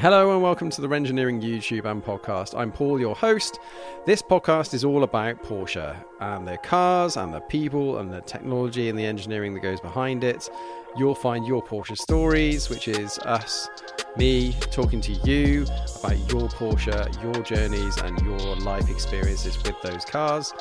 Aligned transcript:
Hello 0.00 0.32
and 0.32 0.40
welcome 0.40 0.70
to 0.70 0.80
the 0.80 0.86
Renngineering 0.86 1.42
YouTube 1.42 1.84
and 1.84 2.04
podcast. 2.04 2.56
I'm 2.56 2.70
Paul, 2.70 3.00
your 3.00 3.16
host. 3.16 3.58
This 4.06 4.22
podcast 4.22 4.72
is 4.72 4.84
all 4.84 5.02
about 5.02 5.42
Porsche 5.42 5.96
and 6.20 6.46
their 6.46 6.58
cars 6.58 7.16
and 7.16 7.34
the 7.34 7.40
people 7.40 7.98
and 7.98 8.12
the 8.12 8.20
technology 8.20 8.90
and 8.90 8.96
the 8.96 9.04
engineering 9.04 9.54
that 9.54 9.60
goes 9.60 9.80
behind 9.80 10.22
it. 10.22 10.48
You'll 10.96 11.16
find 11.16 11.44
your 11.44 11.64
Porsche 11.64 11.98
stories, 11.98 12.70
which 12.70 12.86
is 12.86 13.18
us, 13.18 13.68
me, 14.16 14.52
talking 14.70 15.00
to 15.00 15.14
you 15.14 15.66
about 15.98 16.16
your 16.30 16.48
Porsche, 16.48 17.20
your 17.20 17.42
journeys, 17.42 17.96
and 17.96 18.16
your 18.20 18.54
life 18.54 18.88
experiences 18.88 19.60
with 19.64 19.74
those 19.82 20.04
cars. 20.04 20.54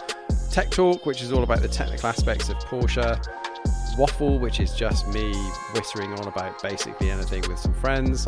Tech 0.49 0.71
Talk, 0.71 1.05
which 1.05 1.21
is 1.21 1.31
all 1.31 1.43
about 1.43 1.61
the 1.61 1.67
technical 1.67 2.09
aspects 2.09 2.49
of 2.49 2.57
Porsche. 2.57 3.23
Waffle, 3.97 4.37
which 4.37 4.59
is 4.59 4.73
just 4.73 5.07
me 5.07 5.33
whittering 5.73 6.13
on 6.13 6.27
about 6.27 6.61
basically 6.61 7.09
anything 7.09 7.41
with 7.49 7.57
some 7.57 7.73
friends 7.73 8.27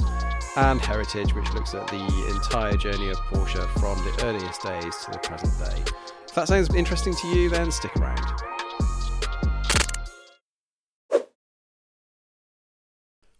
and 0.58 0.82
Heritage, 0.82 1.36
which 1.36 1.48
looks 1.54 1.76
at 1.76 1.88
the 1.90 2.34
entire 2.34 2.76
journey 2.76 3.10
of 3.10 3.18
Porsche 3.18 3.68
from 3.80 4.04
the 4.04 4.26
earliest 4.26 4.64
days 4.64 4.96
to 5.06 5.12
the 5.12 5.20
present 5.20 5.56
day. 5.60 5.84
If 6.28 6.34
that 6.34 6.48
sounds 6.48 6.74
interesting 6.74 7.14
to 7.14 7.28
you, 7.28 7.52
then 7.52 7.70
stick 7.72 7.96
around. 7.98 8.20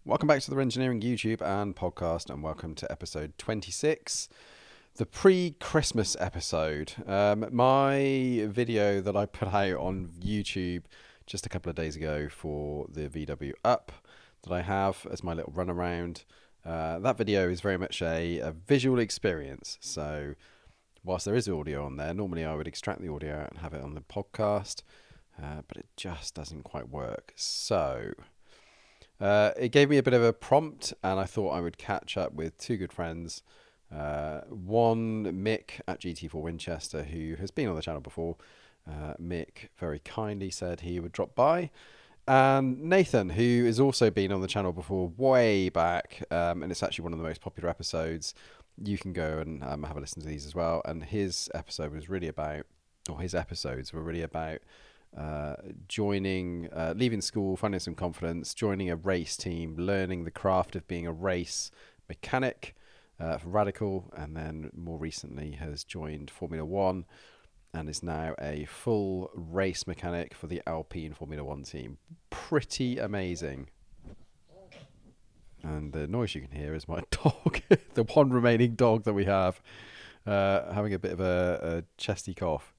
Welcome 0.06 0.28
back 0.28 0.42
to 0.42 0.52
the 0.52 0.56
Renngineering 0.56 1.02
YouTube 1.02 1.42
and 1.42 1.76
podcast, 1.76 2.30
and 2.30 2.44
welcome 2.44 2.76
to 2.76 2.92
episode 2.92 3.34
26, 3.40 4.30
the 4.98 5.08
pre 5.08 5.56
Christmas 5.60 6.16
episode. 6.20 6.94
Um, 7.08 7.48
my 7.52 8.46
video 8.48 9.02
that 9.02 9.18
I 9.18 9.26
put 9.26 9.48
out 9.48 9.78
on 9.78 10.12
YouTube 10.24 10.84
just 11.30 11.46
a 11.46 11.50
couple 11.50 11.70
of 11.70 11.76
days 11.76 11.96
ago 11.96 12.28
for 12.28 12.88
the 12.90 13.08
VW 13.08 13.54
Up 13.64 13.92
that 14.44 14.52
I 14.52 14.62
have 14.62 15.06
as 15.12 15.24
my 15.24 15.34
little 15.34 15.54
run 15.56 15.70
around. 15.70 16.26
Uh, 16.66 16.98
that 17.00 17.18
video 17.18 17.48
is 17.48 17.62
very 17.62 17.78
much 17.78 18.02
a, 18.02 18.40
a, 18.40 18.52
visual 18.52 19.00
experience. 19.00 19.78
So, 19.80 20.34
whilst 21.04 21.26
there 21.26 21.36
is 21.36 21.48
audio 21.48 21.86
on 21.86 21.98
there, 21.98 22.14
normally 22.14 22.44
I 22.44 22.56
would 22.56 22.68
extract 22.68 23.02
the 23.02 23.14
audio 23.14 23.48
and 23.48 23.60
have 23.60 23.74
it 23.74 23.82
on 23.82 23.94
the 23.94 24.02
podcast, 24.02 24.82
uh, 25.42 25.62
but 25.68 25.78
it 25.78 25.86
just 25.96 26.34
doesn't 26.34 26.64
quite 26.64 26.90
work. 26.90 27.32
So, 27.36 28.12
uh, 29.22 29.52
it 29.56 29.72
gave 29.72 29.90
me 29.90 29.98
a 29.98 30.04
bit 30.04 30.16
of 30.16 30.24
a 30.24 30.34
prompt, 30.34 30.94
and 31.04 31.20
I 31.20 31.26
thought 31.26 31.52
I 31.52 31.62
would 31.62 31.78
catch 31.78 32.18
up 32.18 32.34
with 32.34 32.58
two 32.58 32.76
good 32.76 32.92
friends. 32.92 33.44
Uh, 33.96 34.42
one, 34.50 35.26
Mick 35.26 35.82
at 35.88 36.02
GT4 36.02 36.42
Winchester, 36.42 37.04
who 37.04 37.36
has 37.36 37.52
been 37.52 37.70
on 37.70 37.76
the 37.76 37.82
channel 37.84 38.02
before. 38.02 38.36
Uh, 38.90 39.14
Mick 39.22 39.70
very 39.78 40.00
kindly 40.00 40.50
said 40.50 40.82
he 40.82 41.00
would 41.00 41.12
drop 41.12 41.36
by 41.36 41.70
and 42.30 42.84
Nathan, 42.84 43.32
who 43.32 43.66
has 43.66 43.80
also 43.80 44.12
been 44.12 44.32
on 44.32 44.42
the 44.42 44.48
channel 44.48 44.72
before, 44.72 45.12
way 45.18 45.70
back, 45.70 46.22
um, 46.30 46.62
and 46.62 46.72
it's 46.72 46.84
actually 46.84 47.02
one 47.02 47.12
of 47.12 47.18
the 47.18 47.26
most 47.26 47.42
popular 47.42 47.68
episodes. 47.68 48.36
You 48.84 49.00
can 49.00 49.14
go 49.14 49.40
and 49.40 49.64
um, 49.64 49.82
have 49.82 49.98
a 49.98 50.00
listen 50.00 50.22
to 50.22 50.28
these 50.28 50.46
as 50.46 50.54
well. 50.54 50.84
And 50.86 51.04
his 51.04 51.50
episode 51.56 51.92
was 51.92 52.08
really 52.08 52.28
about, 52.28 52.68
or 53.10 53.20
his 53.20 53.34
episodes 53.34 53.92
were 53.94 54.04
really 54.04 54.22
about 54.22 54.60
uh, 55.18 55.56
joining, 55.88 56.70
uh, 56.72 56.94
leaving 56.96 57.22
school, 57.22 57.58
finding 57.58 57.80
some 57.80 57.96
confidence, 57.96 58.54
joining 58.54 58.92
a 58.92 58.96
race 58.96 59.36
team, 59.36 59.76
learning 59.76 60.24
the 60.24 60.32
craft 60.32 60.76
of 60.76 60.88
being 60.88 61.08
a 61.08 61.12
race 61.12 61.72
mechanic 62.08 62.76
uh, 63.20 63.40
Radical, 63.44 64.14
and 64.16 64.38
then 64.38 64.70
more 64.76 65.00
recently 65.00 65.54
has 65.54 65.84
joined 65.84 66.30
Formula 66.30 66.64
One 66.64 67.06
and 67.74 67.90
is 67.90 68.02
now 68.02 68.36
a 68.40 68.66
full 68.66 69.30
race 69.34 69.86
mechanic 69.86 70.34
for 70.34 70.48
the 70.48 70.62
Alpine 70.66 71.14
Formula 71.14 71.44
One 71.44 71.64
team. 71.64 71.98
Pretty 72.30 72.98
amazing. 72.98 73.70
And 75.62 75.92
the 75.94 76.08
noise 76.08 76.36
you 76.36 76.42
can 76.42 76.52
hear 76.52 76.74
is 76.74 76.88
my 76.88 77.02
dog, 77.12 77.62
the 77.94 78.04
one 78.04 78.32
remaining 78.32 78.76
dog 78.76 79.04
that 79.04 79.14
we 79.14 79.26
have, 79.26 79.62
uh, 80.26 80.72
having 80.74 80.94
a 80.94 81.00
bit 81.00 81.12
of 81.12 81.20
a, 81.20 81.60
a, 81.62 81.84
chesty 81.98 82.34
cough. 82.34 82.74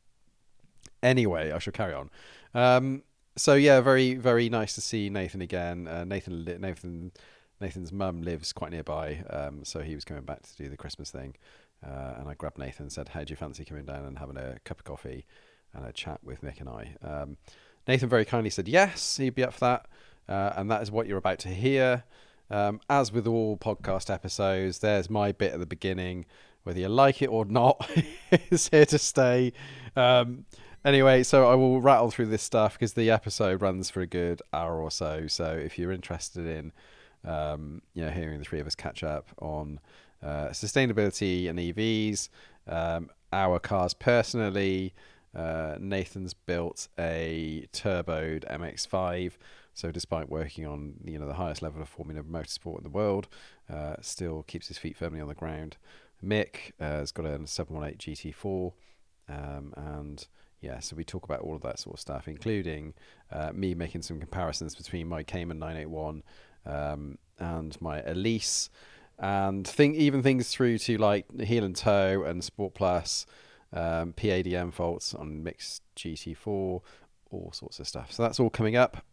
Anyway, 1.03 1.53
I 1.53 1.59
shall 1.59 1.73
carry 1.73 1.95
on. 1.95 2.11
Um, 2.55 3.03
so 3.37 3.55
yeah, 3.55 3.81
very 3.81 4.15
very 4.15 4.49
nice 4.49 4.75
to 4.75 4.81
see 4.81 5.09
Nathan 5.09 5.41
again. 5.41 5.87
Uh, 5.87 6.05
Nathan 6.05 6.45
Nathan 6.61 7.13
Nathan's 7.61 7.93
mum 7.93 8.23
lives 8.23 8.53
quite 8.53 8.73
nearby, 8.73 9.23
um, 9.31 9.65
so 9.65 9.81
he 9.81 9.95
was 9.95 10.05
coming 10.05 10.25
back 10.25 10.43
to 10.43 10.57
do 10.57 10.69
the 10.69 10.77
Christmas 10.77 11.11
thing. 11.11 11.37
Uh, 11.85 12.15
and 12.19 12.29
I 12.29 12.35
grabbed 12.35 12.59
Nathan 12.59 12.85
and 12.85 12.93
said, 12.93 13.09
How 13.09 13.25
do 13.25 13.33
you 13.33 13.37
fancy 13.37 13.65
coming 13.65 13.85
down 13.85 14.05
and 14.05 14.19
having 14.19 14.37
a 14.37 14.59
cup 14.65 14.79
of 14.79 14.85
coffee 14.85 15.27
and 15.75 15.85
a 15.85 15.93
chat 15.93 16.21
with 16.23 16.43
Mick 16.43 16.61
and 16.61 16.69
I? 16.69 16.95
Um, 17.03 17.37
Nathan 17.89 18.09
very 18.09 18.25
kindly 18.25 18.51
said, 18.51 18.69
Yes, 18.69 19.17
he'd 19.17 19.35
be 19.35 19.45
up 19.45 19.55
for 19.55 19.61
that. 19.61 19.87
Uh, 20.29 20.53
and 20.57 20.71
that 20.71 20.83
is 20.83 20.91
what 20.91 21.07
you're 21.07 21.19
about 21.19 21.39
to 21.41 21.49
hear. 21.49 22.05
Um, 22.51 22.81
as 22.89 23.13
with 23.13 23.27
all 23.27 23.57
podcast 23.57 24.13
episodes, 24.13 24.81
there's 24.81 25.09
my 25.09 25.33
bit 25.33 25.53
at 25.53 25.61
the 25.61 25.67
beginning. 25.67 26.27
Whether 26.63 26.81
you 26.81 26.89
like 26.89 27.23
it 27.23 27.29
or 27.29 27.45
not, 27.45 27.89
is 28.51 28.69
here 28.69 28.87
to 28.87 28.99
stay. 28.99 29.53
Um, 29.97 30.45
anyway, 30.85 31.23
so 31.23 31.49
I 31.49 31.55
will 31.55 31.81
rattle 31.81 32.11
through 32.11 32.27
this 32.27 32.43
stuff 32.43 32.75
because 32.75 32.93
the 32.93 33.11
episode 33.11 33.63
runs 33.63 33.89
for 33.89 34.03
a 34.03 34.07
good 34.07 34.43
hour 34.53 34.81
or 34.81 34.91
so. 34.91 35.27
So 35.27 35.53
if 35.53 35.79
you're 35.79 35.93
interested 35.93 36.47
in, 36.47 36.73
um, 37.25 37.83
you 37.95 38.05
know, 38.05 38.11
hearing 38.11 38.39
the 38.39 38.45
three 38.45 38.61
of 38.61 38.67
us 38.67 38.75
catch 38.75 39.03
up 39.03 39.29
on 39.39 39.81
uh, 40.23 40.49
sustainability 40.49 41.49
and 41.49 41.59
EVs, 41.59 42.29
um, 42.67 43.11
our 43.33 43.59
cars 43.59 43.95
personally. 43.95 44.95
Uh, 45.35 45.77
Nathan's 45.79 46.35
built 46.35 46.89
a 46.99 47.69
turboed 47.73 48.45
MX-5, 48.51 49.35
so 49.75 49.93
despite 49.93 50.29
working 50.29 50.67
on 50.67 50.95
you 51.05 51.19
know 51.19 51.27
the 51.27 51.35
highest 51.35 51.63
level 51.63 51.81
of 51.81 51.89
Formula 51.89 52.23
Motorsport 52.23 52.79
in 52.79 52.83
the 52.83 52.91
world, 52.91 53.29
uh, 53.73 53.95
still 54.01 54.43
keeps 54.43 54.67
his 54.69 54.79
feet 54.79 54.97
firmly 54.97 55.21
on 55.21 55.29
the 55.29 55.35
ground. 55.35 55.77
Mick 56.23 56.73
uh, 56.81 56.99
has 56.99 57.13
got 57.13 57.27
a 57.27 57.47
718 57.47 58.33
GT4, 58.33 58.73
um, 59.29 59.73
and 59.77 60.27
yeah, 60.61 60.81
so 60.81 60.97
we 60.97 61.05
talk 61.05 61.25
about 61.25 61.41
all 61.41 61.55
of 61.55 61.63
that 61.63 61.79
sort 61.79 61.95
of 61.95 62.01
stuff, 62.01 62.29
including 62.29 62.93
uh, 63.33 63.53
me 63.55 63.75
making 63.75 64.03
some 64.03 64.19
comparisons 64.19 64.75
between 64.75 65.09
my 65.09 65.23
Cayman 65.23 65.59
981 65.59 66.23
um, 66.67 67.19
and 67.39 67.81
my 67.81 68.03
Elise 68.03 68.69
and 69.21 69.69
think 69.69 69.97
even 69.97 70.23
things 70.23 70.49
through 70.49 70.79
to 70.79 70.97
like 70.97 71.27
heel 71.41 71.63
and 71.63 71.77
toe 71.77 72.25
and 72.27 72.43
sport 72.43 72.75
plus 72.75 73.27
um, 73.73 74.15
PADM 74.15 74.73
faults 74.73 75.15
on 75.15 75.45
Mick's 75.45 75.83
GT4, 75.97 76.81
all 77.31 77.51
sorts 77.53 77.79
of 77.79 77.87
stuff. 77.87 78.13
So 78.13 78.23
that's 78.23 78.41
all 78.41 78.51
coming 78.51 78.77
up. 78.77 79.05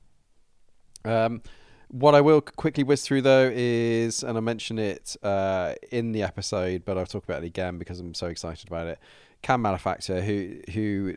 Um, 1.03 1.41
what 1.89 2.15
I 2.15 2.21
will 2.21 2.41
quickly 2.41 2.83
whiz 2.83 3.03
through 3.03 3.21
though 3.21 3.51
is, 3.53 4.23
and 4.23 4.37
I 4.37 4.41
mentioned 4.41 4.79
it 4.79 5.15
uh, 5.23 5.75
in 5.91 6.13
the 6.13 6.23
episode, 6.23 6.85
but 6.85 6.97
I'll 6.97 7.05
talk 7.05 7.25
about 7.25 7.43
it 7.43 7.47
again 7.47 7.77
because 7.77 7.99
I'm 7.99 8.13
so 8.13 8.27
excited 8.27 8.67
about 8.67 8.87
it. 8.87 8.99
Kamm 9.43 9.61
Manufaktur, 9.61 10.23
who 10.23 10.59
who 10.73 11.15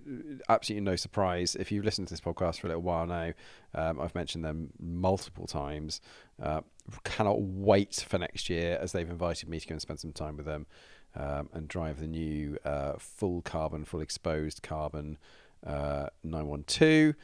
absolutely 0.48 0.84
no 0.84 0.94
surprise 0.94 1.56
if 1.56 1.72
you've 1.72 1.84
listened 1.84 2.08
to 2.08 2.12
this 2.12 2.20
podcast 2.20 2.60
for 2.60 2.66
a 2.66 2.70
little 2.70 2.82
while 2.82 3.06
now, 3.06 3.32
um, 3.74 3.98
I've 3.98 4.14
mentioned 4.14 4.44
them 4.44 4.70
multiple 4.78 5.46
times. 5.46 6.00
Uh, 6.42 6.60
cannot 7.04 7.40
wait 7.40 8.04
for 8.08 8.18
next 8.18 8.50
year 8.50 8.78
as 8.80 8.92
they've 8.92 9.10
invited 9.10 9.48
me 9.48 9.60
to 9.60 9.66
go 9.66 9.74
and 9.74 9.82
spend 9.82 10.00
some 10.00 10.12
time 10.12 10.36
with 10.36 10.46
them 10.46 10.66
um, 11.14 11.48
and 11.52 11.68
drive 11.68 12.00
the 12.00 12.06
new 12.06 12.56
uh, 12.64 12.94
full 12.98 13.42
carbon, 13.42 13.84
full 13.84 14.00
exposed 14.00 14.62
carbon 14.62 15.18
uh, 15.66 16.06
912. 16.24 17.14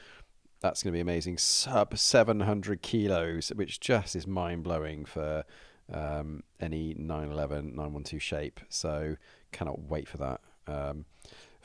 That's 0.61 0.83
going 0.83 0.93
to 0.93 0.97
be 0.97 1.01
amazing. 1.01 1.39
Sub 1.39 1.97
700 1.97 2.83
kilos, 2.83 3.51
which 3.55 3.81
just 3.81 4.17
is 4.17 4.27
mind 4.27 4.65
blowing 4.65 5.05
for 5.05 5.45
um, 5.93 6.43
any 6.61 6.95
911, 6.99 7.71
912 7.71 8.23
shape. 8.23 8.61
So 8.69 9.17
cannot 9.53 9.83
wait 9.83 10.09
for 10.09 10.17
that. 10.19 10.41
Um, 10.67 11.05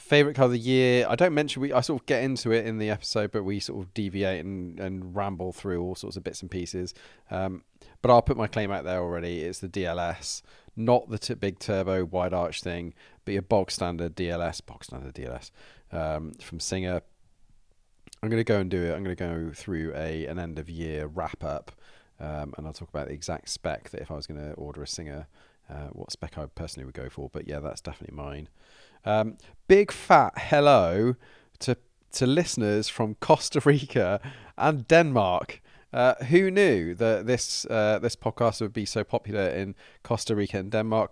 favorite 0.02 0.36
car 0.36 0.46
of 0.46 0.52
the 0.52 0.60
year. 0.60 1.06
I 1.08 1.16
don't 1.16 1.34
mention 1.34 1.62
we. 1.62 1.72
I 1.72 1.82
sort 1.82 2.02
of 2.02 2.06
get 2.06 2.24
into 2.24 2.52
it 2.52 2.66
in 2.66 2.78
the 2.78 2.90
episode, 2.90 3.32
but 3.32 3.44
we 3.44 3.60
sort 3.60 3.80
of 3.80 3.94
deviate 3.94 4.44
and, 4.44 4.80
and 4.80 5.16
ramble 5.16 5.54
through 5.54 5.82
all 5.82 5.96
sorts 5.96 6.18
of 6.18 6.24
bits 6.24 6.42
and 6.42 6.52
pieces. 6.52 6.94
Um, 7.30 7.64
but 8.02 8.12
I'll 8.12 8.22
put 8.22 8.38
my 8.38 8.48
claim 8.48 8.72
out 8.72 8.84
there 8.84 9.00
already. 9.00 9.42
It's 9.42 9.60
the 9.60 9.70
DLS, 9.70 10.42
not 10.76 11.10
the 11.10 11.18
t- 11.18 11.34
big 11.36 11.60
turbo 11.60 12.06
wide 12.06 12.34
arch 12.34 12.62
thing, 12.62 12.94
but 13.26 13.34
your 13.34 13.42
bog 13.42 13.72
standard 13.72 14.16
DLS, 14.16 14.66
bog 14.66 14.84
standard 14.84 15.14
DLS 15.14 15.52
um, 15.92 16.34
from 16.42 16.60
Singer. 16.60 17.02
I'm 18.24 18.30
going 18.30 18.40
to 18.40 18.44
go 18.44 18.60
and 18.60 18.70
do 18.70 18.84
it. 18.84 18.94
I'm 18.94 19.04
going 19.04 19.16
to 19.16 19.24
go 19.24 19.52
through 19.54 19.94
a 19.96 20.26
an 20.26 20.38
end 20.40 20.60
of 20.60 20.70
year 20.70 21.08
wrap 21.08 21.44
up, 21.44 21.72
um, 22.20 22.54
and 22.58 22.68
I'll 22.68 22.74
talk 22.74 22.90
about 22.90 23.08
the 23.08 23.14
exact 23.14 23.50
spec 23.50 23.90
that 23.92 24.02
if 24.02 24.12
I 24.12 24.16
was 24.16 24.28
going 24.28 24.40
to 24.40 24.54
order 24.54 24.84
a 24.84 24.88
Singer, 24.88 25.28
uh, 25.70 25.88
what 25.94 26.12
spec 26.12 26.38
I 26.38 26.46
personally 26.48 26.86
would 26.86 26.96
go 26.96 27.10
for. 27.10 27.30
But 27.32 27.48
yeah, 27.48 27.60
that's 27.60 27.82
definitely 27.82 28.16
mine. 28.16 28.50
Um, 29.06 29.38
big 29.68 29.92
fat 29.92 30.34
hello 30.38 31.16
to 31.60 31.78
to 32.14 32.28
listeners 32.28 32.90
from 32.90 33.16
Costa 33.16 33.62
Rica 33.66 34.20
and 34.58 34.88
Denmark. 34.88 35.62
Uh, 35.94 36.16
who 36.26 36.50
knew 36.50 36.96
that 36.96 37.26
this 37.26 37.66
uh, 37.66 38.00
this 38.00 38.16
podcast 38.16 38.62
would 38.62 38.74
be 38.74 38.86
so 38.86 39.04
popular 39.04 39.48
in 39.50 39.76
Costa 40.04 40.36
Rica 40.36 40.58
and 40.58 40.72
Denmark? 40.72 41.12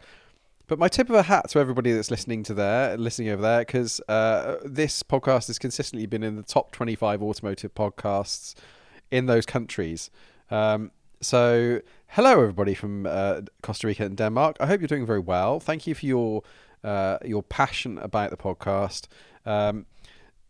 But 0.68 0.77
my 0.77 0.88
tip 0.88 1.09
of 1.09 1.15
a 1.15 1.24
hat 1.24 1.50
to 1.50 1.59
everybody 1.59 1.91
that's 1.91 2.12
listening 2.12 2.44
to 2.44 2.53
there, 2.53 2.95
listening 2.95 3.30
over 3.30 3.41
there, 3.41 3.59
because 3.59 4.00
uh, 4.07 4.57
this 4.63 5.01
podcast 5.01 5.47
has 5.47 5.57
consistently 5.57 6.06
been 6.06 6.21
in 6.21 6.35
the 6.35 6.44
top 6.44 6.71
25 6.71 7.24
automotive 7.24 7.74
podcasts 7.74 8.53
in 9.09 9.25
those 9.25 9.47
countries. 9.47 10.12
Um, 10.51 10.92
so 11.21 11.81
Hello, 12.13 12.31
everybody 12.31 12.74
from 12.74 13.06
uh, 13.06 13.42
Costa 13.62 13.85
Rica 13.85 14.03
and 14.03 14.18
Denmark. 14.18 14.57
I 14.59 14.65
hope 14.65 14.81
you're 14.81 14.88
doing 14.88 15.06
very 15.06 15.19
well. 15.19 15.59
Thank 15.59 15.85
you 15.85 15.94
for 15.94 16.07
your 16.07 16.42
uh, 16.84 17.18
your 17.26 17.44
passion 17.44 17.98
about 17.98 18.31
the 18.31 18.38
podcast. 18.38 19.08
Um, 19.46 19.86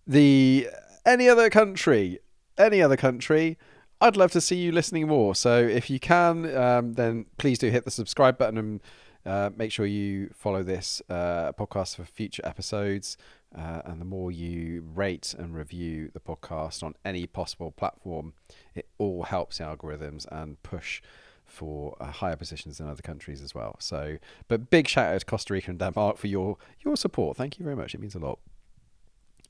the 0.06 0.70
any 1.06 1.30
other 1.30 1.50
country, 1.50 2.20
any 2.58 2.82
other 2.82 2.98
country, 2.98 3.58
I'd 4.02 4.18
love 4.18 4.32
to 4.32 4.42
see 4.42 4.56
you 4.56 4.72
listening 4.72 5.08
more. 5.08 5.36
So 5.36 5.60
if 5.60 5.90
you 5.90 6.00
can, 6.00 6.56
um, 6.56 6.94
then 6.94 7.26
please 7.38 7.60
do 7.60 7.70
hit 7.70 7.86
the 7.86 7.92
subscribe 7.92 8.38
button 8.38 8.58
and 8.58 8.82
uh, 9.26 9.50
make 9.56 9.72
sure 9.72 9.86
you 9.86 10.32
follow 10.34 10.64
this 10.64 11.02
uh, 11.10 11.52
podcast 11.54 11.96
for 11.98 12.06
future 12.06 12.46
episodes. 12.46 13.18
Uh, 13.56 13.82
and 13.86 14.00
the 14.00 14.06
more 14.06 14.32
you 14.32 14.84
rate 14.94 15.36
and 15.38 15.56
review 15.56 16.12
the 16.14 16.20
podcast 16.20 16.84
on 16.84 16.94
any 17.04 17.26
possible 17.26 17.72
platform, 17.72 18.34
it 18.76 18.88
all 18.98 19.24
helps 19.24 19.58
the 19.58 19.64
algorithms 19.64 20.26
and 20.32 20.62
push 20.62 21.02
for 21.50 21.96
uh, 22.00 22.12
higher 22.12 22.36
positions 22.36 22.80
in 22.80 22.88
other 22.88 23.02
countries 23.02 23.42
as 23.42 23.54
well. 23.56 23.76
So, 23.80 24.18
but 24.48 24.70
big 24.70 24.88
shout 24.88 25.14
out 25.14 25.20
to 25.20 25.26
Costa 25.26 25.54
Rica 25.54 25.72
and 25.72 25.80
Denmark 25.80 26.18
for 26.18 26.28
your 26.28 26.58
your 26.82 26.96
support. 26.96 27.38
Thank 27.38 27.60
you 27.60 27.64
very 27.64 27.76
much. 27.76 27.94
It 27.94 28.02
means 28.02 28.16
a 28.16 28.20
lot. 28.20 28.40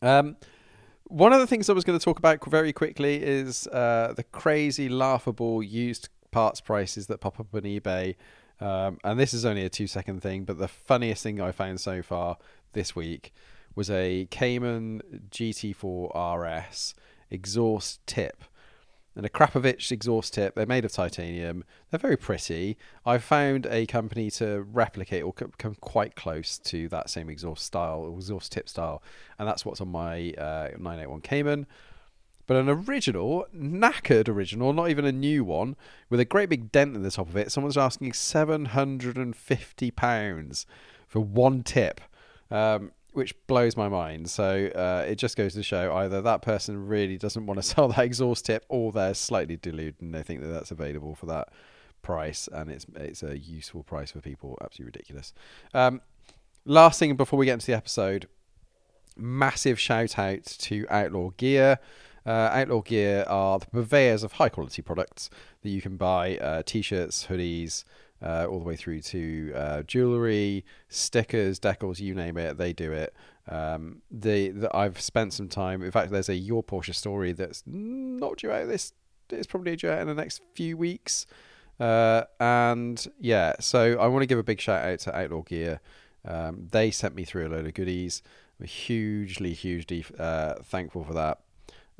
Um, 0.01 0.37
one 1.05 1.33
of 1.33 1.39
the 1.39 1.47
things 1.47 1.69
I 1.69 1.73
was 1.73 1.83
going 1.83 1.97
to 1.97 2.03
talk 2.03 2.19
about 2.19 2.43
very 2.45 2.71
quickly 2.71 3.23
is 3.23 3.67
uh, 3.67 4.13
the 4.15 4.23
crazy, 4.23 4.89
laughable 4.89 5.63
used 5.63 6.09
parts 6.31 6.61
prices 6.61 7.07
that 7.07 7.19
pop 7.19 7.39
up 7.39 7.47
on 7.53 7.61
eBay. 7.61 8.15
Um, 8.61 8.99
and 9.03 9.19
this 9.19 9.33
is 9.33 9.45
only 9.45 9.63
a 9.63 9.69
two 9.69 9.87
second 9.87 10.21
thing, 10.21 10.43
but 10.43 10.57
the 10.57 10.67
funniest 10.67 11.23
thing 11.23 11.41
I 11.41 11.51
found 11.51 11.79
so 11.79 12.01
far 12.01 12.37
this 12.73 12.95
week 12.95 13.33
was 13.75 13.89
a 13.89 14.27
Cayman 14.29 15.01
GT4 15.31 16.69
RS 16.69 16.93
exhaust 17.31 18.05
tip 18.05 18.43
and 19.19 19.29
Akrapovic 19.29 19.91
exhaust 19.91 20.33
tip. 20.33 20.55
They're 20.55 20.65
made 20.65 20.85
of 20.85 20.93
titanium. 20.93 21.65
They're 21.91 21.99
very 21.99 22.15
pretty. 22.15 22.77
I've 23.05 23.23
found 23.23 23.67
a 23.69 23.85
company 23.85 24.31
to 24.31 24.61
replicate 24.61 25.23
or 25.23 25.33
come 25.33 25.75
quite 25.81 26.15
close 26.15 26.57
to 26.59 26.87
that 26.87 27.09
same 27.09 27.29
exhaust 27.29 27.65
style, 27.65 28.11
exhaust 28.15 28.53
tip 28.53 28.69
style, 28.69 29.03
and 29.37 29.47
that's 29.47 29.65
what's 29.65 29.81
on 29.81 29.89
my 29.89 30.31
uh, 30.37 30.69
981 30.77 31.21
Cayman. 31.21 31.67
But 32.47 32.57
an 32.57 32.69
original, 32.69 33.45
knackered 33.53 34.29
original, 34.29 34.71
not 34.71 34.89
even 34.89 35.03
a 35.03 35.11
new 35.11 35.43
one, 35.43 35.75
with 36.09 36.21
a 36.21 36.25
great 36.25 36.49
big 36.49 36.71
dent 36.71 36.95
in 36.95 37.03
the 37.03 37.11
top 37.11 37.27
of 37.27 37.35
it. 37.35 37.51
Someone's 37.51 37.77
asking 37.77 38.13
seven 38.13 38.65
hundred 38.65 39.17
and 39.17 39.35
fifty 39.35 39.91
pounds 39.91 40.65
for 41.07 41.19
one 41.19 41.61
tip. 41.61 41.99
Um, 42.49 42.93
which 43.13 43.35
blows 43.47 43.75
my 43.75 43.89
mind. 43.89 44.29
So 44.29 44.67
uh, 44.75 45.05
it 45.07 45.15
just 45.15 45.35
goes 45.35 45.53
to 45.55 45.63
show 45.63 45.93
either 45.95 46.21
that 46.21 46.41
person 46.41 46.87
really 46.87 47.17
doesn't 47.17 47.45
want 47.45 47.57
to 47.59 47.63
sell 47.63 47.87
that 47.89 48.05
exhaust 48.05 48.45
tip, 48.45 48.65
or 48.69 48.91
they're 48.91 49.13
slightly 49.13 49.57
deluded 49.57 50.01
and 50.01 50.13
they 50.13 50.23
think 50.23 50.41
that 50.41 50.47
that's 50.47 50.71
available 50.71 51.15
for 51.15 51.25
that 51.27 51.49
price, 52.01 52.47
and 52.51 52.69
it's 52.69 52.85
it's 52.95 53.23
a 53.23 53.37
useful 53.37 53.83
price 53.83 54.11
for 54.11 54.21
people. 54.21 54.57
Absolutely 54.61 54.85
ridiculous. 54.87 55.33
Um, 55.73 56.01
last 56.65 56.99
thing 56.99 57.15
before 57.15 57.37
we 57.37 57.45
get 57.45 57.53
into 57.53 57.67
the 57.67 57.75
episode, 57.75 58.27
massive 59.17 59.79
shout 59.79 60.17
out 60.17 60.43
to 60.43 60.85
Outlaw 60.89 61.31
Gear. 61.37 61.79
Uh, 62.25 62.49
Outlaw 62.51 62.81
Gear 62.81 63.25
are 63.27 63.59
the 63.59 63.65
purveyors 63.67 64.23
of 64.23 64.33
high 64.33 64.49
quality 64.49 64.81
products 64.81 65.29
that 65.61 65.69
you 65.69 65.81
can 65.81 65.97
buy 65.97 66.37
uh, 66.37 66.63
t 66.65 66.81
shirts, 66.81 67.27
hoodies, 67.27 67.83
uh, 68.21 68.45
all 68.49 68.59
the 68.59 68.65
way 68.65 68.75
through 68.75 69.01
to 69.01 69.53
uh, 69.55 69.83
jewelry, 69.83 70.65
stickers, 70.87 71.59
decals, 71.59 71.99
you 71.99 72.13
name 72.13 72.37
it, 72.37 72.57
they 72.57 72.73
do 72.73 72.91
it. 72.91 73.13
Um, 73.47 74.01
the, 74.11 74.69
I've 74.73 75.01
spent 75.01 75.33
some 75.33 75.47
time. 75.47 75.81
In 75.81 75.91
fact, 75.91 76.11
there's 76.11 76.29
a 76.29 76.35
your 76.35 76.63
Porsche 76.63 76.93
story 76.93 77.31
that's 77.31 77.63
not 77.65 78.37
due 78.37 78.51
out 78.51 78.67
this. 78.67 78.93
It's 79.29 79.47
probably 79.47 79.75
due 79.75 79.89
out 79.89 80.01
in 80.01 80.07
the 80.07 80.13
next 80.13 80.41
few 80.53 80.77
weeks. 80.77 81.25
Uh, 81.79 82.23
and 82.39 83.07
yeah, 83.19 83.53
so 83.59 83.97
I 83.99 84.07
want 84.07 84.23
to 84.23 84.27
give 84.27 84.39
a 84.39 84.43
big 84.43 84.59
shout 84.59 84.83
out 84.85 84.99
to 84.99 85.17
Outlaw 85.17 85.41
Gear. 85.41 85.79
Um, 86.25 86.67
they 86.71 86.91
sent 86.91 87.15
me 87.15 87.23
through 87.23 87.47
a 87.47 87.49
load 87.49 87.65
of 87.65 87.73
goodies. 87.73 88.21
I'm 88.59 88.65
hugely, 88.65 89.53
hugely 89.53 90.05
uh, 90.17 90.55
thankful 90.63 91.03
for 91.03 91.13
that. 91.13 91.39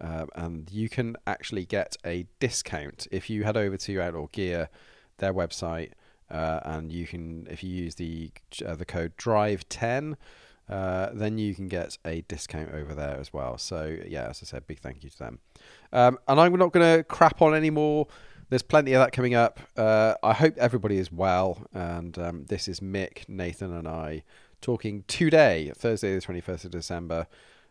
Uh, 0.01 0.25
and 0.35 0.69
you 0.71 0.89
can 0.89 1.15
actually 1.27 1.65
get 1.65 1.97
a 2.05 2.25
discount 2.39 3.07
if 3.11 3.29
you 3.29 3.43
head 3.43 3.57
over 3.57 3.77
to 3.77 4.01
Outlaw 4.01 4.27
Gear, 4.31 4.69
their 5.17 5.33
website, 5.33 5.91
uh, 6.31 6.59
and 6.63 6.91
you 6.91 7.05
can 7.07 7.47
if 7.49 7.63
you 7.63 7.69
use 7.69 7.95
the 7.95 8.31
uh, 8.65 8.75
the 8.75 8.85
code 8.85 9.15
drive 9.17 9.67
10 9.69 10.17
uh, 10.69 11.09
then 11.13 11.39
you 11.39 11.55
can 11.55 11.67
get 11.67 11.97
a 12.05 12.21
discount 12.27 12.71
over 12.71 12.93
there 12.93 13.17
as 13.19 13.33
well. 13.33 13.57
So 13.57 13.97
yeah 14.07 14.27
as 14.29 14.41
i 14.43 14.45
said 14.45 14.67
big 14.67 14.79
thank 14.79 15.03
you 15.03 15.09
to 15.09 15.19
them. 15.19 15.39
Um, 15.91 16.19
and 16.27 16.39
i'm 16.39 16.55
not 16.55 16.71
going 16.71 16.97
to 16.97 17.03
crap 17.03 17.41
on 17.41 17.53
anymore 17.53 18.07
there's 18.49 18.63
plenty 18.63 18.93
of 18.93 18.99
that 18.99 19.11
coming 19.11 19.35
up. 19.35 19.59
Uh, 19.77 20.15
i 20.23 20.33
hope 20.33 20.57
everybody 20.57 20.97
is 20.97 21.11
well. 21.11 21.65
And 21.73 22.17
um, 22.17 22.45
this 22.45 22.67
is 22.67 22.79
mick 22.79 23.27
nathan 23.27 23.73
and 23.73 23.87
i 23.87 24.23
talking 24.61 25.05
today 25.07 25.71
thursday 25.75 26.13
the 26.13 26.21
21st 26.21 26.65
of 26.65 26.71
december 26.71 27.25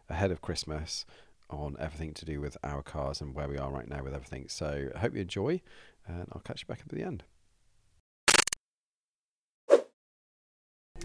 ahead 0.08 0.30
of 0.30 0.40
christmas 0.40 1.04
on 1.50 1.76
everything 1.78 2.14
to 2.14 2.24
do 2.24 2.40
with 2.40 2.56
our 2.64 2.82
cars 2.82 3.20
and 3.20 3.34
where 3.34 3.48
we 3.48 3.58
are 3.58 3.70
right 3.70 3.88
now 3.88 4.02
with 4.02 4.14
everything. 4.14 4.46
So 4.48 4.88
i 4.94 4.98
hope 4.98 5.14
you 5.14 5.20
enjoy 5.20 5.60
and 6.06 6.26
i'll 6.32 6.40
catch 6.40 6.62
you 6.62 6.66
back 6.66 6.80
up 6.80 6.86
at 6.90 6.98
the 6.98 7.04
end 7.04 7.24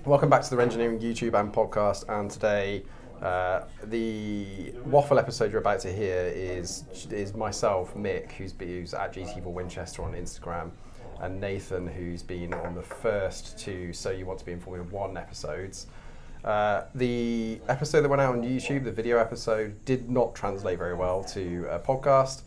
Welcome 0.06 0.30
back 0.30 0.42
to 0.42 0.50
the 0.54 0.62
Renngineering 0.62 1.00
YouTube 1.00 1.34
and 1.40 1.54
podcast. 1.54 2.04
And 2.10 2.30
today, 2.30 2.84
uh, 3.22 3.62
the 3.86 4.74
waffle 4.86 5.18
episode 5.18 5.50
you're 5.50 5.62
about 5.62 5.80
to 5.80 5.94
hear 5.94 6.30
is 6.36 6.84
is 7.10 7.34
myself, 7.34 7.94
Mick, 7.94 8.34
who's, 8.34 8.54
who's 8.60 8.94
at 8.94 9.14
GT4 9.14 9.46
Winchester 9.46 10.04
on 10.04 10.12
Instagram, 10.12 10.72
and 11.22 11.40
Nathan, 11.40 11.88
who's 11.88 12.22
been 12.22 12.54
on 12.54 12.76
the 12.76 12.82
first 12.82 13.58
two 13.58 13.94
So 13.94 14.10
You 14.12 14.26
Want 14.26 14.40
to 14.40 14.46
Be 14.46 14.52
in 14.52 14.60
Formula 14.60 14.86
One 14.90 15.16
episodes. 15.16 15.88
Uh, 16.44 16.84
the 16.94 17.62
episode 17.70 18.02
that 18.02 18.10
went 18.10 18.22
out 18.22 18.36
on 18.36 18.44
YouTube, 18.44 18.84
the 18.84 18.92
video 18.92 19.20
episode, 19.20 19.86
did 19.86 20.10
not 20.10 20.36
translate 20.36 20.80
very 20.80 20.96
well 20.96 21.24
to 21.24 21.66
a 21.70 21.80
podcast. 21.80 22.42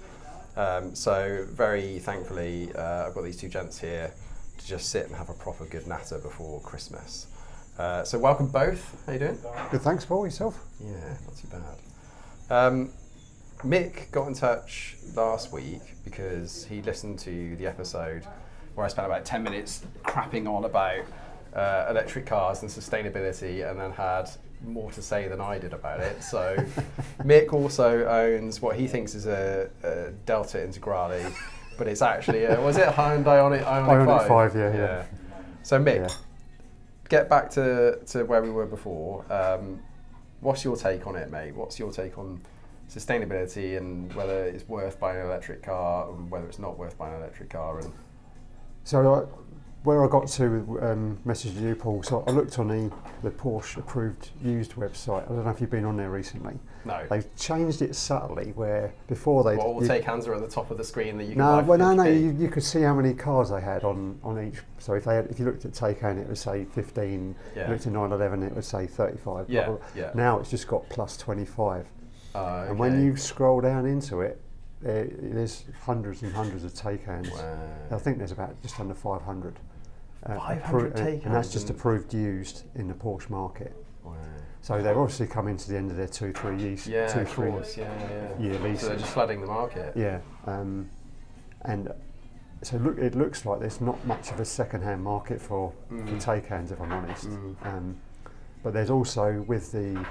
Um, 0.58 0.94
so, 0.94 1.46
very 1.52 2.00
thankfully, 2.00 2.70
uh, 2.74 3.06
I've 3.06 3.14
got 3.14 3.24
these 3.24 3.38
two 3.38 3.48
gents 3.48 3.78
here 3.78 4.12
to 4.58 4.66
just 4.66 4.90
sit 4.90 5.06
and 5.06 5.16
have 5.16 5.30
a 5.30 5.34
proper 5.34 5.64
good 5.64 5.86
natter 5.86 6.18
before 6.18 6.60
Christmas. 6.60 7.28
Uh, 7.78 8.02
so 8.04 8.18
welcome 8.18 8.46
both. 8.46 9.04
How 9.04 9.12
you 9.12 9.18
doing? 9.18 9.38
Good, 9.70 9.82
thanks, 9.82 10.04
Paul. 10.04 10.24
Yourself? 10.24 10.58
Yeah, 10.82 11.16
not 11.26 11.36
too 11.36 11.48
bad. 11.48 11.68
Um, 12.48 12.90
Mick 13.58 14.10
got 14.12 14.28
in 14.28 14.34
touch 14.34 14.96
last 15.14 15.52
week 15.52 15.82
because 16.02 16.64
he 16.64 16.80
listened 16.80 17.18
to 17.20 17.54
the 17.56 17.66
episode 17.66 18.26
where 18.74 18.86
I 18.86 18.88
spent 18.88 19.06
about 19.06 19.26
ten 19.26 19.42
minutes 19.42 19.84
crapping 20.04 20.48
on 20.48 20.64
about 20.64 21.04
uh, 21.54 21.86
electric 21.90 22.24
cars 22.24 22.62
and 22.62 22.70
sustainability, 22.70 23.68
and 23.68 23.78
then 23.78 23.92
had 23.92 24.30
more 24.64 24.90
to 24.92 25.02
say 25.02 25.28
than 25.28 25.42
I 25.42 25.58
did 25.58 25.74
about 25.74 26.00
it. 26.00 26.22
So 26.22 26.56
Mick 27.24 27.52
also 27.52 28.06
owns 28.06 28.62
what 28.62 28.76
he 28.76 28.86
thinks 28.86 29.14
is 29.14 29.26
a, 29.26 29.68
a 29.82 30.12
Delta 30.24 30.56
Integrale, 30.58 31.30
but 31.76 31.88
it's 31.88 32.00
actually 32.00 32.44
a, 32.44 32.58
was 32.58 32.78
it 32.78 32.88
a 32.88 32.92
Hyundai 32.92 33.38
Ioniq, 33.38 33.64
Ioniq, 33.64 34.06
Ioniq 34.06 34.28
5? 34.28 34.28
5 34.28 34.56
yeah, 34.56 34.60
yeah, 34.62 34.76
yeah. 34.78 35.04
So 35.62 35.78
Mick, 35.78 36.08
yeah 36.08 36.16
get 37.08 37.28
back 37.28 37.50
to, 37.50 37.98
to 38.06 38.24
where 38.24 38.42
we 38.42 38.50
were 38.50 38.66
before. 38.66 39.30
Um, 39.32 39.80
what's 40.40 40.64
your 40.64 40.76
take 40.76 41.06
on 41.06 41.16
it, 41.16 41.30
mate? 41.30 41.54
What's 41.54 41.78
your 41.78 41.92
take 41.92 42.18
on 42.18 42.40
sustainability 42.88 43.76
and 43.76 44.12
whether 44.14 44.44
it's 44.44 44.68
worth 44.68 44.98
buying 45.00 45.20
an 45.20 45.26
electric 45.26 45.62
car 45.62 46.10
and 46.10 46.30
whether 46.30 46.46
it's 46.46 46.58
not 46.58 46.78
worth 46.78 46.96
buying 46.98 47.14
an 47.14 47.20
electric 47.20 47.50
car? 47.50 47.80
And 47.80 47.92
so, 48.84 49.14
uh, 49.14 49.26
where 49.86 50.04
I 50.04 50.08
got 50.08 50.26
to 50.26 50.48
with 50.48 50.82
um, 50.82 51.16
messaging 51.24 51.62
you, 51.62 51.76
Paul. 51.76 52.02
So 52.02 52.24
I 52.26 52.32
looked 52.32 52.58
on 52.58 52.66
the 52.66 52.92
the 53.22 53.30
Porsche 53.30 53.78
approved 53.78 54.30
used 54.42 54.72
website. 54.72 55.24
I 55.24 55.28
don't 55.28 55.44
know 55.44 55.50
if 55.50 55.60
you've 55.60 55.70
been 55.70 55.84
on 55.84 55.96
there 55.96 56.10
recently. 56.10 56.58
No. 56.84 57.06
They've 57.08 57.36
changed 57.36 57.82
it 57.82 57.94
subtly 57.94 58.52
where 58.56 58.92
before 59.06 59.44
they. 59.44 59.56
Well, 59.56 59.68
all 59.68 59.80
the 59.80 59.86
take 59.86 60.02
hands 60.02 60.26
are 60.26 60.34
at 60.34 60.40
the 60.40 60.48
top 60.48 60.72
of 60.72 60.76
the 60.76 60.84
screen 60.84 61.16
that 61.18 61.24
you 61.24 61.30
can 61.30 61.38
no. 61.38 61.62
Well, 61.62 61.78
no, 61.78 61.94
no. 61.94 62.02
You, 62.02 62.36
you, 62.36 62.48
could 62.48 62.64
see 62.64 62.82
how 62.82 62.94
many 62.94 63.14
cars 63.14 63.50
they 63.50 63.60
had 63.60 63.84
on, 63.84 64.18
on 64.24 64.44
each. 64.44 64.60
So 64.78 64.94
if 64.94 65.04
they 65.04 65.14
had, 65.14 65.26
if 65.26 65.38
you 65.38 65.44
looked 65.44 65.64
at 65.64 65.72
take 65.72 66.00
Taycan, 66.00 66.20
it 66.20 66.26
would 66.26 66.38
say 66.38 66.64
15. 66.64 67.34
Yeah. 67.54 67.70
looked 67.70 67.86
at 67.86 67.92
911, 67.92 68.42
it 68.42 68.54
would 68.54 68.64
say 68.64 68.86
35. 68.88 69.48
Yeah, 69.48 69.76
yeah. 69.94 70.10
Now 70.14 70.40
it's 70.40 70.50
just 70.50 70.66
got 70.66 70.88
plus 70.88 71.16
25. 71.16 71.86
Uh, 72.34 72.38
okay. 72.38 72.70
And 72.70 72.78
when 72.78 73.04
you 73.04 73.16
scroll 73.16 73.60
down 73.60 73.86
into 73.86 74.20
it, 74.20 74.40
there, 74.80 75.08
there's 75.10 75.64
hundreds 75.82 76.22
and 76.22 76.32
hundreds 76.32 76.64
of 76.64 76.72
Taycans. 76.72 77.30
Wow. 77.30 77.58
I 77.92 77.98
think 77.98 78.18
there's 78.18 78.32
about 78.32 78.60
just 78.62 78.78
under 78.78 78.94
500. 78.94 79.58
Uh, 80.28 80.34
500 80.34 80.94
appro- 80.94 81.24
and 81.24 81.34
that's 81.34 81.52
just 81.52 81.70
approved 81.70 82.12
used 82.12 82.64
in 82.74 82.88
the 82.88 82.94
Porsche 82.94 83.30
market. 83.30 83.76
Wow. 84.02 84.14
So 84.60 84.82
they're 84.82 84.98
obviously 84.98 85.28
coming 85.28 85.56
to 85.56 85.70
the 85.70 85.76
end 85.76 85.90
of 85.90 85.96
their 85.96 86.08
two, 86.08 86.32
three 86.32 86.60
years, 86.60 86.86
yeah, 86.86 87.06
two, 87.06 87.24
three 87.24 87.50
course, 87.50 87.76
yeah, 87.76 87.92
yeah. 88.10 88.38
year 88.40 88.58
leases. 88.58 88.80
So 88.80 88.88
they're 88.88 88.98
just 88.98 89.12
flooding 89.12 89.40
the 89.40 89.46
market. 89.46 89.96
Yeah, 89.96 90.20
um, 90.46 90.90
and 91.62 91.92
so 92.62 92.76
look, 92.78 92.98
it 92.98 93.14
looks 93.14 93.46
like 93.46 93.60
there's 93.60 93.80
not 93.80 94.04
much 94.06 94.32
of 94.32 94.40
a 94.40 94.44
second-hand 94.44 95.02
market 95.02 95.40
for, 95.40 95.72
mm. 95.92 96.08
for 96.08 96.16
Taycans, 96.16 96.72
if 96.72 96.80
I'm 96.80 96.92
honest. 96.92 97.28
Mm. 97.28 97.66
Um, 97.66 97.96
but 98.64 98.72
there's 98.72 98.90
also 98.90 99.44
with 99.46 99.70
the 99.70 100.04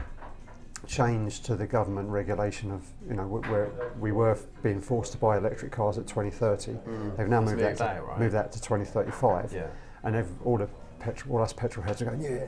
change 0.88 1.42
to 1.42 1.56
the 1.56 1.66
government 1.66 2.08
regulation 2.08 2.72
of 2.72 2.84
you 3.10 3.16
know 3.16 3.24
where 3.24 3.72
we 4.00 4.12
were 4.12 4.38
being 4.62 4.80
forced 4.80 5.12
to 5.12 5.18
buy 5.18 5.38
electric 5.38 5.72
cars 5.72 5.98
at 5.98 6.08
2030. 6.08 6.78
They've 7.18 7.28
now 7.28 7.42
It's 7.42 7.52
moved, 7.52 7.62
that, 7.62 7.78
to, 7.78 7.90
out, 7.90 8.08
right? 8.08 8.20
moved 8.20 8.34
that 8.36 8.52
to 8.54 8.62
2035, 8.62 9.52
Yeah. 9.52 9.68
And 10.06 10.16
they've, 10.16 10.30
all 10.46 10.58
the 10.58 10.70
petrol, 11.00 11.36
all 11.38 11.44
us 11.44 11.52
petrol 11.52 11.86
heads 11.86 12.02
are 12.02 12.06
going, 12.06 12.22
yeah. 12.22 12.46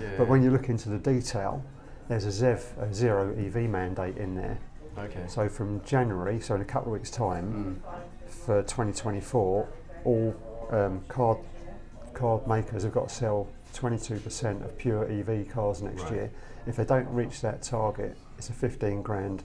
yeah. 0.00 0.10
But 0.18 0.28
when 0.28 0.42
you 0.42 0.50
look 0.50 0.68
into 0.68 0.88
the 0.90 0.98
detail, 0.98 1.64
there's 2.08 2.26
a 2.26 2.28
ZEV, 2.44 2.82
a 2.82 2.92
zero 2.92 3.34
EV 3.38 3.70
mandate 3.70 4.18
in 4.18 4.34
there. 4.34 4.58
okay. 4.98 5.24
So 5.28 5.48
from 5.48 5.82
January, 5.84 6.40
so 6.40 6.54
in 6.56 6.60
a 6.60 6.64
couple 6.64 6.92
of 6.92 6.98
weeks' 7.00 7.10
time, 7.10 7.80
Mm. 7.86 8.28
for 8.28 8.62
2024, 8.62 9.68
all 10.04 10.34
um, 10.70 11.02
car 11.08 11.38
car 12.14 12.40
makers 12.46 12.82
have 12.82 12.92
got 12.92 13.08
to 13.08 13.14
sell 13.14 13.48
22% 13.74 14.62
of 14.64 14.76
pure 14.76 15.10
EV 15.10 15.48
cars 15.48 15.80
next 15.80 16.02
Right. 16.04 16.12
year. 16.12 16.30
If 16.66 16.76
they 16.76 16.84
don't 16.84 17.08
reach 17.08 17.40
that 17.40 17.62
target, 17.62 18.16
it's 18.36 18.50
a 18.50 18.52
15 18.52 19.00
grand 19.02 19.44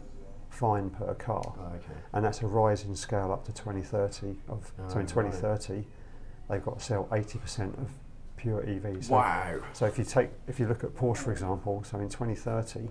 fine 0.50 0.89
per 0.89 1.13
car, 1.13 1.53
Oh, 1.58 1.65
okay. 1.75 1.94
and 2.13 2.25
that's 2.25 2.41
a 2.41 2.48
rising 2.48 2.96
scale 2.96 3.32
up 3.32 3.46
to 3.46 3.53
2030. 3.53 4.36
Of 4.50 4.74
Oh, 4.79 4.84
so 4.89 4.94
in 4.96 5.06
right. 5.06 5.08
2030, 6.47 6.59
they've 6.59 6.63
got 6.65 6.79
to 6.79 6.85
sell 6.85 7.05
80% 7.11 7.77
of 7.81 7.91
pure 8.37 8.61
EVs. 8.63 9.05
So, 9.05 9.13
Wow. 9.15 9.59
so 9.73 9.85
if 9.85 9.97
you 9.97 10.03
take 10.03 10.29
if 10.47 10.59
you 10.59 10.67
look 10.67 10.83
at 10.83 10.91
Porsche 10.91 11.17
for 11.17 11.31
example, 11.31 11.83
so 11.83 11.99
in 11.99 12.09
2030, 12.09 12.89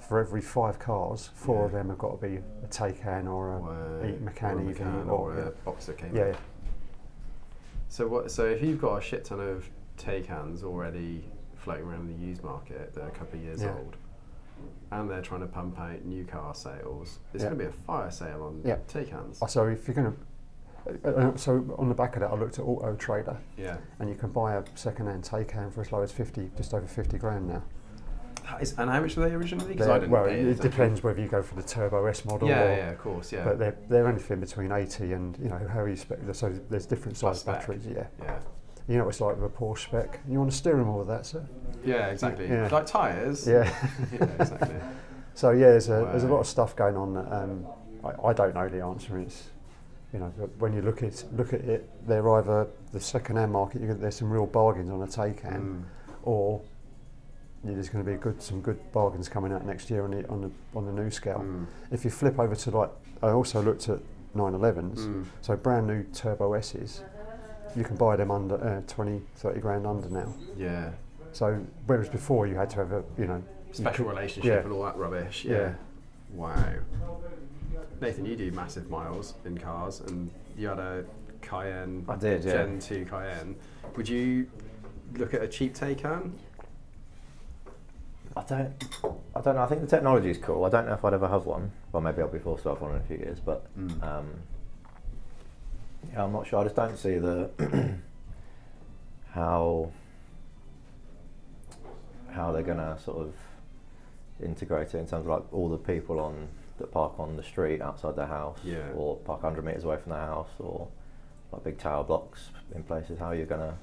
for 0.00 0.18
every 0.18 0.40
five 0.40 0.78
cars, 0.78 1.28
four 1.34 1.66
of 1.66 1.72
them 1.72 1.88
have 1.88 1.98
got 1.98 2.20
to 2.20 2.26
be 2.26 2.36
a 2.36 2.66
Taycan 2.68 3.26
or 3.32 3.54
a 3.54 3.58
Wow. 3.60 4.18
Macan 4.20 4.58
or 4.58 4.60
a 4.60 4.70
EV 4.70 5.08
or- 5.08 5.10
or 5.10 5.38
a 5.38 5.50
Boxer 5.64 5.92
came 5.92 6.14
yeah. 6.14 6.36
So 7.88 8.06
what? 8.08 8.30
So 8.30 8.44
if 8.46 8.62
you've 8.62 8.80
got 8.80 8.96
a 8.98 9.00
shit 9.00 9.24
ton 9.24 9.40
of 9.40 9.70
Taycans 9.96 10.62
already 10.64 11.28
floating 11.54 11.84
around 11.86 12.10
in 12.10 12.20
the 12.20 12.26
used 12.26 12.42
market 12.44 12.92
that 12.94 13.02
are 13.04 13.08
a 13.08 13.12
couple 13.12 13.38
of 13.38 13.44
years 13.44 13.62
Yeah. 13.62 13.74
old, 13.74 13.96
and 14.90 15.08
they're 15.08 15.22
trying 15.22 15.40
to 15.40 15.46
pump 15.46 15.78
out 15.78 16.04
new 16.04 16.24
car 16.24 16.54
sales, 16.54 17.20
it's 17.32 17.42
Yeah. 17.44 17.50
going 17.50 17.58
to 17.60 17.64
be 17.64 17.68
a 17.68 17.72
fire 17.72 18.10
sale 18.10 18.42
on 18.42 18.60
Yeah. 18.64 18.78
Taycans. 18.88 19.38
Oh, 19.40 19.46
So 19.46 19.66
if 19.66 19.86
you're 19.86 19.94
going 19.94 20.12
to, 20.12 20.18
uh, 21.04 21.36
so 21.36 21.74
on 21.78 21.88
the 21.88 21.94
back 21.94 22.16
of 22.16 22.20
that, 22.20 22.30
I 22.30 22.34
looked 22.34 22.58
at 22.58 22.64
Auto 22.64 22.94
Trader, 22.96 23.36
Yeah. 23.56 23.76
and 23.98 24.08
you 24.08 24.14
can 24.14 24.30
buy 24.30 24.54
a 24.54 24.62
second-hand 24.74 25.24
Taycan 25.24 25.72
for 25.72 25.80
as 25.80 25.92
low 25.92 26.02
as 26.02 26.12
fifty, 26.12 26.50
just 26.56 26.74
over 26.74 26.86
fifty 26.86 27.18
grand 27.18 27.48
now. 27.48 27.62
That 28.44 28.62
is- 28.62 28.74
and 28.78 28.88
how 28.88 29.00
much 29.00 29.16
were 29.16 29.28
they 29.28 29.34
originally? 29.34 29.72
I 29.80 29.98
didn't 29.98 30.10
well, 30.10 30.26
it 30.26 30.60
depends 30.60 31.02
whether 31.02 31.20
you 31.20 31.26
go 31.28 31.42
for 31.42 31.56
the 31.56 31.62
Turbo 31.62 32.06
S 32.06 32.24
model, 32.24 32.48
Yeah, 32.48 32.62
or, 32.62 32.76
yeah, 32.76 32.90
of 32.90 32.98
course, 32.98 33.32
yeah. 33.32 33.44
but 33.44 33.58
they're 33.58 33.76
they're 33.88 34.06
anything 34.06 34.38
between 34.40 34.70
eighty 34.72 35.12
and 35.12 35.36
you 35.38 35.48
know 35.48 35.60
how 35.68 35.84
you 35.84 35.96
spec. 35.96 36.18
So 36.32 36.52
there's 36.70 36.86
different 36.86 37.16
size 37.16 37.42
batteries. 37.42 37.86
Yeah, 37.86 38.06
yeah. 38.22 38.38
you 38.86 38.98
know 38.98 39.04
what 39.04 39.10
it's 39.10 39.20
like 39.20 39.34
with 39.36 39.44
a 39.44 39.48
Porsche 39.54 39.78
spec. 39.88 40.20
You 40.28 40.38
want 40.38 40.50
to 40.52 40.56
steer 40.56 40.76
them 40.76 40.88
all 40.88 40.98
with 40.98 41.08
that, 41.08 41.26
sir. 41.26 41.44
Yeah, 41.84 42.06
exactly. 42.08 42.46
Yeah. 42.48 42.68
Like 42.70 42.86
tyres. 42.86 43.46
Yeah. 43.48 43.64
yeah, 44.12 44.24
exactly. 44.38 44.76
So 45.34 45.50
yeah, 45.50 45.66
there's 45.72 45.90
a 45.90 46.08
there's 46.12 46.24
a 46.24 46.28
lot 46.28 46.40
of 46.40 46.46
stuff 46.46 46.74
going 46.74 46.96
on. 46.96 47.12
That, 47.12 47.30
um, 47.30 47.66
I, 48.02 48.28
I 48.28 48.32
don't 48.32 48.54
know 48.54 48.70
the 48.70 48.80
answer. 48.82 49.18
It's 49.18 49.50
you 50.16 50.20
know 50.20 50.32
but 50.38 50.48
when 50.58 50.72
you 50.72 50.80
look 50.80 51.02
at 51.02 51.22
look 51.36 51.52
at 51.52 51.60
it, 51.60 51.88
they're 52.08 52.26
either 52.36 52.66
the 52.92 53.00
second-hand 53.00 53.52
market. 53.52 53.82
You 53.82 53.88
get, 53.88 54.00
there's 54.00 54.16
some 54.16 54.30
real 54.30 54.46
bargains 54.46 54.90
on 54.90 55.02
a 55.02 55.06
Taycan, 55.06 55.60
Mm. 55.60 55.82
or 56.22 56.62
there's 57.62 57.90
going 57.90 58.02
to 58.02 58.10
be 58.10 58.16
good 58.16 58.40
some 58.40 58.62
good 58.62 58.78
bargains 58.92 59.28
coming 59.28 59.52
out 59.52 59.66
next 59.66 59.90
year 59.90 60.04
on 60.04 60.12
the 60.12 60.26
on 60.28 60.40
the 60.40 60.50
on 60.74 60.86
the 60.86 60.92
new 60.92 61.10
scale. 61.10 61.40
Mm. 61.44 61.66
If 61.90 62.02
you 62.04 62.10
flip 62.10 62.38
over 62.38 62.54
to 62.56 62.70
like, 62.70 62.90
I 63.22 63.28
also 63.28 63.60
looked 63.60 63.90
at 63.90 63.98
911s. 64.34 65.00
Mm. 65.00 65.24
So 65.42 65.54
brand 65.56 65.86
new 65.86 66.02
Turbo 66.14 66.54
S's, 66.54 67.02
you 67.76 67.84
can 67.84 67.96
buy 67.96 68.16
them 68.16 68.30
under 68.30 68.56
uh, 68.56 68.80
20, 68.86 69.20
30 69.36 69.60
grand 69.60 69.86
under 69.86 70.08
now. 70.08 70.32
Yeah. 70.56 70.92
So 71.32 71.60
whereas 71.86 72.08
before 72.08 72.46
you 72.46 72.54
had 72.54 72.70
to 72.70 72.76
have 72.76 72.92
a 72.92 73.04
you 73.18 73.26
know 73.26 73.42
Special 73.72 74.06
could- 74.06 74.10
relationship 74.16 74.50
yeah. 74.50 74.60
and 74.64 74.72
all 74.72 74.84
that 74.84 74.96
rubbish. 74.96 75.44
Yeah. 75.44 75.56
Yeah. 75.58 75.74
Wow. 76.32 76.74
Nathan, 78.00 78.26
you 78.26 78.36
do 78.36 78.50
massive 78.52 78.90
miles 78.90 79.34
in 79.44 79.56
cars, 79.58 80.00
and 80.00 80.30
you 80.56 80.68
had 80.68 80.78
a 80.78 81.04
Cayenne. 81.42 82.04
I 82.08 82.16
did, 82.16 82.44
yeah. 82.44 82.52
Gen 82.52 82.78
2 82.78 83.06
Cayenne. 83.06 83.56
Would 83.96 84.08
you 84.08 84.48
look 85.14 85.32
at 85.34 85.42
a 85.42 85.48
cheap 85.48 85.74
Taycan? 85.74 86.32
I 88.36 88.42
don't, 88.42 88.84
I 89.34 89.40
don't 89.40 89.54
know. 89.56 89.62
I 89.62 89.66
think 89.66 89.80
the 89.80 89.86
technology 89.86 90.28
is 90.28 90.36
cool. 90.36 90.64
I 90.64 90.68
don't 90.68 90.86
know 90.86 90.92
if 90.92 91.04
I'd 91.04 91.14
ever 91.14 91.28
have 91.28 91.46
one. 91.46 91.72
Well, 91.92 92.02
maybe 92.02 92.20
I'll 92.20 92.28
be 92.28 92.38
forced 92.38 92.64
to 92.64 92.70
have 92.70 92.80
one 92.82 92.90
in 92.90 92.98
a 92.98 93.04
few 93.04 93.16
years. 93.16 93.40
But 93.40 93.64
Mm. 93.78 94.02
um, 94.02 94.26
yeah, 96.12 96.22
I'm 96.24 96.32
not 96.32 96.46
sure. 96.46 96.60
I 96.60 96.64
just 96.64 96.76
don't 96.76 96.98
see 96.98 97.16
the 97.18 97.50
how 99.30 99.90
how 102.30 102.52
they're 102.52 102.62
gonna 102.62 102.98
sort 103.02 103.16
of 103.18 103.34
integrate 104.44 104.88
it 104.88 104.98
in 104.98 105.06
terms 105.06 105.12
of 105.24 105.26
like 105.26 105.50
all 105.52 105.70
the 105.70 105.78
people 105.78 106.20
on 106.20 106.46
that 106.78 106.90
park 106.92 107.18
on 107.18 107.36
the 107.36 107.42
street 107.42 107.80
outside 107.80 108.16
their 108.16 108.26
house, 108.26 108.58
Yeah. 108.64 108.90
or 108.94 109.16
park 109.16 109.42
100 109.42 109.64
meters 109.64 109.84
away 109.84 109.96
from 109.96 110.12
their 110.12 110.20
house, 110.26 110.50
or 110.58 110.88
like 111.52 111.64
big 111.64 111.78
tower 111.78 112.04
blocks 112.04 112.50
in 112.74 112.82
places. 112.82 113.18
How 113.18 113.30
you're 113.32 113.46
gonna 113.46 113.74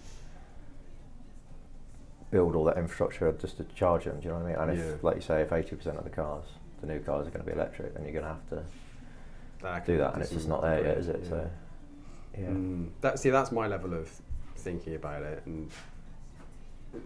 build 2.31 2.55
all 2.55 2.63
that 2.65 2.77
infrastructure 2.77 3.31
just 3.33 3.57
to 3.57 3.63
charge 3.75 4.05
them? 4.05 4.19
Do 4.19 4.25
you 4.25 4.29
know 4.33 4.39
what 4.39 4.45
I 4.45 4.65
mean? 4.65 4.69
And 4.71 4.79
Yeah. 4.79 4.93
if, 4.95 5.03
like 5.03 5.15
you 5.17 5.21
say, 5.21 5.41
if 5.41 5.51
80% 5.53 5.97
of 5.97 6.03
the 6.03 6.09
cars, 6.09 6.45
the 6.81 6.88
new 6.88 7.00
cars 7.00 7.27
are 7.27 7.29
going 7.29 7.45
to 7.45 7.50
be 7.50 7.55
electric, 7.55 7.93
then 7.93 8.03
you're 8.03 8.13
going 8.13 8.25
to 8.25 8.29
have 8.31 8.50
to 8.50 8.63
That 9.62 9.85
do 9.85 9.93
could 9.93 10.01
that, 10.01 10.13
and 10.15 10.21
it's 10.23 10.31
just 10.31 10.47
not 10.47 10.62
there 10.63 10.83
yet, 10.83 10.97
is 10.97 11.07
it? 11.09 11.19
Yeah. 11.23 11.29
So, 11.29 11.50
yeah. 12.39 12.47
Mm, 12.47 12.89
that 13.01 13.19
see, 13.19 13.29
that's 13.29 13.51
my 13.51 13.67
level 13.67 13.93
of 13.93 14.09
thinking 14.57 14.95
about 14.95 15.21
it, 15.21 15.43
and 15.45 15.69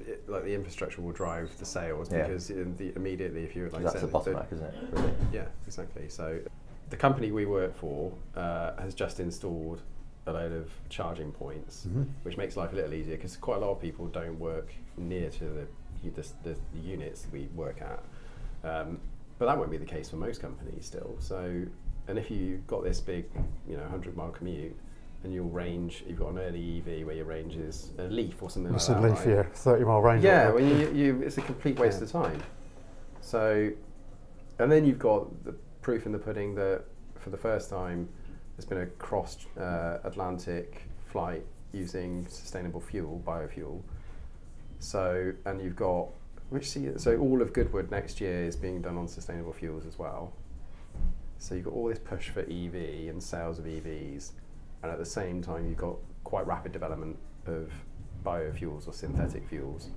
it, 0.08 0.28
like 0.30 0.44
the 0.44 0.54
infrastructure 0.54 1.02
will 1.02 1.12
drive 1.12 1.52
the 1.60 1.66
sales 1.66 2.12
Yeah. 2.12 2.24
because 2.28 2.50
in 2.50 2.76
the, 2.78 2.94
immediately, 2.96 3.44
if 3.44 3.56
you're 3.56 3.70
like 3.70 3.84
that's 3.84 4.02
the 4.02 4.08
bottleneck, 4.08 4.52
isn't 4.52 4.66
it? 4.66 4.74
Really? 4.92 5.14
Yeah, 5.32 5.46
exactly. 5.66 6.10
So 6.10 6.40
the 6.90 6.98
company 6.98 7.32
we 7.32 7.46
work 7.46 7.76
for 7.76 8.12
uh, 8.36 8.74
has 8.80 8.94
just 8.94 9.20
installed 9.20 9.82
a 10.26 10.32
load 10.34 10.52
of 10.52 10.70
charging 10.90 11.32
points, 11.32 11.88
Mhm. 11.90 12.06
which 12.24 12.38
makes 12.38 12.58
life 12.58 12.74
a 12.74 12.76
little 12.76 12.94
easier 12.94 13.16
because 13.16 13.38
quite 13.38 13.58
a 13.58 13.60
lot 13.62 13.72
of 13.72 13.82
people 13.82 14.08
don't 14.08 14.38
work 14.40 14.74
near 14.98 15.30
to 15.30 15.44
the 15.44 15.68
the, 16.04 16.22
the, 16.44 16.56
the 16.74 16.80
units 16.80 17.26
we 17.34 17.48
work 17.56 17.82
at. 17.82 18.04
Um, 18.64 19.00
but 19.40 19.48
that 19.48 19.58
won't 19.58 19.72
be 19.72 19.78
the 19.78 19.86
case 19.86 20.10
for 20.10 20.16
most 20.18 20.40
companies 20.42 20.86
still. 20.86 21.16
So, 21.20 21.64
and 22.08 22.20
if 22.20 22.30
you've 22.30 22.66
got 22.68 22.84
this 22.84 23.02
big, 23.02 23.26
you 23.68 23.76
know, 23.76 23.82
100 23.84 24.16
mile 24.16 24.30
commute 24.30 24.76
and 25.24 25.34
your 25.34 25.44
range, 25.44 26.04
you've 26.08 26.20
got 26.20 26.30
an 26.30 26.40
early 26.40 26.78
EV 26.86 27.06
where 27.06 27.16
your 27.16 27.26
range 27.26 27.56
is 27.56 27.92
a 27.98 28.04
leaf 28.04 28.42
or 28.42 28.50
something 28.50 28.74
It's 28.74 28.88
like 28.90 28.98
a 29.00 29.02
that. 29.02 29.08
leaf, 29.10 29.20
right? 29.26 29.28
yeah, 29.36 29.44
30 29.54 29.84
mile 29.86 30.02
range. 30.02 30.24
Yeah, 30.24 30.50
well, 30.52 30.64
you, 30.64 30.92
you, 30.94 31.22
it's 31.22 31.38
a 31.38 31.42
complete 31.42 31.80
waste 31.80 32.00
Yeah. 32.00 32.06
of 32.06 32.12
time. 32.12 32.44
So, 33.22 33.70
and 34.60 34.72
then 34.72 34.86
you've 34.86 35.00
got 35.00 35.44
the 35.44 35.54
proof 35.82 36.06
in 36.06 36.12
the 36.12 36.20
pudding 36.20 36.56
that 36.56 36.84
for 37.16 37.30
the 37.30 37.38
first 37.38 37.70
time 37.70 38.08
there's 38.56 38.66
been 38.66 38.80
a 38.82 38.86
cross 38.86 39.38
uh, 39.60 40.00
Atlantic 40.04 40.84
flight 41.06 41.44
using 41.74 42.26
sustainable 42.30 42.80
fuel, 42.82 43.22
biofuel. 43.26 43.82
So, 44.80 45.34
and 45.46 45.62
you've 45.62 45.76
got 45.76 46.08
which 46.50 46.70
see, 46.70 46.88
so 46.98 47.18
all 47.18 47.42
of 47.42 47.52
Goodwood 47.52 47.92
next 47.92 48.22
year 48.22 48.46
is 48.46 48.56
being 48.56 48.82
done 48.82 48.98
on 48.98 49.08
sustainable 49.10 49.52
fuels 49.52 49.86
as 49.86 50.00
well. 50.00 50.32
So 51.40 51.56
you've 51.56 51.66
got 51.66 51.74
all 51.74 51.88
this 51.90 52.00
push 52.00 52.30
for 52.30 52.40
EV 52.40 53.10
and 53.10 53.22
sales 53.22 53.60
of 53.60 53.66
EVs, 53.66 54.32
and 54.84 54.92
at 54.92 54.98
the 54.98 55.06
same 55.06 55.42
time 55.42 55.68
you've 55.68 55.78
got 55.78 55.96
quite 56.24 56.46
rapid 56.48 56.72
development 56.72 57.18
of 57.46 57.72
biofuels 58.26 58.88
or 58.88 58.94
synthetic 58.94 59.48
fuels. 59.48 59.90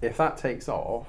If 0.00 0.16
that 0.16 0.36
takes 0.36 0.68
off, 0.68 1.06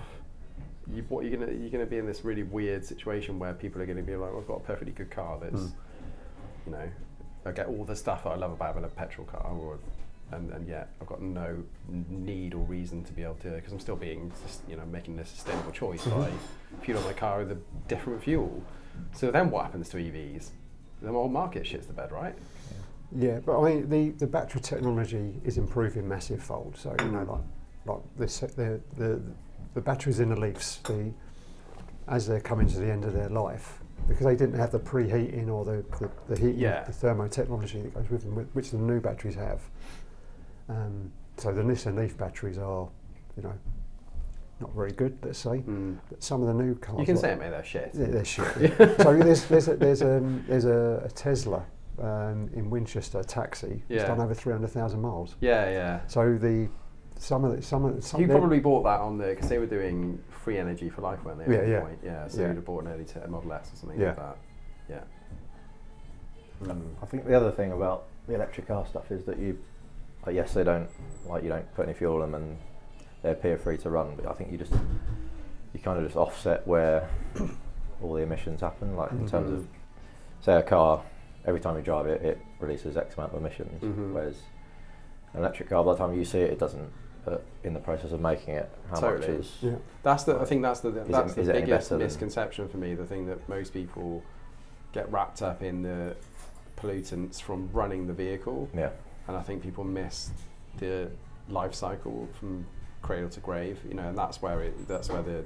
you, 0.94 1.04
what 1.10 1.26
you're 1.26 1.38
gonna 1.38 1.52
you're 1.52 1.70
gonna 1.70 1.86
be 1.86 1.98
in 1.98 2.06
this 2.06 2.24
really 2.24 2.44
weird 2.44 2.86
situation 2.86 3.40
where 3.40 3.54
people 3.54 3.82
are 3.82 3.86
gonna 3.86 4.04
be 4.04 4.16
like, 4.16 4.32
I've 4.36 4.48
got 4.48 4.58
a 4.58 4.60
perfectly 4.62 4.92
good 4.94 5.10
car 5.10 5.40
that's, 5.42 5.62
Mm. 5.64 5.72
you 6.66 6.72
know, 6.74 6.90
I 7.46 7.52
get 7.52 7.68
all 7.68 7.84
the 7.86 7.96
stuff 7.96 8.24
that 8.26 8.32
I 8.32 8.36
love 8.36 8.52
about 8.52 8.68
having 8.68 8.84
a 8.84 8.88
petrol 8.90 9.26
car, 9.26 9.42
or 9.52 9.80
and, 10.32 10.52
and 10.52 10.68
yet 10.68 10.90
I've 11.02 11.08
got 11.08 11.22
no 11.22 11.64
need 11.88 12.54
or 12.54 12.64
reason 12.66 13.04
to 13.06 13.14
be 13.14 13.24
able 13.24 13.36
to 13.36 13.50
because 13.52 13.72
I'm 13.74 13.80
still 13.80 13.96
being 13.96 14.32
you 14.68 14.76
know 14.76 14.86
making 14.86 15.18
a 15.20 15.26
sustainable 15.26 15.72
choice 15.72 16.06
by 16.08 16.30
fueling 16.82 17.04
my 17.06 17.14
car 17.14 17.40
with 17.40 17.52
a 17.52 17.58
different 17.88 18.22
fuel. 18.24 18.62
So 19.14 19.32
then 19.32 19.50
what 19.50 19.66
happens 19.66 19.90
to 19.90 19.98
EVs? 19.98 20.50
The 21.04 21.12
whole 21.12 21.28
market 21.28 21.64
shits 21.64 21.86
the 21.88 21.94
bed, 21.94 22.12
right? 22.12 22.36
Yeah, 23.16 23.40
but 23.46 23.60
I 23.60 23.70
mean, 23.70 23.90
the, 23.90 24.10
the 24.12 24.26
battery 24.28 24.62
technology 24.62 25.36
is 25.44 25.58
improving 25.58 26.08
massive 26.08 26.42
fold. 26.42 26.76
So, 26.78 26.96
you 27.00 27.12
know, 27.12 27.24
like, 27.86 27.96
like 27.98 28.02
this, 28.18 28.40
the, 28.40 28.80
the, 28.98 29.22
the 29.74 29.82
batteries 29.82 30.20
in 30.20 30.30
the 30.30 30.40
Leafs, 30.40 30.78
the, 30.86 31.12
as 32.08 32.26
they're 32.28 32.40
coming 32.42 32.68
to 32.68 32.80
the 32.80 32.90
end 32.90 33.06
of 33.06 33.14
their 33.14 33.30
life, 33.30 33.80
because 34.08 34.26
they 34.26 34.36
didn't 34.36 34.58
have 34.58 34.72
the 34.72 34.80
preheating 34.80 35.50
or 35.50 35.64
the, 35.66 35.84
the, 36.00 36.10
the 36.30 36.40
heating, 36.40 36.60
Yeah. 36.60 36.84
the 36.86 36.94
thermo 36.94 37.28
technology 37.28 37.82
that 37.82 37.94
goes 37.94 38.10
with 38.10 38.22
them, 38.24 38.50
which 38.54 38.72
the 38.72 38.78
new 38.78 39.00
batteries 39.00 39.36
have. 39.36 39.62
Um, 40.70 41.12
so 41.38 41.52
the 41.52 41.62
Nissan 41.62 41.98
Leaf 41.98 42.18
batteries 42.18 42.58
are, 42.58 42.88
you 43.38 43.44
know, 43.44 43.54
not 44.60 44.74
very 44.74 44.92
good, 44.92 45.18
let's 45.24 45.40
say. 45.40 45.64
But 46.10 46.24
some 46.24 46.42
of 46.42 46.48
the 46.48 46.54
new 46.64 46.76
cars, 46.76 47.00
You 47.00 47.06
can 47.06 47.16
like- 47.16 47.22
say 47.22 47.32
it, 47.34 47.40
mate. 47.40 47.50
They're 47.50 47.64
shit. 47.64 47.92
yeah, 47.94 48.06
they're 48.08 48.26
shit. 48.26 48.58
so 49.02 49.18
there's 49.18 49.46
there's 49.46 49.68
a, 49.68 49.76
there's 49.76 50.02
um, 50.02 50.44
there's 50.48 50.66
a, 50.66 51.02
a 51.06 51.10
Tesla 51.10 51.64
um, 52.02 52.50
in 52.54 52.70
Winchester, 52.70 53.20
a 53.20 53.24
taxi. 53.24 53.84
It's 53.90 54.02
Yeah. 54.02 54.08
done 54.08 54.22
over 54.22 54.34
three 54.34 54.54
hundred 54.54 54.70
thousand 54.72 55.02
miles. 55.02 55.36
Yeah, 55.42 55.70
yeah. 55.70 56.00
So 56.08 56.38
the 56.38 56.70
some 57.18 57.46
of 57.46 57.56
the, 57.56 57.62
some 57.62 57.86
of 57.86 57.96
the, 57.96 58.02
some 58.02 58.22
You 58.22 58.28
probably 58.28 58.60
bought 58.60 58.84
that 58.84 59.00
on 59.00 59.18
the 59.18 59.28
because 59.28 59.48
they 59.50 59.58
were 59.60 59.66
doing 59.66 60.22
free 60.30 60.58
energy 60.58 60.90
for 60.90 61.02
life, 61.02 61.24
weren't 61.24 61.40
they? 61.40 61.46
at 61.46 61.50
Yeah, 61.52 61.60
one 61.62 61.70
yeah. 61.72 61.80
Point? 61.82 62.00
Yeah. 62.04 62.28
So 62.28 62.42
Yeah. 62.42 62.48
you'd 62.48 62.56
have 62.58 62.66
bought 62.66 62.84
an 62.86 62.92
early 62.92 63.06
t- 63.06 63.20
Model 63.28 63.54
S 63.54 63.72
or 63.72 63.76
something 63.78 64.00
Yeah. 64.00 64.08
like 64.08 64.16
that. 64.18 64.38
Yeah. 64.90 65.00
Mm. 66.64 66.82
I 67.02 67.06
think 67.06 67.26
the 67.26 67.36
other 67.36 67.52
thing 67.52 67.72
about 67.72 68.06
the 68.28 68.36
electric 68.36 68.68
car 68.68 68.86
stuff 68.88 69.12
is 69.12 69.24
that 69.26 69.38
you, 69.38 69.58
like, 70.26 70.36
yes, 70.36 70.54
they 70.54 70.64
don't 70.64 70.90
like 71.28 71.44
you 71.44 71.50
don't 71.50 71.74
put 71.76 71.86
any 71.86 71.94
fuel 71.94 72.24
in 72.24 72.32
them 72.32 72.42
and 72.44 72.58
they 73.24 73.32
appear 73.32 73.58
free 73.58 73.78
to 73.80 73.90
run, 73.90 74.14
but 74.16 74.28
I 74.28 74.34
think 74.34 74.52
you 74.52 74.58
just 74.58 74.74
you 75.74 75.80
kind 75.80 75.98
of 75.98 76.06
just 76.06 76.16
offset 76.16 76.68
where 76.68 77.10
all 78.02 78.14
the 78.14 78.22
emissions 78.22 78.62
happen. 78.62 78.96
Like 78.96 79.12
in 79.12 79.28
terms 79.28 79.50
of 79.52 79.68
say 80.42 80.54
a 80.58 80.62
car, 80.62 81.02
every 81.46 81.60
time 81.60 81.76
you 81.78 81.82
drive 81.82 82.06
it, 82.06 82.22
it 82.22 82.38
releases 82.60 82.96
X 82.98 83.16
amount 83.16 83.34
of 83.34 83.40
emissions, 83.40 83.82
Mhm. 83.82 84.14
whereas 84.14 84.36
an 85.34 85.40
electric 85.40 85.70
car, 85.70 85.84
by 85.84 85.94
the 85.94 85.98
time 85.98 86.14
you 86.14 86.26
see 86.26 86.40
it, 86.42 86.52
it 86.52 86.60
doesn't. 86.60 86.92
But 87.26 87.46
in 87.64 87.74
the 87.74 87.80
process 87.80 88.12
of 88.12 88.20
making 88.20 88.56
it, 88.56 88.70
how 88.90 89.00
much 89.00 89.22
Totally. 89.22 89.38
is 89.38 89.58
yeah. 89.62 89.76
That's 90.04 90.26
the. 90.26 90.38
I 90.40 90.44
think 90.46 90.62
that's 90.62 90.82
the. 90.82 90.92
That's 90.92 91.38
is 91.38 91.48
the 91.48 91.54
biggest 91.54 91.90
misconception 91.92 92.68
for 92.68 92.76
me. 92.78 92.94
The 92.96 93.06
thing 93.06 93.26
that 93.28 93.48
most 93.48 93.74
people 93.74 94.22
get 94.92 95.10
wrapped 95.10 95.42
up 95.42 95.64
in 95.64 95.82
the 95.84 96.18
pollutants 96.76 97.42
from 97.42 97.70
running 97.72 98.08
the 98.08 98.14
vehicle, 98.14 98.68
yeah, 98.76 98.90
and 99.30 99.38
I 99.38 99.42
think 99.42 99.64
people 99.64 99.86
miss 99.86 100.32
the 100.80 101.10
life 101.48 101.74
cycle 101.74 102.28
from 102.38 102.66
cradle 103.04 103.30
to 103.30 103.40
grave. 103.40 103.80
You 103.88 103.94
know, 103.94 104.08
and 104.10 104.18
that's 104.18 104.42
where 104.42 104.62
it. 104.62 104.88
That's 104.88 105.10
where 105.10 105.22
the 105.22 105.46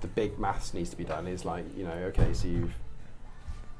the 0.00 0.08
big 0.08 0.38
maths 0.38 0.72
needs 0.72 0.88
to 0.90 0.96
be 0.96 1.04
done. 1.04 1.26
Is 1.26 1.44
like 1.44 1.64
you 1.76 1.84
know, 1.84 1.92
okay, 1.92 2.32
so 2.32 2.48
you've 2.48 2.74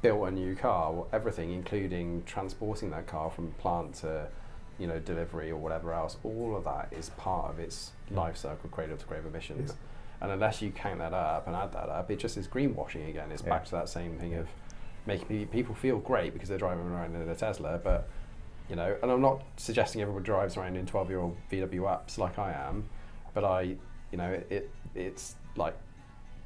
built 0.01 0.27
a 0.27 0.31
new 0.31 0.55
car, 0.55 0.93
well, 0.93 1.07
everything, 1.11 1.51
including 1.51 2.23
transporting 2.25 2.89
that 2.91 3.07
car 3.07 3.29
from 3.31 3.51
plant 3.53 3.95
to 3.95 4.27
you 4.77 4.87
know 4.87 4.99
delivery 4.99 5.49
or 5.49 5.57
whatever 5.57 5.91
else. 5.93 6.17
All 6.23 6.55
of 6.55 6.63
that 6.65 6.93
is 6.97 7.09
part 7.11 7.49
of 7.49 7.59
its 7.59 7.91
life 8.11 8.37
cycle, 8.37 8.69
cradle 8.69 8.97
to 8.97 9.05
grave 9.05 9.25
emissions. 9.25 9.73
And 10.21 10.31
unless 10.31 10.61
you 10.61 10.71
count 10.71 10.99
that 10.99 11.13
up 11.13 11.47
and 11.47 11.55
add 11.55 11.71
that 11.71 11.87
up, 11.87 12.11
it 12.11 12.19
just 12.19 12.35
is 12.37 12.45
greenwashing 12.47 13.09
again. 13.09 13.31
It's 13.31 13.41
Yeah. 13.41 13.49
back 13.49 13.65
to 13.65 13.71
that 13.71 13.87
same 13.87 14.17
thing 14.17 14.35
of 14.35 14.47
making 15.05 15.47
people 15.47 15.73
feel 15.73 15.97
great 15.97 16.33
because 16.33 16.49
they're 16.49 16.57
driving 16.57 16.85
around 16.87 17.15
in 17.15 17.27
a 17.29 17.35
Tesla, 17.35 17.79
but 17.81 18.09
you 18.69 18.75
know, 18.75 18.95
and 19.01 19.11
I'm 19.11 19.21
not 19.21 19.43
suggesting 19.57 20.01
everyone 20.01 20.23
drives 20.23 20.57
around 20.57 20.77
in 20.77 20.85
12 20.85 21.09
year 21.09 21.19
old 21.19 21.37
VW 21.51 21.89
Ups 21.89 22.17
like 22.17 22.37
I 22.37 22.51
am, 22.51 22.85
but 23.33 23.43
I, 23.43 23.61
you 24.11 24.17
know, 24.17 24.31
it, 24.31 24.47
it 24.49 24.71
it's 24.95 25.35
like 25.55 25.75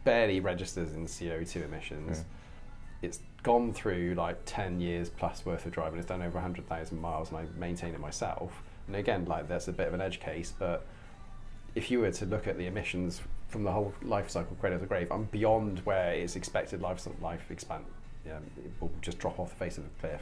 barely 0.03 0.39
registers 0.39 0.93
in 0.93 1.05
CO2 1.05 1.65
emissions. 1.65 2.19
Mm. 2.19 2.23
It's 3.01 3.19
gone 3.41 3.73
through 3.73 4.15
like 4.15 4.37
10 4.45 4.79
years 4.79 5.09
plus 5.09 5.45
worth 5.45 5.65
of 5.65 5.71
driving. 5.71 5.99
It's 5.99 6.07
done 6.07 6.21
over 6.21 6.35
100,000 6.35 6.99
miles 6.99 7.29
and 7.29 7.39
I 7.39 7.45
maintain 7.57 7.93
it 7.93 7.99
myself. 7.99 8.63
And 8.87 8.95
again, 8.95 9.25
like 9.25 9.47
that's 9.47 9.67
a 9.67 9.73
bit 9.73 9.87
of 9.87 9.93
an 9.93 10.01
edge 10.01 10.19
case, 10.19 10.53
but 10.57 10.85
if 11.75 11.89
you 11.89 11.99
were 11.99 12.11
to 12.11 12.25
look 12.25 12.47
at 12.47 12.57
the 12.57 12.67
emissions 12.67 13.21
from 13.47 13.63
the 13.63 13.71
whole 13.71 13.93
life 14.01 14.29
cycle 14.29 14.55
cradle 14.59 14.79
to 14.79 14.83
the 14.83 14.87
grave, 14.87 15.11
I'm 15.11 15.25
beyond 15.25 15.79
where 15.79 16.13
it's 16.13 16.35
expected 16.35 16.81
life 16.81 17.05
life 17.21 17.49
expand. 17.49 17.85
Yeah, 18.25 18.37
it 18.57 18.71
will 18.79 18.91
just 19.01 19.19
drop 19.19 19.39
off 19.39 19.49
the 19.49 19.55
face 19.55 19.77
of 19.77 19.83
the 19.83 19.89
cliff. 19.99 20.21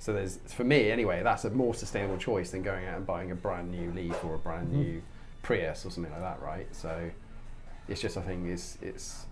So 0.00 0.14
there's, 0.14 0.38
for 0.46 0.64
me 0.64 0.90
anyway, 0.90 1.22
that's 1.22 1.44
a 1.44 1.50
more 1.50 1.74
sustainable 1.74 2.16
choice 2.16 2.50
than 2.50 2.62
going 2.62 2.86
out 2.86 2.96
and 2.96 3.06
buying 3.06 3.30
a 3.30 3.34
brand 3.34 3.70
new 3.70 3.92
Leaf 3.92 4.24
or 4.24 4.34
a 4.34 4.38
brand 4.38 4.68
Mhm. 4.68 4.72
new 4.72 5.02
Prius 5.42 5.84
or 5.84 5.90
something 5.90 6.10
like 6.12 6.22
that, 6.22 6.40
right? 6.42 6.66
So 6.74 7.10
it's 7.86 8.00
just 8.00 8.16
I 8.16 8.22
think 8.22 8.46
it's 8.48 8.78
it's 8.80 9.26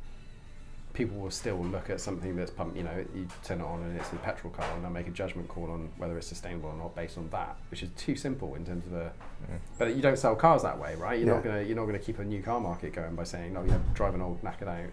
people 0.93 1.17
will 1.19 1.31
still 1.31 1.57
look 1.59 1.89
at 1.91 2.01
something 2.01 2.37
that's 2.37 2.51
pumped. 2.51 2.77
You 2.77 2.83
know, 2.83 3.05
you 3.15 3.27
turn 3.45 3.61
it 3.61 3.65
on 3.65 3.83
and 3.83 3.99
it's 3.99 4.13
a 4.13 4.17
petrol 4.17 4.53
car, 4.53 4.67
and 4.75 4.83
they'll 4.85 4.91
make 4.91 5.07
a 5.09 5.11
judgment 5.13 5.49
call 5.49 5.71
on 5.71 5.89
whether 5.97 6.19
it's 6.19 6.27
sustainable 6.27 6.69
or 6.71 6.77
not 6.77 6.95
based 6.95 7.17
on 7.17 7.29
that, 7.31 7.57
which 7.71 7.83
is 7.83 7.89
too 7.97 8.15
simple 8.17 8.55
in 8.55 8.67
terms 8.67 8.85
of 8.87 8.93
a. 8.93 9.05
Mm. 9.51 9.59
But 9.79 9.97
you 9.97 10.03
don't 10.03 10.19
sell 10.19 10.35
cars 10.37 10.63
that 10.65 10.79
way, 10.79 10.97
right? 10.97 11.19
You're 11.19 11.35
not 11.35 11.43
gonna 11.45 11.63
you're 11.63 11.77
not 11.77 11.87
gonna 11.87 11.99
keep 11.99 12.19
a 12.19 12.25
new 12.25 12.43
car 12.43 12.61
market 12.61 12.93
going 12.93 13.15
by 13.15 13.25
saying 13.25 13.55
no, 13.55 13.63
you 13.63 13.71
have 13.71 13.95
drive 13.95 14.15
an 14.15 14.21
old 14.21 14.43
knackered 14.43 14.69
out 14.69 14.91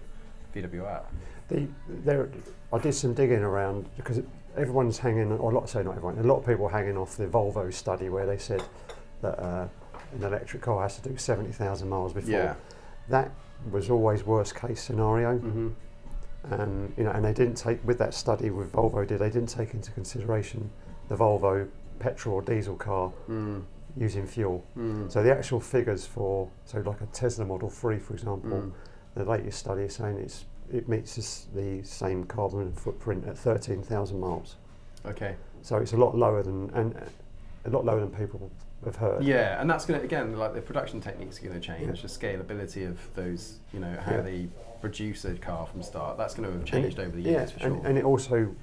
VW. 0.53 1.01
The, 1.49 1.67
there, 1.89 2.29
I 2.71 2.77
did 2.79 2.93
some 2.93 3.13
digging 3.13 3.39
around 3.43 3.89
because 3.97 4.19
it, 4.19 4.25
everyone's 4.57 4.97
hanging, 4.99 5.31
or 5.33 5.51
a 5.51 5.55
lot, 5.55 5.69
say 5.69 5.83
not 5.83 5.91
everyone, 5.95 6.17
a 6.19 6.23
lot 6.23 6.37
of 6.39 6.45
people 6.45 6.67
hanging 6.67 6.97
off 6.97 7.17
the 7.17 7.25
Volvo 7.27 7.73
study 7.73 8.09
where 8.09 8.25
they 8.25 8.37
said 8.37 8.63
that 9.21 9.39
uh, 9.39 9.67
an 10.15 10.23
electric 10.23 10.61
car 10.61 10.81
has 10.83 10.97
to 10.99 11.09
do 11.09 11.17
70,000 11.17 11.87
miles 11.89 12.13
before. 12.13 12.31
Yeah. 12.31 12.55
That 13.09 13.31
was 13.71 13.89
always 13.89 14.23
worst 14.25 14.55
case 14.55 14.81
scenario. 14.81 15.37
Mm-hmm. 15.37 15.69
and 16.53 16.93
you 16.97 17.03
know, 17.03 17.11
and 17.11 17.25
they 17.25 17.33
didn't 17.33 17.55
take 17.55 17.83
with 17.85 17.97
that 17.97 18.13
study 18.13 18.49
with 18.51 18.71
Volvo 18.71 19.05
did 19.07 19.17
they 19.19 19.29
didn't 19.31 19.49
take 19.49 19.73
into 19.73 19.91
consideration 19.91 20.69
the 21.09 21.15
Volvo 21.15 21.67
petrol 21.99 22.35
or 22.35 22.41
diesel 22.43 22.75
car 22.75 23.11
Mm. 23.27 23.63
using 23.97 24.27
fuel. 24.27 24.63
Mm. 24.77 25.11
So 25.11 25.23
the 25.23 25.35
actual 25.35 25.59
figures 25.59 26.05
for 26.05 26.47
so 26.65 26.79
like 26.81 27.01
a 27.01 27.07
Tesla 27.07 27.45
Model 27.45 27.69
3 27.69 27.97
for 27.97 28.13
example, 28.13 28.51
Mm. 28.51 28.71
the 29.15 29.23
latest 29.25 29.57
study 29.59 29.83
is 29.83 29.95
saying 29.95 30.17
it's 30.17 30.45
it 30.71 30.87
meets 30.89 31.15
this, 31.15 31.47
the 31.53 31.81
same 31.83 32.23
carbon 32.25 32.71
footprint 32.73 33.25
at 33.27 33.37
13,000 33.37 34.19
miles. 34.19 34.55
Okay. 35.05 35.35
So 35.61 35.77
it's 35.77 35.93
a 35.93 35.97
lot 35.97 36.15
lower 36.17 36.43
than 36.43 36.69
and 36.73 36.95
uh, 36.95 36.99
a 37.65 37.69
lot 37.69 37.85
lower 37.85 37.99
than 37.99 38.09
people 38.11 38.51
have 38.83 38.95
heard. 38.95 39.23
Yeah, 39.23 39.59
and 39.59 39.69
that's 39.69 39.85
gonna 39.85 40.01
again 40.01 40.37
like 40.37 40.53
the 40.53 40.61
production 40.61 41.01
techniques 41.01 41.41
are 41.41 41.47
gonna 41.47 41.59
change. 41.59 41.81
Yeah. 41.85 41.91
The 42.01 42.07
scalability 42.07 42.87
of 42.89 42.99
those, 43.15 43.59
you 43.73 43.79
know, 43.79 43.95
how 44.01 44.13
Yeah. 44.13 44.21
they 44.21 44.47
produce 44.81 45.25
a 45.25 45.33
car 45.35 45.65
from 45.65 45.81
start. 45.81 46.17
That's 46.17 46.35
gonna 46.35 46.51
have 46.51 46.65
changed 46.65 46.99
it- 46.99 47.07
over 47.07 47.15
the 47.15 47.21
yeah, 47.23 47.31
years 47.31 47.51
for 47.51 47.65
and, 47.65 47.75
sure. 47.77 47.87
and 47.87 47.97
it 47.97 48.03
also 48.05 48.55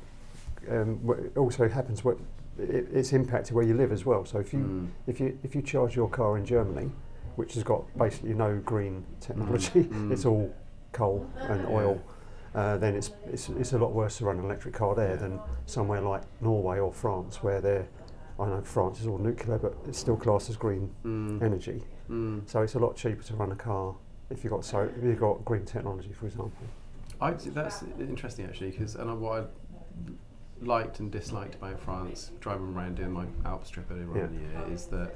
um, 0.70 1.00
it 1.34 1.36
also 1.36 1.68
happens 1.68 2.04
what 2.04 2.18
it, 2.58 2.86
it's 2.92 3.12
impacted 3.12 3.54
where 3.54 3.64
you 3.64 3.74
live 3.74 3.90
as 3.92 4.04
well. 4.06 4.24
So 4.24 4.38
if 4.38 4.52
you 4.52 4.60
Mm. 4.60 4.88
if 5.08 5.18
you 5.20 5.38
if 5.42 5.54
you 5.56 5.62
charge 5.62 5.96
your 5.96 6.08
car 6.08 6.36
in 6.38 6.44
Germany, 6.46 6.92
which 7.36 7.54
has 7.54 7.64
got 7.64 7.82
basically 7.98 8.34
no 8.34 8.58
green 8.64 9.04
technology, 9.20 9.84
mm. 9.84 10.12
it's 10.12 10.24
all 10.24 10.54
coal 10.92 11.28
and 11.40 11.66
oil. 11.66 12.00
Uh, 12.55 12.76
then 12.76 12.94
it's, 12.94 13.12
it's 13.26 13.48
it's 13.48 13.72
a 13.72 13.78
lot 13.78 13.92
worse 13.92 14.18
to 14.18 14.26
run 14.26 14.38
an 14.38 14.44
electric 14.44 14.74
car 14.74 14.94
there 14.94 15.11
Yeah. 15.11 15.16
than 15.16 15.40
somewhere 15.66 16.00
like 16.02 16.22
Norway 16.42 16.78
or 16.78 16.92
France, 16.92 17.42
where 17.42 17.61
they're 17.61 17.87
I 18.38 18.46
know 18.46 18.61
France 18.62 19.00
is 19.00 19.07
all 19.07 19.18
nuclear, 19.18 19.59
but 19.59 19.74
it's 19.87 19.98
still 19.98 20.16
classed 20.16 20.50
as 20.50 20.57
green 20.57 20.90
Mm. 21.05 21.42
energy. 21.42 21.83
Mm. 22.11 22.42
So 22.48 22.62
it's 22.62 22.74
a 22.74 22.78
lot 22.78 22.96
cheaper 22.96 23.22
to 23.22 23.37
run 23.37 23.52
a 23.52 23.57
car 23.57 23.94
if 24.31 24.44
you 24.44 24.50
got 24.50 24.64
so 24.64 24.81
if 24.96 25.02
you 25.02 25.14
got 25.14 25.44
green 25.44 25.64
technology, 25.64 26.12
for 26.12 26.26
example. 26.26 26.52
I, 27.20 27.33
that's 27.33 27.85
interesting 28.00 28.44
actually, 28.46 28.70
because 28.72 28.96
and 28.96 29.09
I- 29.11 29.14
what 29.14 29.40
I 29.40 29.46
liked 30.64 31.00
and 31.00 31.11
disliked 31.11 31.55
about 31.57 31.78
France, 31.81 32.31
driving 32.40 32.74
around 32.74 32.96
doing 32.96 33.12
my 33.12 33.24
Alps 33.44 33.70
trip 33.70 33.87
earlier 33.90 34.11
on 34.11 34.16
in 34.16 34.35
the 34.35 34.40
year, 34.40 34.64
is 34.72 34.87
that 34.87 35.14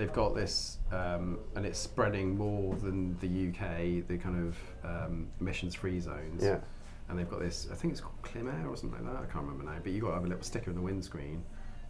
they've 0.00 0.12
got 0.14 0.34
this, 0.34 0.78
um, 0.92 1.38
and 1.54 1.66
it's 1.66 1.78
spreading 1.78 2.34
more 2.36 2.74
than 2.76 3.18
the 3.20 3.48
UK, 3.50 4.08
the 4.08 4.16
kind 4.16 4.48
of 4.48 4.56
um, 4.82 5.28
emissions-free 5.42 6.00
zones. 6.00 6.42
Yeah. 6.42 6.58
And 7.10 7.18
they've 7.18 7.28
got 7.28 7.40
this, 7.40 7.68
I 7.70 7.74
think 7.74 7.92
it's 7.92 8.00
called 8.00 8.22
Climair 8.22 8.66
or 8.66 8.76
something 8.78 9.04
like 9.04 9.12
that. 9.14 9.22
I 9.28 9.30
can't 9.30 9.44
remember 9.44 9.64
now. 9.70 9.76
But 9.82 9.92
you've 9.92 10.00
got 10.00 10.08
to 10.08 10.14
have 10.14 10.24
a 10.24 10.28
little 10.28 10.42
sticker 10.42 10.70
in 10.70 10.76
the 10.76 10.82
windscreen, 10.82 11.44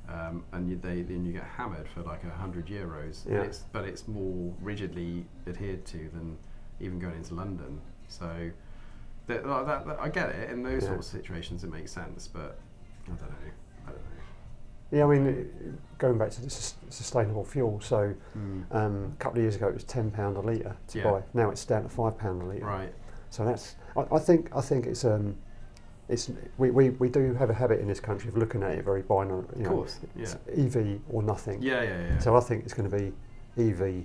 um, 0.08 0.42
and 0.52 0.68
you, 0.68 0.76
they 0.76 1.02
then 1.02 1.24
you 1.24 1.32
get 1.32 1.44
hammered 1.44 1.86
for 1.86 2.02
like 2.02 2.24
a 2.24 2.30
hundred 2.30 2.66
euros. 2.66 3.24
And 3.26 3.34
Yeah. 3.36 3.42
It's, 3.42 3.58
but 3.70 3.84
it's 3.84 4.08
more 4.08 4.52
rigidly 4.60 5.24
adhered 5.46 5.86
to 5.86 5.98
than 6.12 6.36
even 6.80 6.98
going 6.98 7.14
into 7.14 7.34
London. 7.34 7.80
So 8.08 8.50
that, 9.28 9.46
like 9.46 9.66
that, 9.66 9.86
that- 9.86 10.00
I 10.00 10.08
get 10.08 10.30
it. 10.30 10.50
In 10.50 10.64
those 10.64 10.82
Yeah. 10.82 10.88
sorts 10.88 11.12
of 11.14 11.20
situations, 11.20 11.62
it 11.62 11.70
makes 11.70 11.92
sense. 11.92 12.26
But 12.26 12.58
I 13.04 13.10
don't 13.10 13.20
know. 13.30 13.52
Yeah, 14.90 15.04
I 15.04 15.06
mean, 15.06 15.78
going 15.98 16.18
back 16.18 16.30
to 16.30 16.40
the 16.42 16.50
sustainable 16.50 17.44
fuel, 17.44 17.80
so 17.80 18.12
um, 18.72 19.14
a 19.18 19.22
couple 19.22 19.38
of 19.38 19.42
years 19.44 19.56
ago 19.56 19.68
it 19.68 19.74
was 19.74 19.84
ten 19.84 20.10
pound 20.10 20.36
a 20.36 20.40
litre 20.40 20.76
to 20.88 20.98
Yeah. 20.98 21.10
buy. 21.10 21.22
Now 21.34 21.50
it's 21.50 21.64
down 21.64 21.84
to 21.84 21.88
five 21.88 22.18
pound 22.18 22.42
a 22.42 22.44
litre. 22.46 22.64
Right. 22.66 22.94
So 23.30 23.44
that's 23.44 23.76
I, 23.96 24.02
I 24.12 24.18
think 24.18 24.50
I 24.54 24.60
think 24.60 24.86
it's 24.86 25.04
um 25.04 25.36
it's 26.08 26.28
we, 26.58 26.72
we, 26.72 26.90
we 26.90 27.08
do 27.08 27.34
have 27.34 27.50
a 27.50 27.54
habit 27.54 27.78
in 27.78 27.86
this 27.86 28.00
country 28.00 28.28
of 28.28 28.36
looking 28.36 28.64
at 28.64 28.72
it 28.72 28.84
very 28.84 29.02
binary. 29.02 29.44
You 29.56 29.62
Of 29.62 29.68
course. 29.68 30.00
Yeah. 30.16 30.34
EV 30.56 31.00
or 31.08 31.22
nothing. 31.22 31.62
Yeah. 31.62 31.82
Yeah. 31.82 32.00
Yeah. 32.08 32.18
So 32.18 32.36
I 32.36 32.40
think 32.40 32.64
it's 32.64 32.74
going 32.74 32.90
to 32.90 32.96
be 32.96 33.12
EV, 33.70 34.04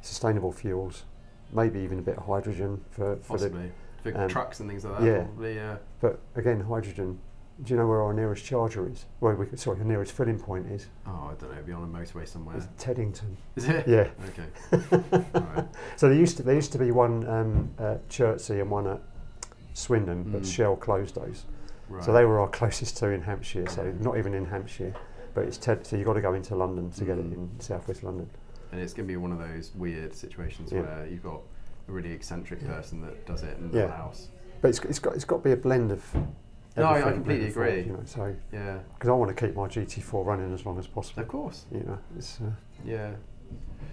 sustainable 0.00 0.50
fuels, 0.50 1.04
maybe 1.52 1.78
even 1.78 2.00
a 2.00 2.02
bit 2.02 2.16
of 2.16 2.26
hydrogen 2.26 2.84
for, 2.90 3.16
for 3.22 3.38
the. 3.38 3.70
For 4.02 4.16
um, 4.18 4.28
trucks 4.28 4.58
and 4.60 4.68
things 4.68 4.84
like 4.84 4.98
that. 4.98 5.06
yeah. 5.06 5.22
Probably. 5.22 5.54
Yeah. 5.54 5.76
But 6.00 6.18
again, 6.34 6.60
hydrogen. 6.60 7.20
Do 7.62 7.72
you 7.72 7.78
know 7.78 7.86
where 7.86 8.02
our 8.02 8.12
nearest 8.12 8.44
charger 8.44 8.88
is? 8.90 9.04
Well, 9.20 9.34
we, 9.34 9.46
sorry, 9.56 9.78
our 9.78 9.84
nearest 9.84 10.12
filling 10.12 10.40
point 10.40 10.66
is. 10.72 10.86
Oh, 11.06 11.30
I 11.30 11.34
don't 11.40 11.42
know. 11.50 11.52
It'd 11.52 11.66
Be 11.66 11.72
on 11.72 11.84
a 11.84 11.86
motorway 11.86 12.26
somewhere. 12.26 12.56
Is 12.56 12.66
Teddington. 12.78 13.36
Is 13.54 13.68
it? 13.68 13.86
Yeah. 13.86 14.08
Okay. 14.28 15.22
Right. 15.34 15.64
So 15.96 16.08
there 16.08 16.18
used 16.18 16.36
to 16.38 16.42
there 16.42 16.54
used 16.56 16.72
to 16.72 16.78
be 16.78 16.90
one 16.90 17.26
um, 17.28 17.70
at 17.78 18.08
Chertsey 18.08 18.58
and 18.60 18.70
one 18.70 18.86
at 18.88 19.00
Swindon, 19.74 20.24
but 20.24 20.42
Mm. 20.42 20.52
Shell 20.52 20.76
closed 20.76 21.14
those. 21.14 21.44
Right. 21.88 22.02
So 22.02 22.12
they 22.12 22.24
were 22.24 22.40
our 22.40 22.48
closest 22.48 22.96
two 22.96 23.06
in 23.10 23.22
Hampshire. 23.22 23.68
So 23.68 23.92
not 24.00 24.18
even 24.18 24.34
in 24.34 24.46
Hampshire, 24.46 24.92
but 25.34 25.44
it's 25.44 25.56
Ted. 25.56 25.86
So 25.86 25.94
you've 25.96 26.06
got 26.06 26.14
to 26.14 26.22
go 26.22 26.34
into 26.34 26.56
London 26.56 26.90
to 26.92 27.04
get 27.04 27.18
it 27.18 27.30
Mm. 27.30 27.34
in 27.34 27.50
southwest 27.60 28.02
London. 28.02 28.28
And 28.72 28.80
it's 28.80 28.92
going 28.92 29.06
to 29.06 29.12
be 29.12 29.16
one 29.16 29.30
of 29.30 29.38
those 29.38 29.70
weird 29.76 30.12
situations 30.12 30.72
Yeah. 30.72 30.80
where 30.80 31.06
you've 31.06 31.22
got 31.22 31.40
a 31.88 31.92
really 31.92 32.10
eccentric 32.10 32.62
Yeah. 32.62 32.68
person 32.74 33.00
that 33.02 33.24
does 33.26 33.44
it 33.44 33.56
and 33.58 33.72
Yeah. 33.72 33.96
else. 33.96 34.28
But 34.60 34.68
it's, 34.70 34.80
it's 34.80 34.98
got 34.98 35.14
it's 35.14 35.24
got 35.24 35.36
to 35.36 35.42
be 35.44 35.52
a 35.52 35.56
blend 35.56 35.92
of. 35.92 36.04
No, 36.76 36.84
I- 36.86 36.98
I 37.08 37.12
completely 37.12 37.46
moving 37.46 37.52
forward, 37.52 37.68
agree. 37.72 37.82
You 37.86 37.92
know, 37.92 38.02
so 38.04 38.34
Yeah, 38.52 38.78
because 38.94 39.08
I 39.08 39.12
want 39.12 39.36
to 39.36 39.46
keep 39.46 39.54
my 39.54 39.68
GT4 39.68 40.24
running 40.26 40.52
as 40.52 40.66
long 40.66 40.78
as 40.78 40.86
possible. 40.86 41.22
of 41.22 41.28
course. 41.28 41.66
You 41.70 41.80
know, 41.80 41.98
it's 42.16 42.40
uh, 42.40 42.50
Yeah, 42.84 43.12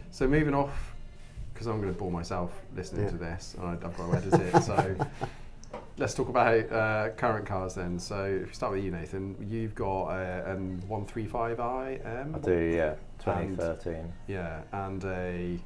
So 0.09 0.27
moving 0.27 0.53
off, 0.53 0.95
because 1.53 1.67
I'm 1.67 1.79
going 1.79 1.93
to 1.93 1.97
bore 1.99 2.11
myself 2.11 2.51
listening 2.75 3.03
Yeah. 3.05 3.11
to 3.11 3.17
this, 3.17 3.55
and 3.57 3.67
I- 3.67 3.73
I've 3.73 3.95
got 3.97 4.11
to 4.11 4.17
edit 4.17 4.33
it. 4.55 4.63
So 4.63 4.95
let's 5.97 6.13
talk 6.15 6.29
about 6.29 6.71
uh, 6.71 7.09
current 7.17 7.45
cars 7.45 7.75
then. 7.75 7.99
So 7.99 8.25
if 8.25 8.47
you 8.47 8.53
start 8.53 8.73
with 8.73 8.83
you, 8.83 8.91
Nathan, 8.91 9.35
you've 9.47 9.75
got 9.75 10.05
uh, 10.07 10.43
an 10.47 10.81
135i 10.89 12.03
M. 12.05 12.35
I 12.35 12.39
do, 12.39 12.51
yeah. 12.75 12.89
And- 13.27 13.55
2013. 13.57 14.11
Yeah, 14.27 14.61
and 14.71 15.03
a 15.05 15.59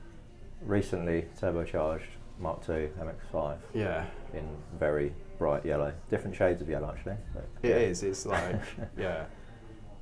Recently 0.62 1.28
turbocharged 1.40 2.02
Mark 2.40 2.68
II 2.68 2.90
MX5 3.00 3.58
yeah. 3.74 4.06
in 4.34 4.48
very 4.80 5.14
bright 5.38 5.66
yellow. 5.66 5.94
Different 6.10 6.36
shades 6.36 6.62
of 6.62 6.70
yellow, 6.70 6.90
actually. 6.96 7.16
but 7.34 7.46
It 7.64 7.70
yeah. 7.70 7.76
is. 7.78 8.04
It's 8.04 8.26
like 8.26 8.56
yeah, 8.98 9.26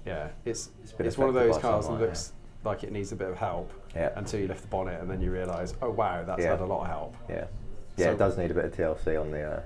yeah. 0.05 0.29
It's 0.45 0.69
It's 0.83 0.93
it's 0.99 1.17
one 1.17 1.29
of 1.29 1.33
those 1.35 1.55
by 1.55 1.61
cars 1.61 1.85
that 1.85 1.91
sunlight, 1.91 2.01
looks 2.09 2.33
like 2.63 2.83
it 2.83 2.91
needs 2.91 3.11
a 3.11 3.15
bit 3.15 3.27
of 3.29 3.37
help 3.37 3.71
Yeah. 3.95 4.11
until 4.15 4.39
you 4.39 4.47
lift 4.47 4.61
the 4.61 4.67
bonnet 4.69 5.01
and 5.01 5.09
then 5.09 5.21
you 5.21 5.31
realise, 5.31 5.73
oh 5.81 5.89
wow, 5.91 6.23
that's 6.23 6.41
Yeah. 6.43 6.51
had 6.51 6.61
a 6.61 6.65
lot 6.65 6.81
of 6.81 6.87
help. 6.87 7.15
Yeah, 7.29 7.45
yeah, 7.97 8.05
So- 8.07 8.11
it 8.13 8.17
does 8.17 8.37
need 8.37 8.51
a 8.51 8.53
bit 8.53 8.65
of 8.65 8.71
TLC 8.75 9.19
on 9.19 9.31
the 9.31 9.41
uh, 9.43 9.61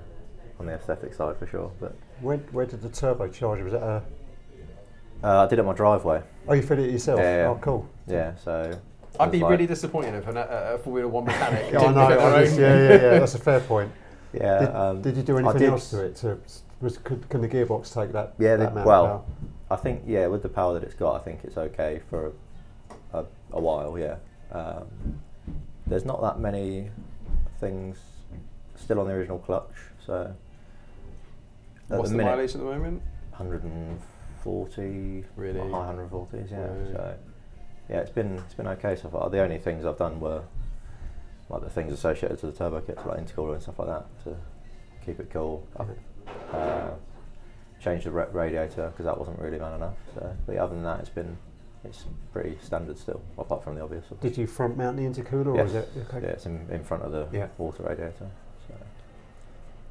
on 0.58 0.66
the 0.66 0.72
aesthetic 0.72 1.14
side 1.14 1.36
for 1.36 1.46
sure. 1.46 1.70
But 1.80 1.94
Where, 2.20 2.38
where 2.50 2.66
did 2.66 2.82
the 2.82 2.88
turbocharger? 2.88 3.62
Was 3.64 3.74
it 3.74 3.82
a. 3.82 4.02
uh, 5.22 5.44
I 5.44 5.46
did 5.46 5.58
it 5.58 5.60
on 5.60 5.66
my 5.66 5.72
driveway. 5.74 6.22
Oh, 6.48 6.54
you 6.54 6.62
fit 6.62 6.78
it 6.80 6.90
yourself? 6.90 7.20
Yeah, 7.20 7.36
yeah. 7.42 7.48
Oh, 7.48 7.58
cool. 7.60 7.88
Yeah, 8.08 8.34
so 8.36 8.72
I'd 9.20 9.30
be 9.30 9.38
like- 9.40 9.50
really 9.52 9.66
disappointed 9.66 10.14
if 10.14 10.26
an, 10.26 10.36
a, 10.36 10.40
a 10.74 10.78
Formula 10.78 11.06
One 11.08 11.24
mechanic 11.26 11.66
Yeah, 11.72 11.78
I 11.78 11.80
didn't 11.82 11.94
know. 11.94 12.08
fit 12.08 12.18
their 12.18 12.34
own. 12.34 12.58
yeah, 12.58 12.58
yeah, 12.96 13.12
yeah. 13.12 13.18
That's 13.20 13.34
a 13.34 13.38
fair 13.38 13.60
point. 13.60 13.92
Yeah. 14.38 14.58
Did, 14.60 14.68
um, 14.74 15.02
did 15.02 15.16
you 15.16 15.22
do 15.22 15.38
anything 15.38 15.58
did- 15.58 15.70
else 15.70 15.90
to 15.90 16.02
it? 16.04 16.16
To, 16.16 16.38
was, 16.80 16.98
could, 16.98 17.28
can 17.28 17.40
the 17.40 17.48
gearbox 17.48 17.92
take 17.92 18.12
that? 18.12 18.34
Yeah, 18.38 18.56
that 18.56 18.74
the- 18.74 18.82
well, 18.82 19.06
power? 19.06 19.22
I 19.70 19.76
think 19.76 20.02
yeah, 20.06 20.26
with 20.28 20.42
the 20.42 20.48
power 20.48 20.74
that 20.74 20.82
it's 20.82 20.94
got, 20.94 21.20
I 21.20 21.24
think 21.24 21.40
it's 21.44 21.58
okay 21.58 22.00
for 22.08 22.32
a, 23.12 23.24
a 23.52 23.60
while. 23.60 23.98
Yeah. 23.98 24.16
Um, 24.52 24.86
there's 25.86 26.04
not 26.04 26.20
that 26.22 26.38
many 26.38 26.90
things 27.60 27.98
still 28.76 29.00
on 29.00 29.08
the 29.08 29.12
original 29.12 29.38
clutch, 29.38 29.72
so 30.04 30.32
What's 31.88 32.10
the 32.10 32.16
the, 32.16 32.16
minute, 32.18 32.30
mileage 32.30 32.50
at 32.50 32.58
the 32.58 32.64
moment? 32.64 33.02
140, 33.30 35.24
Really? 35.36 35.58
high 35.60 35.66
140s. 35.66 36.50
Yeah. 36.50 36.58
Right. 36.58 36.92
So 36.92 37.14
yeah, 37.88 37.96
it's 38.00 38.10
been 38.10 38.36
it's 38.38 38.54
been 38.54 38.68
okay 38.68 38.94
so 38.96 39.08
far. 39.08 39.28
The 39.30 39.40
only 39.40 39.58
things 39.58 39.84
I've 39.84 39.98
done 39.98 40.20
were 40.20 40.42
like 41.50 41.62
the 41.62 41.70
things 41.70 41.92
associated 41.92 42.38
to 42.40 42.46
the 42.46 42.52
turbo 42.52 42.80
kits, 42.80 43.04
like 43.06 43.18
intercooler 43.18 43.54
and 43.54 43.62
stuff 43.62 43.78
like 43.78 43.88
that, 43.88 44.24
to 44.24 44.36
keep 45.04 45.18
it 45.20 45.30
cool. 45.30 45.66
Uh, 46.52 46.90
changed 47.82 48.04
the 48.06 48.10
radiator 48.10 48.88
because 48.90 49.04
that 49.04 49.18
wasn't 49.18 49.38
really 49.38 49.58
man 49.58 49.74
enough. 49.74 49.94
So, 50.14 50.36
but 50.46 50.56
other 50.56 50.74
than 50.74 50.82
that, 50.84 51.00
it's 51.00 51.08
been 51.08 51.38
it's 51.84 52.04
pretty 52.32 52.58
standard 52.62 52.98
still, 52.98 53.22
apart 53.38 53.62
from 53.62 53.76
the 53.76 53.82
obvious. 53.82 54.04
Did 54.20 54.36
you 54.36 54.46
front 54.46 54.76
mount 54.76 54.96
the 54.96 55.04
intercooler, 55.04 55.46
or 55.54 55.56
yes. 55.56 55.68
is 55.70 55.74
it? 55.76 55.88
Okay. 56.08 56.26
Yeah, 56.26 56.32
it's 56.32 56.46
in, 56.46 56.66
in 56.70 56.82
front 56.84 57.04
of 57.04 57.12
the 57.12 57.28
Yeah. 57.32 57.48
water 57.56 57.84
radiator. 57.84 58.28
So. 58.66 58.74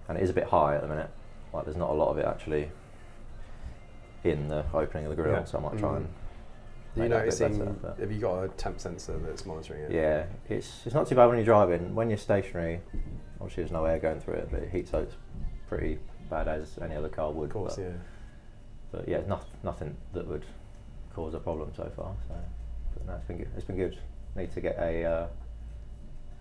And 0.10 0.18
it 0.18 0.24
is 0.24 0.30
a 0.30 0.34
bit 0.34 0.46
high 0.46 0.76
at 0.76 0.82
the 0.82 0.88
minute. 0.88 1.10
Like 1.54 1.66
there's 1.66 1.78
not 1.78 1.90
a 1.90 1.94
lot 1.94 2.10
of 2.10 2.18
it 2.18 2.26
actually 2.26 2.70
in 4.24 4.50
the 4.50 4.66
opening 4.74 5.06
of 5.06 5.10
the 5.16 5.16
grill, 5.22 5.34
Yeah. 5.34 5.44
so 5.46 5.58
I 5.58 5.62
might 5.62 5.78
try 5.78 5.92
Mm. 5.94 5.98
and 5.98 6.08
Are 6.98 7.04
you 7.04 7.10
noticing? 7.10 7.58
Better, 7.58 7.96
have 8.00 8.12
you 8.12 8.20
got 8.20 8.44
a 8.44 8.48
temp 8.50 8.80
sensor 8.80 9.18
that's 9.20 9.46
monitoring 9.46 9.84
it? 9.84 9.92
Yeah, 9.92 10.26
it's 10.50 10.82
it's 10.86 10.96
not 10.96 11.08
too 11.08 11.16
bad 11.16 11.28
when 11.28 11.38
you're 11.38 11.46
driving. 11.46 11.94
When 11.94 12.10
you're 12.10 12.18
stationary, 12.18 12.82
obviously 13.40 13.64
there's 13.64 13.72
no 13.72 13.86
air 13.86 14.00
going 14.00 14.20
through 14.20 14.36
it, 14.36 14.50
but 14.52 14.62
it 14.62 14.70
heats 14.70 14.94
up 14.94 15.10
pretty 15.68 16.00
bad 16.30 16.48
as 16.48 16.78
any 16.82 16.96
other 16.96 17.10
car 17.10 17.32
would. 17.32 17.46
Of 17.46 17.54
course, 17.54 17.76
but, 17.76 17.82
yeah. 17.82 17.92
but 18.92 19.08
yeah, 19.08 19.22
not, 19.28 19.48
nothing 19.64 19.96
that 20.14 20.28
would 20.28 20.46
cause 21.14 21.34
a 21.34 21.40
problem 21.40 21.72
so 21.76 21.92
far. 21.96 22.16
So, 22.28 22.36
but 22.94 23.06
no, 23.08 23.14
it's 23.16 23.26
been 23.26 23.38
good. 23.38 23.50
It's 23.56 23.66
been 23.66 23.78
good. 23.78 23.98
Need 24.36 24.52
to 24.54 24.62
get 24.62 24.78
a 24.78 25.04
uh, 25.04 25.28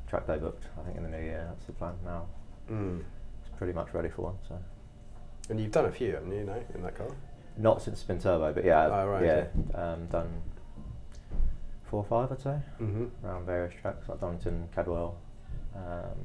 track 0.08 0.26
day 0.26 0.38
booked. 0.38 0.64
I 0.78 0.84
think 0.84 0.96
in 0.96 1.02
the 1.02 1.08
new 1.08 1.22
year. 1.22 1.46
That's 1.48 1.66
the 1.66 1.72
plan 1.72 1.94
now. 2.04 2.26
Mm. 2.70 3.02
It's 3.40 3.56
pretty 3.58 3.72
much 3.72 3.92
ready 3.94 4.08
for 4.08 4.22
one. 4.22 4.34
So 4.48 4.58
And 5.48 5.60
you've 5.60 5.72
done 5.72 5.86
a 5.86 5.92
few, 5.92 6.12
haven't 6.12 6.32
you? 6.32 6.44
No, 6.44 6.62
in 6.74 6.82
that 6.82 6.96
car. 6.96 7.08
Not 7.58 7.82
since 7.82 8.04
it's 8.08 8.22
turbo, 8.22 8.52
but 8.52 8.64
yeah, 8.64 8.86
Oh, 8.86 9.06
right, 9.08 9.24
yeah, 9.24 9.32
okay. 9.70 9.74
um, 9.78 10.06
done 10.06 10.28
four 11.84 12.00
or 12.00 12.04
five, 12.04 12.32
I'd 12.32 12.40
say. 12.42 12.58
Mm-hmm. 12.80 13.26
around 13.26 13.46
various 13.46 13.74
tracks 13.80 14.08
like 14.08 14.20
Donington, 14.20 14.68
Cadwell, 14.74 15.16
um, 15.74 16.18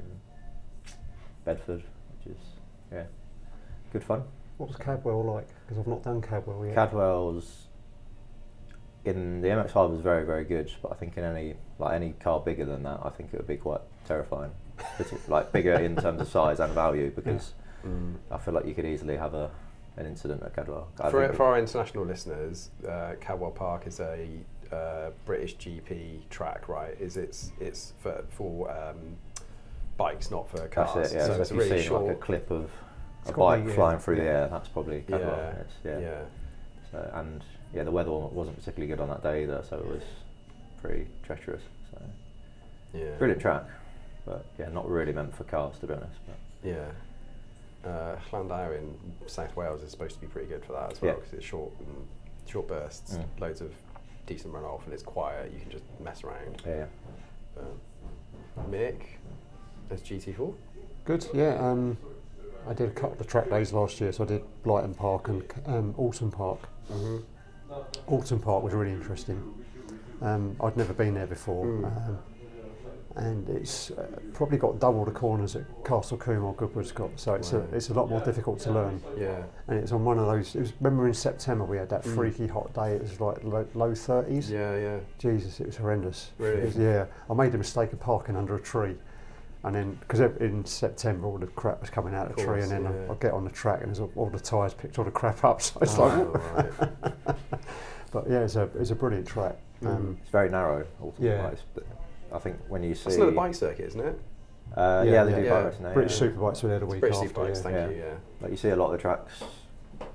Bedford, 1.44 1.82
which 2.18 2.34
is 2.36 2.42
yeah, 2.92 3.04
good 3.92 4.04
fun. 4.04 4.22
What 4.58 4.68
was 4.68 4.76
Cadwell 4.76 5.24
like? 5.24 5.48
Because 5.66 5.78
I've 5.78 5.86
not 5.86 6.02
done 6.02 6.20
Cadwell 6.20 6.64
yet. 6.66 6.74
Cadwell's 6.74 7.66
in 9.04 9.40
the 9.40 9.48
MX-5 9.48 9.90
was 9.90 10.00
very 10.00 10.24
very 10.24 10.44
good, 10.44 10.70
but 10.82 10.92
I 10.92 10.94
think 10.94 11.16
in 11.16 11.24
any 11.24 11.54
like 11.78 11.94
any 11.94 12.12
car 12.12 12.38
bigger 12.40 12.64
than 12.64 12.82
that, 12.84 13.00
I 13.02 13.08
think 13.10 13.30
it 13.32 13.36
would 13.38 13.46
be 13.48 13.56
quite 13.56 13.80
terrifying. 14.04 14.52
Partic- 14.78 15.28
like 15.28 15.52
bigger 15.52 15.74
in 15.74 15.96
terms 15.96 16.20
of 16.20 16.28
size 16.28 16.60
and 16.60 16.72
value 16.72 17.10
because 17.14 17.54
Mm. 17.84 18.14
I 18.30 18.38
feel 18.38 18.54
like 18.54 18.64
you 18.64 18.74
could 18.74 18.86
easily 18.86 19.16
have 19.16 19.34
a 19.34 19.50
an 19.96 20.06
incident 20.06 20.42
at 20.42 20.54
Cadwell. 20.54 20.88
For, 21.10 21.32
for 21.32 21.44
our 21.44 21.58
international 21.58 22.04
listeners, 22.04 22.70
uh, 22.88 23.12
Cadwell 23.20 23.50
Park 23.50 23.86
is 23.86 24.00
a 24.00 24.26
uh, 24.72 25.10
British 25.26 25.56
GP 25.56 26.28
track, 26.30 26.68
right? 26.68 26.96
Is 27.00 27.16
it's 27.16 27.52
it's 27.60 27.92
for 28.00 28.24
for 28.30 28.70
um, 28.70 29.16
bikes, 29.96 30.30
not 30.30 30.48
for 30.48 30.58
that's 30.58 30.74
cars. 30.74 31.12
it. 31.12 31.16
Yeah, 31.16 31.26
So 31.26 31.34
so, 31.34 31.40
it's 31.42 31.50
if 31.50 31.56
a 31.56 31.60
you've 31.60 31.70
really 31.70 31.80
seen 31.82 31.88
short. 31.88 32.06
like 32.06 32.16
a 32.16 32.20
clip 32.20 32.50
of 32.50 32.70
It's 33.20 33.30
a 33.30 33.34
bike 33.34 33.64
the, 33.66 33.72
uh, 33.72 33.74
flying 33.74 33.98
through 33.98 34.16
the 34.16 34.22
air, 34.24 34.48
that's 34.48 34.68
probably 34.68 35.00
Cadwell. 35.02 35.20
yeah, 35.36 35.50
It's- 35.60 35.74
yeah. 35.84 35.98
yeah. 35.98 36.22
So, 36.90 37.10
and 37.14 37.42
yeah, 37.74 37.84
the 37.84 37.90
weather 37.90 38.10
wasn't 38.10 38.58
particularly 38.58 38.86
good 38.94 39.00
on 39.00 39.08
that 39.08 39.22
day 39.22 39.44
either, 39.44 39.62
so 39.68 39.78
it 39.78 39.86
was 39.86 40.02
pretty 40.80 41.06
treacherous. 41.22 41.62
So 41.90 42.02
yeah, 42.94 43.14
brilliant 43.18 43.40
track, 43.40 43.64
but 44.26 44.44
yeah, 44.58 44.68
not 44.68 44.88
really 44.88 45.12
meant 45.12 45.34
for 45.34 45.44
cars 45.44 45.78
to 45.80 45.86
be 45.86 45.94
honest. 45.94 46.18
But 46.26 46.68
Yeah. 46.68 46.84
Uh, 47.84 48.16
Llandow 48.30 48.76
in 48.78 48.96
South 49.26 49.56
Wales 49.56 49.82
is 49.82 49.90
supposed 49.90 50.14
to 50.14 50.20
be 50.20 50.26
pretty 50.28 50.46
good 50.48 50.64
for 50.64 50.72
that 50.74 50.92
as 50.92 51.02
well 51.02 51.10
Yeah. 51.12 51.16
because 51.16 51.32
it's 51.32 51.44
short, 51.44 51.72
and 51.80 52.06
short 52.46 52.68
bursts, 52.68 53.16
Mm. 53.16 53.40
loads 53.40 53.60
of 53.60 53.72
decent 54.26 54.54
runoff, 54.54 54.84
and 54.84 54.92
it's 54.92 55.02
quiet. 55.02 55.52
You 55.52 55.60
can 55.60 55.70
just 55.70 55.84
mess 56.00 56.22
around. 56.22 56.62
yeah, 56.64 56.86
But 57.56 58.70
Mick, 58.70 59.02
as 59.90 60.00
GT4. 60.02 60.54
Good. 61.04 61.26
Yeah. 61.34 61.54
Um, 61.58 61.98
I 62.68 62.72
did 62.74 62.88
a 62.88 62.92
couple 62.92 63.18
of 63.20 63.26
track 63.26 63.50
days 63.50 63.72
last 63.72 64.00
year, 64.00 64.12
so 64.12 64.22
I 64.22 64.26
did 64.28 64.44
Blyton 64.64 64.96
Park 64.96 65.28
and 65.28 65.42
um, 65.66 65.94
Oulton 65.98 66.30
Park. 66.30 66.60
Mm-hmm. 66.90 67.18
Oulton 68.14 68.38
Park 68.40 68.62
was 68.62 68.72
really 68.74 68.92
interesting. 68.92 69.54
Um, 70.20 70.56
I'd 70.60 70.76
never 70.76 70.92
been 70.92 71.14
there 71.14 71.26
before, 71.26 71.66
Mm. 71.66 71.84
um, 72.08 72.18
and 73.16 73.48
it's 73.50 73.90
uh, 73.90 74.06
probably 74.32 74.56
got 74.56 74.78
double 74.80 75.04
the 75.04 75.10
corners 75.10 75.52
that 75.52 75.64
Castle 75.84 76.16
Combe 76.16 76.44
or 76.44 76.54
Goodwood's 76.54 76.92
got. 76.92 77.10
So 77.20 77.34
it's 77.34 77.52
Wow. 77.52 77.60
a, 77.72 77.76
it's 77.76 77.90
a 77.90 77.94
lot 77.94 78.08
more 78.08 78.20
difficult 78.20 78.58
to 78.60 78.72
learn. 78.72 79.02
Yeah. 79.18 79.42
And 79.68 79.78
it's 79.78 79.92
on 79.92 80.04
one 80.04 80.18
of 80.18 80.26
those. 80.26 80.54
It 80.54 80.60
was, 80.60 80.72
remember 80.80 81.06
in 81.06 81.14
September 81.14 81.64
we 81.64 81.76
had 81.76 81.88
that 81.90 82.04
Mm. 82.04 82.14
freaky 82.14 82.46
hot 82.46 82.72
day. 82.72 82.92
It 82.94 83.02
was 83.02 83.20
like 83.20 83.44
low, 83.44 83.66
low 83.74 83.90
30s. 83.92 84.48
Yeah, 84.50 84.76
yeah. 84.78 84.98
Jesus, 85.18 85.60
it 85.60 85.66
was 85.66 85.76
horrendous. 85.76 86.30
Really? 86.38 86.62
Was- 86.64 86.76
yeah, 86.76 87.04
I 87.30 87.34
made 87.34 87.52
the 87.52 87.58
mistake 87.58 87.92
of 87.92 88.00
parking 88.00 88.34
under 88.36 88.56
a 88.56 88.60
tree, 88.60 88.96
and 89.64 89.74
then 89.74 89.98
because 90.00 90.20
in 90.20 90.64
September 90.64 91.26
all 91.26 91.36
the 91.38 91.48
crap 91.48 91.80
was 91.82 91.90
coming 91.90 92.14
out 92.14 92.30
of 92.30 92.36
the 92.36 92.44
tree, 92.44 92.62
and 92.62 92.70
then 92.70 92.84
yeah. 92.84 92.90
I, 93.10 93.12
I 93.12 93.16
get 93.20 93.32
on 93.32 93.44
the 93.44 93.50
track 93.50 93.80
and 93.82 93.88
there's 93.90 94.00
all, 94.00 94.10
all 94.16 94.30
the 94.30 94.40
tyres 94.40 94.72
picked 94.72 94.98
all 94.98 95.04
the 95.04 95.10
crap 95.10 95.44
up. 95.44 95.60
So 95.62 95.78
it's 95.82 95.98
Oh, 95.98 96.04
like, 96.06 96.80
right. 97.26 97.36
but 98.10 98.28
yeah, 98.30 98.40
it's 98.40 98.56
a 98.56 98.70
it's 98.78 98.90
a 98.90 98.94
brilliant 98.94 99.26
track. 99.26 99.56
Um, 99.84 100.16
it's 100.22 100.30
very 100.30 100.48
narrow. 100.48 100.86
Ultimately, 101.00 101.28
Yeah. 101.36 101.48
Like, 101.48 101.58
but 101.74 101.84
I 102.32 102.38
think 102.38 102.56
when 102.68 102.82
you 102.82 102.94
see, 102.94 103.04
That's 103.04 103.16
another 103.16 103.32
bike 103.32 103.54
circuit, 103.54 103.86
isn't 103.88 104.00
it? 104.00 104.18
uh, 104.76 105.02
Yeah, 105.06 105.12
yeah, 105.12 105.24
they 105.24 105.30
yeah. 105.32 105.36
do 105.38 105.44
Yeah. 105.44 105.50
bike 105.50 105.64
racing 105.66 105.82
there, 105.84 105.94
British 105.94 106.20
yeah. 106.20 106.26
Superbikes 106.28 106.62
were 106.62 106.68
there 106.70 106.78
the 106.78 106.86
week 106.86 107.00
British 107.00 107.18
after. 107.18 107.28
Superbikes, 107.28 107.56
yeah. 107.56 107.62
thank 107.62 107.74
Yeah. 107.76 107.88
you, 107.88 107.96
yeah. 107.96 108.14
Like 108.40 108.50
you 108.50 108.56
see 108.56 108.68
a 108.70 108.76
lot 108.76 108.86
of 108.86 108.92
the 108.92 108.98
tracks, 108.98 109.44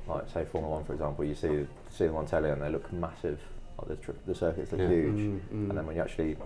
like 0.07 0.29
say 0.29 0.45
Formula 0.45 0.73
One 0.75 0.83
for 0.83 0.93
example, 0.93 1.25
you 1.25 1.35
see 1.35 1.67
see 1.89 2.07
them 2.07 2.15
on 2.15 2.25
telly 2.25 2.49
and 2.49 2.61
they 2.61 2.69
look 2.69 2.91
massive. 2.93 3.39
Like 3.77 3.87
the, 3.89 3.95
tr- 3.97 4.11
the 4.25 4.33
circuits 4.35 4.71
look 4.71 4.81
Yeah. 4.81 4.87
huge, 4.87 5.15
Mm, 5.15 5.39
mm. 5.39 5.69
and 5.69 5.77
then 5.77 5.85
when 5.85 5.95
you 5.95 6.01
actually 6.01 6.37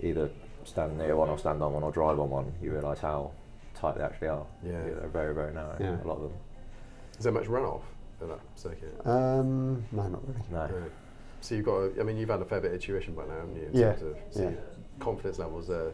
either 0.00 0.28
stand 0.64 0.98
near 0.98 1.16
one 1.16 1.28
or 1.30 1.38
stand 1.38 1.62
on 1.62 1.72
one 1.72 1.82
or 1.82 1.90
drive 1.92 2.18
on 2.20 2.28
one, 2.30 2.52
you 2.60 2.72
realise 2.72 2.98
how 2.98 3.30
tight 3.74 3.96
they 3.96 4.02
actually 4.04 4.28
are. 4.28 4.46
Yeah. 4.62 4.82
they're 4.82 5.08
very 5.08 5.34
very 5.34 5.52
narrow. 5.54 5.76
Yeah. 5.80 5.96
A 6.04 6.06
lot 6.06 6.16
of 6.16 6.22
them. 6.24 6.32
Is 7.18 7.24
there 7.24 7.32
much 7.32 7.46
runoff 7.46 7.82
in 8.20 8.28
that 8.28 8.40
circuit? 8.56 8.94
Um, 9.06 9.84
no, 9.92 10.08
not 10.08 10.26
really. 10.28 10.40
No. 10.50 10.66
No. 10.66 10.84
So 11.40 11.54
you've 11.54 11.66
got, 11.66 11.74
a, 11.76 12.00
I 12.00 12.02
mean, 12.04 12.16
you've 12.16 12.30
had 12.30 12.40
a 12.40 12.44
fair 12.46 12.58
bit 12.60 12.72
of 12.72 12.80
tuition 12.80 13.14
by 13.14 13.26
now, 13.26 13.34
haven't 13.34 13.54
you? 13.56 13.66
In 13.66 13.74
Yeah, 13.78 13.92
Terms 13.92 14.02
of, 14.02 14.16
so 14.30 14.42
yeah. 14.44 14.50
Confidence 15.00 15.38
levels 15.38 15.70
are 15.70 15.92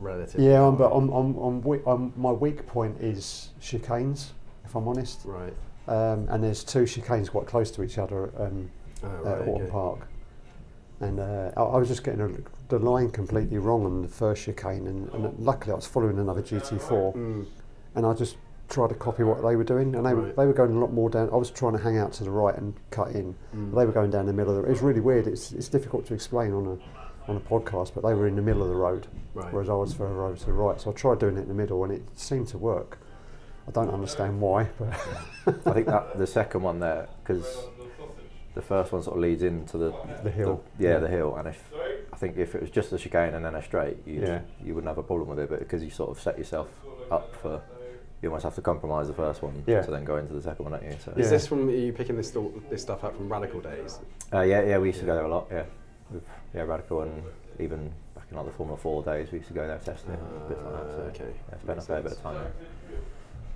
relative. 0.00 0.40
Yeah, 0.40 0.68
high. 0.70 0.76
but 0.76 0.90
I'm, 0.92 1.08
I'm, 1.10 1.36
I'm, 1.36 1.62
we- 1.62 1.80
I'm, 1.86 2.12
my 2.16 2.32
weak 2.32 2.66
point 2.66 3.00
is 3.00 3.50
chicanes, 3.60 4.30
if 4.64 4.74
I'm 4.74 4.86
honest. 4.88 5.20
Right. 5.24 5.54
Um, 5.88 6.26
and 6.28 6.42
there's 6.42 6.62
two 6.64 6.82
chicanes 6.84 7.30
quite 7.30 7.46
close 7.46 7.70
to 7.72 7.82
each 7.82 7.98
other 7.98 8.30
um, 8.40 8.70
Oh, 9.04 9.08
at 9.08 9.24
right. 9.24 9.48
Oulton 9.48 9.62
okay. 9.62 9.70
Park. 9.70 10.06
And 11.00 11.18
uh, 11.18 11.50
I, 11.56 11.60
I 11.62 11.76
was 11.78 11.88
just 11.88 12.04
getting 12.04 12.20
a, 12.20 12.30
the 12.68 12.78
line 12.78 13.10
completely 13.10 13.58
wrong 13.58 13.84
on 13.84 14.02
the 14.02 14.08
first 14.08 14.44
chicane, 14.44 14.86
and, 14.86 15.08
and 15.12 15.36
luckily 15.40 15.72
I 15.72 15.74
was 15.74 15.86
following 15.86 16.18
another 16.18 16.42
GT4, 16.42 17.14
Mm. 17.16 17.46
and 17.96 18.06
I 18.06 18.14
just 18.14 18.36
tried 18.68 18.88
to 18.90 18.94
copy 18.94 19.24
what 19.24 19.42
they 19.42 19.56
were 19.56 19.64
doing, 19.64 19.94
and 19.96 20.06
they, 20.06 20.14
were, 20.14 20.22
Right. 20.22 20.36
they 20.36 20.46
were 20.46 20.52
going 20.52 20.76
a 20.76 20.78
lot 20.78 20.92
more 20.92 21.10
down. 21.10 21.28
I 21.32 21.36
was 21.36 21.50
trying 21.50 21.76
to 21.76 21.82
hang 21.82 21.98
out 21.98 22.12
to 22.14 22.24
the 22.24 22.30
right 22.30 22.56
and 22.56 22.74
cut 22.90 23.08
in, 23.08 23.34
Mm. 23.56 23.74
they 23.74 23.84
were 23.84 23.90
going 23.92 24.10
down 24.12 24.26
the 24.26 24.32
middle. 24.32 24.56
Of 24.56 24.62
the, 24.62 24.68
it 24.68 24.70
was 24.70 24.82
really 24.82 25.00
weird. 25.00 25.26
It's, 25.26 25.50
it's 25.50 25.68
difficult 25.68 26.06
to 26.06 26.14
explain 26.14 26.52
on 26.52 26.66
a 26.78 27.01
on 27.28 27.36
a 27.36 27.40
podcast, 27.40 27.92
but 27.94 28.02
they 28.04 28.14
were 28.14 28.26
in 28.26 28.36
the 28.36 28.42
middle 28.42 28.62
of 28.62 28.68
the 28.68 28.74
road, 28.74 29.06
Right. 29.34 29.52
whereas 29.52 29.68
I 29.68 29.74
was 29.74 29.94
further 29.94 30.24
over 30.24 30.36
to 30.36 30.46
the 30.46 30.52
right. 30.52 30.80
So 30.80 30.90
I 30.90 30.94
tried 30.94 31.18
doing 31.18 31.36
it 31.36 31.42
in 31.42 31.48
the 31.48 31.54
middle, 31.54 31.82
and 31.84 31.92
it 31.92 32.02
seemed 32.14 32.48
to 32.48 32.58
work. 32.58 32.98
I 33.68 33.70
don't 33.70 33.90
understand 33.90 34.40
why, 34.40 34.68
but 34.78 34.92
I 35.66 35.72
think 35.72 35.86
that 35.86 36.18
the 36.18 36.26
second 36.26 36.62
one 36.62 36.80
there, 36.80 37.08
because 37.22 37.46
the 38.54 38.62
first 38.62 38.92
one 38.92 39.02
sort 39.02 39.16
of 39.16 39.22
leads 39.22 39.42
into 39.42 39.78
the 39.78 39.92
the 40.24 40.30
hill. 40.30 40.62
the- 40.78 40.84
yeah, 40.84 40.98
the 40.98 41.08
hill, 41.08 41.36
and 41.36 41.48
if 41.48 41.70
I 42.12 42.16
think 42.16 42.36
if 42.36 42.54
it 42.56 42.60
was 42.60 42.70
just 42.70 42.92
a 42.92 42.98
chicane 42.98 43.34
and 43.34 43.44
then 43.44 43.54
a 43.54 43.62
straight, 43.62 43.98
you 44.06 44.20
Yeah. 44.20 44.40
you 44.62 44.74
wouldn't 44.74 44.88
have 44.88 44.98
a 44.98 45.02
problem 45.02 45.28
with 45.28 45.38
it, 45.38 45.48
but 45.48 45.60
because 45.60 45.82
you 45.84 45.90
sort 45.90 46.10
of 46.10 46.20
set 46.20 46.36
yourself 46.38 46.68
up 47.10 47.34
for, 47.36 47.62
you 48.20 48.28
almost 48.28 48.44
have 48.44 48.54
to 48.56 48.62
compromise 48.62 49.06
the 49.06 49.14
first 49.14 49.42
one 49.42 49.62
Yeah. 49.66 49.82
to 49.82 49.90
then 49.92 50.04
go 50.04 50.16
into 50.16 50.32
the 50.34 50.42
second 50.42 50.64
one, 50.64 50.72
don't 50.72 50.84
you? 50.90 50.96
So 50.98 51.12
Is 51.12 51.26
Yeah. 51.26 51.30
this 51.30 51.46
from 51.46 51.68
are 51.68 51.72
you 51.72 51.92
picking 51.92 52.16
this 52.16 52.28
sto- 52.28 52.52
this 52.68 52.82
stuff 52.82 53.04
up 53.04 53.14
from 53.16 53.28
Radical 53.30 53.60
days? 53.60 54.00
uh, 54.34 54.40
yeah, 54.40 54.62
yeah, 54.62 54.78
we 54.78 54.88
used 54.88 55.00
to 55.00 55.06
go 55.06 55.14
there 55.14 55.24
a 55.24 55.28
lot, 55.28 55.46
yeah, 55.52 55.64
with 56.12 56.24
yeah, 56.54 56.62
radical 56.62 57.02
and 57.02 57.22
even 57.58 57.92
back 58.14 58.24
in 58.30 58.36
like 58.36 58.46
the 58.46 58.52
Formula 58.52 58.78
Four 58.78 59.02
days, 59.02 59.30
we 59.32 59.38
used 59.38 59.48
to 59.48 59.54
go 59.54 59.66
there 59.66 59.78
testing 59.78 60.14
and 60.14 60.48
bits 60.48 60.60
like 60.64 60.72
that. 60.74 60.86
So 60.96 61.02
Uh, 61.02 61.06
okay. 61.06 61.34
yeah, 61.50 61.58
spent 61.58 61.78
a 61.78 61.82
fair 61.82 62.02
bit 62.02 62.12
of 62.12 62.22
time 62.22 62.34
there. 62.38 62.52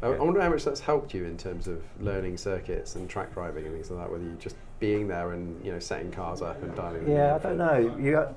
I, 0.03 0.07
I 0.07 0.11
Yeah. 0.11 0.19
wonder 0.19 0.40
how 0.40 0.51
much 0.51 0.64
that's 0.64 0.81
helped 0.81 1.14
you 1.14 1.25
in 1.25 1.37
terms 1.37 1.69
of 1.69 1.83
learning 2.01 2.37
circuits 2.37 2.97
and 2.97 3.09
track 3.09 3.33
driving 3.35 3.64
and 3.66 3.75
things 3.75 3.90
like 3.90 4.01
that. 4.01 4.11
Whether 4.12 4.25
you 4.25 4.37
just 4.38 4.57
being 4.79 5.09
there 5.09 5.33
and 5.33 5.64
you 5.64 5.73
know 5.73 5.79
setting 5.79 6.11
cars 6.11 6.42
up 6.42 6.62
and 6.62 6.75
dialing. 6.75 7.09
Yeah, 7.09 7.35
I 7.37 7.38
don't 7.38 7.57
know. 7.59 7.79
You, 7.99 8.29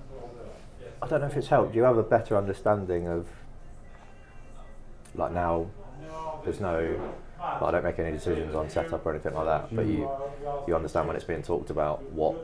I 1.02 1.08
don't 1.08 1.22
know 1.22 1.28
if 1.28 1.38
it's 1.38 1.48
helped. 1.48 1.76
You 1.76 1.84
have 1.84 1.98
a 1.98 2.04
better 2.04 2.38
understanding 2.38 3.08
of, 3.08 3.28
like 5.16 5.32
now, 5.32 5.68
there's 6.44 6.60
no, 6.60 7.00
like 7.60 7.62
I 7.62 7.72
don't 7.72 7.84
make 7.84 8.00
any 8.00 8.12
decisions 8.12 8.56
on 8.56 8.70
setup 8.70 9.06
or 9.06 9.12
anything 9.12 9.34
like 9.34 9.46
that. 9.46 9.76
But 9.76 9.86
you, 9.88 10.10
you 10.68 10.76
understand 10.76 11.08
when 11.08 11.16
it's 11.16 11.26
being 11.26 11.42
talked 11.42 11.70
about 11.70 12.04
what 12.12 12.36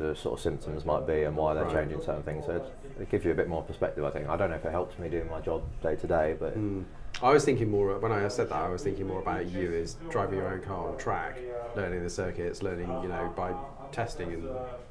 the 0.00 0.14
sort 0.16 0.38
of 0.38 0.42
symptoms 0.42 0.84
might 0.84 1.06
be 1.06 1.22
and 1.24 1.36
why 1.36 1.54
they're 1.54 1.64
Right. 1.64 1.74
changing 1.74 2.00
certain 2.02 2.22
things. 2.22 2.46
So 2.46 2.56
it, 2.56 3.02
it 3.02 3.10
gives 3.10 3.24
you 3.24 3.30
a 3.32 3.34
bit 3.34 3.48
more 3.48 3.62
perspective. 3.62 4.04
I 4.04 4.10
think. 4.10 4.28
I 4.28 4.36
don't 4.36 4.50
know 4.50 4.56
if 4.56 4.64
it 4.64 4.70
helps 4.72 4.98
me 4.98 5.08
doing 5.08 5.28
my 5.30 5.40
job 5.40 5.62
day 5.82 5.96
to 5.96 6.06
day, 6.06 6.36
but 6.38 6.56
Mm. 6.58 6.84
I 7.22 7.32
was 7.32 7.44
thinking 7.44 7.70
more 7.70 7.98
when 7.98 8.12
I 8.12 8.26
said 8.28 8.48
that. 8.50 8.56
I 8.56 8.68
was 8.68 8.82
thinking 8.84 9.06
more 9.06 9.20
about 9.20 9.46
you 9.46 9.72
as 9.74 9.94
driving 10.10 10.38
your 10.38 10.48
own 10.48 10.60
car 10.62 10.88
on 10.88 10.96
track, 10.96 11.36
learning 11.76 12.02
the 12.04 12.10
circuits, 12.10 12.62
learning 12.62 12.88
you 13.02 13.08
know 13.08 13.32
by 13.36 13.52
testing 13.92 14.32
and 14.32 14.48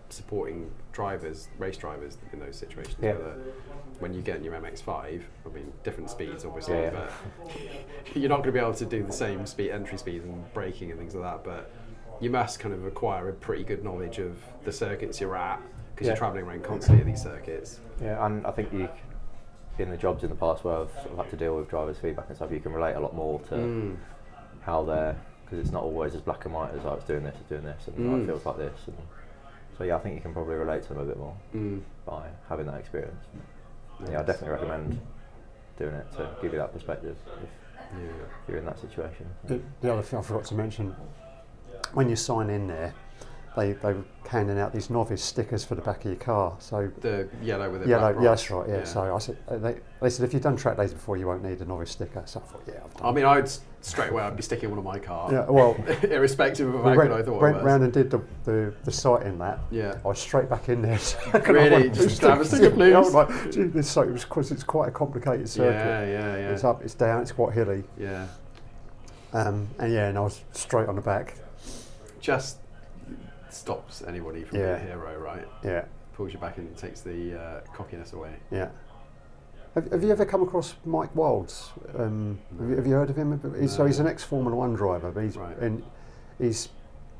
supporting 0.10 0.70
drivers, 0.92 1.48
race 1.58 1.78
drivers 1.78 2.18
in 2.34 2.40
those 2.40 2.56
situations. 2.58 2.98
Yeah. 3.02 3.16
When 4.00 4.14
you 4.14 4.22
get 4.22 4.38
in 4.38 4.44
your 4.44 4.54
MX-5, 4.56 5.22
I 5.46 5.50
mean 5.50 5.72
different 5.84 6.10
speeds 6.10 6.46
obviously, 6.46 6.76
Yeah, 6.76 6.92
yeah. 6.92 7.10
but 8.14 8.16
you're 8.16 8.30
not 8.30 8.38
going 8.38 8.48
to 8.48 8.52
be 8.54 8.60
able 8.60 8.74
to 8.74 8.86
do 8.86 9.04
the 9.04 9.12
same 9.14 9.46
speed 9.46 9.72
entry 9.72 9.98
speeds 9.98 10.24
and 10.26 10.54
braking 10.54 10.90
and 10.92 11.00
things 11.00 11.16
like 11.16 11.24
that. 11.24 11.44
But 11.44 11.72
you 12.20 12.30
must 12.30 12.60
kind 12.60 12.74
of 12.74 12.86
acquire 12.86 13.30
a 13.30 13.34
pretty 13.34 13.64
good 13.64 13.84
knowledge 13.84 14.20
of 14.20 14.38
the 14.66 14.72
circuits 14.72 15.20
you're 15.22 15.36
at 15.36 15.62
because 15.94 16.06
Yeah. 16.08 16.12
you're 16.14 16.18
travelling 16.18 16.46
around 16.46 16.64
constantly 16.64 17.02
at 17.02 17.06
these 17.08 17.22
circuits. 17.22 17.80
Yeah, 18.02 18.26
and 18.26 18.46
I 18.46 18.52
think 18.52 18.72
you, 18.74 18.90
in 19.78 19.90
the 19.90 19.98
jobs 19.98 20.24
in 20.24 20.30
the 20.30 20.36
past 20.36 20.64
where 20.64 20.76
I've 20.78 20.92
sort 20.92 21.12
of 21.12 21.18
had 21.18 21.30
to 21.30 21.38
deal 21.38 21.56
with 21.58 21.70
drivers' 21.70 21.98
feedback 21.98 22.28
and 22.28 22.36
stuff, 22.36 22.52
you 22.52 22.60
can 22.60 22.74
relate 22.74 22.94
a 22.96 23.00
lot 23.00 23.16
more 23.16 23.40
to 23.50 23.56
Mm. 23.56 23.98
how 24.62 24.84
they're 24.84 25.16
because 25.46 25.60
it's 25.60 25.72
not 25.72 25.82
always 25.84 26.14
as 26.14 26.22
black 26.22 26.46
and 26.46 26.54
white 26.54 26.72
as 26.76 26.86
I 26.86 26.94
was 26.94 27.04
doing 27.06 27.24
this, 27.24 27.36
or 27.36 27.44
doing 27.50 27.64
this, 27.64 27.88
and 27.88 27.96
oh, 27.98 28.16
Mm. 28.18 28.24
it 28.24 28.26
feels 28.28 28.46
like 28.46 28.58
this. 28.58 28.88
And 28.88 28.98
so 29.78 29.84
yeah, 29.84 29.96
I 29.96 30.00
think 30.00 30.14
you 30.16 30.22
can 30.22 30.32
probably 30.32 30.54
relate 30.56 30.84
to 30.84 30.90
them 30.90 31.00
a 31.00 31.06
bit 31.06 31.18
more 31.18 31.34
Mm. 31.56 31.82
by 32.06 32.28
having 32.50 32.68
that 32.68 32.76
experience. 32.80 33.26
Yeah, 34.12 34.20
I 34.20 34.24
definitely 34.24 34.50
recommend 34.50 35.00
doing 35.78 35.96
it 35.96 36.12
to 36.14 36.30
give 36.42 36.52
you 36.54 36.60
that 36.60 36.72
perspective 36.72 37.16
if 37.42 37.50
Yeah. 38.00 38.10
you're 38.48 38.58
in 38.58 38.66
that 38.66 38.78
situation. 38.78 39.26
The, 39.46 39.60
the 39.82 39.92
other 39.92 40.04
thing 40.04 40.20
I 40.20 40.22
forgot 40.22 40.46
to 40.46 40.56
mention, 40.56 40.96
when 41.94 42.10
you 42.10 42.16
sign 42.16 42.50
in 42.50 42.68
there, 42.68 42.94
they 43.56 43.74
they 43.74 43.94
were 43.94 44.04
handing 44.28 44.60
out 44.60 44.72
these 44.72 44.92
novice 44.92 45.24
stickers 45.24 45.66
for 45.66 45.74
the 45.74 45.82
back 45.82 46.06
of 46.06 46.12
your 46.12 46.16
car. 46.16 46.56
So 46.60 46.92
The 47.02 47.28
yellow 47.42 47.70
with 47.72 47.82
the 47.82 47.90
yellow, 47.90 48.10
yeah, 48.22 48.30
that's 48.30 48.52
right. 48.52 48.70
Yeah. 48.70 48.84
So 48.84 49.16
I 49.16 49.18
said 49.18 49.38
uh, 49.48 49.58
they, 49.58 49.78
they 50.02 50.10
said 50.12 50.24
if 50.24 50.34
you've 50.34 50.44
done 50.44 50.56
track 50.56 50.78
days 50.78 50.94
before, 50.94 51.18
you 51.18 51.26
won't 51.26 51.44
need 51.44 51.60
a 51.62 51.66
novice 51.66 51.90
sticker. 51.90 52.22
So 52.28 52.40
I 52.40 52.44
thought, 52.52 52.62
yeah, 52.68 52.82
I've 52.86 52.94
done. 52.96 53.08
I 53.08 53.12
mean, 53.12 53.26
I'd 53.26 53.50
straight 53.82 54.12
away 54.12 54.22
I'd 54.22 54.36
be 54.36 54.44
sticking 54.44 54.70
one 54.70 54.78
on 54.78 54.84
my 54.86 55.00
car, 55.00 55.32
yeah, 55.32 55.50
well, 55.50 55.74
irrespective 56.04 56.68
of 56.68 56.84
how 56.84 56.96
went, 56.96 57.10
good 57.10 57.12
I 57.12 57.24
thought 57.24 57.42
went 57.42 57.56
it 57.56 57.60
was. 57.60 57.66
round 57.66 57.84
and 57.86 57.94
did 57.94 58.12
the, 58.12 58.22
the, 58.44 58.74
the 58.84 58.92
site 58.92 59.26
in 59.26 59.40
that. 59.40 59.58
yeah. 59.72 59.96
I 60.04 60.08
was 60.10 60.20
straight 60.20 60.50
back 60.50 60.68
in 60.70 60.82
there. 60.82 61.00
Really? 61.48 61.90
Just 61.90 62.20
have 62.22 62.42
a 62.42 62.46
sticker, 62.46 62.72
please? 62.76 62.94
I 62.94 63.00
was 63.00 63.14
like, 63.14 63.52
gee, 63.52 63.64
this 63.64 63.90
site 63.90 64.12
was 64.12 64.26
because 64.26 64.52
it's 64.52 64.64
quite 64.64 64.90
a 64.90 64.92
complicated 64.92 65.48
circuit. 65.48 65.72
Yeah, 65.78 66.06
yeah, 66.06 66.38
yeah. 66.38 66.50
It's 66.52 66.66
up, 66.66 66.84
it's 66.84 66.94
down, 66.94 67.22
it's 67.22 67.32
quite 67.32 67.54
hilly, 67.54 67.84
Yeah. 67.98 68.28
um, 69.34 69.68
and 69.80 69.94
yeah, 69.94 70.10
and 70.10 70.18
I 70.18 70.22
was 70.22 70.42
straight 70.52 70.88
on 70.90 70.96
the 70.96 71.02
back. 71.02 71.36
Just 72.20 72.58
stops 73.50 74.04
anybody 74.08 74.44
from 74.44 74.58
being 74.60 74.70
a 74.70 74.78
hero, 74.80 75.18
right? 75.18 75.48
Yeah, 75.64 75.86
Pulls 76.14 76.34
you 76.34 76.40
back 76.40 76.58
and 76.58 76.76
takes 76.78 77.02
the 77.02 77.40
uh, 77.40 77.62
cockiness 77.74 78.14
away. 78.14 78.36
yeah. 78.52 78.70
Have, 79.76 79.92
have 79.92 80.04
you 80.04 80.10
ever 80.12 80.26
come 80.26 80.42
across 80.42 80.74
Mike 80.84 81.16
Wilds? 81.16 81.70
Um, 81.96 82.40
have, 82.60 82.70
you, 82.70 82.76
have 82.76 82.88
you 82.88 82.94
heard 82.94 83.10
of 83.12 83.16
him? 83.16 83.40
He's, 83.60 83.72
So 83.76 83.86
he's 83.86 84.00
an 84.00 84.08
ex 84.08 84.24
Formula 84.24 84.56
One 84.56 84.74
driver, 84.74 85.12
but 85.12 85.24
he's 85.24 85.38
Right. 85.38 85.56
and 85.60 85.84
he's 86.40 86.70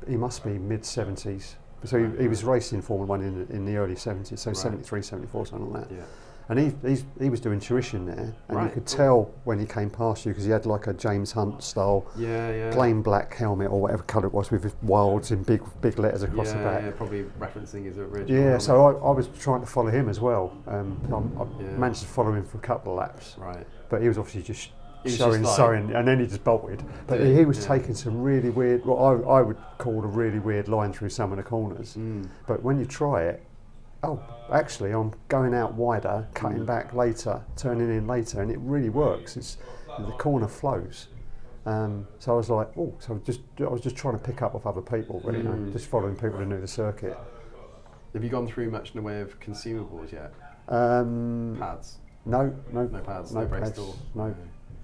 he 0.08 0.16
must 0.16 0.42
be 0.44 0.58
mid 0.58 0.84
seventies. 0.84 1.54
So 1.84 1.96
he, 1.98 2.22
he 2.22 2.28
was 2.28 2.42
racing 2.42 2.82
Formula 2.82 3.06
One 3.06 3.22
in, 3.22 3.46
in 3.50 3.64
the 3.64 3.76
early 3.76 3.94
seventies, 3.96 4.40
so 4.40 4.50
Right. 4.50 4.56
73, 4.56 5.00
74, 5.00 5.46
something 5.46 5.72
like 5.72 5.88
that. 5.88 5.94
Yeah. 5.94 6.02
And 6.50 6.58
he 6.58 6.72
he's, 6.86 7.04
he 7.20 7.30
was 7.30 7.40
doing 7.40 7.60
tuition 7.60 8.04
there, 8.06 8.34
and 8.48 8.64
you 8.64 8.70
could 8.74 8.84
tell 8.84 9.30
when 9.44 9.60
he 9.60 9.66
came 9.66 9.88
past 9.88 10.26
you 10.26 10.32
because 10.32 10.44
he 10.44 10.50
had 10.50 10.66
like 10.66 10.88
a 10.88 10.92
James 10.92 11.30
Hunt 11.30 11.62
style 11.62 12.04
Yeah, 12.18 12.50
yeah. 12.50 12.70
plain 12.72 13.02
black 13.02 13.32
helmet 13.32 13.70
or 13.70 13.80
whatever 13.80 14.02
colour 14.02 14.26
it 14.26 14.32
was 14.34 14.50
with 14.50 14.74
wilds 14.82 15.30
in 15.30 15.44
big 15.44 15.62
big 15.80 15.96
letters 16.00 16.24
across 16.24 16.48
yeah, 16.48 16.58
the 16.58 16.64
back. 16.64 16.82
yeah, 16.82 16.90
probably 16.90 17.22
referencing 17.38 17.84
his 17.84 17.98
original. 17.98 18.28
Yeah, 18.36 18.42
helmet. 18.42 18.62
so 18.62 18.84
I, 18.84 18.90
I 19.10 19.10
was 19.12 19.28
trying 19.38 19.60
to 19.60 19.66
follow 19.66 19.90
him 19.92 20.08
as 20.08 20.18
well. 20.20 20.52
Um, 20.66 21.00
I'm- 21.12 21.32
I 21.40 21.62
Yeah. 21.62 21.70
managed 21.76 22.00
to 22.02 22.08
follow 22.08 22.32
him 22.32 22.44
for 22.44 22.58
a 22.58 22.62
couple 22.62 22.94
of 22.94 22.98
laps, 22.98 23.36
Right. 23.38 23.64
but 23.88 24.02
he 24.02 24.08
was 24.08 24.18
obviously 24.18 24.42
just 24.42 24.70
was 25.04 25.16
showing, 25.16 25.42
just 25.44 25.56
like- 25.56 25.68
showing, 25.68 25.92
and 25.94 26.08
then 26.08 26.18
he 26.18 26.26
just 26.26 26.42
bolted. 26.42 26.82
But 27.06 27.20
he, 27.20 27.32
he? 27.36 27.44
was 27.44 27.64
taking 27.64 27.94
some 27.94 28.20
really 28.22 28.50
weird, 28.50 28.84
what 28.84 28.96
I, 28.96 29.38
I 29.38 29.40
would 29.40 29.56
call 29.78 30.02
a 30.02 30.06
really 30.08 30.40
weird 30.40 30.66
line 30.66 30.92
through 30.92 31.10
some 31.10 31.30
of 31.30 31.36
the 31.36 31.44
corners. 31.44 31.94
Mm. 31.96 32.28
But 32.48 32.62
when 32.64 32.76
you 32.80 32.84
try 32.86 33.22
it, 33.22 33.42
oh, 34.02 34.20
actually, 34.52 34.92
I'm 34.92 35.12
going 35.28 35.54
out 35.54 35.74
wider, 35.74 36.26
cutting 36.34 36.60
Mm. 36.60 36.66
back 36.66 36.94
later, 36.94 37.42
turning 37.56 37.88
in 37.94 38.06
later, 38.06 38.40
and 38.42 38.50
it 38.50 38.58
really 38.60 38.88
works. 38.88 39.36
It's 39.36 39.58
the 39.98 40.12
corner 40.12 40.48
flows. 40.48 41.08
Um, 41.66 42.06
so 42.18 42.32
I 42.32 42.36
was 42.36 42.48
like, 42.48 42.70
oh, 42.78 42.94
so 42.98 43.20
just 43.24 43.40
I 43.60 43.64
was 43.64 43.82
just 43.82 43.96
trying 43.96 44.14
to 44.14 44.24
pick 44.24 44.40
up 44.42 44.54
off 44.54 44.66
other 44.66 44.80
people, 44.80 45.20
really, 45.24 45.38
you 45.38 45.44
know, 45.44 45.50
Mm. 45.52 45.72
just 45.72 45.86
following 45.88 46.14
people 46.14 46.38
who 46.38 46.46
knew 46.46 46.60
the 46.60 46.66
circuit. 46.68 47.16
Have 48.14 48.24
you 48.24 48.30
gone 48.30 48.46
through 48.46 48.70
much 48.70 48.90
in 48.94 48.96
the 48.96 49.02
way 49.02 49.20
of 49.20 49.38
consumables 49.40 50.10
yet? 50.12 50.32
Um, 50.68 51.56
Pads? 51.58 51.98
no, 52.24 52.54
no, 52.72 52.86
No 52.86 53.00
pads, 53.00 53.32
no 53.34 53.40
no, 53.42 53.46
brake 53.46 53.62
pads, 53.64 53.78
no, 54.14 54.34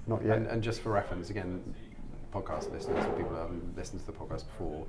not 0.07 0.25
yet. 0.25 0.37
And, 0.37 0.47
and 0.49 0.63
just 0.63 0.81
for 0.81 0.91
reference, 0.91 1.31
again, 1.31 1.75
podcast 2.33 2.71
listeners 2.73 3.05
or 3.07 3.13
people 3.15 3.33
that 3.33 3.43
haven't 3.43 3.77
listened 3.77 4.01
to 4.01 4.07
the 4.07 4.13
podcast 4.13 4.45
before, 4.47 4.87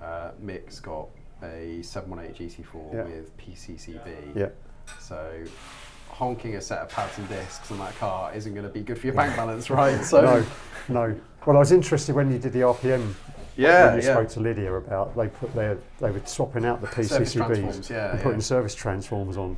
uh, 0.00 0.30
Mick's 0.38 0.78
got 0.80 1.08
a 1.42 1.82
718 1.82 2.48
GT4 2.64 2.94
Yeah. 2.94 3.02
with 3.04 3.36
PCCB. 3.36 4.32
yeah, 4.36 4.48
So 5.00 5.32
honking 6.08 6.54
a 6.56 6.60
set 6.60 6.78
of 6.78 6.88
pads 6.88 7.18
and 7.18 7.28
discs 7.28 7.70
on 7.70 7.78
that 7.78 7.94
car 7.98 8.32
isn't 8.34 8.54
going 8.54 8.66
to 8.66 8.72
be 8.72 8.80
good 8.80 8.98
for 8.98 9.06
your 9.06 9.16
bank 9.16 9.34
balance, 9.36 9.68
right? 9.70 10.02
So 10.04 10.20
no, 10.22 10.44
no. 11.08 11.20
Well, 11.46 11.56
I 11.56 11.60
was 11.60 11.72
interested 11.72 12.14
when 12.14 12.30
you 12.30 12.38
did 12.38 12.52
the 12.52 12.60
RPM. 12.60 13.14
yeah, 13.56 13.86
when 13.92 14.00
you 14.00 14.06
yeah. 14.06 14.14
spoke 14.14 14.28
to 14.30 14.40
Lydia 14.40 14.72
about 14.74 15.16
they 15.16 15.28
put 15.28 15.54
their 15.54 15.78
they 16.00 16.10
were 16.10 16.22
swapping 16.24 16.64
out 16.64 16.80
the 16.80 16.86
PCCBs 16.88 17.90
yeah, 17.90 18.10
and 18.10 18.18
yeah. 18.18 18.22
putting 18.22 18.40
Surface 18.40 18.74
Transforms 18.74 19.36
on, 19.36 19.56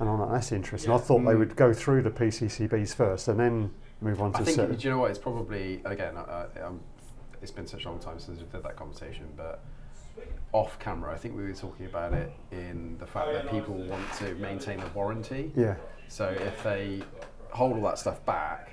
and 0.00 0.08
I'm 0.08 0.18
like, 0.18 0.30
that's 0.32 0.52
interesting. 0.52 0.90
I 0.92 0.98
thought 0.98 1.18
they 1.20 1.32
Mm. 1.32 1.38
would 1.38 1.56
go 1.56 1.72
through 1.72 2.02
the 2.02 2.10
PCCBs 2.10 2.94
first 2.94 3.28
and 3.28 3.38
then 3.38 3.70
move 4.00 4.20
on 4.20 4.32
to 4.32 4.38
I 4.38 4.42
think 4.44 4.56
set. 4.56 4.76
do 4.76 4.88
you 4.88 4.90
know 4.94 4.98
what? 5.00 5.10
It's 5.10 5.18
probably 5.18 5.80
again. 5.84 6.16
Uh, 6.16 6.46
um, 6.64 6.80
it's 7.42 7.50
been 7.52 7.66
such 7.66 7.84
a 7.84 7.88
long 7.88 7.98
time 7.98 8.18
since 8.18 8.38
we 8.40 8.46
did 8.46 8.62
that 8.62 8.76
conversation, 8.76 9.26
but 9.36 9.62
off 10.52 10.78
camera, 10.78 11.12
I 11.12 11.16
think 11.16 11.36
we 11.36 11.42
were 11.44 11.52
talking 11.54 11.86
about 11.86 12.12
it 12.12 12.30
in 12.50 12.96
the 12.98 13.06
fact 13.06 13.32
that 13.32 13.50
people 13.50 13.74
want 13.74 14.10
to 14.18 14.34
maintain 14.34 14.78
the 14.80 14.86
warranty. 14.88 15.50
yeah, 15.56 15.76
So 16.08 16.26
if 16.28 16.62
they 16.62 17.02
hold 17.50 17.74
all 17.76 17.82
that 17.84 17.98
stuff 17.98 18.24
back, 18.26 18.70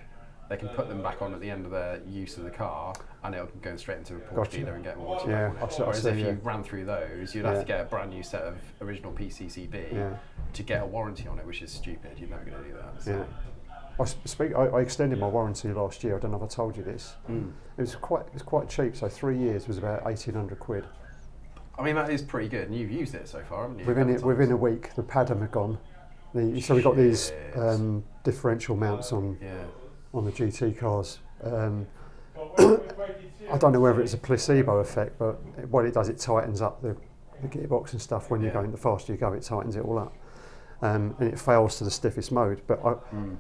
they 0.50 0.58
can 0.58 0.68
put 0.70 0.90
them 0.90 1.02
back 1.02 1.22
on 1.22 1.34
at 1.34 1.40
the 1.40 1.50
end 1.50 1.66
of 1.66 1.72
their 1.72 2.02
use 2.08 2.36
of 2.38 2.44
the 2.44 2.50
car, 2.50 2.94
and 3.24 3.36
it'll 3.36 3.48
go 3.62 3.76
straight 3.78 4.00
into 4.00 4.16
a 4.16 4.20
Porsche 4.20 4.36
Gotcha. 4.36 4.58
dealer 4.58 4.74
and 4.74 4.84
get 4.84 4.98
warranty. 4.98 5.30
Yeah, 5.30 5.50
back 5.50 5.62
on 5.64 5.70
it. 5.70 5.80
Whereas 5.80 6.02
see, 6.04 6.10
if 6.10 6.18
yeah. 6.18 6.26
you 6.28 6.40
ran 6.44 6.64
through 6.64 6.86
those, 6.86 7.34
you'd 7.36 7.46
have 7.46 7.56
Yeah. 7.56 7.60
to 7.62 7.68
get 7.68 7.82
a 7.82 7.84
brand 7.86 8.10
new 8.10 8.24
set 8.24 8.42
of 8.42 8.56
original 8.82 9.12
PCCB 9.14 9.94
yeah, 9.94 10.18
to 10.54 10.64
get 10.64 10.82
a 10.82 10.86
warranty 10.86 11.28
on 11.28 11.38
it, 11.40 11.46
which 11.46 11.62
is 11.62 11.72
stupid. 11.72 12.18
You're 12.18 12.30
never 12.30 12.44
going 12.46 12.62
to 12.64 12.70
do 12.70 12.76
that. 12.76 13.02
So. 13.04 13.12
yeah. 13.12 13.26
I 14.00 14.04
s- 14.04 14.16
speak. 14.26 14.56
I, 14.56 14.66
I 14.68 14.82
extended 14.82 15.20
my 15.20 15.28
warranty 15.28 15.72
last 15.74 16.04
year. 16.04 16.16
I 16.16 16.20
don't 16.20 16.32
know 16.32 16.38
if 16.38 16.44
I 16.44 16.48
told 16.48 16.76
you 16.78 16.84
this. 16.84 17.16
Mm. 17.30 17.52
It 17.78 17.82
was 17.82 17.96
quite. 17.96 18.26
It 18.28 18.34
was 18.34 18.42
quite 18.44 18.70
cheap. 18.70 18.96
So 18.96 19.08
three 19.10 19.38
years 19.38 19.68
was 19.68 19.78
about 19.78 20.04
eighteen 20.08 20.34
hundred 20.36 20.60
quid. 20.60 20.86
I 21.80 21.84
mean, 21.84 21.96
that 21.96 22.10
is 22.10 22.22
pretty 22.22 22.50
good, 22.50 22.68
and 22.68 22.76
you've 22.78 22.92
used 22.92 23.16
it 23.16 23.28
so 23.28 23.42
far, 23.44 23.62
haven't 23.64 23.80
you? 23.80 23.86
Within 23.86 24.10
it, 24.10 24.22
within 24.24 24.52
a 24.52 24.58
week, 24.58 24.94
the 24.96 25.04
PADM 25.04 25.40
had 25.42 25.52
gone. 25.52 25.78
The, 26.36 26.60
so 26.62 26.76
we 26.76 26.82
got 26.82 26.96
these 26.98 27.32
um, 27.56 28.04
differential 28.24 28.76
mounts 28.76 29.12
on 29.14 29.38
Yeah. 29.42 29.64
on 30.14 30.26
the 30.26 30.32
GT 30.32 30.78
cars. 30.78 31.20
Um, 31.44 31.88
I 33.52 33.58
don't 33.58 33.72
know 33.72 33.80
whether 33.80 34.02
it's 34.02 34.14
a 34.14 34.18
placebo 34.18 34.78
effect, 34.80 35.18
but 35.18 35.40
it- 35.58 35.70
what 35.70 35.86
it 35.86 35.94
does, 35.94 36.10
it 36.10 36.20
tightens 36.20 36.62
up 36.62 36.82
the, 36.82 36.96
the 37.42 37.48
gearbox 37.48 37.94
and 37.94 38.02
stuff. 38.02 38.30
When 38.30 38.42
you're 38.42 38.52
going, 38.52 38.72
the 38.72 38.78
faster 38.78 39.14
you 39.14 39.18
go, 39.18 39.34
it 39.34 39.42
tightens 39.44 39.76
it 39.76 39.84
all 39.86 39.98
up. 39.98 40.14
um, 40.82 41.14
and 41.20 41.28
it 41.28 41.38
fails 41.40 41.78
to 41.78 41.84
the 41.84 41.92
stiffest 41.92 42.32
mode. 42.32 42.62
But 42.68 42.80
I, 42.86 42.94
Mm. 43.14 43.36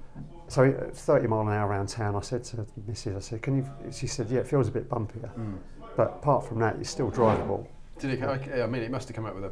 so 0.48 0.64
at 0.66 0.94
30 0.96 1.28
mile 1.28 1.42
an 1.42 1.50
hour 1.54 1.70
around 1.70 1.88
town, 1.88 2.16
I 2.16 2.20
said 2.22 2.44
to 2.46 2.66
Mrs. 2.90 3.16
I 3.16 3.20
said, 3.20 3.42
"Can 3.42 3.56
you?" 3.58 3.66
She 3.92 4.08
said, 4.08 4.28
"Yeah, 4.30 4.40
it 4.40 4.48
feels 4.48 4.68
a 4.68 4.72
bit 4.72 4.90
bumpier, 4.90 5.30
Mm. 5.38 5.58
but 5.96 6.08
apart 6.18 6.46
from 6.46 6.60
that, 6.60 6.76
it's 6.78 6.90
still 6.90 7.10
drivable." 7.12 7.66
Did 8.00 8.12
it? 8.12 8.24
okay, 8.24 8.62
I 8.62 8.68
mean, 8.68 8.82
it 8.82 8.92
must 8.92 9.08
have 9.08 9.16
come 9.16 9.26
up 9.26 9.36
with 9.36 9.46
a, 9.46 9.52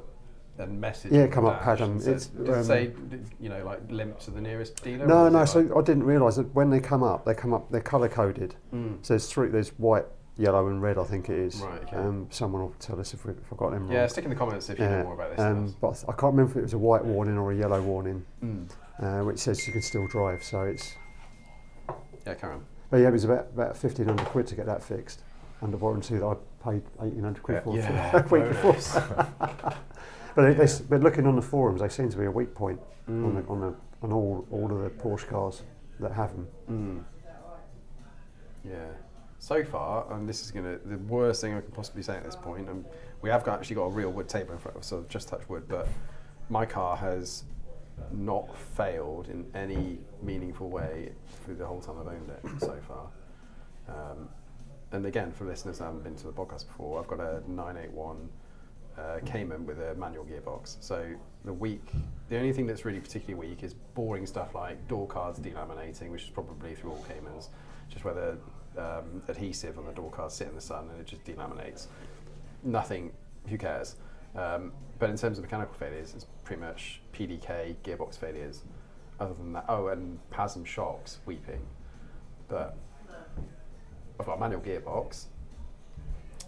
a 0.63 0.67
message. 0.67 1.11
Yeah, 1.11 1.27
come 1.27 1.45
up, 1.45 1.61
had, 1.61 1.81
it's, 1.81 2.27
Did 2.27 2.47
it 2.47 2.53
um, 2.53 2.63
say, 2.63 2.91
you 3.39 3.49
know, 3.49 3.63
like 3.65 3.81
limp 3.91 4.19
to 4.21 4.31
the 4.31 4.41
nearest 4.41 4.83
dealer? 4.83 5.05
No, 5.05 5.29
no. 5.29 5.45
So 5.45 5.59
like- 5.61 5.77
I 5.77 5.81
didn't 5.81 6.03
realise 6.03 6.37
that 6.37 6.53
when 6.55 6.69
they 6.69 6.79
come 6.79 7.03
up, 7.03 7.25
they 7.25 7.33
come 7.33 7.53
up. 7.53 7.69
They're 7.71 7.81
colour 7.81 8.09
coded. 8.09 8.55
Mm. 8.73 8.97
So 9.05 9.13
there's 9.13 9.27
three. 9.27 9.49
There's 9.49 9.69
white, 9.77 10.05
yellow, 10.37 10.67
and 10.67 10.81
red. 10.81 10.97
I 10.97 11.03
think 11.03 11.29
it 11.29 11.37
is. 11.37 11.57
Right, 11.61 11.81
okay. 11.83 11.97
Um, 11.97 12.27
someone 12.29 12.61
will 12.61 12.75
tell 12.79 12.99
us 12.99 13.13
if, 13.13 13.25
we, 13.25 13.33
if 13.33 13.51
I 13.51 13.55
got 13.57 13.71
them 13.71 13.83
wrong. 13.83 13.91
Yeah, 13.91 14.07
stick 14.07 14.23
in 14.23 14.29
the 14.29 14.35
comments 14.35 14.69
if 14.69 14.79
you 14.79 14.85
know 14.85 15.03
more 15.03 15.13
about 15.13 15.31
this. 15.31 15.39
um, 15.39 15.75
but 15.81 16.03
I, 16.07 16.11
I 16.11 16.15
can't 16.15 16.33
remember 16.33 16.51
if 16.51 16.57
it 16.57 16.61
was 16.63 16.73
a 16.73 16.77
white 16.79 17.03
warning 17.05 17.37
or 17.37 17.51
a 17.51 17.55
yellow 17.55 17.81
warning, 17.81 18.25
Mm. 18.43 18.69
uh, 18.99 19.23
which 19.25 19.39
says 19.39 19.65
you 19.67 19.73
can 19.73 19.81
still 19.81 20.07
drive. 20.07 20.43
So 20.43 20.61
it's. 20.61 20.93
Yeah, 22.25 22.33
carry 22.35 22.53
on. 22.55 22.65
But 22.89 22.97
yeah, 22.97 23.09
it 23.09 23.11
was 23.11 23.25
about 23.25 23.47
about 23.53 23.77
fifteen 23.77 24.05
hundred 24.05 24.25
quid 24.27 24.47
to 24.47 24.55
get 24.55 24.65
that 24.65 24.81
fixed 24.81 25.21
under 25.61 25.77
warranty 25.77 26.17
that 26.17 26.25
I 26.25 26.35
paid 26.71 26.81
eighteen 27.01 27.23
hundred 27.23 27.43
quid 27.43 27.61
Yeah. 27.65 28.21
for 28.21 28.37
Yeah, 28.37 28.43
a 28.43 28.45
week 28.45 28.47
before. 28.49 29.27
But 30.35 30.43
they, 30.49 30.53
they, 30.53 30.71
but 30.87 31.01
looking 31.01 31.25
on 31.25 31.35
the 31.35 31.41
forums, 31.41 31.81
they 31.81 31.89
seem 31.89 32.09
to 32.09 32.17
be 32.17 32.25
a 32.25 32.31
weak 32.31 32.53
point 32.53 32.79
on 33.07 33.35
the, 33.35 33.41
Mm. 33.41 33.49
on 33.49 33.59
the 33.61 33.75
on 34.03 34.13
all 34.13 34.45
all 34.51 34.71
of 34.71 34.83
the 34.83 34.89
Porsche 34.91 35.27
cars 35.27 35.63
that 35.99 36.11
have 36.11 36.31
them. 36.33 36.47
Mm. 36.69 37.03
Yeah. 38.63 38.85
So 39.39 39.63
far, 39.63 40.11
and 40.13 40.27
this 40.27 40.41
is 40.43 40.51
gonna 40.51 40.77
the 40.85 40.97
worst 40.97 41.41
thing 41.41 41.53
I 41.55 41.61
can 41.61 41.71
possibly 41.71 42.03
say 42.03 42.15
at 42.17 42.23
this 42.23 42.35
point. 42.35 42.69
And 42.69 42.85
we 43.21 43.29
have 43.29 43.43
got, 43.43 43.57
actually 43.59 43.75
got 43.77 43.85
a 43.85 43.89
real 43.89 44.11
wood 44.11 44.27
table 44.29 44.53
in 44.53 44.59
front 44.59 44.75
of 44.75 44.81
us, 44.81 44.87
so 44.87 45.05
just 45.09 45.27
touch 45.29 45.47
wood. 45.49 45.67
But 45.67 45.87
my 46.49 46.65
car 46.65 46.95
has 46.97 47.43
not 48.11 48.55
failed 48.55 49.29
in 49.29 49.45
any 49.55 49.99
meaningful 50.21 50.69
way 50.69 51.11
through 51.43 51.55
the 51.55 51.65
whole 51.65 51.81
time 51.81 51.95
I've 51.99 52.07
owned 52.07 52.29
it 52.29 52.59
so 52.59 52.77
far. 52.87 53.07
Um, 53.89 54.29
and 54.91 55.05
again, 55.05 55.31
for 55.31 55.45
listeners 55.45 55.79
that 55.79 55.85
haven't 55.85 56.03
been 56.03 56.15
to 56.15 56.27
the 56.27 56.33
podcast 56.33 56.67
before, 56.67 56.99
I've 56.99 57.07
got 57.07 57.19
a 57.19 57.43
981 57.47 58.29
uh, 58.97 59.19
Cayman 59.25 59.65
with 59.65 59.79
a 59.79 59.95
manual 59.95 60.25
gearbox. 60.25 60.77
So 60.79 61.05
the 61.45 61.53
weak, 61.53 61.91
the 62.29 62.37
only 62.37 62.53
thing 62.53 62.65
that's 62.65 62.85
really 62.85 62.99
particularly 62.99 63.49
weak 63.49 63.63
is 63.63 63.73
boring 63.73 64.25
stuff 64.25 64.55
like 64.55 64.87
door 64.87 65.07
cards 65.07 65.39
delaminating, 65.39 66.09
which 66.09 66.23
is 66.23 66.29
probably 66.29 66.73
through 66.73 66.91
all 66.91 67.05
Caymans, 67.07 67.49
just 67.89 68.05
where 68.05 68.13
the 68.13 68.37
um, 68.81 69.21
adhesive 69.27 69.77
on 69.77 69.85
the 69.85 69.91
door 69.91 70.09
cards 70.09 70.35
sit 70.35 70.47
in 70.47 70.55
the 70.55 70.61
sun 70.61 70.89
and 70.89 70.99
it 70.99 71.07
just 71.07 71.23
delaminates. 71.25 71.87
Nothing, 72.63 73.11
who 73.47 73.57
cares? 73.57 73.95
Um, 74.35 74.71
but 74.99 75.09
in 75.09 75.17
terms 75.17 75.37
of 75.37 75.43
mechanical 75.43 75.73
failures, 75.75 76.13
it's 76.15 76.25
pretty 76.43 76.61
much 76.61 77.01
PDK 77.13 77.75
gearbox 77.83 78.17
failures. 78.17 78.63
Other 79.19 79.33
than 79.33 79.53
that, 79.53 79.65
oh, 79.67 79.87
and 79.87 80.19
PASM 80.31 80.65
shocks, 80.65 81.19
weeping. 81.25 81.61
But 82.47 82.77
I've 84.19 84.25
got 84.25 84.37
a 84.37 84.39
manual 84.39 84.61
gearbox, 84.61 85.25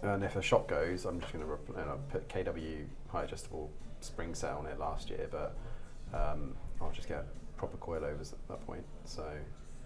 and 0.02 0.24
if 0.24 0.36
a 0.36 0.42
shock 0.42 0.68
goes, 0.68 1.04
I'm 1.04 1.20
just 1.20 1.32
going 1.32 1.44
to 1.44 1.50
you 1.50 1.76
know, 1.76 1.98
put 2.08 2.28
KW 2.28 2.84
high 3.08 3.24
adjustable 3.24 3.70
spring 4.00 4.34
set 4.34 4.52
on 4.52 4.66
it 4.66 4.78
last 4.78 5.10
year, 5.10 5.28
but 5.30 5.56
um, 6.14 6.54
I'll 6.80 6.90
just 6.90 7.08
get 7.08 7.24
proper 7.56 7.76
coilovers 7.76 8.32
at 8.32 8.48
that 8.48 8.66
point. 8.66 8.84
So, 9.04 9.24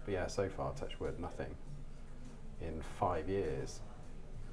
but 0.05 0.13
yeah, 0.13 0.27
so 0.27 0.49
far, 0.49 0.73
touch 0.73 0.99
wood, 0.99 1.19
nothing 1.19 1.53
in 2.61 2.81
five 2.99 3.27
years. 3.27 3.81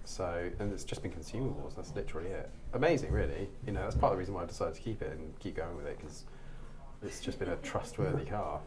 So, 0.05 0.51
and 0.59 0.73
it's 0.73 0.85
just 0.85 1.03
been 1.03 1.13
consumables. 1.13 1.77
That's 1.77 1.95
literally 1.95 2.31
it. 2.31 2.51
Amazing, 2.73 3.13
really. 3.13 3.49
You 3.65 3.73
know, 3.73 3.83
that's 3.83 3.95
part 3.95 4.13
of 4.13 4.17
the 4.17 4.19
reason 4.19 4.35
why 4.35 4.43
I 4.43 4.47
decided 4.47 4.75
to 4.75 4.81
keep 4.81 5.01
it 5.01 5.13
and 5.13 5.39
keep 5.39 5.57
going 5.57 5.77
with 5.77 5.87
it 5.87 5.97
because 5.99 6.25
it's 7.03 7.21
just 7.21 7.39
been 7.39 7.51
a 7.51 7.57
trustworthy 7.57 8.25
car. 8.25 8.61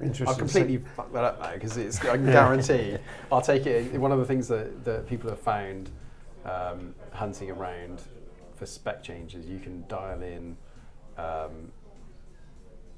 Interesting. 0.00 0.28
I've 0.28 0.38
completely 0.38 0.78
fucked 0.78 1.12
that 1.12 1.24
up 1.24 1.40
now 1.40 1.52
because 1.52 1.76
it's. 1.76 2.00
I 2.00 2.16
can 2.16 2.26
guarantee. 2.26 2.96
I'll 3.30 3.42
take 3.42 3.66
it. 3.66 3.98
One 3.98 4.12
of 4.12 4.18
the 4.18 4.24
things 4.24 4.48
that, 4.48 4.84
that 4.84 5.06
people 5.06 5.28
have 5.28 5.40
found 5.40 5.90
um, 6.44 6.94
hunting 7.12 7.50
around 7.50 8.02
for 8.56 8.66
spec 8.66 9.02
changes, 9.02 9.46
you 9.46 9.58
can 9.58 9.84
dial 9.88 10.22
in 10.22 10.56
um, 11.18 11.70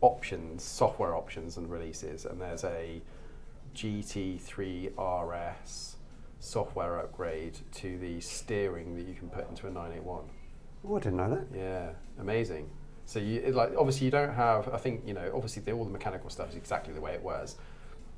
options, 0.01 0.63
software 0.63 1.17
options, 1.17 1.57
and 1.57 1.71
releases, 1.71 2.25
and 2.25 2.41
there's 2.41 2.65
a 2.65 3.03
GT3 3.75 4.93
RS 4.99 5.97
software 6.39 6.99
upgrade 6.99 7.59
to 7.73 7.99
the 7.99 8.21
steering 8.21 8.97
that 8.97 9.07
you 9.07 9.15
can 9.15 9.29
put 9.29 9.49
into 9.49 9.67
a 9.67 9.71
981. 9.71 10.25
Oh, 10.85 10.97
I 10.97 10.99
didn't 10.99 11.17
know 11.17 11.31
that. 11.31 11.47
Yeah, 11.57 11.91
amazing. 12.21 12.69
So 13.13 13.19
you 13.19 13.43
it, 13.45 13.55
like 13.55 13.75
obviously 13.77 14.07
you 14.07 14.11
don't 14.11 14.33
have. 14.33 14.73
I 14.73 14.79
think 14.79 15.03
you 15.07 15.13
know 15.13 15.31
obviously 15.35 15.63
the, 15.63 15.73
all 15.73 15.85
the 15.85 15.91
mechanical 15.91 16.31
stuff 16.31 16.49
is 16.49 16.57
exactly 16.57 16.95
the 16.95 17.01
way 17.01 17.13
it 17.13 17.23
was, 17.23 17.57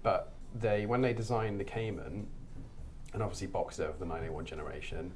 but 0.04 0.32
they 0.54 0.86
when 0.86 1.02
they 1.02 1.12
designed 1.12 1.58
the 1.58 1.64
Cayman, 1.64 2.28
and 3.12 3.22
obviously 3.22 3.48
Boxer 3.48 3.86
of 3.86 3.98
the 3.98 4.04
981 4.04 4.44
generation, 4.44 5.10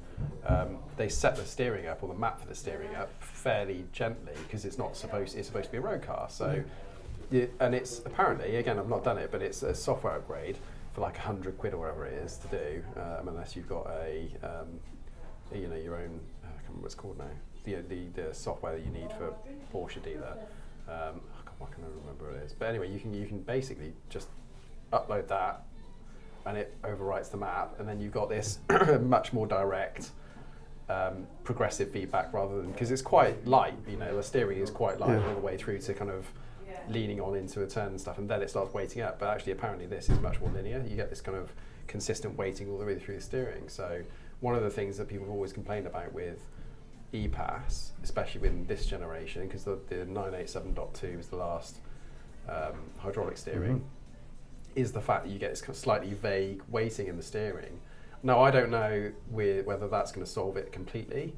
um, 0.46 0.78
they 0.96 1.08
set 1.08 1.36
the 1.36 1.44
steering 1.44 1.86
up 1.86 2.02
or 2.02 2.08
the 2.08 2.18
map 2.18 2.40
for 2.40 2.48
the 2.48 2.56
steering 2.56 2.92
up 2.96 3.08
fairly 3.22 3.84
gently 3.92 4.32
because 4.42 4.64
it's 4.64 4.78
not 4.78 4.96
supposed 4.96 5.36
it's 5.36 5.46
supposed 5.46 5.66
to 5.66 5.72
be 5.72 5.78
a 5.78 5.80
road 5.80 6.02
car. 6.02 6.26
So, 6.28 6.60
yeah, 7.30 7.46
and 7.60 7.72
it's 7.72 8.00
apparently 8.00 8.56
again 8.56 8.80
I've 8.80 8.88
not 8.88 9.04
done 9.04 9.16
it, 9.16 9.30
but 9.30 9.42
it's 9.42 9.62
a 9.62 9.76
software 9.76 10.14
upgrade 10.14 10.58
for 10.92 11.02
like 11.02 11.16
hundred 11.16 11.56
quid 11.56 11.72
or 11.72 11.78
whatever 11.78 12.04
it 12.04 12.14
is 12.14 12.36
to 12.38 12.48
do, 12.48 12.82
um, 12.96 13.28
unless 13.28 13.54
you've 13.54 13.68
got 13.68 13.88
a 13.90 14.28
um, 14.42 14.80
you 15.54 15.68
know 15.68 15.76
your 15.76 15.94
own. 15.94 16.18
I 16.42 16.48
can't 16.48 16.62
remember 16.64 16.80
what 16.80 16.86
it's 16.86 16.96
called 16.96 17.18
now. 17.18 17.30
The, 17.74 17.82
the, 17.82 18.22
the 18.22 18.34
software 18.34 18.76
that 18.76 18.84
you 18.84 18.90
need 18.90 19.12
for 19.12 19.34
Porsche 19.72 20.02
dealer. 20.02 20.36
Um, 20.88 21.20
I 21.36 21.42
can't, 21.44 21.58
why 21.58 21.66
can 21.74 21.84
I 21.84 21.88
remember 22.00 22.30
what 22.30 22.36
it 22.36 22.44
is? 22.46 22.52
But 22.52 22.68
anyway, 22.68 22.90
you 22.90 22.98
can 22.98 23.12
you 23.12 23.26
can 23.26 23.40
basically 23.40 23.92
just 24.08 24.28
upload 24.92 25.28
that, 25.28 25.64
and 26.46 26.56
it 26.56 26.74
overwrites 26.82 27.30
the 27.30 27.36
map, 27.36 27.74
and 27.78 27.86
then 27.88 28.00
you've 28.00 28.12
got 28.12 28.28
this 28.30 28.60
much 29.02 29.32
more 29.32 29.46
direct. 29.46 30.10
Um, 30.90 31.26
progressive 31.44 31.90
feedback 31.90 32.32
rather 32.32 32.62
than 32.62 32.72
because 32.72 32.90
it's 32.90 33.02
quite 33.02 33.46
light, 33.46 33.74
you 33.86 33.98
know, 33.98 34.16
the 34.16 34.22
steering 34.22 34.58
is 34.58 34.70
quite 34.70 34.98
light 34.98 35.18
Yeah. 35.20 35.28
all 35.28 35.34
the 35.34 35.40
way 35.42 35.58
through 35.58 35.80
to 35.80 35.92
kind 35.92 36.10
of 36.10 36.24
leaning 36.88 37.20
on 37.20 37.36
into 37.36 37.62
a 37.62 37.66
turn 37.66 37.88
and 37.88 38.00
stuff, 38.00 38.16
and 38.16 38.26
then 38.26 38.40
it 38.40 38.48
starts 38.48 38.72
weighting 38.72 39.02
up. 39.02 39.18
But 39.18 39.28
actually, 39.28 39.52
apparently, 39.52 39.84
this 39.84 40.08
is 40.08 40.18
much 40.20 40.40
more 40.40 40.48
linear. 40.50 40.82
You 40.88 40.96
get 40.96 41.10
this 41.10 41.20
kind 41.20 41.36
of 41.36 41.52
consistent 41.88 42.38
weighting 42.38 42.70
all 42.70 42.78
the 42.78 42.86
way 42.86 42.98
through 42.98 43.16
the 43.16 43.20
steering. 43.20 43.68
So, 43.68 44.00
one 44.40 44.54
of 44.54 44.62
the 44.62 44.70
things 44.70 44.96
that 44.96 45.08
people 45.08 45.26
have 45.26 45.34
always 45.34 45.52
complained 45.52 45.86
about 45.86 46.14
with 46.14 46.40
EPAS, 47.12 47.90
especially 48.02 48.40
with 48.40 48.68
this 48.68 48.86
generation, 48.86 49.46
because 49.46 49.64
the, 49.64 49.78
the 49.88 49.96
987.2 50.06 51.18
is 51.18 51.28
the 51.28 51.36
last 51.36 51.78
um, 52.48 52.74
hydraulic 52.98 53.36
steering, 53.38 53.84
is 54.74 54.92
the 54.92 55.00
fact 55.00 55.24
that 55.24 55.30
you 55.32 55.38
get 55.38 55.50
this 55.50 55.60
kind 55.60 55.70
of 55.70 55.76
slightly 55.76 56.14
vague 56.14 56.62
weighting 56.68 57.06
in 57.08 57.16
the 57.16 57.22
steering. 57.22 57.80
Now, 58.22 58.40
I 58.40 58.50
don't 58.50 58.70
know 58.70 59.12
whether 59.30 59.88
that's 59.88 60.12
going 60.12 60.24
to 60.24 60.30
solve 60.30 60.56
it 60.56 60.72
completely, 60.72 61.34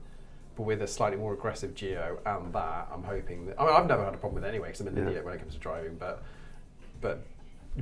but 0.56 0.64
with 0.64 0.82
a 0.82 0.86
slightly 0.86 1.16
more 1.18 1.32
aggressive 1.34 1.74
geo 1.74 2.18
and 2.26 2.52
that, 2.52 2.88
I'm 2.92 3.02
hoping 3.04 3.46
that. 3.46 3.60
I 3.60 3.66
mean, 3.66 3.74
I've 3.74 3.86
never 3.86 4.04
had 4.04 4.14
a 4.14 4.18
problem 4.18 4.36
with 4.42 4.44
it 4.44 4.48
anyway 4.48 4.68
because 4.68 4.80
I'm 4.80 4.88
an 4.88 4.96
Yeah. 4.96 5.08
idiot 5.08 5.24
when 5.24 5.34
it 5.34 5.38
comes 5.40 5.54
to 5.54 5.60
driving, 5.60 5.96
but 5.96 6.22
but 7.00 7.22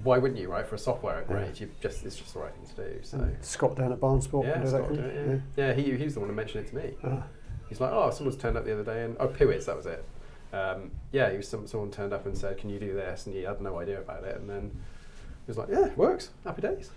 why 0.04 0.18
wouldn't 0.18 0.38
you, 0.38 0.48
right? 0.50 0.66
For 0.66 0.74
a 0.74 0.78
software 0.78 1.18
upgrade, 1.18 1.58
you 1.58 1.70
just 1.80 2.04
it's 2.04 2.16
just 2.16 2.34
the 2.34 2.40
right 2.40 2.52
thing 2.54 2.66
to 2.66 2.92
do. 2.94 2.98
So. 3.02 3.18
And 3.18 3.36
Scott 3.44 3.74
down 3.76 3.92
at 3.92 3.98
Barnsport 4.00 4.44
Yeah, 4.44 4.64
Scott 4.66 4.88
that. 4.88 4.94
did 4.94 4.96
can 4.98 5.04
it, 5.10 5.26
he? 5.56 5.60
yeah. 5.62 5.66
yeah, 5.68 5.72
he, 5.74 5.96
he 5.96 6.04
was 6.04 6.14
the 6.14 6.20
one 6.20 6.28
who 6.28 6.34
mentioned 6.34 6.66
it 6.66 6.68
to 6.70 6.76
me. 6.76 6.94
Ah. 7.04 7.24
He's 7.68 7.80
like, 7.80 7.92
oh, 7.92 8.10
someone's 8.10 8.38
turned 8.38 8.56
up 8.56 8.64
the 8.64 8.72
other 8.72 8.84
day, 8.84 9.04
and 9.04 9.16
oh, 9.20 9.28
PIWIS, 9.28 9.66
that 9.66 9.76
was 9.76 9.86
it. 9.86 10.04
Um, 10.52 10.90
yeah, 11.12 11.30
he 11.30 11.36
was 11.36 11.48
some, 11.48 11.66
someone 11.66 11.90
turned 11.90 12.12
up 12.12 12.24
and 12.26 12.36
said, 12.36 12.56
can 12.58 12.70
you 12.70 12.78
do 12.78 12.94
this? 12.94 13.26
And 13.26 13.34
he 13.34 13.42
had 13.42 13.60
no 13.60 13.78
idea 13.78 13.98
about 14.00 14.24
it, 14.24 14.36
and 14.36 14.48
then 14.48 14.70
he 14.70 15.50
was 15.50 15.58
like, 15.58 15.68
yeah, 15.70 15.86
it 15.86 15.96
works, 15.98 16.30
happy 16.44 16.62
days. 16.62 16.90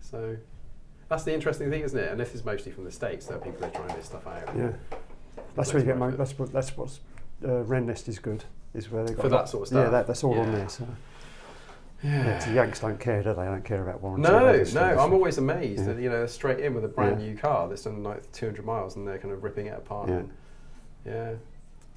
So 0.00 0.36
that's 1.08 1.24
the 1.24 1.32
interesting 1.32 1.70
thing, 1.70 1.82
isn't 1.82 1.98
it? 1.98 2.10
And 2.10 2.20
this 2.20 2.34
is 2.34 2.44
mostly 2.44 2.72
from 2.72 2.84
the 2.84 2.92
states 2.92 3.26
that 3.26 3.42
people 3.42 3.64
are 3.64 3.70
trying 3.70 3.96
this 3.96 4.06
stuff 4.06 4.26
out. 4.26 4.48
Yeah. 4.56 4.72
That's 5.54 5.72
where 5.72 5.82
you 5.82 5.86
get 5.92 5.96
it. 6.00 6.18
that's 6.18 6.38
what 6.38 6.52
that's 6.52 6.76
what's 6.76 7.00
uh, 7.44 7.64
Rennlist 7.64 8.08
is 8.08 8.18
good. 8.18 8.44
Is 8.74 8.90
where 8.90 9.04
they 9.04 9.12
got 9.12 9.22
For 9.22 9.28
that 9.28 9.48
sort 9.48 9.68
of 9.68 9.74
Yeah, 9.74 9.82
stuff. 9.82 9.92
that, 9.92 10.06
that's 10.06 10.24
all 10.24 10.38
on 10.38 10.52
there. 10.52 10.68
So. 10.68 10.86
Yeah, 12.02 12.34
'cause 12.34 12.46
the 12.46 12.52
Yanks 12.54 12.80
don't 12.80 12.98
care, 12.98 13.22
do 13.22 13.30
they? 13.34 13.42
They 13.42 13.48
don't 13.48 13.64
care 13.64 13.82
about 13.82 14.00
warranty. 14.02 14.28
No, 14.28 14.38
no, 14.40 14.64
they 14.64 14.80
I'm 14.80 15.12
always 15.12 15.38
amazed 15.38 15.86
Yeah. 15.86 15.92
that 15.94 16.02
you 16.02 16.10
know 16.10 16.26
straight 16.26 16.60
in 16.60 16.74
with 16.74 16.84
a 16.84 16.88
brand 16.88 17.20
Yeah. 17.20 17.28
new 17.28 17.36
car 17.36 17.68
that's 17.68 17.84
done 17.84 18.02
like 18.02 18.30
200 18.32 18.64
miles 18.64 18.96
and 18.96 19.06
they're 19.06 19.18
kind 19.18 19.32
of 19.32 19.42
ripping 19.44 19.66
it 19.66 19.78
apart. 19.78 20.08
Yeah. 20.08 20.14
and- 20.16 20.30
yeah. 21.04 21.32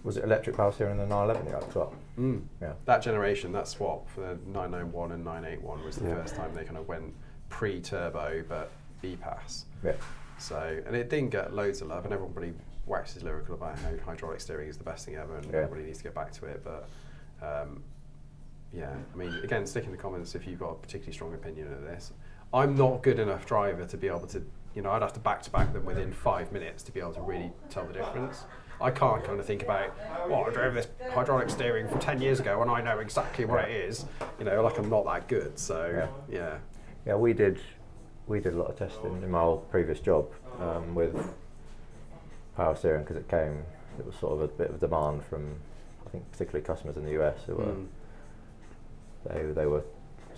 Was 0.04 0.18
it 0.18 0.24
electric 0.24 0.56
power 0.56 0.72
steering 0.72 0.92
in 0.94 0.98
the 1.00 1.06
911 1.08 1.48
you 1.48 1.54
had 1.54 1.64
as 1.64 1.74
well? 1.76 1.94
Mm. 2.20 2.44
Yeah. 2.62 2.74
That 2.86 3.02
generation, 3.02 3.52
that 3.54 3.68
swap 3.68 4.08
for 4.10 4.22
the 4.22 4.38
991 4.46 5.12
and 5.12 5.24
981 5.26 5.84
was 5.84 5.96
the 5.98 6.08
Yeah. 6.08 6.16
first 6.22 6.36
time 6.36 6.54
they 6.54 6.64
kind 6.64 6.78
of 6.78 6.88
went 6.88 7.14
pre-turbo 7.50 8.44
but 8.48 8.70
EPAS. 9.04 9.66
Yeah. 9.84 9.94
So, 10.38 10.80
and 10.86 10.96
it 10.96 11.10
didn't 11.10 11.30
get 11.32 11.54
loads 11.54 11.82
of 11.82 11.88
love, 11.88 12.04
and 12.06 12.14
everybody 12.14 12.54
waxes 12.86 13.24
lyrical 13.24 13.56
about 13.56 13.80
how 13.80 13.90
hydraulic 14.06 14.40
steering 14.42 14.68
is 14.70 14.78
the 14.78 14.84
best 14.84 15.06
thing 15.06 15.16
ever, 15.16 15.38
and 15.38 15.46
Yeah. 15.46 15.62
everybody 15.62 15.84
needs 15.86 15.98
to 16.00 16.04
get 16.04 16.14
back 16.14 16.32
to 16.34 16.46
it. 16.46 16.64
But 16.64 16.88
um, 17.42 17.84
yeah, 18.76 18.94
I 19.14 19.18
mean, 19.18 19.34
again, 19.44 19.66
stick 19.66 19.86
in 19.86 19.92
the 19.92 19.98
comments 19.98 20.36
if 20.36 20.46
you've 20.46 20.60
got 20.60 20.72
a 20.72 20.76
particularly 20.76 21.14
strong 21.14 21.34
opinion 21.34 21.72
of 21.72 21.82
this. 21.82 22.12
I'm 22.54 22.76
not 22.76 23.04
good 23.04 23.20
enough 23.20 23.46
driver 23.46 23.86
to 23.86 23.98
be 23.98 24.08
able 24.08 24.28
to, 24.28 24.44
you 24.76 24.82
know, 24.82 24.92
I'd 24.92 25.02
have 25.02 25.14
to 25.14 25.20
back 25.20 25.42
to 25.44 25.50
back 25.50 25.74
them 25.74 25.86
within 25.86 26.12
five 26.12 26.52
minutes 26.52 26.84
to 26.84 26.92
be 26.92 27.00
able 27.00 27.14
to 27.14 27.22
really 27.22 27.52
tell 27.70 27.86
the 27.86 27.94
difference. 27.94 28.44
I 28.82 28.92
can't 28.92 29.24
kind 29.24 29.40
of 29.40 29.46
think 29.46 29.64
about, 29.64 29.96
well, 30.30 30.46
I 30.46 30.50
drove 30.52 30.74
this 30.74 30.88
hydraulic 31.14 31.50
steering 31.50 31.88
from 31.88 32.00
10 32.00 32.22
years 32.22 32.42
ago 32.42 32.62
and 32.62 32.70
I 32.70 32.82
know 32.82 33.00
exactly 33.00 33.46
what 33.46 33.70
it 33.70 33.72
is. 33.72 34.06
You 34.38 34.46
know, 34.46 34.62
like 34.62 34.78
I'm 34.78 34.90
not 34.90 35.06
that 35.06 35.28
good. 35.30 35.58
So, 35.58 36.08
yeah. 36.30 36.58
Yeah, 37.06 37.16
we 37.16 37.34
did 37.34 37.60
we 38.28 38.40
did 38.40 38.54
a 38.54 38.58
lot 38.58 38.72
of 38.72 38.76
testing 38.76 39.22
in 39.22 39.30
my 39.30 39.40
old 39.40 39.70
previous 39.70 40.00
job 40.00 40.28
um, 40.60 40.96
with 40.96 41.16
power 42.56 42.76
steering 42.76 43.04
because 43.04 43.18
it 43.18 43.28
came. 43.30 43.64
It 44.00 44.06
was 44.06 44.16
sort 44.16 44.34
of 44.34 44.42
a 44.42 44.48
bit 44.48 44.72
of 44.72 44.80
demand 44.80 45.24
from, 45.24 45.56
I 46.06 46.10
think, 46.10 46.30
particularly 46.32 46.66
customers 46.66 46.98
in 46.98 47.06
the 47.06 47.22
US 47.22 47.40
who 47.46 47.56
were 47.56 47.66
Mm. 47.66 47.86
They 49.28 49.42
they 49.54 49.66
were 49.66 49.84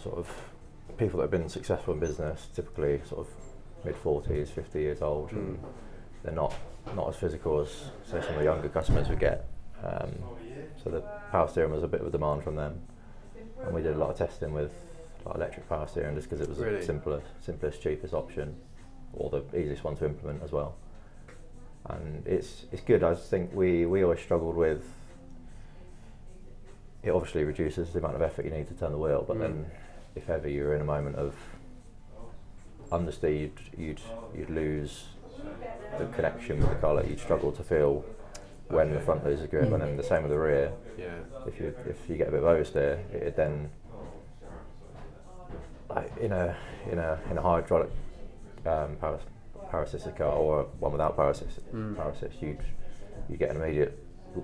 sort 0.01 0.17
of 0.17 0.29
people 0.97 1.17
that 1.19 1.23
have 1.25 1.31
been 1.31 1.49
successful 1.49 1.93
in 1.93 1.99
business, 1.99 2.47
typically 2.55 3.01
sort 3.07 3.21
of 3.27 3.33
mid 3.85 3.95
forties, 3.95 4.49
fifty 4.49 4.79
years 4.81 5.01
old, 5.01 5.31
and 5.31 5.57
Mm. 5.57 5.63
they're 6.23 6.33
not 6.33 6.53
not 6.95 7.09
as 7.09 7.15
physical 7.17 7.59
as 7.59 7.69
say 8.05 8.21
some 8.21 8.31
of 8.33 8.37
the 8.39 8.43
younger 8.45 8.69
customers 8.69 9.09
would 9.09 9.19
get. 9.19 9.45
Um, 9.83 10.11
so 10.83 10.89
the 10.89 11.01
power 11.31 11.47
steering 11.47 11.71
was 11.71 11.83
a 11.83 11.87
bit 11.87 12.01
of 12.01 12.07
a 12.07 12.09
demand 12.11 12.43
from 12.43 12.55
them, 12.55 12.79
and 13.63 13.73
we 13.73 13.81
did 13.81 13.95
a 13.95 13.99
lot 13.99 14.09
of 14.09 14.17
testing 14.17 14.53
with 14.53 14.73
like 15.25 15.35
electric 15.35 15.67
power 15.67 15.85
steering 15.87 16.15
just 16.15 16.29
because 16.29 16.41
it 16.41 16.49
was 16.49 16.57
Really? 16.59 16.77
the 16.79 16.85
simplest, 16.85 17.25
simplest, 17.41 17.81
cheapest 17.81 18.13
option, 18.13 18.55
or 19.13 19.29
the 19.29 19.43
easiest 19.59 19.83
one 19.83 19.95
to 19.97 20.05
implement 20.05 20.41
as 20.43 20.51
well. 20.51 20.75
And 21.89 22.25
it's 22.25 22.65
it's 22.71 22.81
good. 22.81 23.03
I 23.03 23.13
think 23.15 23.51
we 23.53 23.85
we 23.85 24.03
always 24.03 24.19
struggled 24.19 24.55
with. 24.55 24.83
It 27.03 27.11
obviously 27.11 27.43
reduces 27.43 27.91
the 27.93 27.99
amount 27.99 28.15
of 28.15 28.21
effort 28.21 28.45
you 28.45 28.51
need 28.51 28.67
to 28.67 28.73
turn 28.73 28.91
the 28.91 28.97
wheel, 28.97 29.23
but 29.27 29.37
Mm. 29.37 29.41
then 29.41 29.65
if 30.15 30.29
ever 30.29 30.49
you're 30.49 30.73
in 30.75 30.81
a 30.81 30.85
moment 30.85 31.15
of 31.15 31.35
understeer, 32.91 33.39
you'd, 33.39 33.59
you'd 33.77 33.99
you'd 34.35 34.49
lose 34.49 35.05
the 35.99 36.05
connection 36.07 36.59
with 36.59 36.69
the 36.69 36.75
car. 36.75 36.95
Like 36.95 37.07
you'd 37.09 37.19
struggle 37.19 37.51
to 37.51 37.63
feel 37.63 38.03
when 38.69 38.93
the 38.93 38.99
front 38.99 39.23
loses 39.25 39.47
grip, 39.47 39.71
and 39.71 39.81
then 39.81 39.95
the 39.97 40.03
same 40.03 40.23
with 40.23 40.31
the 40.31 40.39
rear. 40.39 40.73
Yeah. 40.97 41.19
If 41.45 41.59
you 41.59 41.73
if 41.85 42.09
you 42.09 42.17
get 42.17 42.29
a 42.29 42.31
bit 42.31 42.43
of 42.43 42.45
oversteer, 42.45 42.97
it 43.13 43.35
then 43.35 43.69
like 45.89 46.11
in 46.17 46.31
a 46.31 46.55
in 46.91 46.99
a 46.99 47.19
in 47.31 47.37
a 47.37 47.41
hydraulic 47.41 47.89
um, 48.65 48.95
power 48.97 49.19
power 49.71 49.83
assisted 49.83 50.15
car 50.15 50.31
or 50.33 50.63
one 50.79 50.91
without 50.91 51.15
power 51.15 51.29
assist 51.29 51.59
Mm. 51.73 51.95
power 51.95 52.09
assist, 52.11 52.41
you'd 52.41 52.59
you 53.29 53.37
get 53.37 53.51
an 53.51 53.61
immediate 53.61 53.97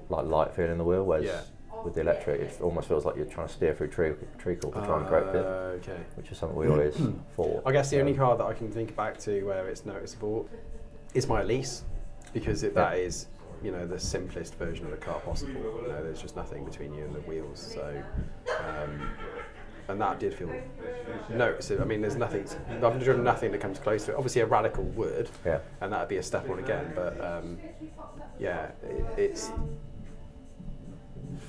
like 0.09 0.25
light 0.25 0.53
feel 0.55 0.69
in 0.69 0.77
the 0.77 0.83
wheel. 0.83 1.03
Whereas 1.05 1.25
Yeah. 1.25 1.41
With 1.83 1.93
the 1.95 2.01
electric, 2.01 2.41
it 2.41 2.61
almost 2.61 2.87
feels 2.87 3.05
like 3.05 3.15
you're 3.15 3.25
trying 3.25 3.47
to 3.47 3.53
steer 3.53 3.73
through 3.73 3.87
tre- 3.87 4.15
treacle 4.37 4.71
to 4.71 4.81
try 4.85 4.97
and 4.99 5.07
correct 5.07 5.35
it, 5.35 5.45
Uh, 5.45 5.49
Okay. 5.79 5.97
which 6.15 6.31
is 6.31 6.37
something 6.37 6.57
we 6.57 6.67
always 6.67 6.95
thought. 7.35 7.61
I 7.65 7.71
guess 7.71 7.89
the 7.89 7.99
only 7.99 8.13
Um, 8.13 8.17
car 8.17 8.37
that 8.37 8.45
I 8.45 8.53
can 8.53 8.71
think 8.71 8.95
back 8.95 9.17
to 9.19 9.43
where 9.43 9.67
it's 9.67 9.85
noticeable 9.85 10.47
is 11.13 11.27
my 11.27 11.41
Elise, 11.41 11.83
because 12.33 12.63
it, 12.63 12.73
that 12.75 12.97
is, 12.97 13.27
you 13.61 13.71
know, 13.71 13.85
the 13.85 13.99
simplest 13.99 14.55
version 14.55 14.85
of 14.87 14.93
a 14.93 14.97
car 14.97 15.19
possible. 15.21 15.53
You 15.81 15.87
know, 15.89 16.03
there's 16.03 16.21
just 16.21 16.35
nothing 16.35 16.63
between 16.65 16.93
you 16.93 17.03
and 17.05 17.13
the 17.13 17.21
wheels. 17.21 17.59
So, 17.59 18.01
um, 18.59 19.09
and 19.89 19.99
that 19.99 20.19
did 20.19 20.33
feel 20.33 20.49
noticeable. 21.29 21.81
I 21.83 21.85
mean, 21.85 22.01
there's 22.01 22.15
nothing. 22.15 22.45
I've 22.81 23.03
driven 23.03 23.23
nothing 23.23 23.51
that 23.51 23.59
comes 23.61 23.79
close 23.79 24.05
to 24.05 24.11
it. 24.11 24.15
Obviously, 24.15 24.41
a 24.41 24.45
radical 24.45 24.83
would, 24.85 25.29
Yeah. 25.45 25.59
and 25.81 25.91
that'd 25.91 26.07
be 26.07 26.17
a 26.17 26.23
step 26.23 26.49
on 26.49 26.59
again. 26.59 26.93
But 26.95 27.19
um, 27.21 27.59
yeah, 28.39 28.71
it, 28.83 29.05
it's 29.17 29.51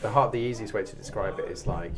the 0.03 0.11
hard. 0.11 0.33
The 0.33 0.39
easiest 0.39 0.73
way 0.75 0.83
to 0.85 0.97
describe 0.97 1.39
it 1.39 1.47
is 1.51 1.67
like 1.67 1.93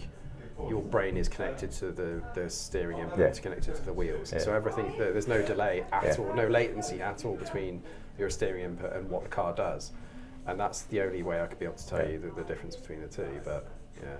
your 0.70 0.80
brain 0.82 1.16
is 1.16 1.28
connected 1.28 1.70
to 1.70 1.90
the, 1.92 2.22
the 2.34 2.48
steering 2.48 2.98
input, 2.98 3.18
Yeah. 3.18 3.26
it's 3.26 3.40
connected 3.40 3.74
to 3.74 3.82
the 3.82 3.92
wheels. 3.92 4.32
Yeah. 4.32 4.38
So 4.38 4.54
everything 4.54 4.92
there's 4.96 5.28
no 5.28 5.42
delay 5.42 5.84
at 5.92 6.04
Yeah. 6.04 6.16
all, 6.18 6.32
no 6.34 6.46
latency 6.48 7.00
at 7.02 7.24
all 7.26 7.36
between 7.36 7.82
your 8.18 8.30
steering 8.30 8.64
input 8.64 8.92
and 8.94 9.10
what 9.10 9.22
the 9.24 9.28
car 9.28 9.54
does. 9.54 9.92
And 10.46 10.58
that's 10.58 10.82
the 10.82 11.02
only 11.02 11.22
way 11.22 11.42
I 11.42 11.46
could 11.46 11.58
be 11.58 11.66
able 11.66 11.74
to 11.76 11.86
tell 11.88 12.08
you 12.08 12.18
the, 12.18 12.28
the 12.30 12.44
difference 12.44 12.74
between 12.76 13.00
the 13.02 13.08
two. 13.08 13.28
But 13.44 13.68
yeah, 14.02 14.16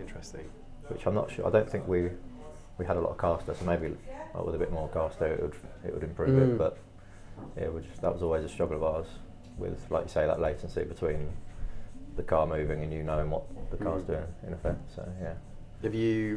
interesting. 0.00 0.48
which 0.88 1.06
I'm 1.06 1.14
not 1.14 1.30
sure. 1.30 1.46
I 1.46 1.50
don't 1.50 1.68
think 1.70 1.86
we 1.86 2.10
we 2.78 2.84
had 2.84 2.96
a 2.96 3.00
lot 3.00 3.10
of 3.10 3.18
caster, 3.18 3.54
so 3.54 3.64
maybe 3.64 3.96
with 4.44 4.54
a 4.54 4.58
bit 4.58 4.70
more 4.72 4.88
caster, 4.88 5.26
it 5.26 5.40
would 5.42 5.54
it 5.84 5.94
would 5.94 6.02
improve 6.02 6.30
Mm. 6.30 6.52
it. 6.54 6.58
But 6.58 6.78
yeah, 7.58 7.68
we 7.68 7.82
just, 7.82 8.00
that 8.02 8.12
was 8.12 8.22
always 8.22 8.44
a 8.44 8.48
struggle 8.48 8.76
of 8.76 8.82
ours 8.82 9.06
with, 9.58 9.78
like 9.90 10.04
you 10.04 10.08
say, 10.10 10.26
that 10.26 10.40
latency 10.40 10.84
between 10.84 11.28
the 12.16 12.22
car 12.22 12.46
moving 12.46 12.82
and 12.82 12.92
you 12.92 13.02
knowing 13.02 13.30
what 13.30 13.44
the 13.70 13.76
car's 13.76 14.02
Mm. 14.02 14.06
doing 14.08 14.26
in 14.46 14.52
effect. 14.52 14.78
So 14.94 15.06
yeah, 15.20 15.34
Have 15.82 15.94
you, 15.94 16.36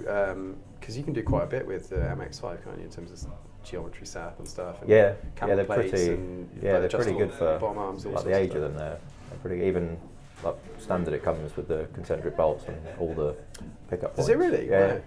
because 0.79 0.97
you 0.97 1.03
can 1.03 1.13
do 1.13 1.23
quite 1.23 1.43
a 1.43 1.47
bit 1.47 1.65
with 1.65 1.89
the 1.89 1.95
MX5, 1.95 2.63
can't 2.63 2.77
you, 2.77 2.83
in 2.83 2.89
terms 2.89 3.11
of 3.11 3.31
geometry 3.63 4.05
setup 4.05 4.37
and 4.39 4.47
stuff? 4.47 4.81
And 4.81 4.89
yeah, 4.89 5.13
yeah, 5.47 5.55
they're 5.55 5.63
plates 5.65 5.91
pretty, 5.91 6.11
and, 6.13 6.49
yeah, 6.61 6.73
like, 6.77 6.81
they're 6.91 6.99
pretty 7.01 7.17
good 7.17 7.33
for 7.33 7.57
bottom 7.59 7.77
arms, 7.77 8.05
all 8.05 8.11
like 8.13 8.25
the 8.25 8.35
age 8.37 8.53
of 8.53 8.61
them. 8.61 8.75
They're, 8.75 8.99
they're 9.29 9.39
pretty 9.41 9.65
even. 9.65 9.97
Like 10.41 10.55
standard, 10.77 11.13
it 11.13 11.21
comes 11.21 11.53
with 11.57 11.67
the 11.67 11.85
concentric 11.91 12.37
bolts 12.37 12.63
and 12.69 12.77
all 12.97 13.13
the 13.13 13.35
pickup 13.89 14.15
points. 14.15 14.29
Is 14.29 14.29
it 14.29 14.37
really? 14.37 14.69
Yeah. 14.69 14.93
Wow. 14.93 15.01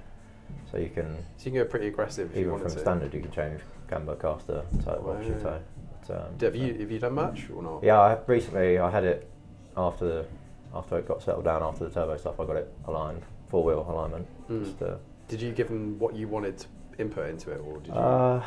So 0.70 0.76
you 0.76 0.90
can 0.90 1.16
So 1.38 1.46
you 1.46 1.52
can 1.52 1.54
go 1.54 1.64
pretty 1.64 1.88
aggressive 1.88 2.28
if 2.30 2.34
you 2.36 2.40
even 2.42 2.52
wanted 2.52 2.64
from 2.64 2.74
to. 2.74 2.80
standard, 2.80 3.14
you 3.14 3.20
can 3.22 3.30
change 3.30 3.62
camber, 3.88 4.14
caster, 4.16 4.62
toe, 4.84 5.02
Wow. 5.02 5.12
option 5.14 5.42
toe. 5.42 5.60
But, 6.06 6.14
um, 6.26 6.38
Have 6.38 6.54
you 6.54 6.74
have 6.74 6.90
you 6.90 6.98
done 6.98 7.14
much 7.14 7.48
or 7.48 7.62
not? 7.62 7.82
Yeah, 7.82 7.98
I, 7.98 8.18
recently 8.26 8.78
I 8.78 8.90
had 8.90 9.04
it 9.04 9.26
after 9.74 10.04
the, 10.06 10.26
after 10.74 10.98
it 10.98 11.06
got 11.08 11.22
settled 11.22 11.44
down 11.44 11.62
after 11.62 11.84
the 11.84 11.90
turbo 11.90 12.16
stuff. 12.16 12.38
I 12.40 12.44
got 12.46 12.56
it 12.56 12.72
aligned, 12.86 13.22
four 13.48 13.64
wheel 13.64 13.86
alignment. 13.88 14.26
Mm. 14.48 14.64
Just, 14.64 14.82
uh, 14.82 14.96
Did 15.28 15.40
you 15.40 15.52
give 15.52 15.68
them 15.68 15.98
what 15.98 16.14
you 16.14 16.28
wanted 16.28 16.58
to 16.58 16.66
input 16.98 17.28
into 17.30 17.50
it, 17.50 17.60
or 17.60 17.78
did 17.78 17.88
you? 17.88 17.92
uh, 17.94 18.42